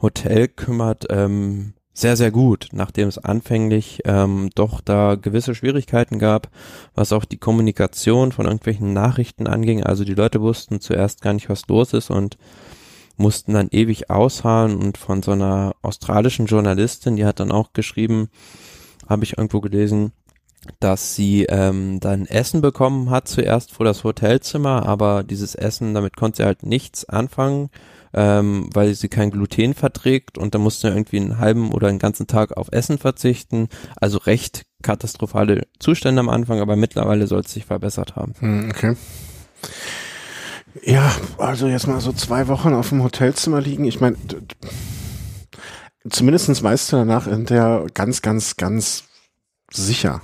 Hotel 0.00 0.48
kümmert, 0.48 1.06
ähm, 1.10 1.74
sehr, 1.94 2.16
sehr 2.16 2.30
gut, 2.30 2.68
nachdem 2.72 3.08
es 3.08 3.18
anfänglich 3.18 4.00
ähm, 4.04 4.50
doch 4.54 4.80
da 4.80 5.14
gewisse 5.14 5.54
Schwierigkeiten 5.54 6.18
gab, 6.18 6.48
was 6.94 7.12
auch 7.12 7.24
die 7.24 7.36
Kommunikation 7.36 8.32
von 8.32 8.46
irgendwelchen 8.46 8.92
Nachrichten 8.94 9.46
anging. 9.46 9.82
Also 9.84 10.04
die 10.04 10.14
Leute 10.14 10.40
wussten 10.40 10.80
zuerst 10.80 11.20
gar 11.20 11.34
nicht, 11.34 11.50
was 11.50 11.68
los 11.68 11.92
ist 11.92 12.10
und 12.10 12.38
mussten 13.16 13.52
dann 13.52 13.68
ewig 13.70 14.10
ausharren 14.10 14.76
und 14.76 14.96
von 14.96 15.22
so 15.22 15.32
einer 15.32 15.74
australischen 15.82 16.46
Journalistin, 16.46 17.16
die 17.16 17.26
hat 17.26 17.40
dann 17.40 17.52
auch 17.52 17.74
geschrieben, 17.74 18.30
habe 19.06 19.24
ich 19.24 19.36
irgendwo 19.36 19.60
gelesen, 19.60 20.12
dass 20.80 21.14
sie 21.14 21.44
ähm, 21.44 22.00
dann 22.00 22.24
Essen 22.24 22.62
bekommen 22.62 23.10
hat 23.10 23.28
zuerst 23.28 23.72
vor 23.72 23.84
das 23.84 24.02
Hotelzimmer, 24.02 24.86
aber 24.86 25.24
dieses 25.24 25.54
Essen, 25.54 25.92
damit 25.92 26.16
konnte 26.16 26.38
sie 26.38 26.44
halt 26.44 26.62
nichts 26.62 27.04
anfangen 27.04 27.68
ähm, 28.14 28.68
weil 28.72 28.94
sie 28.94 29.08
kein 29.08 29.30
Gluten 29.30 29.74
verträgt 29.74 30.38
und 30.38 30.54
da 30.54 30.58
musste 30.58 30.88
irgendwie 30.88 31.18
einen 31.18 31.38
halben 31.38 31.72
oder 31.72 31.88
einen 31.88 31.98
ganzen 31.98 32.26
Tag 32.26 32.56
auf 32.56 32.68
Essen 32.72 32.98
verzichten. 32.98 33.68
Also 33.96 34.18
recht 34.18 34.64
katastrophale 34.82 35.66
Zustände 35.78 36.20
am 36.20 36.28
Anfang, 36.28 36.60
aber 36.60 36.76
mittlerweile 36.76 37.26
soll 37.26 37.40
es 37.40 37.52
sich 37.52 37.64
verbessert 37.64 38.16
haben. 38.16 38.34
Hm, 38.40 38.70
okay. 38.70 38.96
Ja, 40.82 41.12
also 41.38 41.68
jetzt 41.68 41.86
mal 41.86 42.00
so 42.00 42.12
zwei 42.12 42.48
Wochen 42.48 42.72
auf 42.72 42.88
dem 42.88 43.02
Hotelzimmer 43.02 43.60
liegen. 43.60 43.84
Ich 43.84 44.00
meine, 44.00 44.16
zumindestens 46.08 46.62
weißt 46.62 46.92
du 46.92 46.96
danach 46.96 47.26
in 47.26 47.46
der 47.46 47.86
ganz, 47.94 48.22
ganz, 48.22 48.56
ganz 48.56 49.04
sicher, 49.70 50.22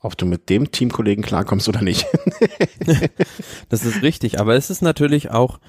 ob 0.00 0.16
du 0.16 0.26
mit 0.26 0.48
dem 0.48 0.72
Teamkollegen 0.72 1.24
klarkommst 1.24 1.68
oder 1.68 1.82
nicht. 1.82 2.06
das 3.68 3.84
ist 3.84 4.02
richtig, 4.02 4.40
aber 4.40 4.56
es 4.56 4.70
ist 4.70 4.82
natürlich 4.82 5.30
auch, 5.30 5.60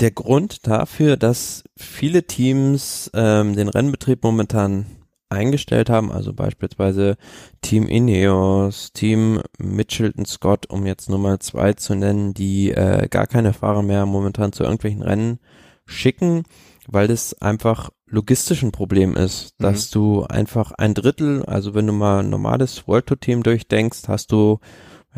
der 0.00 0.10
Grund 0.12 0.66
dafür, 0.66 1.16
dass 1.16 1.64
viele 1.76 2.24
Teams 2.26 3.10
ähm, 3.14 3.56
den 3.56 3.68
Rennbetrieb 3.68 4.22
momentan 4.22 4.86
eingestellt 5.28 5.90
haben, 5.90 6.10
also 6.10 6.32
beispielsweise 6.32 7.16
Team 7.60 7.86
Ineos, 7.86 8.92
Team 8.92 9.42
Mitchelton 9.58 10.24
Scott, 10.24 10.70
um 10.70 10.86
jetzt 10.86 11.10
nur 11.10 11.18
mal 11.18 11.38
zwei 11.40 11.74
zu 11.74 11.94
nennen, 11.94 12.32
die 12.32 12.70
äh, 12.70 13.08
gar 13.08 13.26
keine 13.26 13.52
Fahrer 13.52 13.82
mehr 13.82 14.06
momentan 14.06 14.52
zu 14.52 14.62
irgendwelchen 14.62 15.02
Rennen 15.02 15.38
schicken, 15.84 16.44
weil 16.86 17.08
das 17.08 17.34
einfach 17.42 17.90
logistisch 18.06 18.62
ein 18.62 18.72
Problem 18.72 19.16
ist, 19.16 19.54
mhm. 19.58 19.64
dass 19.64 19.90
mhm. 19.90 19.92
du 19.92 20.24
einfach 20.24 20.72
ein 20.72 20.94
Drittel, 20.94 21.44
also 21.44 21.74
wenn 21.74 21.86
du 21.86 21.92
mal 21.92 22.20
ein 22.20 22.30
normales 22.30 22.86
World 22.88 23.06
Tour 23.06 23.20
Team 23.20 23.42
durchdenkst, 23.42 24.08
hast 24.08 24.32
du 24.32 24.60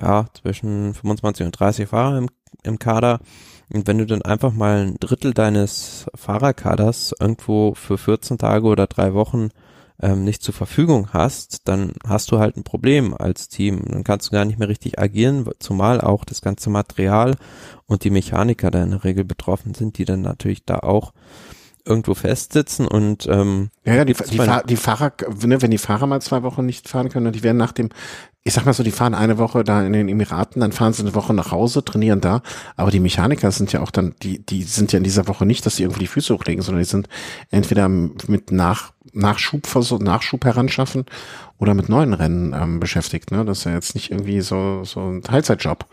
ja 0.01 0.27
zwischen 0.35 0.95
25 0.95 1.47
und 1.47 1.53
30 1.53 1.89
Fahrer 1.89 2.19
im, 2.19 2.29
im 2.65 2.79
Kader 2.79 3.21
und 3.73 3.87
wenn 3.87 3.99
du 3.99 4.07
dann 4.07 4.23
einfach 4.23 4.53
mal 4.53 4.87
ein 4.87 4.97
Drittel 4.99 5.33
deines 5.33 6.07
Fahrerkaders 6.15 7.15
irgendwo 7.19 7.75
für 7.75 7.99
14 7.99 8.39
Tage 8.39 8.67
oder 8.67 8.87
drei 8.87 9.15
Wochen 9.15 9.51
ähm, 10.03 10.25
nicht 10.25 10.43
zur 10.43 10.55
Verfügung 10.55 11.11
hast, 11.13 11.69
dann 11.69 11.93
hast 12.07 12.33
du 12.33 12.39
halt 12.39 12.57
ein 12.57 12.65
Problem 12.65 13.15
als 13.15 13.49
Team. 13.49 13.83
Dann 13.87 14.05
kannst 14.05 14.29
du 14.29 14.33
gar 14.33 14.45
nicht 14.45 14.59
mehr 14.59 14.69
richtig 14.69 14.99
agieren, 14.99 15.49
zumal 15.59 16.01
auch 16.01 16.25
das 16.25 16.41
ganze 16.43 16.71
Material 16.71 17.37
und 17.87 18.05
die 18.05 18.11
Mechaniker 18.11 18.71
da 18.71 18.83
in 18.83 18.91
der 18.91 19.05
Regel 19.05 19.25
betroffen 19.25 19.75
sind, 19.75 19.99
die 19.99 20.05
dann 20.05 20.23
natürlich 20.23 20.65
da 20.65 20.79
auch 20.79 21.13
irgendwo 21.85 22.15
festsitzen 22.15 22.87
und 22.87 23.27
ähm, 23.27 23.71
ja, 23.85 23.97
ja 23.97 24.05
die, 24.05 24.15
die, 24.15 24.37
Fahr 24.37 24.63
die 24.65 24.77
Fahrer, 24.77 25.13
ne, 25.45 25.63
wenn 25.63 25.71
die 25.71 25.79
Fahrer 25.79 26.07
mal 26.07 26.21
zwei 26.21 26.43
Wochen 26.43 26.67
nicht 26.67 26.89
fahren 26.89 27.09
können, 27.09 27.33
die 27.33 27.43
werden 27.43 27.57
nach 27.57 27.73
dem 27.73 27.89
ich 28.43 28.55
sag 28.55 28.65
mal 28.65 28.73
so, 28.73 28.83
die 28.83 28.91
fahren 28.91 29.15
eine 29.15 29.37
Woche 29.37 29.65
da 29.65 29.83
in 29.83 29.93
den 29.93 30.09
Emiraten, 30.09 30.61
dann 30.61 30.73
fahren 30.73 30.95
sie 30.95 31.03
eine 31.03 31.15
Woche 31.15 31.35
nach 31.35 31.53
Hause, 31.53 31.85
trainieren 31.85 32.23
da. 32.23 32.43
Aber 32.75 32.91
die 32.91 33.01
Mechaniker 33.01 33.51
sind 33.51 33.73
ja 33.73 33.83
auch 33.83 33.91
dann, 33.91 34.15
die, 34.23 34.45
die 34.45 34.63
sind 34.63 34.93
ja 34.93 34.97
in 34.97 35.05
dieser 35.05 35.29
Woche 35.29 35.45
nicht, 35.45 35.67
dass 35.67 35.77
sie 35.77 35.83
irgendwie 35.83 36.01
die 36.01 36.07
Füße 36.07 36.33
hochlegen, 36.33 36.63
sondern 36.63 36.83
die 36.83 36.89
sind 36.89 37.09
entweder 37.51 37.89
mit 37.89 38.51
Nach, 38.51 38.93
Nachschub, 39.13 39.69
Nachschub 40.01 40.45
heranschaffen 40.45 41.05
oder 41.59 41.75
mit 41.75 41.91
neuen 41.91 42.15
Rennen 42.15 42.55
ähm, 42.55 42.81
beschäftigt. 42.81 43.31
Ne? 43.31 43.45
Das 43.45 43.59
ist 43.59 43.65
ja 43.65 43.73
jetzt 43.73 43.95
nicht 43.95 44.11
irgendwie 44.11 44.41
so, 44.41 44.85
so 44.85 45.01
ein 45.01 45.23
Teilzeitjob. 45.23 45.85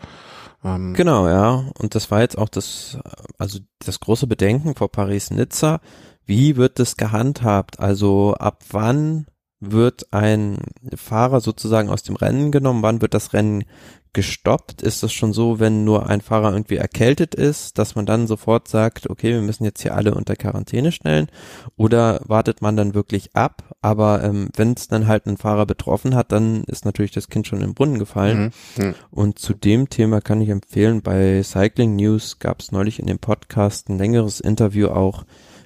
Ähm 0.64 0.94
genau, 0.94 1.28
ja. 1.28 1.64
Und 1.78 1.94
das 1.94 2.10
war 2.10 2.22
jetzt 2.22 2.38
auch 2.38 2.48
das, 2.48 2.96
also 3.36 3.58
das 3.84 4.00
große 4.00 4.26
Bedenken 4.26 4.74
vor 4.74 4.90
Paris-Nizza. 4.90 5.80
Wie 6.24 6.56
wird 6.56 6.78
das 6.78 6.96
gehandhabt? 6.96 7.78
Also 7.78 8.34
ab 8.34 8.62
wann 8.70 9.26
wird 9.60 10.12
ein 10.12 10.58
Fahrer 10.94 11.40
sozusagen 11.40 11.88
aus 11.88 12.02
dem 12.02 12.16
Rennen 12.16 12.52
genommen? 12.52 12.82
Wann 12.82 13.02
wird 13.02 13.14
das 13.14 13.32
Rennen 13.32 13.64
gestoppt? 14.12 14.82
Ist 14.82 15.02
das 15.02 15.12
schon 15.12 15.32
so, 15.32 15.60
wenn 15.60 15.84
nur 15.84 16.08
ein 16.08 16.20
Fahrer 16.20 16.52
irgendwie 16.52 16.76
erkältet 16.76 17.34
ist, 17.34 17.78
dass 17.78 17.94
man 17.94 18.06
dann 18.06 18.26
sofort 18.26 18.68
sagt, 18.68 19.10
okay, 19.10 19.32
wir 19.32 19.42
müssen 19.42 19.64
jetzt 19.64 19.82
hier 19.82 19.94
alle 19.94 20.14
unter 20.14 20.36
Quarantäne 20.36 20.92
stellen? 20.92 21.28
Oder 21.76 22.20
wartet 22.24 22.62
man 22.62 22.76
dann 22.76 22.94
wirklich 22.94 23.34
ab? 23.34 23.74
Aber 23.80 24.22
ähm, 24.22 24.48
wenn 24.56 24.72
es 24.72 24.88
dann 24.88 25.06
halt 25.06 25.26
einen 25.26 25.36
Fahrer 25.36 25.66
betroffen 25.66 26.14
hat, 26.14 26.32
dann 26.32 26.64
ist 26.64 26.84
natürlich 26.84 27.12
das 27.12 27.28
Kind 27.28 27.46
schon 27.46 27.60
im 27.60 27.74
Brunnen 27.74 27.98
gefallen. 27.98 28.52
Mhm. 28.76 28.84
Mhm. 28.84 28.94
Und 29.10 29.38
zu 29.38 29.54
dem 29.54 29.88
Thema 29.88 30.20
kann 30.20 30.40
ich 30.40 30.48
empfehlen, 30.48 31.02
bei 31.02 31.42
Cycling 31.42 31.96
News 31.96 32.38
gab 32.38 32.60
es 32.60 32.72
neulich 32.72 32.98
in 33.00 33.06
dem 33.06 33.18
Podcast 33.18 33.88
ein 33.88 33.98
längeres 33.98 34.40
Interview 34.40 34.88
auch 34.88 35.24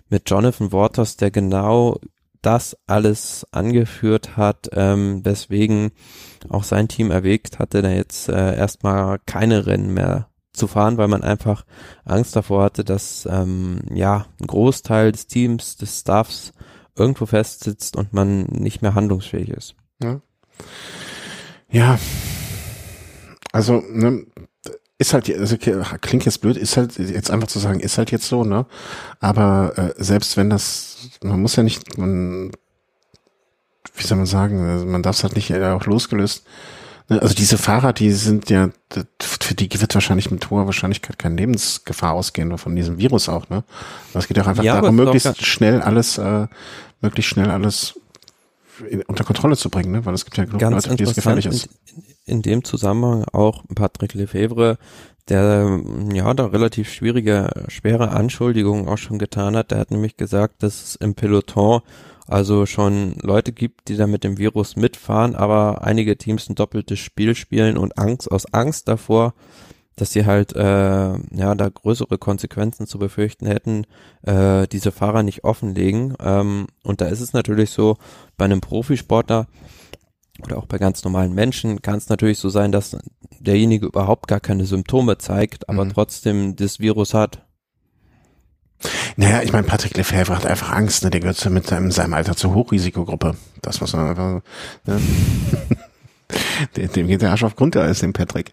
mit 0.08 0.28
Jonathan 0.28 0.72
Waters, 0.72 1.16
der 1.16 1.30
genau 1.30 1.98
das 2.42 2.76
alles 2.86 3.46
angeführt 3.52 4.36
hat, 4.36 4.68
ähm, 4.72 5.24
weswegen 5.24 5.92
auch 6.48 6.64
sein 6.64 6.88
Team 6.88 7.10
erwägt 7.10 7.58
hatte, 7.58 7.82
da 7.82 7.90
jetzt 7.90 8.28
äh, 8.28 8.56
erstmal 8.56 9.18
keine 9.26 9.66
Rennen 9.66 9.94
mehr 9.94 10.28
zu 10.52 10.66
fahren, 10.66 10.98
weil 10.98 11.08
man 11.08 11.22
einfach 11.22 11.64
Angst 12.04 12.36
davor 12.36 12.64
hatte, 12.64 12.84
dass 12.84 13.26
ähm, 13.30 13.80
ja 13.94 14.26
ein 14.40 14.46
Großteil 14.46 15.12
des 15.12 15.26
Teams, 15.26 15.76
des 15.76 16.00
Staffs 16.00 16.52
irgendwo 16.96 17.26
festsitzt 17.26 17.96
und 17.96 18.12
man 18.12 18.42
nicht 18.42 18.82
mehr 18.82 18.94
handlungsfähig 18.94 19.48
ist. 19.48 19.74
Ja, 20.02 20.20
ja. 21.70 21.98
also 23.52 23.82
ne, 23.88 24.26
ist 25.02 25.12
halt, 25.12 25.28
also 25.36 25.56
klingt 25.56 26.24
jetzt 26.24 26.40
blöd, 26.40 26.56
ist 26.56 26.76
halt 26.76 26.96
jetzt 26.96 27.30
einfach 27.30 27.48
zu 27.48 27.58
sagen, 27.58 27.80
ist 27.80 27.98
halt 27.98 28.12
jetzt 28.12 28.28
so, 28.28 28.44
ne? 28.44 28.66
Aber 29.20 29.72
äh, 29.76 30.02
selbst 30.02 30.36
wenn 30.36 30.48
das, 30.48 31.10
man 31.22 31.42
muss 31.42 31.56
ja 31.56 31.64
nicht, 31.64 31.98
man, 31.98 32.52
wie 33.94 34.06
soll 34.06 34.16
man 34.16 34.26
sagen, 34.26 34.64
also 34.64 34.86
man 34.86 35.02
darf 35.02 35.16
es 35.16 35.24
halt 35.24 35.34
nicht 35.34 35.50
äh, 35.50 35.64
auch 35.70 35.86
losgelöst. 35.86 36.44
Ne? 37.08 37.20
Also 37.20 37.34
diese 37.34 37.58
Fahrer, 37.58 37.92
die 37.92 38.12
sind 38.12 38.48
ja, 38.48 38.70
für 39.20 39.54
die 39.54 39.68
wird 39.80 39.92
wahrscheinlich 39.94 40.30
mit 40.30 40.48
hoher 40.50 40.66
Wahrscheinlichkeit 40.66 41.18
keine 41.18 41.34
Lebensgefahr 41.34 42.12
ausgehen, 42.12 42.56
von 42.56 42.76
diesem 42.76 42.98
Virus 42.98 43.28
auch, 43.28 43.48
ne? 43.48 43.64
Es 44.14 44.28
geht 44.28 44.38
auch 44.38 44.46
einfach 44.46 44.62
ja, 44.62 44.80
darum, 44.80 44.94
möglichst 44.94 45.44
schnell 45.44 45.82
alles, 45.82 46.16
äh, 46.18 46.46
möglichst 47.00 47.30
schnell 47.30 47.50
alles 47.50 47.98
unter 49.06 49.24
Kontrolle 49.24 49.56
zu 49.56 49.70
bringen, 49.70 49.92
ne? 49.92 50.06
weil 50.06 50.14
es 50.14 50.24
gibt 50.24 50.36
ja 50.36 50.44
genug 50.44 50.60
Leute, 50.60 50.96
die 50.96 51.04
es 51.04 51.14
gefährlich 51.14 51.46
ist. 51.46 51.68
In, 52.24 52.36
in 52.36 52.42
dem 52.42 52.64
Zusammenhang 52.64 53.24
auch 53.32 53.64
Patrick 53.74 54.14
Lefebvre, 54.14 54.78
der 55.28 55.80
ja 56.12 56.34
da 56.34 56.46
relativ 56.46 56.92
schwierige, 56.92 57.50
schwere 57.68 58.10
Anschuldigungen 58.10 58.88
auch 58.88 58.98
schon 58.98 59.18
getan 59.18 59.56
hat. 59.56 59.70
Der 59.70 59.78
hat 59.78 59.90
nämlich 59.90 60.16
gesagt, 60.16 60.62
dass 60.62 60.82
es 60.82 60.96
im 60.96 61.14
Peloton 61.14 61.82
also 62.26 62.66
schon 62.66 63.14
Leute 63.20 63.52
gibt, 63.52 63.88
die 63.88 63.96
da 63.96 64.06
mit 64.06 64.24
dem 64.24 64.38
Virus 64.38 64.76
mitfahren, 64.76 65.34
aber 65.34 65.82
einige 65.82 66.16
Teams 66.16 66.48
ein 66.48 66.54
doppeltes 66.54 66.98
Spiel 66.98 67.34
spielen 67.34 67.76
und 67.76 67.98
Angst 67.98 68.30
aus 68.30 68.46
Angst 68.52 68.88
davor, 68.88 69.34
dass 69.96 70.12
sie 70.12 70.26
halt 70.26 70.54
äh, 70.54 70.60
ja 71.12 71.54
da 71.54 71.68
größere 71.68 72.18
Konsequenzen 72.18 72.86
zu 72.86 72.98
befürchten 72.98 73.46
hätten, 73.46 73.86
äh, 74.22 74.66
diese 74.68 74.92
Fahrer 74.92 75.22
nicht 75.22 75.44
offenlegen. 75.44 76.14
Ähm, 76.20 76.66
und 76.82 77.00
da 77.00 77.06
ist 77.06 77.20
es 77.20 77.32
natürlich 77.32 77.70
so, 77.70 77.96
bei 78.36 78.44
einem 78.46 78.60
Profisportler 78.60 79.46
oder 80.42 80.56
auch 80.58 80.66
bei 80.66 80.78
ganz 80.78 81.04
normalen 81.04 81.34
Menschen 81.34 81.82
kann 81.82 81.98
es 81.98 82.08
natürlich 82.08 82.38
so 82.38 82.48
sein, 82.48 82.72
dass 82.72 82.96
derjenige 83.38 83.86
überhaupt 83.86 84.28
gar 84.28 84.40
keine 84.40 84.64
Symptome 84.64 85.18
zeigt, 85.18 85.68
aber 85.68 85.84
mhm. 85.84 85.92
trotzdem 85.92 86.56
das 86.56 86.80
Virus 86.80 87.14
hat. 87.14 87.44
Naja, 89.16 89.42
ich 89.42 89.52
meine, 89.52 89.66
Patrick 89.66 89.96
Lefebvre 89.96 90.36
hat 90.36 90.46
einfach 90.46 90.72
Angst, 90.72 91.04
ne? 91.04 91.10
Der 91.10 91.20
gehört 91.20 91.44
mit 91.50 91.66
seinem, 91.66 91.92
seinem 91.92 92.14
Alter 92.14 92.34
zur 92.34 92.54
Hochrisikogruppe. 92.54 93.36
Das 93.60 93.80
muss 93.80 93.92
man 93.92 94.08
einfach, 94.08 94.40
ne? 94.86 95.00
dem, 96.76 97.06
geht 97.06 97.22
der 97.22 97.30
Arsch 97.30 97.44
auf 97.44 97.56
Grundeis, 97.56 98.00
dem 98.00 98.12
Patrick. 98.12 98.52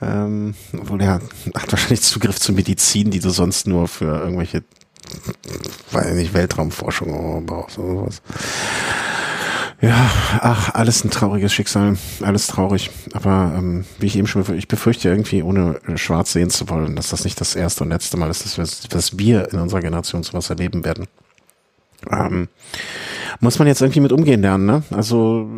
Ähm, 0.00 0.54
obwohl 0.78 1.00
er 1.00 1.20
hat 1.54 1.72
wahrscheinlich 1.72 2.02
Zugriff 2.02 2.38
zu 2.38 2.52
Medizin, 2.52 3.10
die 3.10 3.20
du 3.20 3.30
sonst 3.30 3.66
nur 3.66 3.88
für 3.88 4.20
irgendwelche, 4.20 4.62
weiß 5.92 6.14
nicht, 6.14 6.34
Weltraumforschung 6.34 7.46
brauchst 7.46 7.78
oder 7.78 8.00
sowas. 8.00 8.22
Ja, 9.82 10.08
ach, 10.40 10.74
alles 10.74 11.02
ein 11.04 11.10
trauriges 11.10 11.52
Schicksal, 11.52 11.96
alles 12.20 12.46
traurig. 12.46 12.90
Aber 13.14 13.52
ähm, 13.56 13.84
wie 13.98 14.06
ich 14.06 14.16
eben 14.16 14.28
schon 14.28 14.42
befürchte, 14.42 14.58
ich 14.58 14.68
befürchte 14.68 15.08
irgendwie, 15.08 15.42
ohne 15.42 15.80
schwarz 15.96 16.32
sehen 16.32 16.50
zu 16.50 16.68
wollen, 16.68 16.94
dass 16.94 17.08
das 17.08 17.24
nicht 17.24 17.40
das 17.40 17.56
erste 17.56 17.82
und 17.82 17.90
letzte 17.90 18.16
Mal 18.16 18.30
ist, 18.30 18.44
dass 18.44 18.58
wir, 18.58 18.88
dass 18.90 19.18
wir 19.18 19.52
in 19.52 19.58
unserer 19.58 19.80
Generation 19.80 20.22
sowas 20.22 20.50
erleben 20.50 20.84
werden. 20.84 21.08
Ähm, 22.08 22.48
muss 23.40 23.58
man 23.58 23.66
jetzt 23.66 23.80
irgendwie 23.80 24.00
mit 24.00 24.12
umgehen 24.12 24.40
lernen, 24.40 24.66
ne? 24.66 24.82
Also 24.90 25.48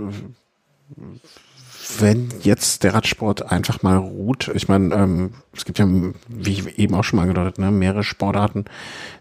wenn 2.01 2.29
jetzt 2.43 2.83
der 2.83 2.95
Radsport 2.95 3.51
einfach 3.51 3.83
mal 3.83 3.97
ruht, 3.97 4.51
ich 4.55 4.69
meine, 4.69 4.95
ähm, 4.95 5.35
es 5.55 5.65
gibt 5.65 5.79
ja, 5.79 5.87
wie 6.29 6.53
ich 6.53 6.79
eben 6.79 6.95
auch 6.95 7.05
schon 7.05 7.17
mal 7.17 7.23
angedeutet, 7.23 7.59
ne, 7.59 7.71
mehrere 7.71 8.05
Sportarten, 8.05 8.65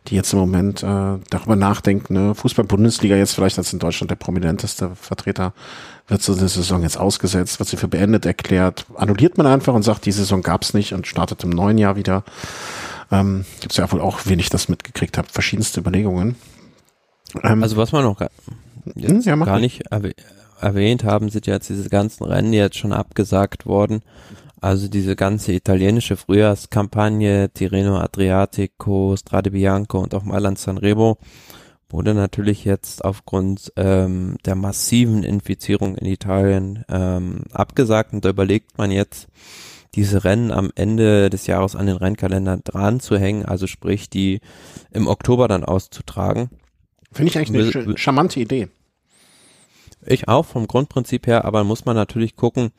die 0.07 0.15
jetzt 0.15 0.33
im 0.33 0.39
Moment 0.39 0.83
äh, 0.83 1.17
darüber 1.29 1.55
nachdenken, 1.55 2.13
ne, 2.13 2.35
Fußball-Bundesliga 2.35 3.15
jetzt 3.15 3.33
vielleicht 3.33 3.57
als 3.57 3.73
in 3.73 3.79
Deutschland 3.79 4.11
der 4.11 4.15
prominenteste 4.15 4.95
Vertreter, 4.95 5.53
wird 6.07 6.21
so 6.21 6.33
eine 6.33 6.47
Saison 6.47 6.81
jetzt 6.83 6.97
ausgesetzt, 6.97 7.59
wird 7.59 7.69
sie 7.69 7.77
für 7.77 7.87
beendet 7.87 8.25
erklärt, 8.25 8.85
annulliert 8.95 9.37
man 9.37 9.47
einfach 9.47 9.73
und 9.73 9.83
sagt, 9.83 10.05
die 10.05 10.11
Saison 10.11 10.41
gab's 10.41 10.73
nicht 10.73 10.93
und 10.93 11.07
startet 11.07 11.43
im 11.43 11.49
neuen 11.49 11.77
Jahr 11.77 11.95
wieder. 11.95 12.23
Ähm, 13.11 13.45
gibt's 13.61 13.77
ja 13.77 13.91
wohl 13.91 14.01
auch, 14.01 14.25
wenig 14.25 14.49
das 14.49 14.69
mitgekriegt 14.69 15.17
habt, 15.17 15.31
verschiedenste 15.31 15.79
Überlegungen. 15.79 16.35
Ähm, 17.43 17.63
also 17.63 17.77
was 17.77 17.91
man 17.91 18.03
noch 18.03 18.17
gar, 18.17 18.29
hm, 18.95 19.21
ja, 19.21 19.35
gar 19.35 19.59
nicht 19.59 19.91
erwähnt 20.63 21.03
haben, 21.03 21.29
sind 21.29 21.45
jetzt 21.45 21.69
diese 21.69 21.89
ganzen 21.89 22.23
Rennen 22.23 22.53
jetzt 22.53 22.77
schon 22.77 22.93
abgesagt 22.93 23.65
worden. 23.65 24.01
Also 24.61 24.87
diese 24.87 25.17
ganze 25.17 25.51
italienische 25.51 26.15
Frühjahrskampagne, 26.15 27.49
Tirreno 27.53 27.97
Adriatico, 27.97 29.15
Strade 29.17 29.51
Bianco 29.51 29.99
und 29.99 30.15
auch 30.15 30.23
Mailand 30.23 30.57
Sanremo 30.57 31.17
wurde 31.89 32.13
natürlich 32.13 32.63
jetzt 32.63 33.05
aufgrund 33.05 33.71
ähm, 33.75 34.37
der 34.45 34.55
massiven 34.55 35.23
Infizierung 35.23 35.95
in 35.95 36.07
Italien 36.07 36.85
ähm, 36.89 37.41
abgesagt 37.51 38.13
und 38.13 38.25
da 38.25 38.29
überlegt 38.29 38.77
man 38.77 38.89
jetzt, 38.89 39.27
diese 39.95 40.23
Rennen 40.23 40.51
am 40.51 40.71
Ende 40.73 41.29
des 41.29 41.45
Jahres 41.45 41.75
an 41.75 41.85
den 41.85 41.97
Rennkalender 41.97 42.57
dran 42.63 42.99
zu 42.99 43.17
hängen, 43.19 43.45
also 43.45 43.67
sprich 43.67 44.09
die 44.09 44.39
im 44.91 45.07
Oktober 45.07 45.47
dann 45.47 45.63
auszutragen. 45.63 46.49
Finde 47.11 47.29
ich 47.29 47.37
eigentlich 47.37 47.75
eine 47.75 47.97
charmante 47.97 48.39
Idee 48.39 48.69
Ich 50.07 50.27
auch 50.27 50.45
vom 50.45 50.67
Grundprinzip 50.67 51.27
her, 51.27 51.45
aber 51.45 51.63
muss 51.63 51.85
man 51.85 51.95
natürlich 51.95 52.35
gucken, 52.35 52.71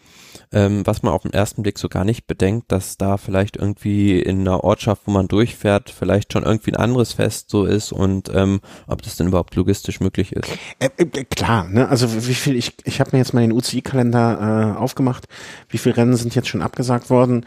ähm, 0.52 0.86
was 0.86 1.02
man 1.02 1.12
auf 1.12 1.22
den 1.22 1.32
ersten 1.32 1.62
Blick 1.62 1.78
so 1.78 1.88
gar 1.88 2.04
nicht 2.04 2.26
bedenkt, 2.26 2.70
dass 2.70 2.96
da 2.96 3.16
vielleicht 3.16 3.56
irgendwie 3.56 4.20
in 4.20 4.40
einer 4.40 4.64
Ortschaft, 4.64 5.02
wo 5.06 5.10
man 5.10 5.28
durchfährt, 5.28 5.90
vielleicht 5.90 6.32
schon 6.32 6.44
irgendwie 6.44 6.72
ein 6.72 6.76
anderes 6.76 7.12
Fest 7.12 7.50
so 7.50 7.64
ist 7.64 7.92
und 7.92 8.30
ähm, 8.34 8.60
ob 8.86 9.02
das 9.02 9.16
denn 9.16 9.28
überhaupt 9.28 9.54
logistisch 9.54 10.00
möglich 10.00 10.32
ist. 10.32 10.48
Äh, 10.78 10.90
äh, 10.96 11.24
klar, 11.24 11.68
ne? 11.68 11.88
Also 11.88 12.26
wie 12.26 12.34
viel, 12.34 12.56
ich, 12.56 12.74
ich 12.84 13.00
habe 13.00 13.10
mir 13.12 13.18
jetzt 13.18 13.34
mal 13.34 13.40
den 13.40 13.52
UCI-Kalender 13.52 14.74
äh, 14.76 14.78
aufgemacht, 14.78 15.26
wie 15.68 15.78
viele 15.78 15.96
Rennen 15.96 16.16
sind 16.16 16.34
jetzt 16.34 16.48
schon 16.48 16.62
abgesagt 16.62 17.10
worden. 17.10 17.44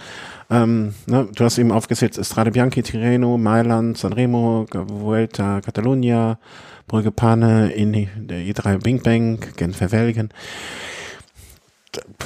Ähm, 0.50 0.94
ne? 1.06 1.28
Du 1.36 1.44
hast 1.44 1.58
eben 1.58 1.72
aufgezählt, 1.72 2.18
Strade 2.26 2.52
Bianchi, 2.52 2.84
Tirreno, 2.84 3.38
Mailand, 3.38 3.98
Sanremo, 3.98 4.66
Vuelta, 4.72 5.62
Catalunya, 5.62 6.40
Brügge 6.88 7.12
Pane, 7.12 7.72
in 7.72 7.92
der 8.28 8.40
E3 8.40 8.82
Bing 8.82 9.04
Bang, 9.04 9.40
Genfer 9.58 9.92
Welgen. 9.92 10.30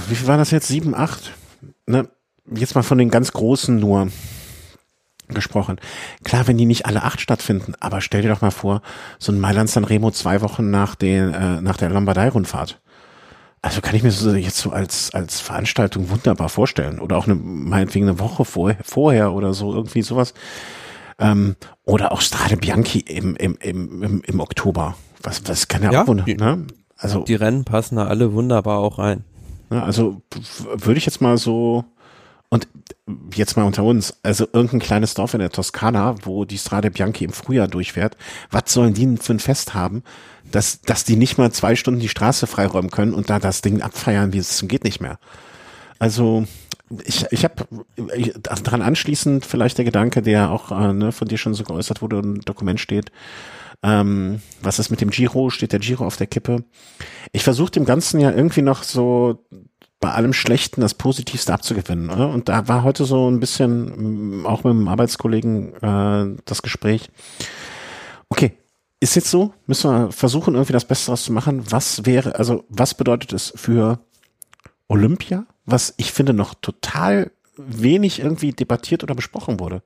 Wie 0.08 0.16
viel 0.16 0.28
war 0.28 0.38
das 0.38 0.52
jetzt? 0.52 0.68
Sieben, 0.68 0.94
acht? 0.94 1.34
Ne? 1.88 2.08
Jetzt 2.54 2.76
mal 2.76 2.84
von 2.84 2.98
den 2.98 3.10
ganz 3.10 3.32
großen 3.32 3.80
nur 3.80 4.10
gesprochen. 5.30 5.80
Klar, 6.24 6.48
wenn 6.48 6.58
die 6.58 6.66
nicht 6.66 6.86
alle 6.86 7.04
acht 7.04 7.22
stattfinden, 7.22 7.74
aber 7.80 8.02
stell 8.02 8.22
dir 8.22 8.30
doch 8.30 8.42
mal 8.42 8.52
vor, 8.52 8.82
so 9.18 9.32
ein 9.32 9.40
Mailand 9.40 9.70
San 9.70 9.86
Remo 9.86 10.12
zwei 10.12 10.42
Wochen 10.42 10.70
nach, 10.70 10.96
den, 10.96 11.34
äh, 11.34 11.62
nach 11.62 11.78
der 11.78 11.90
Lombardei-Rundfahrt. 11.90 12.82
Also 13.64 13.82
kann 13.82 13.96
ich 13.96 14.04
mir 14.04 14.12
so 14.12 14.34
jetzt 14.34 14.58
so 14.58 14.72
als, 14.72 15.14
als 15.14 15.40
Veranstaltung 15.40 16.10
wunderbar 16.10 16.50
vorstellen. 16.50 17.00
Oder 17.00 17.18
auch 17.18 17.26
eine, 17.26 17.36
meinetwegen 17.36 18.08
eine 18.08 18.20
Woche 18.20 18.44
vor, 18.44 18.76
vorher 18.84 19.34
oder 19.34 19.54
so, 19.54 19.74
irgendwie 19.74 20.02
sowas. 20.02 20.34
Ähm, 21.22 21.56
oder 21.86 22.12
auch 22.12 22.22
Strade 22.22 22.58
Bianchi 22.58 23.00
im, 23.00 23.36
im, 23.36 23.58
im, 23.62 24.04
im, 24.04 24.22
im 24.22 24.40
Oktober. 24.40 24.96
Was, 25.24 25.48
was 25.48 25.68
kann 25.68 25.84
ja, 25.84 25.92
ja 25.92 26.04
auch 26.04 26.08
wunder, 26.08 26.26
ne? 26.26 26.66
Also, 26.98 27.24
die 27.24 27.36
Rennen 27.36 27.64
passen 27.64 27.96
da 27.96 28.08
alle 28.08 28.34
wunderbar 28.34 28.80
auch 28.80 29.00
rein. 29.00 29.24
Ne, 29.70 29.82
also 29.82 30.22
würde 30.74 30.98
ich 30.98 31.06
jetzt 31.06 31.22
mal 31.22 31.38
so, 31.38 31.86
und 32.50 32.68
jetzt 33.34 33.56
mal 33.56 33.64
unter 33.64 33.84
uns, 33.84 34.14
also 34.24 34.46
irgendein 34.52 34.80
kleines 34.80 35.14
Dorf 35.14 35.34
in 35.34 35.40
der 35.40 35.52
Toskana, 35.52 36.16
wo 36.24 36.44
die 36.44 36.58
Strade 36.58 36.92
Bianchi 36.92 37.24
im 37.24 37.32
Frühjahr 37.32 37.68
durchfährt, 37.68 38.18
was 38.52 38.64
sollen 38.68 38.94
die 38.94 39.18
für 39.18 39.34
ein 39.34 39.40
Fest 39.40 39.74
haben, 39.74 40.04
dass, 40.52 40.82
dass 40.82 41.06
die 41.06 41.16
nicht 41.16 41.38
mal 41.38 41.52
zwei 41.52 41.76
Stunden 41.76 42.02
die 42.02 42.10
Straße 42.10 42.48
freiräumen 42.48 42.92
können 42.92 43.14
und 43.14 43.30
da 43.30 43.40
das 43.40 43.62
Ding 43.62 43.82
abfeiern, 43.82 44.34
wie 44.34 44.40
es 44.40 44.64
geht 44.68 44.84
nicht 44.84 45.00
mehr. 45.00 45.18
Also 46.02 46.46
ich, 47.06 47.28
ich 47.30 47.44
habe 47.44 47.68
daran 48.42 48.82
anschließend 48.82 49.46
vielleicht 49.46 49.78
der 49.78 49.86
Gedanke, 49.86 50.24
der 50.24 50.50
auch 50.50 50.72
äh, 50.72 50.94
ne, 50.94 51.12
von 51.12 51.28
dir 51.28 51.38
schon 51.38 51.54
so 51.54 51.64
geäußert 51.64 52.02
wurde, 52.02 52.18
ein 52.18 52.42
Dokument 52.42 52.80
steht. 52.80 53.12
Ähm, 53.84 54.42
was 54.64 54.80
ist 54.80 54.90
mit 54.90 55.00
dem 55.00 55.12
Giro? 55.12 55.52
Steht 55.52 55.74
der 55.74 55.80
Giro 55.80 56.04
auf 56.04 56.18
der 56.18 56.26
Kippe? 56.26 56.64
Ich 57.34 57.44
versuche 57.44 57.70
dem 57.70 57.86
Ganzen 57.86 58.20
ja 58.20 58.32
irgendwie 58.32 58.64
noch 58.64 58.82
so 58.82 59.46
bei 60.00 60.12
allem 60.12 60.34
Schlechten 60.34 60.82
das 60.82 60.96
Positivste 60.96 61.54
abzugewinnen. 61.54 62.10
Oder? 62.10 62.30
Und 62.30 62.50
da 62.50 62.68
war 62.68 62.82
heute 62.82 63.06
so 63.06 63.30
ein 63.30 63.40
bisschen 63.40 64.44
auch 64.48 64.64
mit 64.64 64.74
dem 64.74 64.88
Arbeitskollegen 64.88 65.76
äh, 65.84 66.42
das 66.46 66.64
Gespräch. 66.64 67.12
Okay, 68.28 68.58
ist 69.00 69.14
jetzt 69.14 69.30
so, 69.30 69.54
müssen 69.68 69.92
wir 69.92 70.12
versuchen, 70.12 70.56
irgendwie 70.56 70.74
das 70.74 70.86
Beste 70.86 71.06
daraus 71.06 71.26
zu 71.26 71.32
machen. 71.32 71.62
Was 71.70 72.08
wäre, 72.08 72.40
also 72.40 72.66
was 72.70 72.96
bedeutet 72.96 73.34
es 73.34 73.54
für 73.56 74.00
Olympia, 74.88 75.46
was 75.72 75.94
ich 75.98 76.12
finde 76.12 76.34
noch 76.34 76.54
total 76.54 77.32
wenig 77.58 78.20
irgendwie 78.20 78.52
debattiert 78.52 79.04
oder 79.04 79.16
besprochen 79.16 79.60
wurde. 79.60 79.84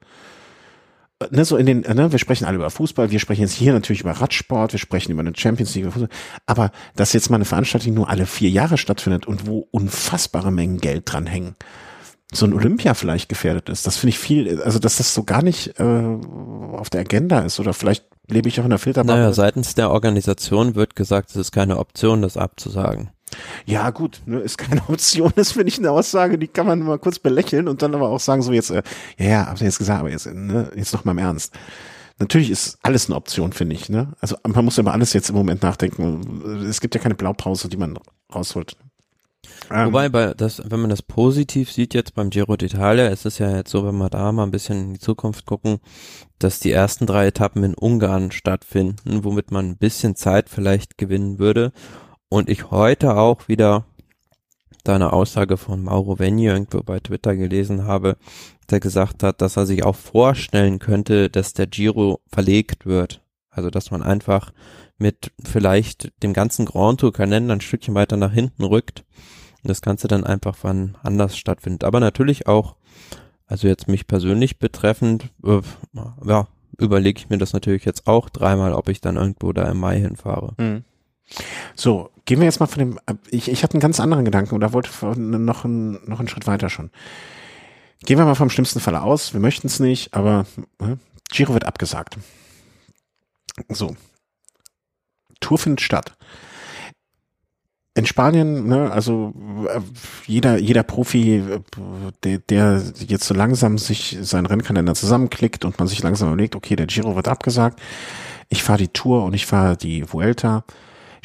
Ne, 1.32 1.46
so 1.46 1.56
in 1.56 1.66
den, 1.66 1.82
ne, 1.82 2.12
wir 2.12 2.20
sprechen 2.20 2.44
alle 2.44 2.58
über 2.58 2.70
Fußball, 2.70 3.10
wir 3.10 3.20
sprechen 3.20 3.42
jetzt 3.42 3.54
hier 3.54 3.72
natürlich 3.72 4.02
über 4.02 4.12
Radsport, 4.12 4.74
wir 4.74 4.80
sprechen 4.80 5.14
über 5.14 5.22
eine 5.22 5.32
Champions 5.34 5.74
League, 5.74 5.88
aber 6.46 6.72
dass 6.98 7.14
jetzt 7.14 7.30
mal 7.30 7.38
eine 7.38 7.46
Veranstaltung 7.46 7.94
nur 7.94 8.10
alle 8.10 8.26
vier 8.26 8.50
Jahre 8.50 8.78
stattfindet 8.78 9.26
und 9.26 9.48
wo 9.48 9.66
unfassbare 9.72 10.52
Mengen 10.52 10.80
Geld 10.80 11.04
dran 11.06 11.26
hängen, 11.26 11.56
so 12.34 12.46
ein 12.46 12.54
Olympia 12.54 12.96
vielleicht 12.96 13.30
gefährdet 13.30 13.70
ist, 13.70 13.88
das 13.88 13.96
finde 13.96 14.10
ich 14.10 14.20
viel, 14.20 14.62
also 14.62 14.78
dass 14.78 14.98
das 14.98 15.14
so 15.14 15.24
gar 15.24 15.42
nicht 15.42 15.80
äh, 15.80 15.84
auf 15.84 16.90
der 16.90 17.02
Agenda 17.02 17.40
ist 17.40 17.62
oder 17.62 17.74
vielleicht 17.74 18.06
lebe 18.28 18.50
ich 18.50 18.60
auch 18.60 18.66
in 18.66 18.72
der 18.72 18.80
Filterbubble. 18.80 19.16
Naja, 19.16 19.32
seitens 19.32 19.74
der 19.74 19.92
Organisation 19.92 20.76
wird 20.76 20.98
gesagt, 20.98 21.30
es 21.30 21.38
ist 21.38 21.54
keine 21.54 21.78
Option, 21.78 22.24
das 22.24 22.36
abzusagen. 22.36 23.12
Ja, 23.66 23.90
gut, 23.90 24.22
ne, 24.26 24.40
ist 24.40 24.58
keine 24.58 24.82
Option, 24.88 25.32
das 25.36 25.54
finde 25.54 25.70
ich 25.70 25.78
eine 25.78 25.92
Aussage, 25.92 26.38
die 26.38 26.48
kann 26.48 26.68
man 26.68 26.80
mal 26.82 27.00
kurz 27.00 27.20
belächeln 27.20 27.68
und 27.68 27.82
dann 27.82 27.96
aber 27.96 28.10
auch 28.10 28.20
sagen, 28.20 28.42
so 28.42 28.52
jetzt, 28.52 28.72
äh, 28.72 28.84
ja, 29.18 29.26
ja, 29.26 29.56
ihr 29.58 29.66
jetzt 29.66 29.78
gesagt, 29.78 30.00
aber 30.00 30.10
jetzt, 30.10 30.28
ne, 30.28 30.72
jetzt 30.76 30.94
noch 30.94 31.06
mal 31.06 31.12
im 31.12 31.20
Ernst. 31.20 31.54
Natürlich 32.18 32.50
ist 32.50 32.78
alles 32.82 33.08
eine 33.08 33.16
Option, 33.18 33.52
finde 33.52 33.76
ich, 33.76 33.90
ne? 33.90 34.14
Also 34.22 34.38
man 34.48 34.64
muss 34.64 34.78
über 34.78 34.94
alles 34.94 35.12
jetzt 35.12 35.30
im 35.30 35.36
Moment 35.36 35.64
nachdenken. 35.64 36.64
Es 36.66 36.80
gibt 36.80 36.96
ja 36.96 37.02
keine 37.02 37.16
Blaupause, 37.16 37.68
die 37.68 37.76
man 37.76 38.00
rausholt. 38.34 38.78
Ähm, 39.72 39.88
Wobei, 39.88 40.10
bei 40.10 40.34
das, 40.34 40.62
wenn 40.66 40.80
man 40.80 40.90
das 40.90 41.02
positiv 41.02 41.72
sieht 41.72 41.94
jetzt 41.94 42.16
beim 42.16 42.30
Giro 42.30 42.54
d'Italia, 42.54 43.08
ist 43.10 43.26
es 43.26 43.38
ja 43.40 43.56
jetzt 43.56 43.72
so, 43.72 43.86
wenn 43.86 43.98
wir 43.98 44.10
da 44.10 44.32
mal 44.32 44.44
ein 44.44 44.52
bisschen 44.52 44.80
in 44.80 44.94
die 44.94 45.00
Zukunft 45.00 45.46
gucken, 45.46 45.80
dass 46.40 46.60
die 46.60 46.72
ersten 46.72 47.06
drei 47.06 47.28
Etappen 47.28 47.64
in 47.64 47.74
Ungarn 47.74 48.32
stattfinden, 48.32 49.24
womit 49.24 49.52
man 49.52 49.70
ein 49.70 49.78
bisschen 49.78 50.16
Zeit 50.16 50.50
vielleicht 50.50 50.98
gewinnen 50.98 51.40
würde 51.40 51.72
und 52.30 52.50
ich 52.50 52.72
heute 52.72 53.18
auch 53.18 53.48
wieder 53.48 53.86
deine 54.84 55.14
Aussage 55.14 55.58
von 55.58 55.84
Mauro 55.84 56.20
Venni 56.20 56.46
irgendwo 56.46 56.82
bei 56.82 57.00
Twitter 57.00 57.36
gelesen 57.36 57.86
habe, 57.86 58.18
der 58.70 58.80
gesagt 58.80 59.24
hat, 59.24 59.42
dass 59.42 59.58
er 59.58 59.66
sich 59.66 59.84
auch 59.84 59.96
vorstellen 59.96 60.80
könnte, 60.80 61.30
dass 61.30 61.54
der 61.54 61.68
Giro 61.68 62.22
verlegt 62.28 62.86
wird. 62.86 63.22
Also, 63.50 63.70
dass 63.70 63.90
man 63.90 64.04
einfach 64.04 64.52
mit 64.98 65.32
vielleicht 65.44 66.12
dem 66.24 66.34
ganzen 66.34 66.66
Grand 66.66 67.00
Tour 67.00 67.14
Kalender 67.14 67.54
ein 67.54 67.62
Stückchen 67.62 67.96
weiter 67.96 68.18
nach 68.18 68.32
hinten 68.32 68.64
rückt 68.64 69.06
und 69.64 69.70
das 69.70 69.82
Ganze 69.82 70.08
dann 70.08 70.24
einfach 70.24 70.58
wann 70.62 70.98
anders 71.04 71.38
stattfindet. 71.38 71.84
Aber 71.84 72.00
natürlich 72.00 72.48
auch, 72.48 72.76
also 73.48 73.68
jetzt 73.68 73.88
mich 73.88 74.08
persönlich 74.08 74.60
betreffend, 74.60 75.30
äh, 75.44 75.62
ja, 76.26 76.48
überlege 76.78 77.20
ich 77.20 77.30
mir 77.30 77.38
das 77.38 77.54
natürlich 77.54 77.86
jetzt 77.86 78.08
auch 78.08 78.30
dreimal, 78.30 78.74
ob 78.74 78.90
ich 78.90 79.00
dann 79.00 79.16
irgendwo 79.16 79.54
da 79.54 79.70
im 79.70 79.80
Mai 79.80 80.00
hinfahre. 80.00 80.54
Mhm. 80.58 80.84
So, 81.76 82.12
gehen 82.26 82.40
wir 82.40 82.46
jetzt 82.46 82.60
mal 82.60 82.68
von 82.68 82.80
dem, 82.80 83.00
ich, 83.30 83.50
ich 83.50 83.64
hatte 83.64 83.74
einen 83.74 83.82
ganz 83.82 84.00
anderen 84.00 84.26
Gedanken 84.26 84.56
oder 84.56 84.74
wollte 84.74 84.90
noch, 85.20 85.66
einen, 85.66 86.00
noch 86.08 86.20
einen 86.20 86.28
Schritt 86.28 86.48
weiter 86.48 86.70
schon. 86.70 86.92
Gehen 88.06 88.18
wir 88.18 88.26
mal 88.26 88.36
vom 88.36 88.50
schlimmsten 88.50 88.80
Fall 88.80 88.96
aus, 88.96 89.34
wir 89.34 89.40
möchten 89.40 89.68
es 89.68 89.80
nicht, 89.80 90.14
aber 90.14 90.46
äh, 90.80 90.96
Giro 91.32 91.54
wird 91.54 91.66
abgesagt. 91.66 92.18
So. 93.70 93.96
Tour 95.40 95.58
findet 95.58 95.82
statt. 95.82 96.16
In 97.98 98.06
Spanien, 98.06 98.68
ne, 98.68 98.92
also 98.92 99.34
jeder, 100.28 100.58
jeder 100.58 100.84
Profi, 100.84 101.42
der, 102.24 102.40
der 102.40 102.84
jetzt 103.00 103.26
so 103.26 103.34
langsam 103.34 103.78
sich 103.78 104.18
seinen 104.22 104.48
Rennkalender 104.48 104.96
zusammenklickt 104.96 105.64
und 105.64 105.80
man 105.80 105.88
sich 105.88 106.04
langsam 106.04 106.28
überlegt, 106.28 106.58
okay, 106.58 106.76
der 106.76 106.88
Giro 106.88 107.16
wird 107.16 107.30
abgesagt, 107.30 107.80
ich 108.50 108.64
fahre 108.64 108.80
die 108.80 108.90
Tour 108.90 109.24
und 109.24 109.34
ich 109.34 109.46
fahre 109.46 109.78
die 109.78 110.12
Vuelta, 110.12 110.66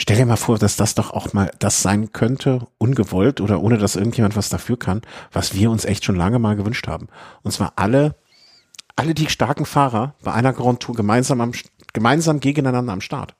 Stell 0.00 0.16
dir 0.16 0.24
mal 0.24 0.36
vor, 0.36 0.58
dass 0.58 0.76
das 0.76 0.94
doch 0.94 1.10
auch 1.10 1.34
mal 1.34 1.50
das 1.58 1.82
sein 1.82 2.10
könnte, 2.10 2.66
ungewollt 2.78 3.42
oder 3.42 3.60
ohne 3.60 3.76
dass 3.76 3.96
irgendjemand 3.96 4.34
was 4.34 4.48
dafür 4.48 4.78
kann, 4.78 5.02
was 5.30 5.54
wir 5.54 5.70
uns 5.70 5.84
echt 5.84 6.06
schon 6.06 6.16
lange 6.16 6.38
mal 6.38 6.56
gewünscht 6.56 6.88
haben. 6.88 7.08
Und 7.42 7.50
zwar 7.50 7.74
alle, 7.76 8.14
alle 8.96 9.12
die 9.12 9.28
starken 9.28 9.66
Fahrer 9.66 10.14
bei 10.22 10.32
einer 10.32 10.54
Grand 10.54 10.80
Tour 10.80 10.94
gemeinsam 10.94 11.42
am, 11.42 11.52
gemeinsam 11.92 12.40
gegeneinander 12.40 12.94
am 12.94 13.02
Start. 13.02 13.34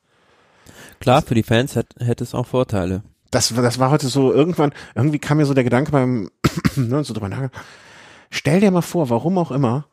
Klar, 1.00 1.22
für 1.22 1.34
die 1.34 1.42
Fans 1.42 1.76
hätte, 1.76 2.04
hätte 2.04 2.24
es 2.24 2.34
auch 2.34 2.46
Vorteile. 2.46 3.04
Das, 3.30 3.48
das 3.54 3.78
war 3.78 3.90
heute 3.90 4.08
so 4.08 4.30
irgendwann, 4.30 4.74
irgendwie 4.94 5.18
kam 5.18 5.38
mir 5.38 5.46
so 5.46 5.54
der 5.54 5.64
Gedanke 5.64 5.92
beim, 5.92 6.30
ne, 6.76 7.02
so 7.04 7.14
drüber 7.14 7.30
nach. 7.30 7.48
Stell 8.28 8.60
dir 8.60 8.70
mal 8.70 8.82
vor, 8.82 9.08
warum 9.08 9.38
auch 9.38 9.50
immer, 9.50 9.86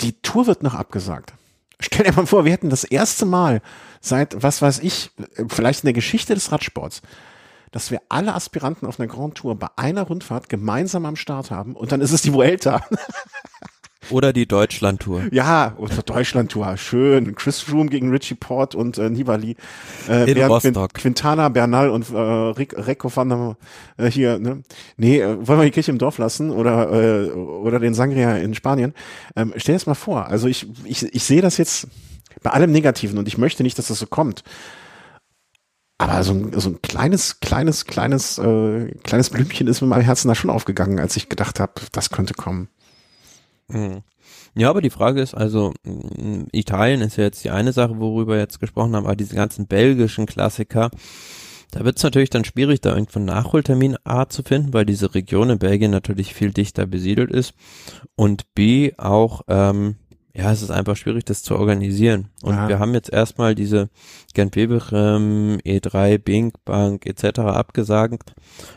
die 0.00 0.12
Tour 0.22 0.46
wird 0.46 0.62
noch 0.62 0.74
abgesagt. 0.74 1.32
Stell 1.80 2.06
dir 2.06 2.12
mal 2.12 2.26
vor, 2.26 2.44
wir 2.44 2.52
hätten 2.52 2.70
das 2.70 2.84
erste 2.84 3.26
Mal 3.26 3.60
seit, 4.00 4.42
was 4.42 4.62
weiß 4.62 4.80
ich, 4.80 5.10
vielleicht 5.48 5.82
in 5.82 5.88
der 5.88 5.92
Geschichte 5.92 6.34
des 6.34 6.50
Radsports, 6.50 7.02
dass 7.70 7.90
wir 7.90 8.00
alle 8.08 8.34
Aspiranten 8.34 8.86
auf 8.86 8.98
einer 8.98 9.08
Grand 9.08 9.34
Tour 9.34 9.56
bei 9.58 9.68
einer 9.76 10.02
Rundfahrt 10.02 10.48
gemeinsam 10.48 11.04
am 11.04 11.16
Start 11.16 11.50
haben 11.50 11.76
und 11.76 11.92
dann 11.92 12.00
ist 12.00 12.12
es 12.12 12.22
die 12.22 12.32
Vuelta. 12.32 12.82
Oder 14.10 14.32
die 14.32 14.46
Deutschlandtour. 14.46 15.22
Ja, 15.30 15.74
oder 15.78 15.96
Deutschlandtour, 16.02 16.76
schön. 16.76 17.34
Chris 17.34 17.60
Froome 17.60 17.88
gegen 17.90 18.10
Richie 18.10 18.34
Port 18.34 18.74
und 18.74 18.98
äh, 18.98 19.10
Nibali. 19.10 19.56
Äh, 20.08 20.30
In 20.30 20.42
Rostock. 20.44 20.94
Quintana, 20.94 21.48
Bernal 21.48 21.90
und 21.90 22.10
äh, 22.10 22.16
Recco 22.16 23.14
van 23.14 23.28
der, 23.28 23.56
äh, 23.96 24.10
hier, 24.10 24.38
ne? 24.38 24.62
Nee, 24.96 25.20
äh, 25.20 25.46
wollen 25.46 25.60
wir 25.60 25.64
die 25.64 25.70
Kirche 25.70 25.90
im 25.90 25.98
Dorf 25.98 26.18
lassen 26.18 26.50
oder, 26.50 26.92
äh, 26.92 27.30
oder 27.30 27.78
den 27.78 27.94
Sangria 27.94 28.36
in 28.36 28.54
Spanien? 28.54 28.94
Ähm, 29.34 29.52
stell 29.56 29.74
dir 29.74 29.78
das 29.78 29.86
mal 29.86 29.94
vor. 29.94 30.26
Also 30.26 30.48
ich, 30.48 30.66
ich, 30.84 31.02
ich 31.14 31.24
sehe 31.24 31.42
das 31.42 31.56
jetzt 31.56 31.88
bei 32.42 32.50
allem 32.50 32.70
Negativen 32.70 33.18
und 33.18 33.28
ich 33.28 33.38
möchte 33.38 33.62
nicht, 33.62 33.78
dass 33.78 33.88
das 33.88 33.98
so 33.98 34.06
kommt. 34.06 34.42
Aber 35.98 36.22
so 36.22 36.32
ein, 36.32 36.52
so 36.60 36.70
ein 36.70 36.82
kleines, 36.82 37.40
kleines, 37.40 37.86
kleines, 37.86 38.38
äh, 38.38 38.92
kleines 39.02 39.30
Blümchen 39.30 39.66
ist 39.66 39.80
mit 39.80 39.88
meinem 39.88 40.02
Herzen 40.02 40.28
da 40.28 40.34
schon 40.34 40.50
aufgegangen, 40.50 40.98
als 40.98 41.16
ich 41.16 41.30
gedacht 41.30 41.58
habe, 41.58 41.72
das 41.92 42.10
könnte 42.10 42.34
kommen. 42.34 42.68
Mhm. 43.68 44.02
Ja, 44.54 44.70
aber 44.70 44.80
die 44.80 44.90
Frage 44.90 45.20
ist 45.20 45.34
also, 45.34 45.72
mm, 45.84 46.44
Italien 46.52 47.00
ist 47.00 47.16
ja 47.16 47.24
jetzt 47.24 47.44
die 47.44 47.50
eine 47.50 47.72
Sache, 47.72 47.98
worüber 47.98 48.34
wir 48.34 48.40
jetzt 48.40 48.60
gesprochen 48.60 48.94
haben, 48.96 49.04
aber 49.04 49.16
diese 49.16 49.34
ganzen 49.36 49.66
belgischen 49.66 50.26
Klassiker, 50.26 50.90
da 51.72 51.84
wird 51.84 51.96
es 51.96 52.02
natürlich 52.02 52.30
dann 52.30 52.44
schwierig, 52.44 52.80
da 52.80 52.94
irgendwo 52.94 53.18
einen 53.18 53.26
Nachholtermin 53.26 53.96
A 54.04 54.28
zu 54.28 54.42
finden, 54.42 54.72
weil 54.72 54.86
diese 54.86 55.14
Region 55.14 55.50
in 55.50 55.58
Belgien 55.58 55.90
natürlich 55.90 56.32
viel 56.34 56.52
dichter 56.52 56.86
besiedelt 56.86 57.30
ist 57.30 57.54
und 58.14 58.52
B 58.54 58.92
auch, 58.98 59.42
ähm, 59.48 59.96
ja, 60.34 60.52
es 60.52 60.62
ist 60.62 60.70
einfach 60.70 60.96
schwierig, 60.96 61.24
das 61.24 61.42
zu 61.42 61.56
organisieren. 61.56 62.28
Und 62.42 62.54
Ja. 62.54 62.68
wir 62.68 62.78
haben 62.78 62.92
jetzt 62.94 63.10
erstmal 63.10 63.54
diese 63.54 63.88
Gent-Wevelgem, 64.34 65.58
E3, 65.64 66.18
Bink 66.18 66.64
Bank 66.64 67.06
etc. 67.06 67.40
abgesagt 67.40 68.34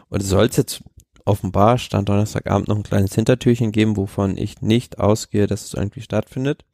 und 0.10 0.22
es 0.22 0.30
soll 0.30 0.46
es 0.46 0.58
jetzt 0.58 0.82
offenbar 1.30 1.78
stand 1.78 2.10
Donnerstagabend 2.10 2.68
noch 2.68 2.76
ein 2.76 2.84
kleines 2.84 3.14
Hintertürchen 3.14 3.72
geben, 3.72 3.96
wovon 3.96 4.36
ich 4.36 4.62
nicht 4.62 5.00
ausgehe, 5.00 5.48
dass 5.48 5.64
es 5.64 5.74
irgendwie 5.76 6.02
stattfindet. 6.02 6.66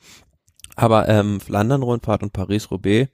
Aber 0.75 1.07
ähm, 1.09 1.39
Flandern-Rundfahrt 1.39 2.23
und 2.23 2.33
Paris-Roubaix 2.33 3.09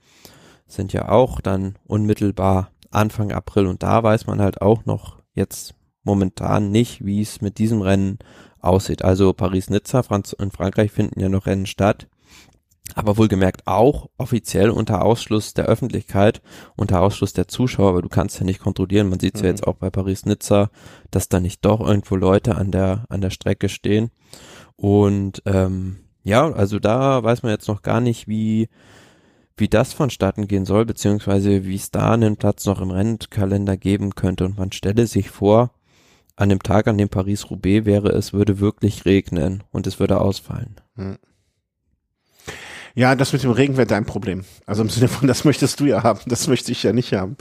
sind 0.67 0.93
ja 0.93 1.09
auch 1.09 1.41
dann 1.41 1.75
unmittelbar 1.85 2.71
Anfang 2.91 3.31
April 3.31 3.67
und 3.67 3.83
da 3.83 4.03
weiß 4.03 4.27
man 4.27 4.41
halt 4.41 4.61
auch 4.61 4.85
noch 4.85 5.19
jetzt 5.33 5.73
momentan 6.03 6.71
nicht, 6.71 7.05
wie 7.05 7.21
es 7.21 7.41
mit 7.41 7.57
diesem 7.57 7.81
Rennen 7.81 8.19
aussieht. 8.59 9.03
Also 9.03 9.33
Paris-Nizza 9.33 10.03
in 10.39 10.51
Frankreich 10.51 10.91
finden 10.91 11.19
ja 11.19 11.29
noch 11.29 11.45
Rennen 11.45 11.65
statt. 11.65 12.07
Aber 12.95 13.17
wohlgemerkt 13.17 13.67
auch 13.67 14.09
offiziell 14.17 14.69
unter 14.69 15.03
Ausschluss 15.03 15.53
der 15.53 15.65
Öffentlichkeit, 15.65 16.41
unter 16.75 17.01
Ausschluss 17.01 17.33
der 17.33 17.47
Zuschauer, 17.47 17.95
weil 17.95 18.01
du 18.01 18.09
kannst 18.09 18.39
ja 18.39 18.45
nicht 18.45 18.59
kontrollieren. 18.59 19.09
Man 19.09 19.19
sieht 19.19 19.35
es 19.35 19.41
ja 19.41 19.47
Mhm. 19.47 19.51
jetzt 19.51 19.67
auch 19.67 19.75
bei 19.75 19.89
Paris-Nizza, 19.89 20.69
dass 21.09 21.29
da 21.29 21.39
nicht 21.39 21.63
doch 21.65 21.79
irgendwo 21.79 22.15
Leute 22.15 22.55
an 22.55 22.71
der, 22.71 23.05
an 23.09 23.21
der 23.21 23.29
Strecke 23.29 23.69
stehen. 23.69 24.11
Und 24.75 25.41
ähm, 25.45 25.97
ja, 26.23 26.51
also 26.51 26.79
da 26.79 27.23
weiß 27.23 27.43
man 27.43 27.51
jetzt 27.51 27.67
noch 27.67 27.81
gar 27.81 28.01
nicht, 28.01 28.27
wie, 28.27 28.69
wie 29.57 29.67
das 29.67 29.93
vonstatten 29.93 30.47
gehen 30.47 30.65
soll, 30.65 30.85
beziehungsweise 30.85 31.65
wie 31.65 31.75
es 31.75 31.91
da 31.91 32.11
einen 32.13 32.37
Platz 32.37 32.65
noch 32.65 32.81
im 32.81 32.91
Rennkalender 32.91 33.77
geben 33.77 34.15
könnte. 34.15 34.45
Und 34.45 34.57
man 34.57 34.71
stelle 34.71 35.07
sich 35.07 35.29
vor, 35.29 35.71
an 36.35 36.49
dem 36.49 36.63
Tag, 36.63 36.87
an 36.87 36.97
dem 36.97 37.09
Paris-Roubaix 37.09 37.85
wäre, 37.85 38.09
es 38.09 38.33
würde 38.33 38.59
wirklich 38.59 39.05
regnen 39.05 39.63
und 39.71 39.85
es 39.85 39.99
würde 39.99 40.19
ausfallen. 40.21 40.75
Ja, 42.95 43.15
das 43.15 43.31
mit 43.33 43.43
dem 43.43 43.51
Regen 43.51 43.77
wäre 43.77 43.87
dein 43.87 44.05
Problem. 44.05 44.43
Also 44.65 44.81
im 44.81 44.89
Sinne 44.89 45.07
von, 45.07 45.27
das 45.27 45.45
möchtest 45.45 45.79
du 45.79 45.85
ja 45.85 46.03
haben, 46.03 46.19
das 46.25 46.47
möchte 46.47 46.71
ich 46.71 46.83
ja 46.83 46.93
nicht 46.93 47.13
haben. 47.13 47.37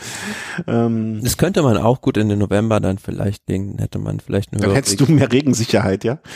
Ähm, 0.67 1.21
Das 1.23 1.37
könnte 1.37 1.63
man 1.63 1.77
auch 1.77 2.01
gut 2.01 2.17
in 2.17 2.29
den 2.29 2.39
November 2.39 2.81
dann 2.81 2.99
vielleicht 2.99 3.49
legen, 3.49 3.79
hätte 3.79 3.99
man 3.99 4.21
vielleicht 4.21 4.53
eine 4.53 4.63
dann 4.63 4.73
hättest 4.73 5.01
du 5.01 5.11
mehr 5.11 5.33
Regensicherheit, 5.33 6.05
ja? 6.05 6.19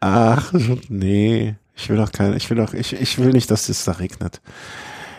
Ach, 0.00 0.52
nee, 0.88 1.56
ich 1.76 1.88
will 1.88 1.96
doch 1.96 2.12
keine, 2.12 2.36
ich 2.36 2.48
will 2.50 2.56
doch, 2.56 2.74
ich, 2.74 2.92
ich 3.00 3.18
will 3.18 3.30
nicht, 3.30 3.50
dass 3.50 3.68
es 3.68 3.84
da 3.84 3.92
regnet. 3.92 4.40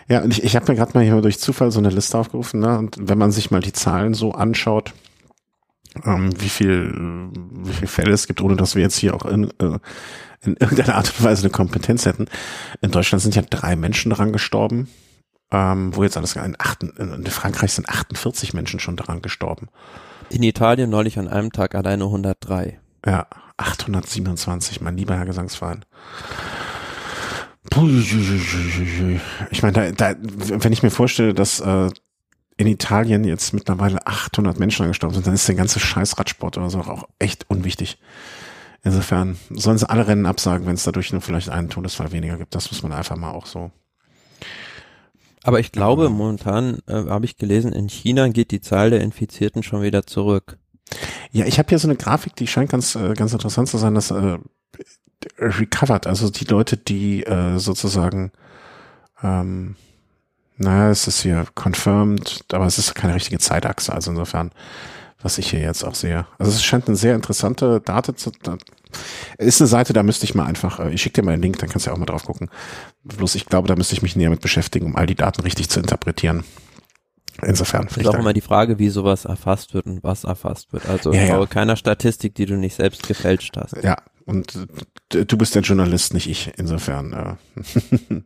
Ja, 0.08 0.22
und 0.22 0.32
ich, 0.32 0.42
ich 0.42 0.56
habe 0.56 0.70
mir 0.70 0.76
gerade 0.76 0.92
mal 0.94 1.04
hier 1.04 1.20
durch 1.20 1.38
Zufall 1.38 1.70
so 1.70 1.78
eine 1.78 1.90
Liste 1.90 2.18
aufgerufen, 2.18 2.60
ne? 2.60 2.78
Und 2.78 2.96
wenn 3.00 3.18
man 3.18 3.30
sich 3.30 3.50
mal 3.50 3.60
die 3.60 3.72
Zahlen 3.72 4.12
so 4.14 4.32
anschaut, 4.32 4.92
ähm, 6.04 6.30
wie 6.40 6.48
viel, 6.48 6.92
wie 7.64 7.72
viele 7.72 7.86
Fälle 7.86 8.12
es 8.12 8.26
gibt, 8.26 8.40
ohne 8.40 8.56
dass 8.56 8.74
wir 8.74 8.82
jetzt 8.82 8.96
hier 8.96 9.14
auch 9.14 9.24
in, 9.24 9.50
äh, 9.60 9.78
in 10.44 10.56
irgendeiner 10.56 10.96
Art 10.96 11.08
und 11.08 11.24
Weise 11.24 11.42
eine 11.42 11.50
Kompetenz 11.50 12.06
hätten. 12.06 12.26
In 12.80 12.90
Deutschland 12.90 13.22
sind 13.22 13.34
ja 13.34 13.42
drei 13.42 13.76
Menschen 13.76 14.10
daran 14.10 14.32
gestorben, 14.32 14.88
ähm, 15.50 15.94
wo 15.94 16.02
jetzt 16.02 16.16
alles 16.16 16.36
in, 16.36 16.56
achten, 16.58 16.90
in 16.96 17.26
Frankreich 17.26 17.72
sind 17.72 17.88
48 17.88 18.54
Menschen 18.54 18.80
schon 18.80 18.96
daran 18.96 19.22
gestorben. 19.22 19.68
In 20.30 20.42
Italien 20.42 20.90
neulich 20.90 21.18
an 21.18 21.28
einem 21.28 21.52
Tag 21.52 21.74
alleine 21.74 22.04
103. 22.04 22.78
Ja, 23.04 23.26
827, 23.56 24.80
mein 24.80 24.96
lieber 24.96 25.16
Herr 25.16 25.26
Gesangsverein. 25.26 25.84
Ich 29.50 29.62
meine, 29.62 29.92
da, 29.92 30.12
da, 30.14 30.16
wenn 30.20 30.72
ich 30.72 30.82
mir 30.82 30.90
vorstelle, 30.90 31.34
dass 31.34 31.60
äh, 31.60 31.90
in 32.56 32.66
Italien 32.66 33.24
jetzt 33.24 33.52
mittlerweile 33.52 34.06
800 34.06 34.58
Menschen 34.58 34.82
angestorben 34.82 35.14
sind, 35.14 35.26
dann 35.26 35.34
ist 35.34 35.48
der 35.48 35.54
ganze 35.54 35.80
scheiß 35.80 36.18
Radsport 36.18 36.58
oder 36.58 36.70
so 36.70 36.80
auch 36.80 37.08
echt 37.18 37.48
unwichtig. 37.48 37.98
Insofern 38.82 39.36
sollen 39.50 39.78
sie 39.78 39.88
alle 39.88 40.06
Rennen 40.06 40.26
absagen, 40.26 40.66
wenn 40.66 40.74
es 40.74 40.84
dadurch 40.84 41.12
nur 41.12 41.20
vielleicht 41.20 41.50
einen 41.50 41.68
Todesfall 41.68 42.12
weniger 42.12 42.38
gibt. 42.38 42.54
Das 42.54 42.70
muss 42.70 42.82
man 42.82 42.92
einfach 42.92 43.16
mal 43.16 43.30
auch 43.30 43.46
so. 43.46 43.70
Aber 45.42 45.60
ich 45.60 45.72
glaube, 45.72 46.08
momentan 46.08 46.78
äh, 46.86 47.04
habe 47.08 47.24
ich 47.24 47.36
gelesen, 47.36 47.72
in 47.72 47.88
China 47.88 48.28
geht 48.28 48.50
die 48.50 48.60
Zahl 48.60 48.90
der 48.90 49.00
Infizierten 49.00 49.62
schon 49.62 49.82
wieder 49.82 50.06
zurück. 50.06 50.58
Ja, 51.32 51.46
ich 51.46 51.58
habe 51.58 51.68
hier 51.68 51.78
so 51.78 51.88
eine 51.88 51.96
Grafik, 51.96 52.36
die 52.36 52.46
scheint 52.46 52.70
ganz 52.70 52.94
äh, 52.94 53.14
ganz 53.14 53.32
interessant 53.32 53.68
zu 53.68 53.78
sein, 53.78 53.94
dass 53.94 54.10
äh, 54.10 54.38
recovered, 55.38 56.06
also 56.06 56.30
die 56.30 56.44
Leute, 56.44 56.76
die 56.76 57.22
äh, 57.24 57.58
sozusagen, 57.58 58.32
ähm, 59.22 59.76
naja, 60.56 60.90
es 60.90 61.06
ist 61.06 61.22
hier 61.22 61.46
confirmed, 61.54 62.44
aber 62.52 62.66
es 62.66 62.78
ist 62.78 62.94
keine 62.94 63.14
richtige 63.14 63.38
Zeitachse, 63.38 63.92
also 63.92 64.10
insofern, 64.10 64.50
was 65.22 65.38
ich 65.38 65.50
hier 65.50 65.60
jetzt 65.60 65.84
auch 65.84 65.94
sehe. 65.94 66.26
Also 66.38 66.52
es 66.52 66.62
scheint 66.62 66.88
eine 66.88 66.96
sehr 66.96 67.14
interessante 67.14 67.80
Date 67.80 68.18
zu, 68.18 68.32
da, 68.42 68.56
ist 69.38 69.60
eine 69.60 69.68
Seite, 69.68 69.92
da 69.92 70.02
müsste 70.02 70.24
ich 70.24 70.34
mal 70.34 70.46
einfach, 70.46 70.80
äh, 70.80 70.90
ich 70.90 71.02
schicke 71.02 71.20
dir 71.20 71.26
mal 71.26 71.32
den 71.32 71.42
Link, 71.42 71.58
dann 71.58 71.68
kannst 71.68 71.86
du 71.86 71.90
ja 71.90 71.94
auch 71.94 71.98
mal 71.98 72.06
drauf 72.06 72.24
gucken. 72.24 72.48
Bloß 73.04 73.34
ich 73.34 73.46
glaube, 73.46 73.68
da 73.68 73.76
müsste 73.76 73.94
ich 73.94 74.02
mich 74.02 74.16
näher 74.16 74.30
mit 74.30 74.40
beschäftigen, 74.40 74.86
um 74.86 74.96
all 74.96 75.06
die 75.06 75.14
Daten 75.14 75.42
richtig 75.42 75.68
zu 75.68 75.80
interpretieren. 75.80 76.44
Insofern. 77.42 77.86
Es 77.86 77.96
ist 77.96 78.06
auch 78.06 78.18
immer 78.18 78.34
die 78.34 78.40
Frage, 78.42 78.78
wie 78.78 78.90
sowas 78.90 79.24
erfasst 79.24 79.72
wird 79.72 79.86
und 79.86 80.02
was 80.02 80.24
erfasst 80.24 80.72
wird. 80.72 80.86
Also 80.88 81.12
Ja, 81.12 81.22
ja. 81.22 81.46
keiner 81.46 81.76
Statistik, 81.76 82.34
die 82.34 82.44
du 82.44 82.56
nicht 82.56 82.74
selbst 82.74 83.06
gefälscht 83.06 83.56
hast. 83.56 83.82
Ja, 83.82 83.96
und 84.30 84.68
du 85.08 85.36
bist 85.36 85.56
der 85.56 85.62
Journalist, 85.62 86.14
nicht 86.14 86.28
ich. 86.28 86.52
Insofern. 86.56 87.12
Äh, 87.12 88.22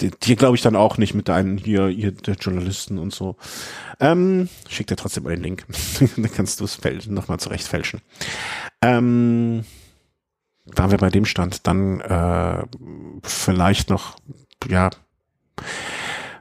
dir 0.24 0.36
glaube 0.36 0.56
ich 0.56 0.62
dann 0.62 0.74
auch 0.74 0.96
nicht 0.96 1.12
mit 1.12 1.28
deinen 1.28 1.58
hier, 1.58 1.88
hier 1.88 2.12
der 2.12 2.36
Journalisten 2.36 2.98
und 2.98 3.12
so. 3.12 3.36
Ähm, 4.00 4.48
schick 4.70 4.86
dir 4.86 4.96
trotzdem 4.96 5.24
mal 5.24 5.34
den 5.34 5.42
Link. 5.42 5.66
dann 6.16 6.32
kannst 6.32 6.60
du 6.60 6.64
es 6.64 6.80
nochmal 7.08 7.38
zurecht 7.40 7.68
fälschen. 7.68 8.00
Ähm, 8.80 9.66
da 10.64 10.90
wir 10.90 10.98
bei 10.98 11.10
dem 11.10 11.26
stand, 11.26 11.66
dann 11.66 12.00
äh, 12.00 12.64
vielleicht 13.22 13.90
noch, 13.90 14.16
ja, 14.66 14.88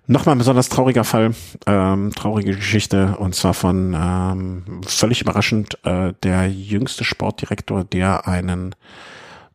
Nochmal 0.09 0.35
ein 0.35 0.37
besonders 0.37 0.69
trauriger 0.69 1.03
Fall, 1.03 1.35
ähm, 1.65 2.13
traurige 2.15 2.55
Geschichte, 2.55 3.17
und 3.17 3.35
zwar 3.35 3.53
von 3.53 3.93
ähm, 3.93 4.81
völlig 4.85 5.19
überraschend 5.19 5.83
äh, 5.83 6.13
der 6.23 6.49
jüngste 6.49 7.03
Sportdirektor, 7.03 7.83
der 7.83 8.25
einen 8.25 8.73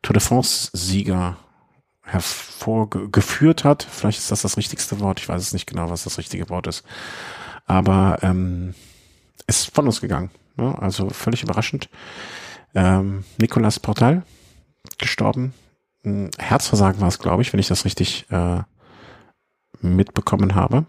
Tour 0.03 0.13
de 0.13 0.21
France-Sieger 0.21 1.37
hervorgeführt 2.03 3.63
hat. 3.63 3.87
Vielleicht 3.89 4.19
ist 4.19 4.29
das 4.29 4.43
das 4.43 4.55
richtigste 4.55 4.99
Wort, 4.99 5.19
ich 5.19 5.27
weiß 5.27 5.41
es 5.41 5.53
nicht 5.53 5.65
genau, 5.65 5.89
was 5.89 6.03
das 6.03 6.19
richtige 6.19 6.47
Wort 6.49 6.67
ist. 6.67 6.83
Aber 7.65 8.19
ähm, 8.21 8.75
ist 9.47 9.73
von 9.73 9.87
uns 9.87 10.01
gegangen. 10.01 10.29
Ne? 10.55 10.77
Also 10.79 11.09
völlig 11.09 11.41
überraschend. 11.41 11.89
Ähm, 12.75 13.23
Nicolas 13.39 13.79
Portal 13.79 14.21
gestorben. 14.99 15.53
Herzversagen 16.37 17.01
war 17.01 17.07
es, 17.07 17.17
glaube 17.17 17.41
ich, 17.41 17.53
wenn 17.53 17.59
ich 17.59 17.69
das 17.69 17.85
richtig 17.85 18.25
äh, 18.29 18.59
mitbekommen 19.83 20.55
habe. 20.55 20.85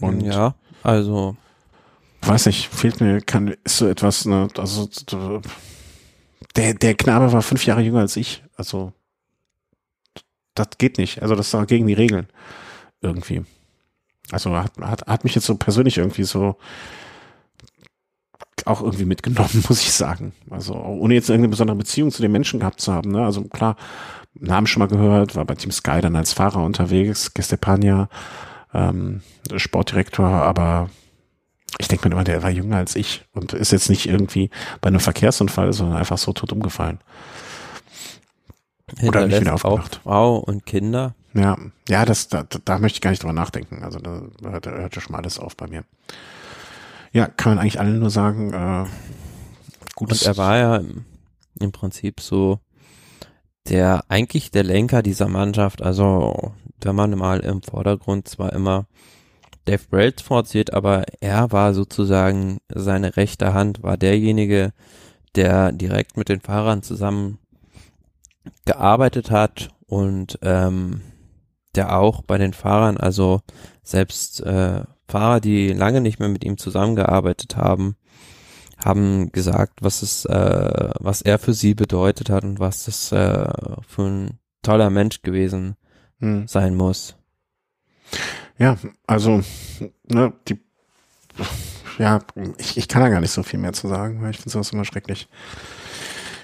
Und 0.00 0.20
ja, 0.20 0.54
also 0.82 1.36
weiß 2.22 2.46
nicht, 2.46 2.68
fehlt 2.68 3.00
mir, 3.00 3.20
kann, 3.20 3.54
ist 3.64 3.78
so 3.78 3.86
etwas, 3.86 4.24
ne, 4.26 4.48
also 4.58 4.88
so- 5.08 5.40
der, 6.54 6.74
der 6.74 6.94
Knabe 6.94 7.32
war 7.32 7.42
fünf 7.42 7.64
Jahre 7.66 7.80
jünger 7.82 8.00
als 8.00 8.16
ich, 8.16 8.42
also 8.56 8.92
das 10.54 10.68
geht 10.78 10.98
nicht, 10.98 11.22
also 11.22 11.34
das 11.34 11.52
war 11.54 11.66
gegen 11.66 11.86
die 11.86 11.92
Regeln 11.94 12.26
irgendwie. 13.00 13.44
Also 14.32 14.54
hat, 14.56 14.72
hat, 14.80 15.06
hat 15.06 15.24
mich 15.24 15.34
jetzt 15.34 15.46
so 15.46 15.56
persönlich 15.56 15.98
irgendwie 15.98 16.24
so 16.24 16.56
auch 18.64 18.82
irgendwie 18.82 19.04
mitgenommen, 19.04 19.64
muss 19.68 19.82
ich 19.82 19.92
sagen. 19.92 20.32
Also 20.50 20.74
ohne 20.74 21.14
jetzt 21.14 21.28
irgendeine 21.28 21.50
besondere 21.50 21.76
Beziehung 21.76 22.10
zu 22.10 22.22
den 22.22 22.32
Menschen 22.32 22.58
gehabt 22.60 22.80
zu 22.80 22.92
haben. 22.92 23.12
Ne? 23.12 23.24
Also 23.24 23.44
klar, 23.44 23.76
Namen 24.40 24.66
schon 24.66 24.80
mal 24.80 24.88
gehört, 24.88 25.36
war 25.36 25.44
bei 25.44 25.54
Team 25.54 25.70
Sky 25.70 26.00
dann 26.00 26.16
als 26.16 26.32
Fahrer 26.32 26.62
unterwegs, 26.62 27.34
Gestepania, 27.34 28.08
ähm, 28.74 29.22
Sportdirektor, 29.56 30.26
aber 30.26 30.90
ich 31.78 31.88
denke 31.88 32.08
mir 32.08 32.14
immer, 32.14 32.24
der 32.24 32.42
war 32.42 32.50
jünger 32.50 32.76
als 32.76 32.96
ich 32.96 33.24
und 33.32 33.52
ist 33.52 33.72
jetzt 33.72 33.90
nicht 33.90 34.06
irgendwie 34.06 34.50
bei 34.80 34.88
einem 34.88 35.00
Verkehrsunfall, 35.00 35.72
sondern 35.72 35.98
einfach 35.98 36.18
so 36.18 36.32
tot 36.32 36.52
umgefallen. 36.52 37.00
Oder 39.02 39.26
nicht 39.26 39.40
wieder 39.40 39.54
aufgewacht. 39.54 40.00
Frau 40.04 40.38
und 40.38 40.64
Kinder. 40.64 41.14
Ja, 41.34 41.58
ja, 41.88 42.04
das, 42.04 42.28
da, 42.28 42.44
da 42.44 42.78
möchte 42.78 42.96
ich 42.96 43.00
gar 43.00 43.10
nicht 43.10 43.22
drüber 43.22 43.32
nachdenken. 43.32 43.82
Also 43.82 43.98
da 43.98 44.22
hört, 44.42 44.66
hört 44.66 44.94
ja 44.94 45.02
schon 45.02 45.12
mal 45.12 45.18
alles 45.18 45.38
auf 45.38 45.56
bei 45.56 45.66
mir. 45.66 45.84
Ja, 47.12 47.26
kann 47.26 47.52
man 47.52 47.58
eigentlich 47.58 47.80
allen 47.80 47.98
nur 47.98 48.10
sagen, 48.10 48.52
äh, 48.52 48.86
gutes, 49.94 50.22
Und 50.22 50.28
er 50.28 50.36
war 50.36 50.56
ja 50.56 50.76
im, 50.76 51.04
im 51.58 51.72
Prinzip 51.72 52.20
so 52.20 52.60
der, 53.68 54.04
eigentlich 54.08 54.50
der 54.50 54.64
Lenker 54.64 55.02
dieser 55.02 55.28
Mannschaft. 55.28 55.82
Also, 55.82 56.52
wenn 56.80 56.94
man 56.94 57.16
mal 57.16 57.40
im 57.40 57.62
Vordergrund 57.62 58.28
zwar 58.28 58.52
immer 58.52 58.86
Dave 59.64 59.82
Brailsford 59.90 60.46
sieht, 60.46 60.72
aber 60.72 61.04
er 61.20 61.50
war 61.50 61.74
sozusagen 61.74 62.58
seine 62.72 63.16
rechte 63.16 63.52
Hand, 63.52 63.82
war 63.82 63.96
derjenige, 63.96 64.72
der 65.34 65.72
direkt 65.72 66.16
mit 66.16 66.28
den 66.28 66.40
Fahrern 66.40 66.82
zusammen 66.82 67.38
gearbeitet 68.64 69.30
hat 69.30 69.70
und 69.86 70.38
ähm, 70.42 71.02
der 71.74 71.98
auch 71.98 72.22
bei 72.22 72.38
den 72.38 72.52
Fahrern, 72.52 72.96
also 72.96 73.40
selbst 73.82 74.40
äh, 74.40 74.82
Fahrer, 75.08 75.40
die 75.40 75.68
lange 75.68 76.00
nicht 76.00 76.18
mehr 76.18 76.28
mit 76.28 76.44
ihm 76.44 76.58
zusammengearbeitet 76.58 77.56
haben, 77.56 77.96
haben 78.86 79.32
gesagt, 79.32 79.82
was 79.82 80.02
es, 80.02 80.24
äh, 80.24 80.90
was 81.00 81.22
er 81.22 81.38
für 81.38 81.54
sie 81.54 81.74
bedeutet 81.74 82.30
hat 82.30 82.44
und 82.44 82.60
was 82.60 82.84
das 82.84 83.12
äh, 83.12 83.48
für 83.86 84.02
ein 84.02 84.38
toller 84.62 84.90
Mensch 84.90 85.22
gewesen 85.22 85.76
hm. 86.20 86.46
sein 86.48 86.74
muss. 86.74 87.16
Ja, 88.58 88.78
also 89.06 89.42
ne, 90.08 90.32
die 90.48 90.58
ja, 91.98 92.20
ich, 92.58 92.76
ich 92.76 92.88
kann 92.88 93.02
da 93.02 93.08
gar 93.08 93.20
nicht 93.20 93.30
so 93.30 93.42
viel 93.42 93.58
mehr 93.58 93.72
zu 93.72 93.88
sagen, 93.88 94.20
weil 94.22 94.30
ich 94.30 94.36
finde 94.36 94.50
sowas 94.50 94.72
immer 94.72 94.84
schrecklich. 94.84 95.28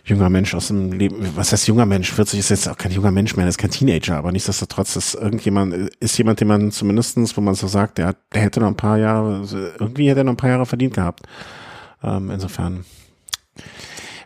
Junger 0.05 0.31
Mensch 0.31 0.53
aus 0.55 0.69
dem 0.69 0.93
Leben, 0.93 1.17
was 1.37 1.53
heißt 1.53 1.69
junger 1.69 1.87
Mensch? 1.87 2.11
40 2.11 2.41
ist 2.41 2.49
jetzt 2.49 2.69
auch 2.69 2.77
kein 2.77 2.91
junger 2.91 3.13
Mensch 3.13 3.37
mehr, 3.37 3.47
das 3.47 3.55
ist 3.55 3.61
kein 3.61 3.71
Teenager, 3.71 4.17
aber 4.17 4.33
nichtsdestotrotz 4.33 4.97
ist 4.97 5.15
irgendjemand, 5.15 5.75
ist 6.01 6.19
jemand, 6.19 6.41
den 6.41 6.49
man 6.49 6.73
zumindestens, 6.73 7.37
wo 7.37 7.41
man 7.41 7.55
so 7.55 7.69
sagt, 7.69 7.99
der, 7.99 8.17
der 8.35 8.43
hätte 8.43 8.61
noch 8.61 8.67
ein 8.67 8.77
paar 8.77 8.99
Jahre, 8.99 9.47
irgendwie 9.79 10.09
hätte 10.09 10.21
er 10.21 10.25
noch 10.25 10.33
ein 10.33 10.39
paar 10.39 10.51
Jahre 10.51 10.67
verdient 10.67 10.95
gehabt. 10.95 11.23
Ähm, 12.03 12.31
insofern. 12.31 12.85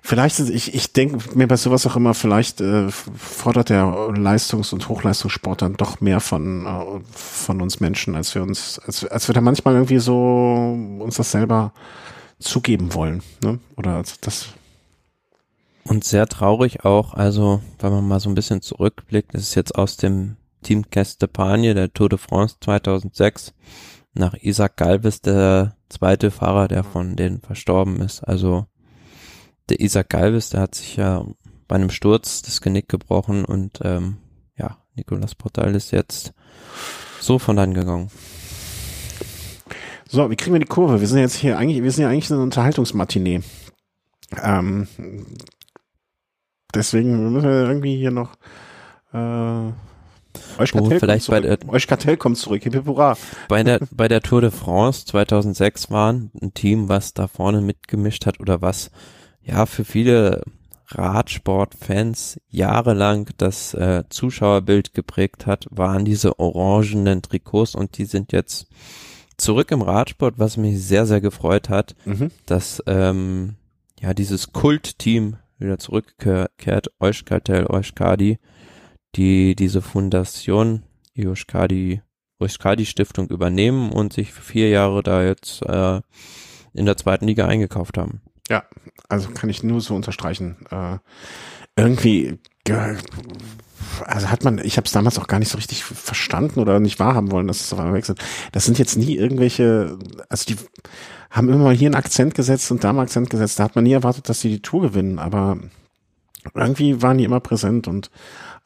Vielleicht, 0.02 0.38
ich, 0.38 0.72
ich 0.72 0.92
denke 0.92 1.36
mir 1.36 1.48
bei 1.48 1.56
sowas 1.56 1.84
auch 1.84 1.96
immer, 1.96 2.14
vielleicht 2.14 2.60
äh, 2.60 2.90
fordert 2.90 3.70
der 3.70 4.12
Leistungs- 4.16 4.72
und 4.72 4.88
Hochleistungssport 4.88 5.62
dann 5.62 5.74
doch 5.74 6.00
mehr 6.00 6.20
von, 6.20 6.64
äh, 6.64 7.00
von 7.10 7.60
uns 7.60 7.80
Menschen, 7.80 8.14
als 8.14 8.32
wir 8.34 8.42
uns, 8.42 8.78
als, 8.78 9.04
als 9.04 9.28
wir 9.28 9.34
da 9.34 9.40
manchmal 9.40 9.74
irgendwie 9.74 9.98
so 9.98 10.78
uns 11.00 11.16
das 11.16 11.32
selber 11.32 11.72
zugeben 12.38 12.94
wollen. 12.94 13.22
Ne? 13.42 13.58
Oder 13.76 13.96
als 13.96 14.20
das. 14.20 14.46
Und 15.82 16.04
sehr 16.04 16.26
traurig 16.26 16.84
auch, 16.84 17.14
also 17.14 17.60
wenn 17.78 17.92
man 17.92 18.06
mal 18.06 18.20
so 18.20 18.28
ein 18.28 18.34
bisschen 18.34 18.62
zurückblickt, 18.62 19.34
das 19.34 19.42
ist 19.42 19.54
jetzt 19.54 19.74
aus 19.74 19.96
dem 19.96 20.36
Team 20.62 20.90
Castapagne, 20.90 21.74
der 21.74 21.92
Tour 21.92 22.08
de 22.08 22.18
France 22.18 22.56
2006, 22.60 23.54
nach 24.14 24.34
Isaac 24.34 24.76
Galvez 24.76 25.20
der 25.20 25.75
zweite 25.88 26.30
Fahrer, 26.30 26.68
der 26.68 26.84
von 26.84 27.16
denen 27.16 27.40
verstorben 27.40 28.00
ist. 28.00 28.22
Also 28.22 28.66
der 29.68 29.80
Isaac 29.80 30.10
Galvez, 30.10 30.50
der 30.50 30.60
hat 30.60 30.74
sich 30.74 30.96
ja 30.96 31.24
bei 31.68 31.76
einem 31.76 31.90
Sturz 31.90 32.42
das 32.42 32.60
Genick 32.60 32.88
gebrochen 32.88 33.44
und 33.44 33.80
ähm, 33.82 34.18
ja, 34.56 34.78
Nicolas 34.94 35.34
Portal 35.34 35.74
ist 35.74 35.90
jetzt 35.90 36.32
so 37.20 37.38
von 37.38 37.56
dann 37.56 37.74
gegangen. 37.74 38.10
So, 40.08 40.30
wie 40.30 40.36
kriegen 40.36 40.54
wir 40.54 40.60
die 40.60 40.66
Kurve? 40.66 41.00
Wir 41.00 41.08
sind 41.08 41.18
jetzt 41.18 41.34
hier 41.34 41.58
eigentlich, 41.58 41.82
wir 41.82 41.90
sind 41.90 42.04
ja 42.04 42.10
eigentlich 42.10 42.30
eine 42.30 42.40
Unterhaltungsmatinee. 42.40 43.42
Ähm, 44.40 44.86
deswegen 46.74 47.32
müssen 47.32 47.48
wir 47.48 47.66
irgendwie 47.66 47.96
hier 47.96 48.12
noch 48.12 48.34
äh, 49.12 49.72
Euchkartell, 50.58 51.00
vielleicht 51.00 51.26
kommt 51.26 51.44
zurück. 51.44 51.60
Euchkartell 51.68 52.16
kommt 52.16 52.38
zurück. 52.38 52.62
Hippura. 52.62 53.16
Bei 53.48 53.62
der, 53.62 53.80
bei 53.90 54.08
der 54.08 54.20
Tour 54.20 54.40
de 54.40 54.50
France 54.50 55.06
2006 55.06 55.90
war 55.90 56.12
ein 56.12 56.30
Team, 56.54 56.88
was 56.88 57.14
da 57.14 57.28
vorne 57.28 57.60
mitgemischt 57.60 58.26
hat 58.26 58.40
oder 58.40 58.62
was 58.62 58.90
ja 59.42 59.66
für 59.66 59.84
viele 59.84 60.42
Radsportfans 60.88 62.40
jahrelang 62.48 63.30
das 63.38 63.74
äh, 63.74 64.04
Zuschauerbild 64.08 64.94
geprägt 64.94 65.46
hat, 65.46 65.66
waren 65.70 66.04
diese 66.04 66.38
orangenen 66.38 67.22
Trikots 67.22 67.74
und 67.74 67.98
die 67.98 68.04
sind 68.04 68.32
jetzt 68.32 68.68
zurück 69.36 69.70
im 69.70 69.82
Radsport, 69.82 70.38
was 70.38 70.56
mich 70.56 70.82
sehr, 70.82 71.06
sehr 71.06 71.20
gefreut 71.20 71.68
hat, 71.68 71.94
mhm. 72.04 72.30
dass 72.46 72.82
ähm, 72.86 73.56
ja 74.00 74.14
dieses 74.14 74.52
Kultteam 74.52 75.36
wieder 75.58 75.78
zurückkehrt, 75.78 76.90
Euchkartell, 77.00 77.66
Euchkadi, 77.66 78.38
die 79.16 79.56
diese 79.56 79.82
Fundation 79.82 80.82
Euskadi, 81.18 82.02
Euskadi 82.38 82.86
Stiftung 82.86 83.28
übernehmen 83.28 83.90
und 83.90 84.12
sich 84.12 84.32
für 84.32 84.42
vier 84.42 84.68
Jahre 84.68 85.02
da 85.02 85.24
jetzt 85.24 85.62
äh, 85.62 86.00
in 86.74 86.86
der 86.86 86.96
zweiten 86.96 87.26
Liga 87.26 87.46
eingekauft 87.46 87.96
haben. 87.96 88.20
Ja, 88.48 88.64
also 89.08 89.30
kann 89.30 89.50
ich 89.50 89.62
nur 89.62 89.80
so 89.80 89.94
unterstreichen. 89.94 90.56
Äh, 90.70 90.98
irgendwie, 91.76 92.38
also 94.04 94.30
hat 94.30 94.44
man, 94.44 94.58
ich 94.58 94.76
habe 94.76 94.86
es 94.86 94.92
damals 94.92 95.18
auch 95.18 95.26
gar 95.26 95.38
nicht 95.38 95.50
so 95.50 95.56
richtig 95.56 95.84
verstanden 95.84 96.60
oder 96.60 96.78
nicht 96.80 96.98
wahrhaben 96.98 97.30
wollen, 97.30 97.46
dass 97.46 97.60
es 97.60 97.72
auf 97.72 97.78
einmal 97.78 97.94
wechselt. 97.94 98.22
Das 98.52 98.64
sind 98.64 98.78
jetzt 98.78 98.96
nie 98.96 99.16
irgendwelche, 99.16 99.98
also 100.28 100.44
die 100.46 100.56
haben 101.30 101.48
immer 101.48 101.64
mal 101.64 101.74
hier 101.74 101.88
einen 101.88 101.96
Akzent 101.96 102.34
gesetzt 102.34 102.70
und 102.70 102.84
da 102.84 102.90
einen 102.90 103.00
Akzent 103.00 103.30
gesetzt. 103.30 103.58
Da 103.58 103.64
hat 103.64 103.74
man 103.74 103.84
nie 103.84 103.92
erwartet, 103.92 104.28
dass 104.28 104.40
sie 104.40 104.48
die 104.48 104.62
Tour 104.62 104.82
gewinnen, 104.82 105.18
aber 105.18 105.58
irgendwie 106.54 107.02
waren 107.02 107.18
die 107.18 107.24
immer 107.24 107.40
präsent 107.40 107.88
und 107.88 108.10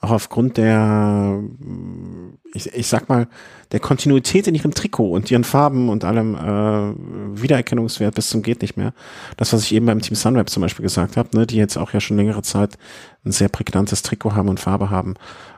auch 0.00 0.12
aufgrund 0.12 0.56
der, 0.56 1.42
ich, 2.54 2.72
ich 2.72 2.86
sag 2.86 3.08
mal, 3.08 3.28
der 3.72 3.80
Kontinuität 3.80 4.46
in 4.46 4.54
ihrem 4.54 4.72
Trikot 4.72 5.10
und 5.10 5.30
ihren 5.30 5.44
Farben 5.44 5.90
und 5.90 6.04
allem 6.04 6.34
äh, 6.34 7.42
Wiedererkennungswert 7.42 8.14
bis 8.14 8.30
zum 8.30 8.42
geht 8.42 8.62
nicht 8.62 8.78
mehr. 8.78 8.94
Das, 9.36 9.52
was 9.52 9.64
ich 9.64 9.74
eben 9.74 9.86
beim 9.86 10.00
Team 10.00 10.14
Sunweb 10.14 10.48
zum 10.48 10.62
Beispiel 10.62 10.82
gesagt 10.82 11.18
habe, 11.18 11.36
ne, 11.36 11.46
die 11.46 11.56
jetzt 11.56 11.76
auch 11.76 11.92
ja 11.92 12.00
schon 12.00 12.16
längere 12.16 12.42
Zeit 12.42 12.78
ein 13.24 13.32
sehr 13.32 13.48
prägnantes 13.48 14.00
Trikot 14.00 14.34
haben 14.34 14.48
und 14.48 14.58
Farbe 14.58 14.88
haben. 14.88 15.14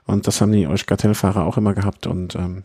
Und 0.07 0.27
das 0.27 0.41
haben 0.41 0.51
die 0.51 0.67
Euch-Kartellfahrer 0.67 1.45
auch 1.45 1.57
immer 1.57 1.75
gehabt 1.75 2.09
und 2.09 2.35
ähm, 2.35 2.65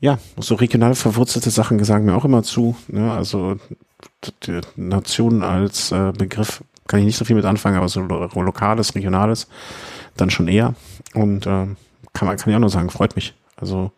ja, 0.00 0.18
so 0.36 0.56
regional 0.56 0.96
verwurzelte 0.96 1.50
Sachen 1.50 1.82
sagen 1.84 2.06
mir 2.06 2.16
auch 2.16 2.24
immer 2.24 2.42
zu. 2.42 2.74
Ne? 2.88 3.12
Also 3.12 3.56
die 4.42 4.60
Nation 4.74 5.44
als 5.44 5.92
äh, 5.92 6.12
Begriff 6.12 6.64
kann 6.92 7.00
ich 7.00 7.06
nicht 7.06 7.16
so 7.16 7.24
viel 7.24 7.36
mit 7.36 7.46
anfangen, 7.46 7.78
aber 7.78 7.88
so 7.88 8.02
lo 8.02 8.28
lokales, 8.42 8.94
regionales 8.94 9.48
dann 10.14 10.28
schon 10.28 10.46
eher. 10.46 10.74
Und 11.14 11.46
äh, 11.46 11.68
kann 12.12 12.28
man 12.28 12.36
kann 12.36 12.50
ich 12.50 12.54
auch 12.54 12.60
nur 12.60 12.68
sagen, 12.68 12.90
freut 12.90 13.16
mich. 13.16 13.32
Also 13.56 13.92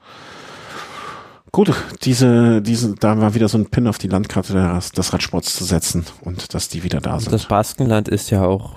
gut, 1.51 1.75
diese, 2.03 2.63
diese, 2.63 2.95
da 2.95 3.21
war 3.21 3.35
wieder 3.35 3.49
so 3.49 3.59
ein 3.59 3.69
Pin 3.69 3.89
auf 3.89 3.99
die 3.99 4.07
Landkarte 4.07 4.53
des, 4.53 4.93
des 4.93 5.13
Radsports 5.13 5.57
zu 5.57 5.65
setzen 5.65 6.07
und 6.21 6.55
dass 6.55 6.69
die 6.69 6.85
wieder 6.85 7.01
da 7.01 7.19
sind. 7.19 7.33
Das 7.33 7.47
Baskenland 7.47 8.09
ist 8.09 8.31
ja 8.31 8.47
auch 8.47 8.77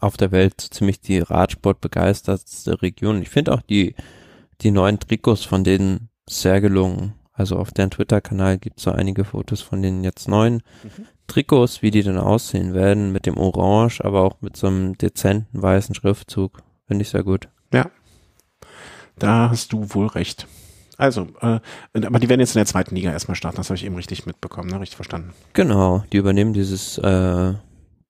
auf 0.00 0.16
der 0.16 0.32
Welt 0.32 0.60
ziemlich 0.60 1.00
die 1.00 1.20
Radsport-begeistertste 1.20 2.82
Region. 2.82 3.22
Ich 3.22 3.30
finde 3.30 3.52
auch 3.52 3.62
die, 3.62 3.94
die 4.62 4.72
neuen 4.72 4.98
Trikots 4.98 5.44
von 5.44 5.62
denen 5.62 6.08
sehr 6.28 6.60
gelungen. 6.60 7.14
Also 7.32 7.58
auf 7.58 7.70
deren 7.70 7.92
Twitter-Kanal 7.92 8.58
gibt 8.58 8.78
es 8.78 8.82
so 8.82 8.90
einige 8.90 9.22
Fotos 9.24 9.60
von 9.60 9.82
den 9.82 10.02
jetzt 10.02 10.26
neuen 10.26 10.64
mhm. 10.82 11.06
Trikots, 11.26 11.82
wie 11.82 11.90
die 11.90 12.02
dann 12.02 12.18
aussehen 12.18 12.74
werden, 12.74 13.12
mit 13.12 13.26
dem 13.26 13.36
Orange, 13.36 14.04
aber 14.04 14.22
auch 14.22 14.40
mit 14.40 14.56
so 14.56 14.66
einem 14.66 14.96
dezenten 14.98 15.62
weißen 15.62 15.94
Schriftzug. 15.94 16.62
Finde 16.86 17.02
ich 17.02 17.08
sehr 17.08 17.22
gut. 17.22 17.48
Ja. 17.72 17.90
Da 19.18 19.50
hast 19.50 19.72
du 19.72 19.94
wohl 19.94 20.08
recht. 20.08 20.46
Also, 20.98 21.26
äh, 21.40 21.58
aber 21.94 22.18
die 22.18 22.28
werden 22.28 22.40
jetzt 22.40 22.54
in 22.54 22.60
der 22.60 22.66
zweiten 22.66 22.94
Liga 22.94 23.10
erstmal 23.10 23.34
starten, 23.34 23.56
das 23.56 23.70
habe 23.70 23.76
ich 23.76 23.84
eben 23.84 23.96
richtig 23.96 24.26
mitbekommen, 24.26 24.68
ne? 24.68 24.80
richtig 24.80 24.96
verstanden. 24.96 25.32
Genau, 25.52 26.04
die 26.12 26.18
übernehmen 26.18 26.52
dieses 26.52 26.98
äh, 26.98 27.54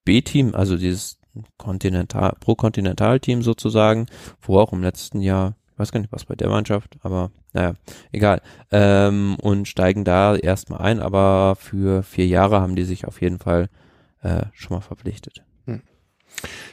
B-Team, 0.05 0.55
also 0.55 0.77
dieses 0.77 1.19
Kontinental, 1.57 2.35
Pro-Kontinental-Team 2.41 3.43
sozusagen, 3.43 4.07
wo 4.43 4.59
auch 4.59 4.73
im 4.73 4.83
letzten 4.83 5.21
Jahr, 5.21 5.55
ich 5.73 5.79
weiß 5.79 5.93
gar 5.93 6.01
nicht, 6.01 6.13
was 6.13 6.25
bei 6.25 6.35
der 6.35 6.49
Mannschaft, 6.49 6.97
aber 7.03 7.31
naja, 7.53 7.75
egal, 8.13 8.43
ähm, 8.71 9.37
und 9.41 9.69
steigen 9.69 10.05
da 10.05 10.37
erstmal 10.37 10.81
ein, 10.81 11.01
aber 11.01 11.57
für 11.59 12.03
vier 12.03 12.27
Jahre 12.27 12.61
haben 12.61 12.77
die 12.77 12.85
sich 12.85 13.07
auf 13.07 13.21
jeden 13.21 13.39
Fall 13.39 13.69
äh, 14.23 14.43
schon 14.53 14.77
mal 14.77 14.83
verpflichtet. 14.83 15.43
Hm. 15.67 15.83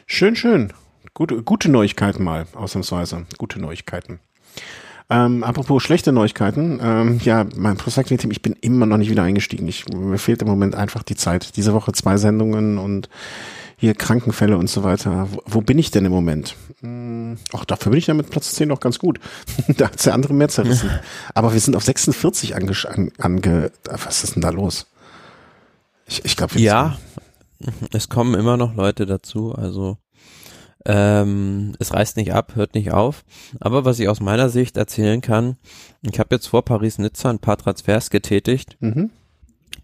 Schön, 0.05 0.35
schön. 0.35 0.73
Gute, 1.13 1.41
gute 1.43 1.69
Neuigkeiten 1.69 2.23
mal, 2.23 2.45
ausnahmsweise. 2.53 3.25
Gute 3.37 3.59
Neuigkeiten. 3.59 4.19
Ähm, 5.11 5.43
apropos 5.43 5.81
schlechte 5.81 6.11
Neuigkeiten, 6.11 6.79
ähm, 6.83 7.19
ja, 7.23 7.45
mein 7.55 7.77
Pro 7.77 7.89
Cycling 7.89 8.19
Team, 8.19 8.29
ich 8.29 8.43
bin 8.43 8.55
immer 8.61 8.85
noch 8.85 8.97
nicht 8.97 9.09
wieder 9.09 9.23
eingestiegen. 9.23 9.67
Ich, 9.67 9.89
mir 9.89 10.19
fehlt 10.19 10.43
im 10.43 10.47
Moment 10.47 10.75
einfach 10.75 11.01
die 11.01 11.15
Zeit. 11.15 11.55
Diese 11.57 11.73
Woche 11.73 11.93
zwei 11.93 12.17
Sendungen 12.17 12.77
und 12.77 13.09
hier 13.79 13.95
Krankenfälle 13.95 14.57
und 14.57 14.69
so 14.69 14.83
weiter. 14.83 15.27
Wo, 15.31 15.41
wo 15.45 15.61
bin 15.61 15.79
ich 15.79 15.89
denn 15.89 16.05
im 16.05 16.11
Moment? 16.11 16.55
Hm, 16.81 17.37
ach, 17.53 17.63
dafür 17.65 17.91
bin 17.91 17.99
ich 17.99 18.07
ja 18.07 18.13
mit 18.13 18.29
Platz 18.29 18.53
10 18.55 18.67
noch 18.67 18.81
ganz 18.81 18.99
gut. 18.99 19.19
da 19.77 19.85
hat's 19.85 20.03
der 20.03 20.13
andere 20.13 20.33
mehr 20.33 20.49
zerrissen. 20.49 20.89
Aber 21.33 21.53
wir 21.53 21.59
sind 21.59 21.75
auf 21.75 21.83
46 21.83 22.55
ange, 22.55 22.73
ange, 23.17 23.71
was 23.85 24.23
ist 24.23 24.35
denn 24.35 24.41
da 24.41 24.49
los? 24.49 24.87
Ich, 26.07 26.25
ich 26.25 26.35
glaube, 26.35 26.59
ja, 26.59 26.97
es 27.93 28.09
kommen 28.09 28.33
immer 28.33 28.57
noch 28.57 28.75
Leute 28.75 29.05
dazu, 29.05 29.53
also 29.53 29.97
ähm, 30.85 31.73
es 31.79 31.93
reißt 31.93 32.17
nicht 32.17 32.33
ab, 32.33 32.55
hört 32.55 32.73
nicht 32.73 32.91
auf. 32.91 33.23
Aber 33.59 33.85
was 33.85 33.99
ich 33.99 34.09
aus 34.09 34.19
meiner 34.19 34.49
Sicht 34.49 34.75
erzählen 34.75 35.21
kann, 35.21 35.57
ich 36.01 36.19
habe 36.19 36.35
jetzt 36.35 36.47
vor 36.47 36.63
Paris-Nizza 36.63 37.29
ein 37.29 37.39
paar 37.39 37.57
Transfers 37.57 38.09
getätigt, 38.09 38.77
mhm. 38.79 39.11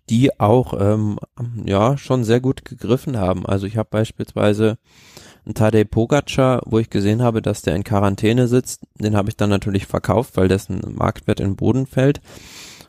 Die 0.09 0.39
auch 0.39 0.73
ähm, 0.79 1.19
ja 1.65 1.97
schon 1.97 2.23
sehr 2.23 2.39
gut 2.39 2.65
gegriffen 2.65 3.17
haben. 3.17 3.45
Also 3.45 3.65
ich 3.65 3.77
habe 3.77 3.89
beispielsweise 3.91 4.77
einen 5.45 5.55
Tadej 5.55 5.85
Pogacar, 5.85 6.61
wo 6.65 6.79
ich 6.79 6.89
gesehen 6.89 7.21
habe, 7.21 7.41
dass 7.41 7.61
der 7.61 7.75
in 7.75 7.83
Quarantäne 7.83 8.47
sitzt. 8.47 8.81
Den 8.99 9.15
habe 9.15 9.29
ich 9.29 9.37
dann 9.37 9.49
natürlich 9.49 9.85
verkauft, 9.85 10.37
weil 10.37 10.47
dessen 10.47 10.81
Marktwert 10.95 11.39
in 11.39 11.51
den 11.51 11.55
Boden 11.55 11.85
fällt. 11.85 12.21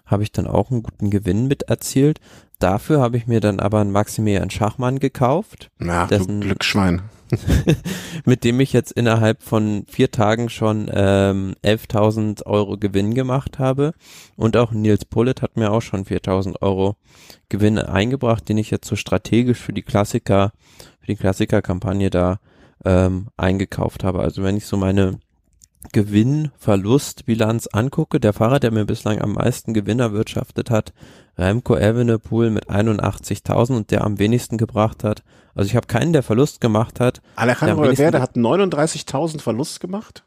habe 0.06 0.22
ich 0.22 0.32
dann 0.32 0.46
auch 0.46 0.70
einen 0.70 0.82
guten 0.82 1.10
Gewinn 1.10 1.48
mit 1.48 1.64
erzielt. 1.64 2.20
Dafür 2.58 3.00
habe 3.00 3.16
ich 3.16 3.26
mir 3.26 3.40
dann 3.40 3.60
aber 3.60 3.80
einen 3.80 3.90
Maximilian 3.90 4.50
Schachmann 4.50 4.98
gekauft. 4.98 5.70
Na, 5.78 6.06
dessen, 6.06 6.40
du 6.40 6.46
Glücksschwein. 6.46 7.02
mit 8.24 8.44
dem 8.44 8.60
ich 8.60 8.72
jetzt 8.72 8.92
innerhalb 8.92 9.42
von 9.42 9.84
vier 9.88 10.10
Tagen 10.10 10.48
schon 10.48 10.90
ähm, 10.92 11.54
11.000 11.64 12.46
Euro 12.46 12.76
Gewinn 12.76 13.14
gemacht 13.14 13.58
habe. 13.58 13.92
Und 14.36 14.56
auch 14.56 14.72
Nils 14.72 15.04
Pullet 15.04 15.42
hat 15.42 15.56
mir 15.56 15.70
auch 15.70 15.82
schon 15.82 16.04
4.000 16.04 16.62
Euro 16.62 16.96
Gewinn 17.48 17.78
eingebracht, 17.78 18.48
den 18.48 18.58
ich 18.58 18.70
jetzt 18.70 18.88
so 18.88 18.96
strategisch 18.96 19.58
für 19.58 19.72
die 19.72 19.82
Klassiker, 19.82 20.52
für 21.00 21.06
die 21.06 21.16
Klassiker-Kampagne 21.16 22.10
da 22.10 22.40
ähm, 22.84 23.28
eingekauft 23.36 24.04
habe. 24.04 24.20
Also 24.20 24.42
wenn 24.42 24.56
ich 24.56 24.66
so 24.66 24.76
meine 24.76 25.18
Gewinn-Verlust-Bilanz 25.92 27.68
angucke, 27.68 28.20
der 28.20 28.32
Fahrer, 28.32 28.60
der 28.60 28.70
mir 28.70 28.84
bislang 28.84 29.20
am 29.20 29.32
meisten 29.32 29.74
Gewinn 29.74 30.00
erwirtschaftet 30.00 30.70
hat, 30.70 30.92
Remco 31.38 31.76
Evenepoel 31.76 32.50
mit 32.50 32.70
81.000 32.70 33.76
und 33.76 33.90
der 33.90 34.04
am 34.04 34.18
wenigsten 34.18 34.58
gebracht 34.58 35.04
hat. 35.04 35.22
Also 35.54 35.68
ich 35.68 35.76
habe 35.76 35.86
keinen, 35.86 36.12
der 36.12 36.22
Verlust 36.22 36.60
gemacht 36.60 37.00
hat. 37.00 37.20
Alejandro 37.36 37.82
Valverde 37.82 38.20
hat 38.20 38.36
39.000 38.36 39.40
Verlust 39.40 39.80
gemacht? 39.80 40.24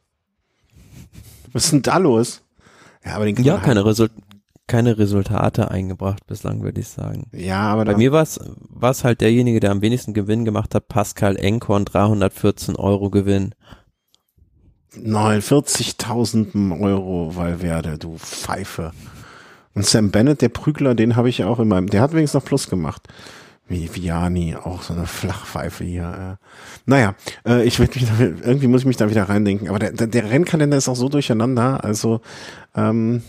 Was 1.53 1.65
ist 1.65 1.73
denn 1.73 1.81
da 1.81 1.98
los? 1.98 2.41
Ja, 3.06 3.15
aber 3.15 3.26
den 3.26 3.41
ja 3.44 3.53
halt 3.53 3.64
keine, 3.64 3.86
Result 3.86 4.11
keine 4.68 4.98
Resultate 4.98 5.72
eingebracht 5.72 6.27
bislang, 6.27 6.61
würde 6.61 6.80
ich 6.80 6.88
sagen. 6.88 7.27
Ja, 7.31 7.61
aber 7.61 7.86
bei 7.86 7.98
mir 7.98 8.11
war 8.11 8.22
es 8.22 9.03
halt 9.03 9.22
derjenige, 9.22 9.60
der 9.60 9.72
am 9.72 9.81
wenigsten 9.81 10.14
Gewinn 10.14 10.45
gemacht 10.45 10.76
hat, 10.76 10.88
Pascal 10.88 11.36
Enkorn, 11.36 11.86
314 11.86 12.76
Euro 12.76 13.10
Gewinn. 13.10 13.56
49.000 14.95 16.80
Euro 16.82 17.36
Valverde, 17.36 17.98
du 17.98 18.18
Pfeife. 18.18 18.91
Und 19.76 19.86
Sam 19.86 20.11
Bennett, 20.11 20.41
der 20.41 20.49
Prügler, 20.49 20.95
den 20.95 21.16
habe 21.16 21.30
ich 21.30 21.38
ja 21.40 21.48
auch 21.48 21.60
in 21.60 21.68
meinem, 21.68 21.88
der 21.88 22.02
hat 22.02 22.14
wenigstens 22.14 22.41
noch 22.41 22.48
Plus 22.48 22.70
gemacht. 22.70 23.07
Wie 23.68 23.88
Viani, 23.94 24.56
auch 24.56 24.82
so 24.82 24.94
eine 24.94 25.06
Flachpfeife 25.06 25.84
hier. 25.84 26.38
Äh. 26.41 26.45
Naja, 26.88 27.14
äh, 27.45 27.64
ich 27.66 27.78
will 27.78 27.88
mich 27.94 28.03
da, 28.03 28.20
irgendwie 28.20 28.66
muss 28.66 28.82
ich 28.82 28.88
mich 28.88 28.98
da 28.98 29.11
wieder 29.11 29.30
reindenken. 29.30 29.70
Aber 29.70 29.78
der, 29.78 29.91
der, 29.91 30.07
der 30.07 30.32
Rennkalender 30.32 30.76
ist 30.76 30.90
auch 30.90 30.95
so 30.95 31.07
durcheinander. 31.07 31.84
Also 31.84 32.22
ähm, 32.76 33.22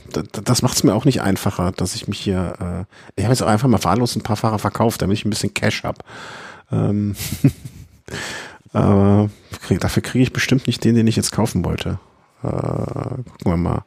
das 0.44 0.62
macht 0.62 0.76
es 0.76 0.82
mir 0.82 0.94
auch 0.94 1.04
nicht 1.04 1.20
einfacher, 1.20 1.72
dass 1.72 1.94
ich 1.94 2.08
mich 2.08 2.18
hier. 2.20 2.54
Äh, 2.58 3.20
ich 3.20 3.24
habe 3.24 3.34
jetzt 3.34 3.42
auch 3.42 3.48
einfach 3.48 3.68
mal 3.68 3.84
wahllos 3.84 4.16
ein 4.16 4.22
paar 4.22 4.36
Fahrer 4.36 4.58
verkauft, 4.58 5.02
damit 5.02 5.18
ich 5.18 5.26
ein 5.26 5.30
bisschen 5.30 5.52
Cash 5.52 5.84
habe. 5.84 5.98
Ähm, 6.72 7.16
Aber 8.72 9.30
krieg, 9.62 9.80
dafür 9.80 10.02
kriege 10.02 10.22
ich 10.22 10.32
bestimmt 10.32 10.66
nicht 10.66 10.84
den, 10.84 10.94
den 10.94 11.06
ich 11.06 11.16
jetzt 11.16 11.32
kaufen 11.32 11.64
wollte. 11.64 11.98
Äh, 12.42 12.46
gucken 12.46 13.24
wir 13.44 13.56
mal. 13.56 13.84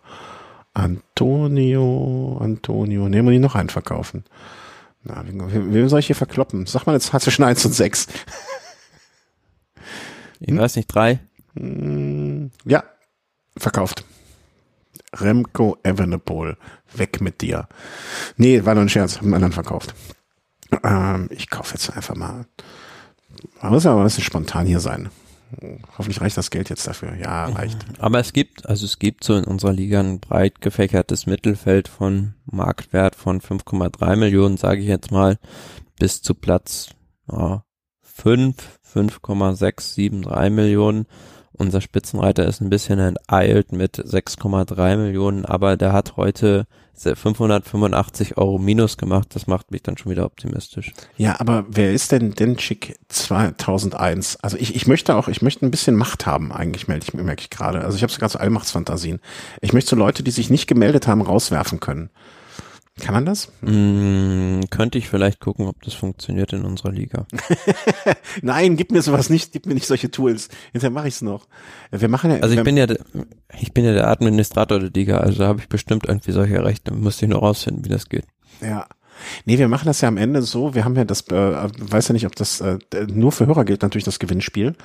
Antonio, 0.73 2.38
Antonio. 2.41 3.07
Nehmen 3.07 3.27
wir 3.27 3.34
die 3.34 3.39
noch 3.39 3.55
einen 3.55 3.69
verkaufen. 3.69 4.23
Na, 5.03 5.23
wem, 5.26 5.73
wem 5.73 5.89
soll 5.89 5.99
ich 5.99 6.07
hier 6.07 6.15
verkloppen? 6.15 6.65
Sag 6.65 6.85
mal 6.85 6.93
jetzt 6.93 7.11
zwischen 7.11 7.43
1 7.43 7.65
und 7.65 7.73
6. 7.73 8.07
Ich 10.45 10.49
hm? 10.49 10.57
weiß 10.57 10.76
nicht, 10.76 10.88
drei. 10.88 11.19
Hm, 11.55 12.51
ja, 12.65 12.84
verkauft. 13.57 14.03
Remco 15.15 15.77
Evenepoel, 15.84 16.57
weg 16.93 17.22
mit 17.22 17.41
dir. 17.41 17.68
Nee, 18.35 18.65
war 18.65 18.73
nur 18.73 18.84
ein 18.84 18.89
Scherz, 18.89 19.18
haben 19.18 19.27
einen 19.27 19.35
anderen 19.35 19.53
verkauft. 19.53 19.93
Ähm, 20.84 21.30
ich 21.31 21.49
kaufe 21.49 21.76
jetzt 21.76 21.95
einfach 21.95 22.15
mal 22.15 22.45
man 23.61 23.72
muss 23.72 23.84
ja 23.84 23.91
aber 23.91 24.02
ein 24.02 24.06
bisschen 24.06 24.24
spontan 24.24 24.65
hier 24.65 24.80
sein. 24.80 25.10
Hoffentlich 25.98 26.22
reicht 26.22 26.38
das 26.38 26.49
Geld 26.49 26.70
jetzt 26.70 26.88
dafür. 26.88 27.15
Ja, 27.15 27.45
reicht. 27.45 27.86
Aber 27.99 28.20
es 28.20 28.34
gibt, 28.34 28.68
also 28.68 28.86
es 28.86 28.99
gibt 28.99 29.24
so 29.24 29.36
in 29.36 29.44
unserer 29.44 29.74
Liga 29.74 29.99
ein 29.99 30.20
breit 30.20 30.61
gefächertes 30.61 31.26
Mittelfeld 31.26 31.88
von 31.88 32.34
Marktwert 32.45 33.15
von 33.15 33.40
5,3 33.40 34.15
Millionen, 34.15 34.57
sage 34.57 34.82
ich 34.82 34.88
jetzt 34.88 35.11
mal, 35.11 35.38
bis 35.99 36.22
zu 36.22 36.34
Platz 36.34 36.90
ja, 37.32 37.64
5, 38.02 38.56
5,673 38.82 40.52
Millionen. 40.52 41.06
Unser 41.56 41.82
Spitzenreiter 41.82 42.46
ist 42.48 42.62
ein 42.62 42.70
bisschen 42.70 43.00
enteilt 43.00 43.72
mit 43.72 43.98
6,3 43.98 44.98
Millionen, 44.98 45.46
aber 45.46 45.78
der 45.78 45.94
hat 45.94 46.18
heute 46.18 46.66
585 46.96 48.38
Euro 48.38 48.60
minus 48.60 48.98
gemacht. 48.98 49.30
Das 49.34 49.48
macht 49.48 49.72
mich 49.72 49.84
dann 49.84 49.98
schon 49.98 50.12
wieder 50.12 50.26
optimistisch. 50.26 50.94
Ja, 51.18 51.40
aber 51.40 51.66
wer 51.68 51.92
ist 51.92 52.12
denn 52.12 52.34
Chick 52.58 52.98
2001? 53.10 54.38
Also 54.42 54.58
ich, 54.58 54.76
ich 54.76 54.88
möchte 54.88 55.16
auch, 55.16 55.28
ich 55.28 55.42
möchte 55.42 55.66
ein 55.66 55.72
bisschen 55.72 55.96
Macht 55.96 56.26
haben, 56.26 56.52
eigentlich 56.52 56.88
melde 56.88 57.06
ich, 57.08 57.14
merke 57.14 57.42
ich 57.42 57.50
gerade. 57.50 57.82
Also 57.82 57.98
ich 57.98 58.04
habe 58.04 58.14
sogar 58.14 58.30
so 58.30 58.40
Allmachtsfantasien. 58.40 59.20
Ich 59.62 59.74
möchte 59.74 59.92
so 59.92 59.96
Leute, 59.96 60.24
die 60.24 60.32
sich 60.32 60.50
nicht 60.50 60.68
gemeldet 60.68 61.08
haben, 61.08 61.22
rauswerfen 61.22 61.80
können. 61.80 62.10
Kann 62.99 63.15
man 63.15 63.26
das? 63.26 63.52
Mm, 63.61 64.61
könnte 64.70 64.99
ich 64.99 65.10
vielleicht 65.10 65.40
gucken, 65.40 65.65
ob 65.65 65.82
das 65.82 65.95
funktioniert 65.95 66.53
in 66.53 66.64
unserer 66.64 66.91
Liga. 66.91 67.26
Nein, 68.44 68.78
gib 68.78 68.91
mir 68.91 69.02
sowas 69.02 69.32
nicht, 69.32 69.52
gib 69.52 69.65
mir 69.65 69.74
nicht 69.74 69.88
solche 69.88 70.11
Tools. 70.11 70.49
Hinterher 70.72 70.91
mache 70.91 71.07
ich 71.07 71.15
es 71.15 71.22
noch. 71.24 71.48
Wir 71.90 72.07
machen 72.07 72.30
ja. 72.30 72.38
Also 72.38 72.56
ich 72.56 72.64
bin 72.64 72.78
ja, 72.78 72.86
ich 73.60 73.74
bin 73.74 73.84
ja 73.84 73.94
der 73.94 74.07
Administrator 74.10 74.80
der 74.80 74.91
Liga, 74.91 75.18
also 75.18 75.40
da 75.40 75.48
habe 75.48 75.60
ich 75.60 75.70
bestimmt 75.70 76.06
irgendwie 76.06 76.32
solche 76.32 76.64
Rechte. 76.64 76.94
Müsste 76.94 77.26
ich 77.26 77.32
nur 77.32 77.40
rausfinden, 77.40 77.84
wie 77.84 77.90
das 77.90 78.10
geht. 78.10 78.26
Ja. 78.61 78.86
Nee, 79.45 79.57
wir 79.57 79.68
machen 79.68 79.86
das 79.86 80.02
ja 80.02 80.07
am 80.07 80.18
Ende 80.18 80.41
so, 80.41 80.74
wir 80.74 80.86
haben 80.86 80.95
ja 80.95 81.06
das, 81.06 81.22
äh, 81.30 81.70
weiß 81.80 82.10
ja 82.10 82.14
nicht, 82.14 82.26
ob 82.26 82.36
das 82.36 82.61
äh, 82.61 82.80
nur 83.07 83.32
für 83.32 83.45
Hörer 83.45 83.64
gilt, 83.65 83.82
natürlich 83.82 84.06
das 84.06 84.20
Gewinnspiel. 84.20 84.76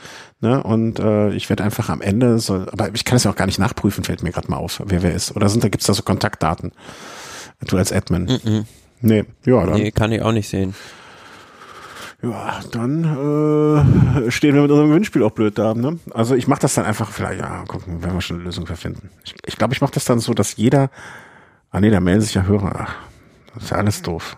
Ne? 0.40 0.62
Und 0.62 0.98
äh, 0.98 1.32
ich 1.32 1.48
werde 1.48 1.64
einfach 1.64 1.89
am 1.89 2.01
Ende 2.01 2.39
so, 2.39 2.66
aber 2.70 2.94
ich 2.94 3.05
kann 3.05 3.16
es 3.16 3.24
ja 3.24 3.30
auch 3.30 3.36
gar 3.36 3.47
nicht 3.47 3.59
nachprüfen, 3.59 4.05
fällt 4.05 4.22
mir 4.22 4.30
gerade 4.30 4.51
mal 4.51 4.59
auf, 4.59 4.82
wer 4.85 5.02
wer 5.02 5.14
ist. 5.14 5.35
Oder 5.35 5.48
sind 5.48 5.64
da 5.64 5.68
gibt's 5.68 5.86
da 5.86 5.94
so 5.94 6.02
Kontaktdaten? 6.02 6.72
Du 7.66 7.76
als 7.76 7.93
Admin. 7.93 8.24
Mm 8.24 8.48
-mm. 8.48 8.64
Nee, 9.01 9.24
ja, 9.44 9.66
dann. 9.66 9.80
Nee, 9.80 9.90
kann 9.90 10.12
ich 10.12 10.22
auch 10.22 10.32
nicht 10.32 10.48
sehen. 10.48 10.74
Ja, 12.20 12.60
dann 12.72 13.05
äh, 13.05 14.30
stehen 14.30 14.55
wir 14.55 14.62
mit 14.62 14.70
unserem 14.72 14.89
Gewinnspiel 14.89 15.22
auch 15.22 15.30
blöd 15.30 15.56
da. 15.56 15.74
Ne? 15.74 16.01
Also 16.10 16.35
ich 16.35 16.48
mache 16.48 16.60
das 16.60 16.74
dann 16.74 16.85
einfach, 16.85 17.10
vielleicht, 17.10 17.40
ja, 17.40 17.64
gucken, 17.68 18.02
wenn 18.02 18.12
wir 18.12 18.20
schon 18.20 18.36
eine 18.36 18.44
Lösung 18.44 18.66
für 18.66 18.76
finden. 18.76 19.10
Ich 19.24 19.35
glaube, 19.35 19.47
ich, 19.47 19.56
glaub, 19.56 19.72
ich 19.72 19.80
mache 19.80 19.93
das 19.93 20.05
dann 20.05 20.18
so, 20.18 20.35
dass 20.35 20.56
jeder, 20.56 20.90
ah 21.70 21.80
nee, 21.80 21.90
da 21.90 22.01
melden 22.01 22.22
sich 22.22 22.35
ja 22.35 22.43
Hörer. 22.43 22.72
Ach, 22.74 22.97
das 23.55 23.64
ist 23.64 23.70
ja 23.70 23.76
alles 23.76 24.02
doof. 24.02 24.36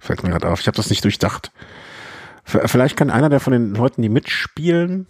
Fällt 0.00 0.24
mir 0.24 0.30
gerade 0.30 0.48
auf. 0.48 0.60
Ich 0.60 0.66
habe 0.66 0.76
das 0.76 0.90
nicht 0.90 1.04
durchdacht. 1.04 1.52
Vielleicht 2.44 2.96
kann 2.96 3.10
einer 3.10 3.28
der 3.28 3.40
von 3.40 3.52
den 3.52 3.74
Leuten, 3.74 4.02
die 4.02 4.08
mitspielen, 4.08 5.06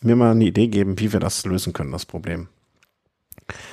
mir 0.00 0.16
mal 0.16 0.32
eine 0.32 0.44
Idee 0.44 0.68
geben, 0.68 0.98
wie 0.98 1.12
wir 1.12 1.20
das 1.20 1.44
lösen 1.44 1.72
können, 1.72 1.90
das 1.90 2.06
Problem. 2.06 2.48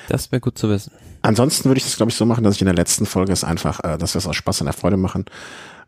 Das 0.09 0.31
wäre 0.31 0.39
gut 0.39 0.57
zu 0.57 0.69
wissen. 0.69 0.91
Ansonsten 1.21 1.69
würde 1.69 1.77
ich 1.77 1.85
das, 1.85 1.95
glaube 1.95 2.11
ich, 2.11 2.17
so 2.17 2.25
machen, 2.25 2.43
dass 2.43 2.55
ich 2.55 2.61
in 2.61 2.65
der 2.65 2.75
letzten 2.75 3.05
Folge 3.05 3.31
es 3.31 3.43
einfach, 3.43 3.79
äh, 3.83 3.97
dass 3.97 4.13
wir 4.13 4.19
es 4.19 4.27
aus 4.27 4.35
Spaß 4.35 4.61
und 4.61 4.65
der 4.65 4.73
Freude 4.73 4.97
machen, 4.97 5.25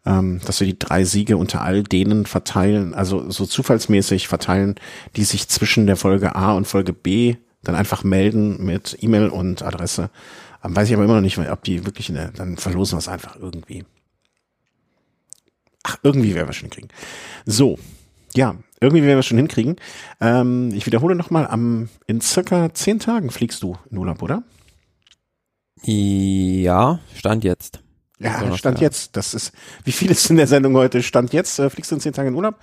ähm, 0.05 0.39
dass 0.45 0.59
wir 0.59 0.67
die 0.67 0.79
drei 0.79 1.03
Siege 1.03 1.37
unter 1.37 1.61
all 1.61 1.83
denen 1.83 2.25
verteilen, 2.25 2.93
also 2.93 3.29
so 3.29 3.45
zufallsmäßig 3.45 4.27
verteilen, 4.27 4.75
die 5.15 5.23
sich 5.23 5.49
zwischen 5.49 5.87
der 5.87 5.97
Folge 5.97 6.35
A 6.35 6.53
und 6.53 6.67
Folge 6.67 6.93
B 6.93 7.35
dann 7.63 7.75
einfach 7.75 8.03
melden 8.03 8.63
mit 8.63 8.97
E-Mail 9.01 9.29
und 9.29 9.61
Adresse. 9.61 10.09
Ähm, 10.63 10.75
weiß 10.75 10.87
ich 10.87 10.93
aber 10.93 11.03
immer 11.03 11.15
noch 11.15 11.21
nicht, 11.21 11.37
ob 11.37 11.63
die 11.63 11.85
wirklich 11.85 12.09
in 12.09 12.15
der, 12.15 12.31
dann 12.31 12.57
verlosen 12.57 12.95
wir 12.95 12.99
es 12.99 13.07
einfach 13.07 13.35
irgendwie. 13.35 13.83
Ach, 15.83 15.97
irgendwie 16.01 16.33
werden 16.33 16.47
wir 16.47 16.53
schon 16.53 16.69
hinkriegen. 16.69 16.89
So, 17.45 17.77
ja, 18.35 18.55
irgendwie 18.81 19.03
werden 19.03 19.17
wir 19.17 19.23
schon 19.23 19.37
hinkriegen. 19.37 19.77
Ähm, 20.21 20.71
ich 20.73 20.85
wiederhole 20.85 21.15
nochmal, 21.15 21.47
am 21.47 21.89
in 22.07 22.21
circa 22.21 22.73
zehn 22.73 22.99
Tagen 22.99 23.29
fliegst 23.31 23.63
du 23.63 23.77
in 23.89 23.97
Urlaub, 23.97 24.21
oder? 24.21 24.43
Ja, 25.81 26.99
Stand 27.15 27.43
jetzt. 27.43 27.81
Ja, 28.17 28.55
Stand 28.55 28.79
jetzt. 28.79 29.17
Das 29.17 29.33
ist, 29.33 29.51
wie 29.83 29.91
viel 29.91 30.09
ist 30.09 30.29
in 30.29 30.37
der 30.37 30.47
Sendung 30.47 30.73
heute? 30.75 31.03
Stand 31.03 31.33
jetzt, 31.33 31.59
äh, 31.59 31.69
fliegst 31.69 31.91
du 31.91 31.95
in 31.95 32.01
zehn 32.01 32.13
Tagen 32.13 32.29
in 32.29 32.35
Urlaub. 32.35 32.55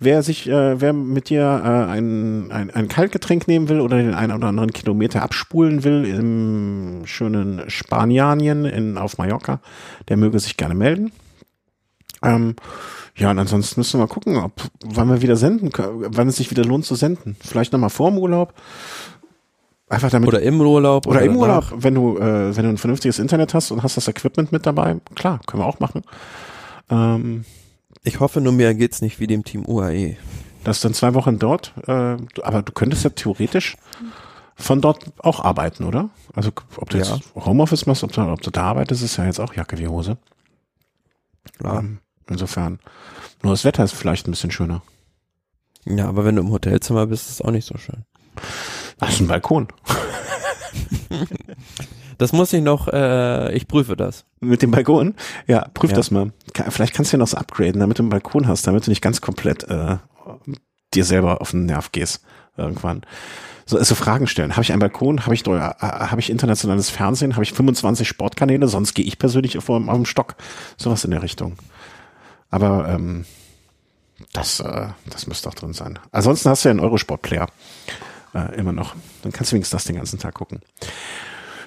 Wer 0.00 0.22
sich, 0.22 0.48
äh, 0.48 0.80
wer 0.80 0.92
mit 0.92 1.28
dir 1.28 1.42
äh, 1.42 1.90
ein, 1.92 2.50
ein, 2.50 2.70
ein 2.70 2.88
Kaltgetränk 2.88 3.48
nehmen 3.48 3.68
will 3.68 3.80
oder 3.80 3.96
den 3.96 4.14
einen 4.14 4.32
oder 4.32 4.48
anderen 4.48 4.72
Kilometer 4.72 5.22
abspulen 5.22 5.84
will 5.84 6.04
im 6.04 7.02
schönen 7.06 7.68
Spanianien 7.70 8.64
in, 8.64 8.98
auf 8.98 9.18
Mallorca, 9.18 9.60
der 10.08 10.16
möge 10.16 10.40
sich 10.40 10.56
gerne 10.56 10.74
melden. 10.74 11.12
Ähm, 12.22 12.56
ja, 13.18 13.30
und 13.30 13.38
ansonsten 13.38 13.80
müssen 13.80 13.98
wir 13.98 14.06
mal 14.06 14.12
gucken, 14.12 14.36
ob, 14.36 14.52
wann 14.84 15.08
wir 15.08 15.22
wieder 15.22 15.36
senden 15.36 15.70
können, 15.70 16.06
wann 16.08 16.28
es 16.28 16.36
sich 16.36 16.50
wieder 16.50 16.64
lohnt 16.64 16.84
zu 16.84 16.94
senden. 16.94 17.36
Vielleicht 17.40 17.72
nochmal 17.72 17.90
vor 17.90 18.10
dem 18.10 18.18
Urlaub 18.18 18.54
Einfach 19.88 20.10
damit. 20.10 20.28
Oder 20.28 20.42
im 20.42 20.60
Urlaub. 20.60 21.06
Oder, 21.06 21.16
oder 21.16 21.26
im 21.26 21.36
Urlaub, 21.36 21.64
wenn 21.76 21.94
du, 21.94 22.18
äh, 22.18 22.54
wenn 22.54 22.64
du 22.64 22.70
ein 22.70 22.78
vernünftiges 22.78 23.18
Internet 23.18 23.54
hast 23.54 23.70
und 23.70 23.82
hast 23.82 23.96
das 23.96 24.08
Equipment 24.08 24.52
mit 24.52 24.66
dabei, 24.66 24.96
klar, 25.14 25.40
können 25.46 25.62
wir 25.62 25.66
auch 25.66 25.80
machen. 25.80 26.02
Ähm, 26.90 27.44
ich 28.04 28.20
hoffe 28.20 28.40
nur, 28.40 28.52
mir 28.52 28.74
geht's 28.74 29.00
nicht 29.00 29.18
wie 29.18 29.26
dem 29.26 29.44
Team 29.44 29.64
UAE. 29.66 30.16
Das 30.64 30.80
dann 30.80 30.92
zwei 30.92 31.14
Wochen 31.14 31.38
dort, 31.38 31.72
äh, 31.86 32.16
aber 32.42 32.62
du 32.62 32.72
könntest 32.72 33.04
ja 33.04 33.10
theoretisch 33.10 33.76
von 34.56 34.80
dort 34.80 35.06
auch 35.18 35.42
arbeiten, 35.42 35.84
oder? 35.84 36.10
Also 36.34 36.50
ob 36.76 36.90
du 36.90 36.98
ja. 36.98 37.04
jetzt 37.04 37.22
Homeoffice 37.34 37.86
machst, 37.86 38.04
ob 38.04 38.12
du, 38.12 38.20
ob 38.20 38.42
du 38.42 38.50
da 38.50 38.64
arbeitest, 38.64 39.02
ist 39.02 39.16
ja 39.16 39.24
jetzt 39.24 39.40
auch 39.40 39.54
Jacke 39.54 39.78
wie 39.78 39.88
Hose. 39.88 40.18
Ja. 41.62 41.78
Ähm, 41.78 42.00
insofern. 42.30 42.78
Nur 43.42 43.52
das 43.52 43.64
Wetter 43.64 43.84
ist 43.84 43.92
vielleicht 43.92 44.26
ein 44.26 44.32
bisschen 44.32 44.50
schöner. 44.50 44.82
Ja, 45.84 46.08
aber 46.08 46.24
wenn 46.24 46.36
du 46.36 46.42
im 46.42 46.50
Hotelzimmer 46.50 47.06
bist, 47.06 47.28
ist 47.28 47.34
es 47.34 47.42
auch 47.42 47.50
nicht 47.50 47.66
so 47.66 47.76
schön. 47.78 48.04
Das 48.98 49.10
ist 49.10 49.20
ein 49.20 49.28
Balkon. 49.28 49.68
Das 52.18 52.32
muss 52.32 52.52
ich 52.52 52.62
noch, 52.62 52.88
äh, 52.88 53.54
ich 53.54 53.68
prüfe 53.68 53.96
das. 53.96 54.24
Mit 54.40 54.60
dem 54.60 54.72
Balkon? 54.72 55.14
Ja, 55.46 55.68
prüf 55.72 55.92
ja. 55.92 55.96
das 55.96 56.10
mal. 56.10 56.32
Vielleicht 56.68 56.92
kannst 56.92 57.12
du 57.12 57.16
ja 57.16 57.18
noch 57.18 57.28
so 57.28 57.36
upgraden, 57.36 57.78
damit 57.80 57.98
du 57.98 58.02
einen 58.02 58.10
Balkon 58.10 58.48
hast, 58.48 58.66
damit 58.66 58.84
du 58.84 58.90
nicht 58.90 59.00
ganz 59.00 59.20
komplett 59.20 59.62
äh, 59.68 59.98
dir 60.94 61.04
selber 61.04 61.40
auf 61.40 61.52
den 61.52 61.66
Nerv 61.66 61.92
gehst 61.92 62.24
irgendwann. 62.56 63.02
So 63.66 63.78
also 63.78 63.94
Fragen 63.94 64.26
stellen. 64.26 64.52
Habe 64.52 64.62
ich 64.62 64.72
einen 64.72 64.80
Balkon? 64.80 65.26
Habe 65.26 65.34
ich, 65.34 65.46
äh, 65.46 65.50
habe 65.50 66.20
ich 66.20 66.30
internationales 66.30 66.90
Fernsehen? 66.90 67.34
Habe 67.34 67.44
ich 67.44 67.52
25 67.52 68.08
Sportkanäle? 68.08 68.66
Sonst 68.66 68.94
gehe 68.94 69.04
ich 69.04 69.18
persönlich 69.18 69.56
auf, 69.56 69.70
auf 69.70 69.94
dem 69.94 70.06
Stock. 70.06 70.34
Sowas 70.76 71.04
in 71.04 71.12
der 71.12 71.22
Richtung. 71.22 71.56
Aber 72.50 72.88
ähm, 72.88 73.24
das, 74.32 74.60
äh, 74.60 74.88
das 75.06 75.26
müsste 75.26 75.48
auch 75.48 75.54
drin 75.54 75.72
sein. 75.72 75.98
Ansonsten 76.12 76.50
hast 76.50 76.64
du 76.64 76.68
ja 76.68 76.70
einen 76.70 76.80
Eurosport-Player 76.80 77.48
äh, 78.34 78.56
immer 78.56 78.72
noch. 78.72 78.94
Dann 79.22 79.32
kannst 79.32 79.52
du 79.52 79.56
wenigstens 79.56 79.76
das 79.76 79.84
den 79.84 79.96
ganzen 79.96 80.18
Tag 80.18 80.34
gucken. 80.34 80.60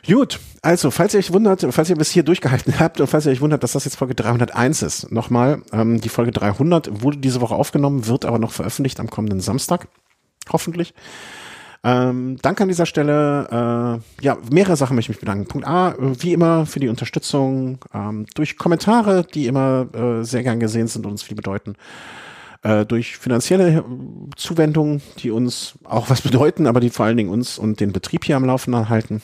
Gut, 0.07 0.39
also 0.63 0.89
falls 0.89 1.13
ihr 1.13 1.19
euch 1.19 1.31
wundert, 1.31 1.65
falls 1.69 1.89
ihr 1.89 1.95
bis 1.95 2.09
hier 2.09 2.23
durchgehalten 2.23 2.73
habt 2.79 2.99
und 2.99 3.07
falls 3.07 3.25
ihr 3.25 3.31
euch 3.31 3.41
wundert, 3.41 3.63
dass 3.63 3.73
das 3.73 3.85
jetzt 3.85 3.97
Folge 3.97 4.15
301 4.15 4.81
ist, 4.81 5.11
nochmal, 5.11 5.61
ähm, 5.71 6.01
die 6.01 6.09
Folge 6.09 6.31
300 6.31 7.03
wurde 7.03 7.17
diese 7.17 7.41
Woche 7.41 7.55
aufgenommen, 7.55 8.07
wird 8.07 8.25
aber 8.25 8.39
noch 8.39 8.51
veröffentlicht 8.51 8.99
am 8.99 9.09
kommenden 9.09 9.41
Samstag, 9.41 9.87
hoffentlich. 10.51 10.93
Ähm, 11.83 12.37
danke 12.41 12.63
an 12.63 12.69
dieser 12.69 12.85
Stelle. 12.85 14.01
Äh, 14.21 14.23
ja, 14.23 14.37
mehrere 14.51 14.75
Sachen 14.75 14.95
möchte 14.95 15.11
ich 15.11 15.17
mich 15.17 15.21
bedanken. 15.21 15.47
Punkt 15.47 15.67
A, 15.67 15.95
wie 15.97 16.33
immer 16.33 16.65
für 16.65 16.79
die 16.79 16.89
Unterstützung 16.89 17.79
ähm, 17.93 18.25
durch 18.35 18.57
Kommentare, 18.57 19.23
die 19.23 19.47
immer 19.47 19.87
äh, 19.93 20.23
sehr 20.23 20.43
gern 20.43 20.59
gesehen 20.59 20.87
sind 20.87 21.05
und 21.05 21.13
uns 21.13 21.23
viel 21.23 21.35
bedeuten. 21.35 21.75
Äh, 22.61 22.85
durch 22.85 23.17
finanzielle 23.17 23.83
Zuwendungen, 24.35 25.01
die 25.19 25.31
uns 25.31 25.79
auch 25.83 26.09
was 26.11 26.21
bedeuten, 26.21 26.67
aber 26.67 26.79
die 26.79 26.91
vor 26.91 27.05
allen 27.07 27.17
Dingen 27.17 27.31
uns 27.31 27.57
und 27.57 27.79
den 27.79 27.93
Betrieb 27.93 28.25
hier 28.25 28.35
am 28.35 28.45
Laufen 28.45 28.89
halten 28.89 29.21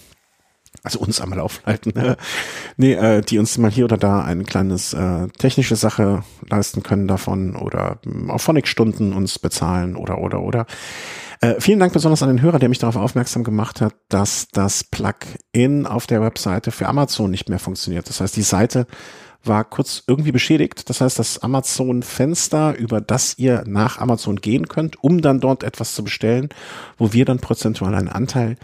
also 0.84 1.00
uns 1.00 1.22
am 1.22 1.34
Laufen 1.34 1.66
halten, 1.66 1.92
ne? 1.96 2.18
nee, 2.78 2.94
äh, 2.94 3.22
die 3.22 3.40
uns 3.40 3.58
mal 3.58 3.72
hier 3.72 3.86
oder 3.86 3.98
da 3.98 4.22
ein 4.22 4.46
kleines 4.46 4.94
äh, 4.94 5.28
technische 5.38 5.76
Sache 5.76 6.24
leisten 6.50 6.84
können 6.84 7.08
davon 7.08 7.56
oder 7.56 8.00
äh, 8.06 8.30
auf 8.30 8.42
Phonic-Stunden 8.44 9.14
uns 9.14 9.40
bezahlen 9.40 9.96
oder 9.96 10.20
oder 10.20 10.42
oder. 10.42 10.66
Äh, 11.42 11.56
vielen 11.60 11.80
Dank 11.80 11.94
besonders 11.94 12.24
an 12.24 12.30
den 12.30 12.42
Hörer, 12.42 12.60
der 12.60 12.70
mich 12.70 12.80
darauf 12.80 12.96
aufmerksam 12.96 13.44
gemacht 13.44 13.82
hat, 13.82 13.94
dass 14.10 14.48
das 14.52 14.84
Plugin 14.84 15.86
auf 15.86 16.08
der 16.08 16.22
Webseite 16.22 16.72
für 16.72 16.88
Amazon 16.88 17.30
nicht 17.30 17.50
mehr 17.50 17.60
funktioniert. 17.60 18.10
Das 18.10 18.22
heißt, 18.22 18.36
die 18.36 18.42
Seite 18.42 18.88
war 19.44 19.64
kurz 19.64 20.04
irgendwie 20.08 20.32
beschädigt. 20.32 20.90
Das 20.90 21.00
heißt, 21.02 21.20
das 21.20 21.40
Amazon-Fenster, 21.40 22.76
über 22.76 23.02
das 23.02 23.38
ihr 23.38 23.64
nach 23.68 24.00
Amazon 24.00 24.38
gehen 24.38 24.68
könnt, 24.68 25.02
um 25.04 25.22
dann 25.22 25.40
dort 25.40 25.64
etwas 25.64 25.94
zu 25.94 26.04
bestellen, 26.04 26.50
wo 26.98 27.14
wir 27.14 27.26
dann 27.26 27.40
prozentual 27.40 27.94
einen 27.94 28.10
Anteil 28.10 28.58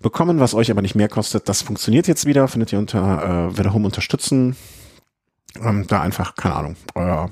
bekommen, 0.00 0.38
was 0.38 0.54
euch 0.54 0.70
aber 0.70 0.82
nicht 0.82 0.94
mehr 0.94 1.08
kostet. 1.08 1.48
Das 1.48 1.62
funktioniert 1.62 2.06
jetzt 2.06 2.26
wieder, 2.26 2.46
findet 2.46 2.72
ihr 2.72 2.78
unter 2.78 3.52
äh, 3.56 3.68
Home 3.70 3.86
unterstützen. 3.86 4.56
Ähm, 5.60 5.86
da 5.88 6.00
einfach, 6.00 6.34
keine 6.36 6.54
Ahnung, 6.54 6.76
euer 6.94 7.30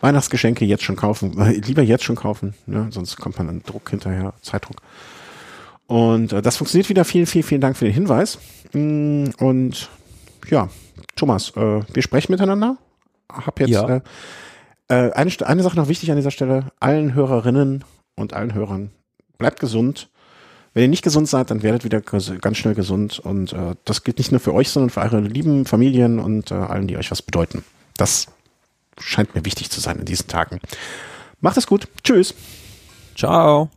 Weihnachtsgeschenke 0.00 0.64
jetzt 0.64 0.84
schon 0.84 0.96
kaufen, 0.96 1.38
äh, 1.38 1.52
lieber 1.52 1.82
jetzt 1.82 2.04
schon 2.04 2.16
kaufen, 2.16 2.54
ne? 2.66 2.88
sonst 2.90 3.16
kommt 3.16 3.38
man 3.38 3.48
an 3.48 3.62
Druck 3.64 3.90
hinterher, 3.90 4.34
Zeitdruck. 4.42 4.80
Und 5.88 6.32
äh, 6.32 6.42
das 6.42 6.56
funktioniert 6.56 6.88
wieder. 6.88 7.04
Vielen, 7.04 7.26
vielen, 7.26 7.44
vielen 7.44 7.60
Dank 7.60 7.76
für 7.76 7.86
den 7.86 7.94
Hinweis. 7.94 8.38
Mm, 8.72 9.30
und 9.38 9.88
ja, 10.48 10.68
Thomas, 11.16 11.50
äh, 11.56 11.80
wir 11.92 12.02
sprechen 12.02 12.30
miteinander. 12.30 12.76
Hab 13.32 13.58
jetzt 13.58 13.70
ja. 13.70 13.88
äh, 13.88 14.00
äh 14.88 15.12
eine, 15.12 15.30
eine 15.46 15.62
Sache 15.62 15.76
noch 15.76 15.88
wichtig 15.88 16.10
an 16.10 16.16
dieser 16.16 16.30
Stelle. 16.30 16.66
Allen 16.78 17.14
Hörerinnen 17.14 17.84
und 18.16 18.34
allen 18.34 18.52
Hörern, 18.52 18.90
bleibt 19.38 19.60
gesund. 19.60 20.10
Wenn 20.74 20.82
ihr 20.82 20.88
nicht 20.88 21.02
gesund 21.02 21.26
seid, 21.26 21.50
dann 21.50 21.62
werdet 21.62 21.84
wieder 21.84 22.02
ganz 22.02 22.58
schnell 22.58 22.74
gesund. 22.74 23.18
Und 23.18 23.54
äh, 23.54 23.74
das 23.86 24.04
gilt 24.04 24.18
nicht 24.18 24.30
nur 24.30 24.40
für 24.40 24.52
euch, 24.52 24.68
sondern 24.68 24.90
für 24.90 25.00
eure 25.00 25.20
lieben 25.20 25.64
Familien 25.64 26.18
und 26.18 26.50
äh, 26.50 26.54
allen, 26.54 26.86
die 26.86 26.98
euch 26.98 27.10
was 27.10 27.22
bedeuten. 27.22 27.64
Das 27.96 28.26
scheint 29.00 29.34
mir 29.34 29.44
wichtig 29.44 29.70
zu 29.70 29.80
sein 29.80 29.98
in 29.98 30.04
diesen 30.04 30.28
Tagen. 30.28 30.60
Macht 31.40 31.56
es 31.56 31.66
gut. 31.66 31.88
Tschüss. 32.02 32.34
Ciao. 33.14 33.70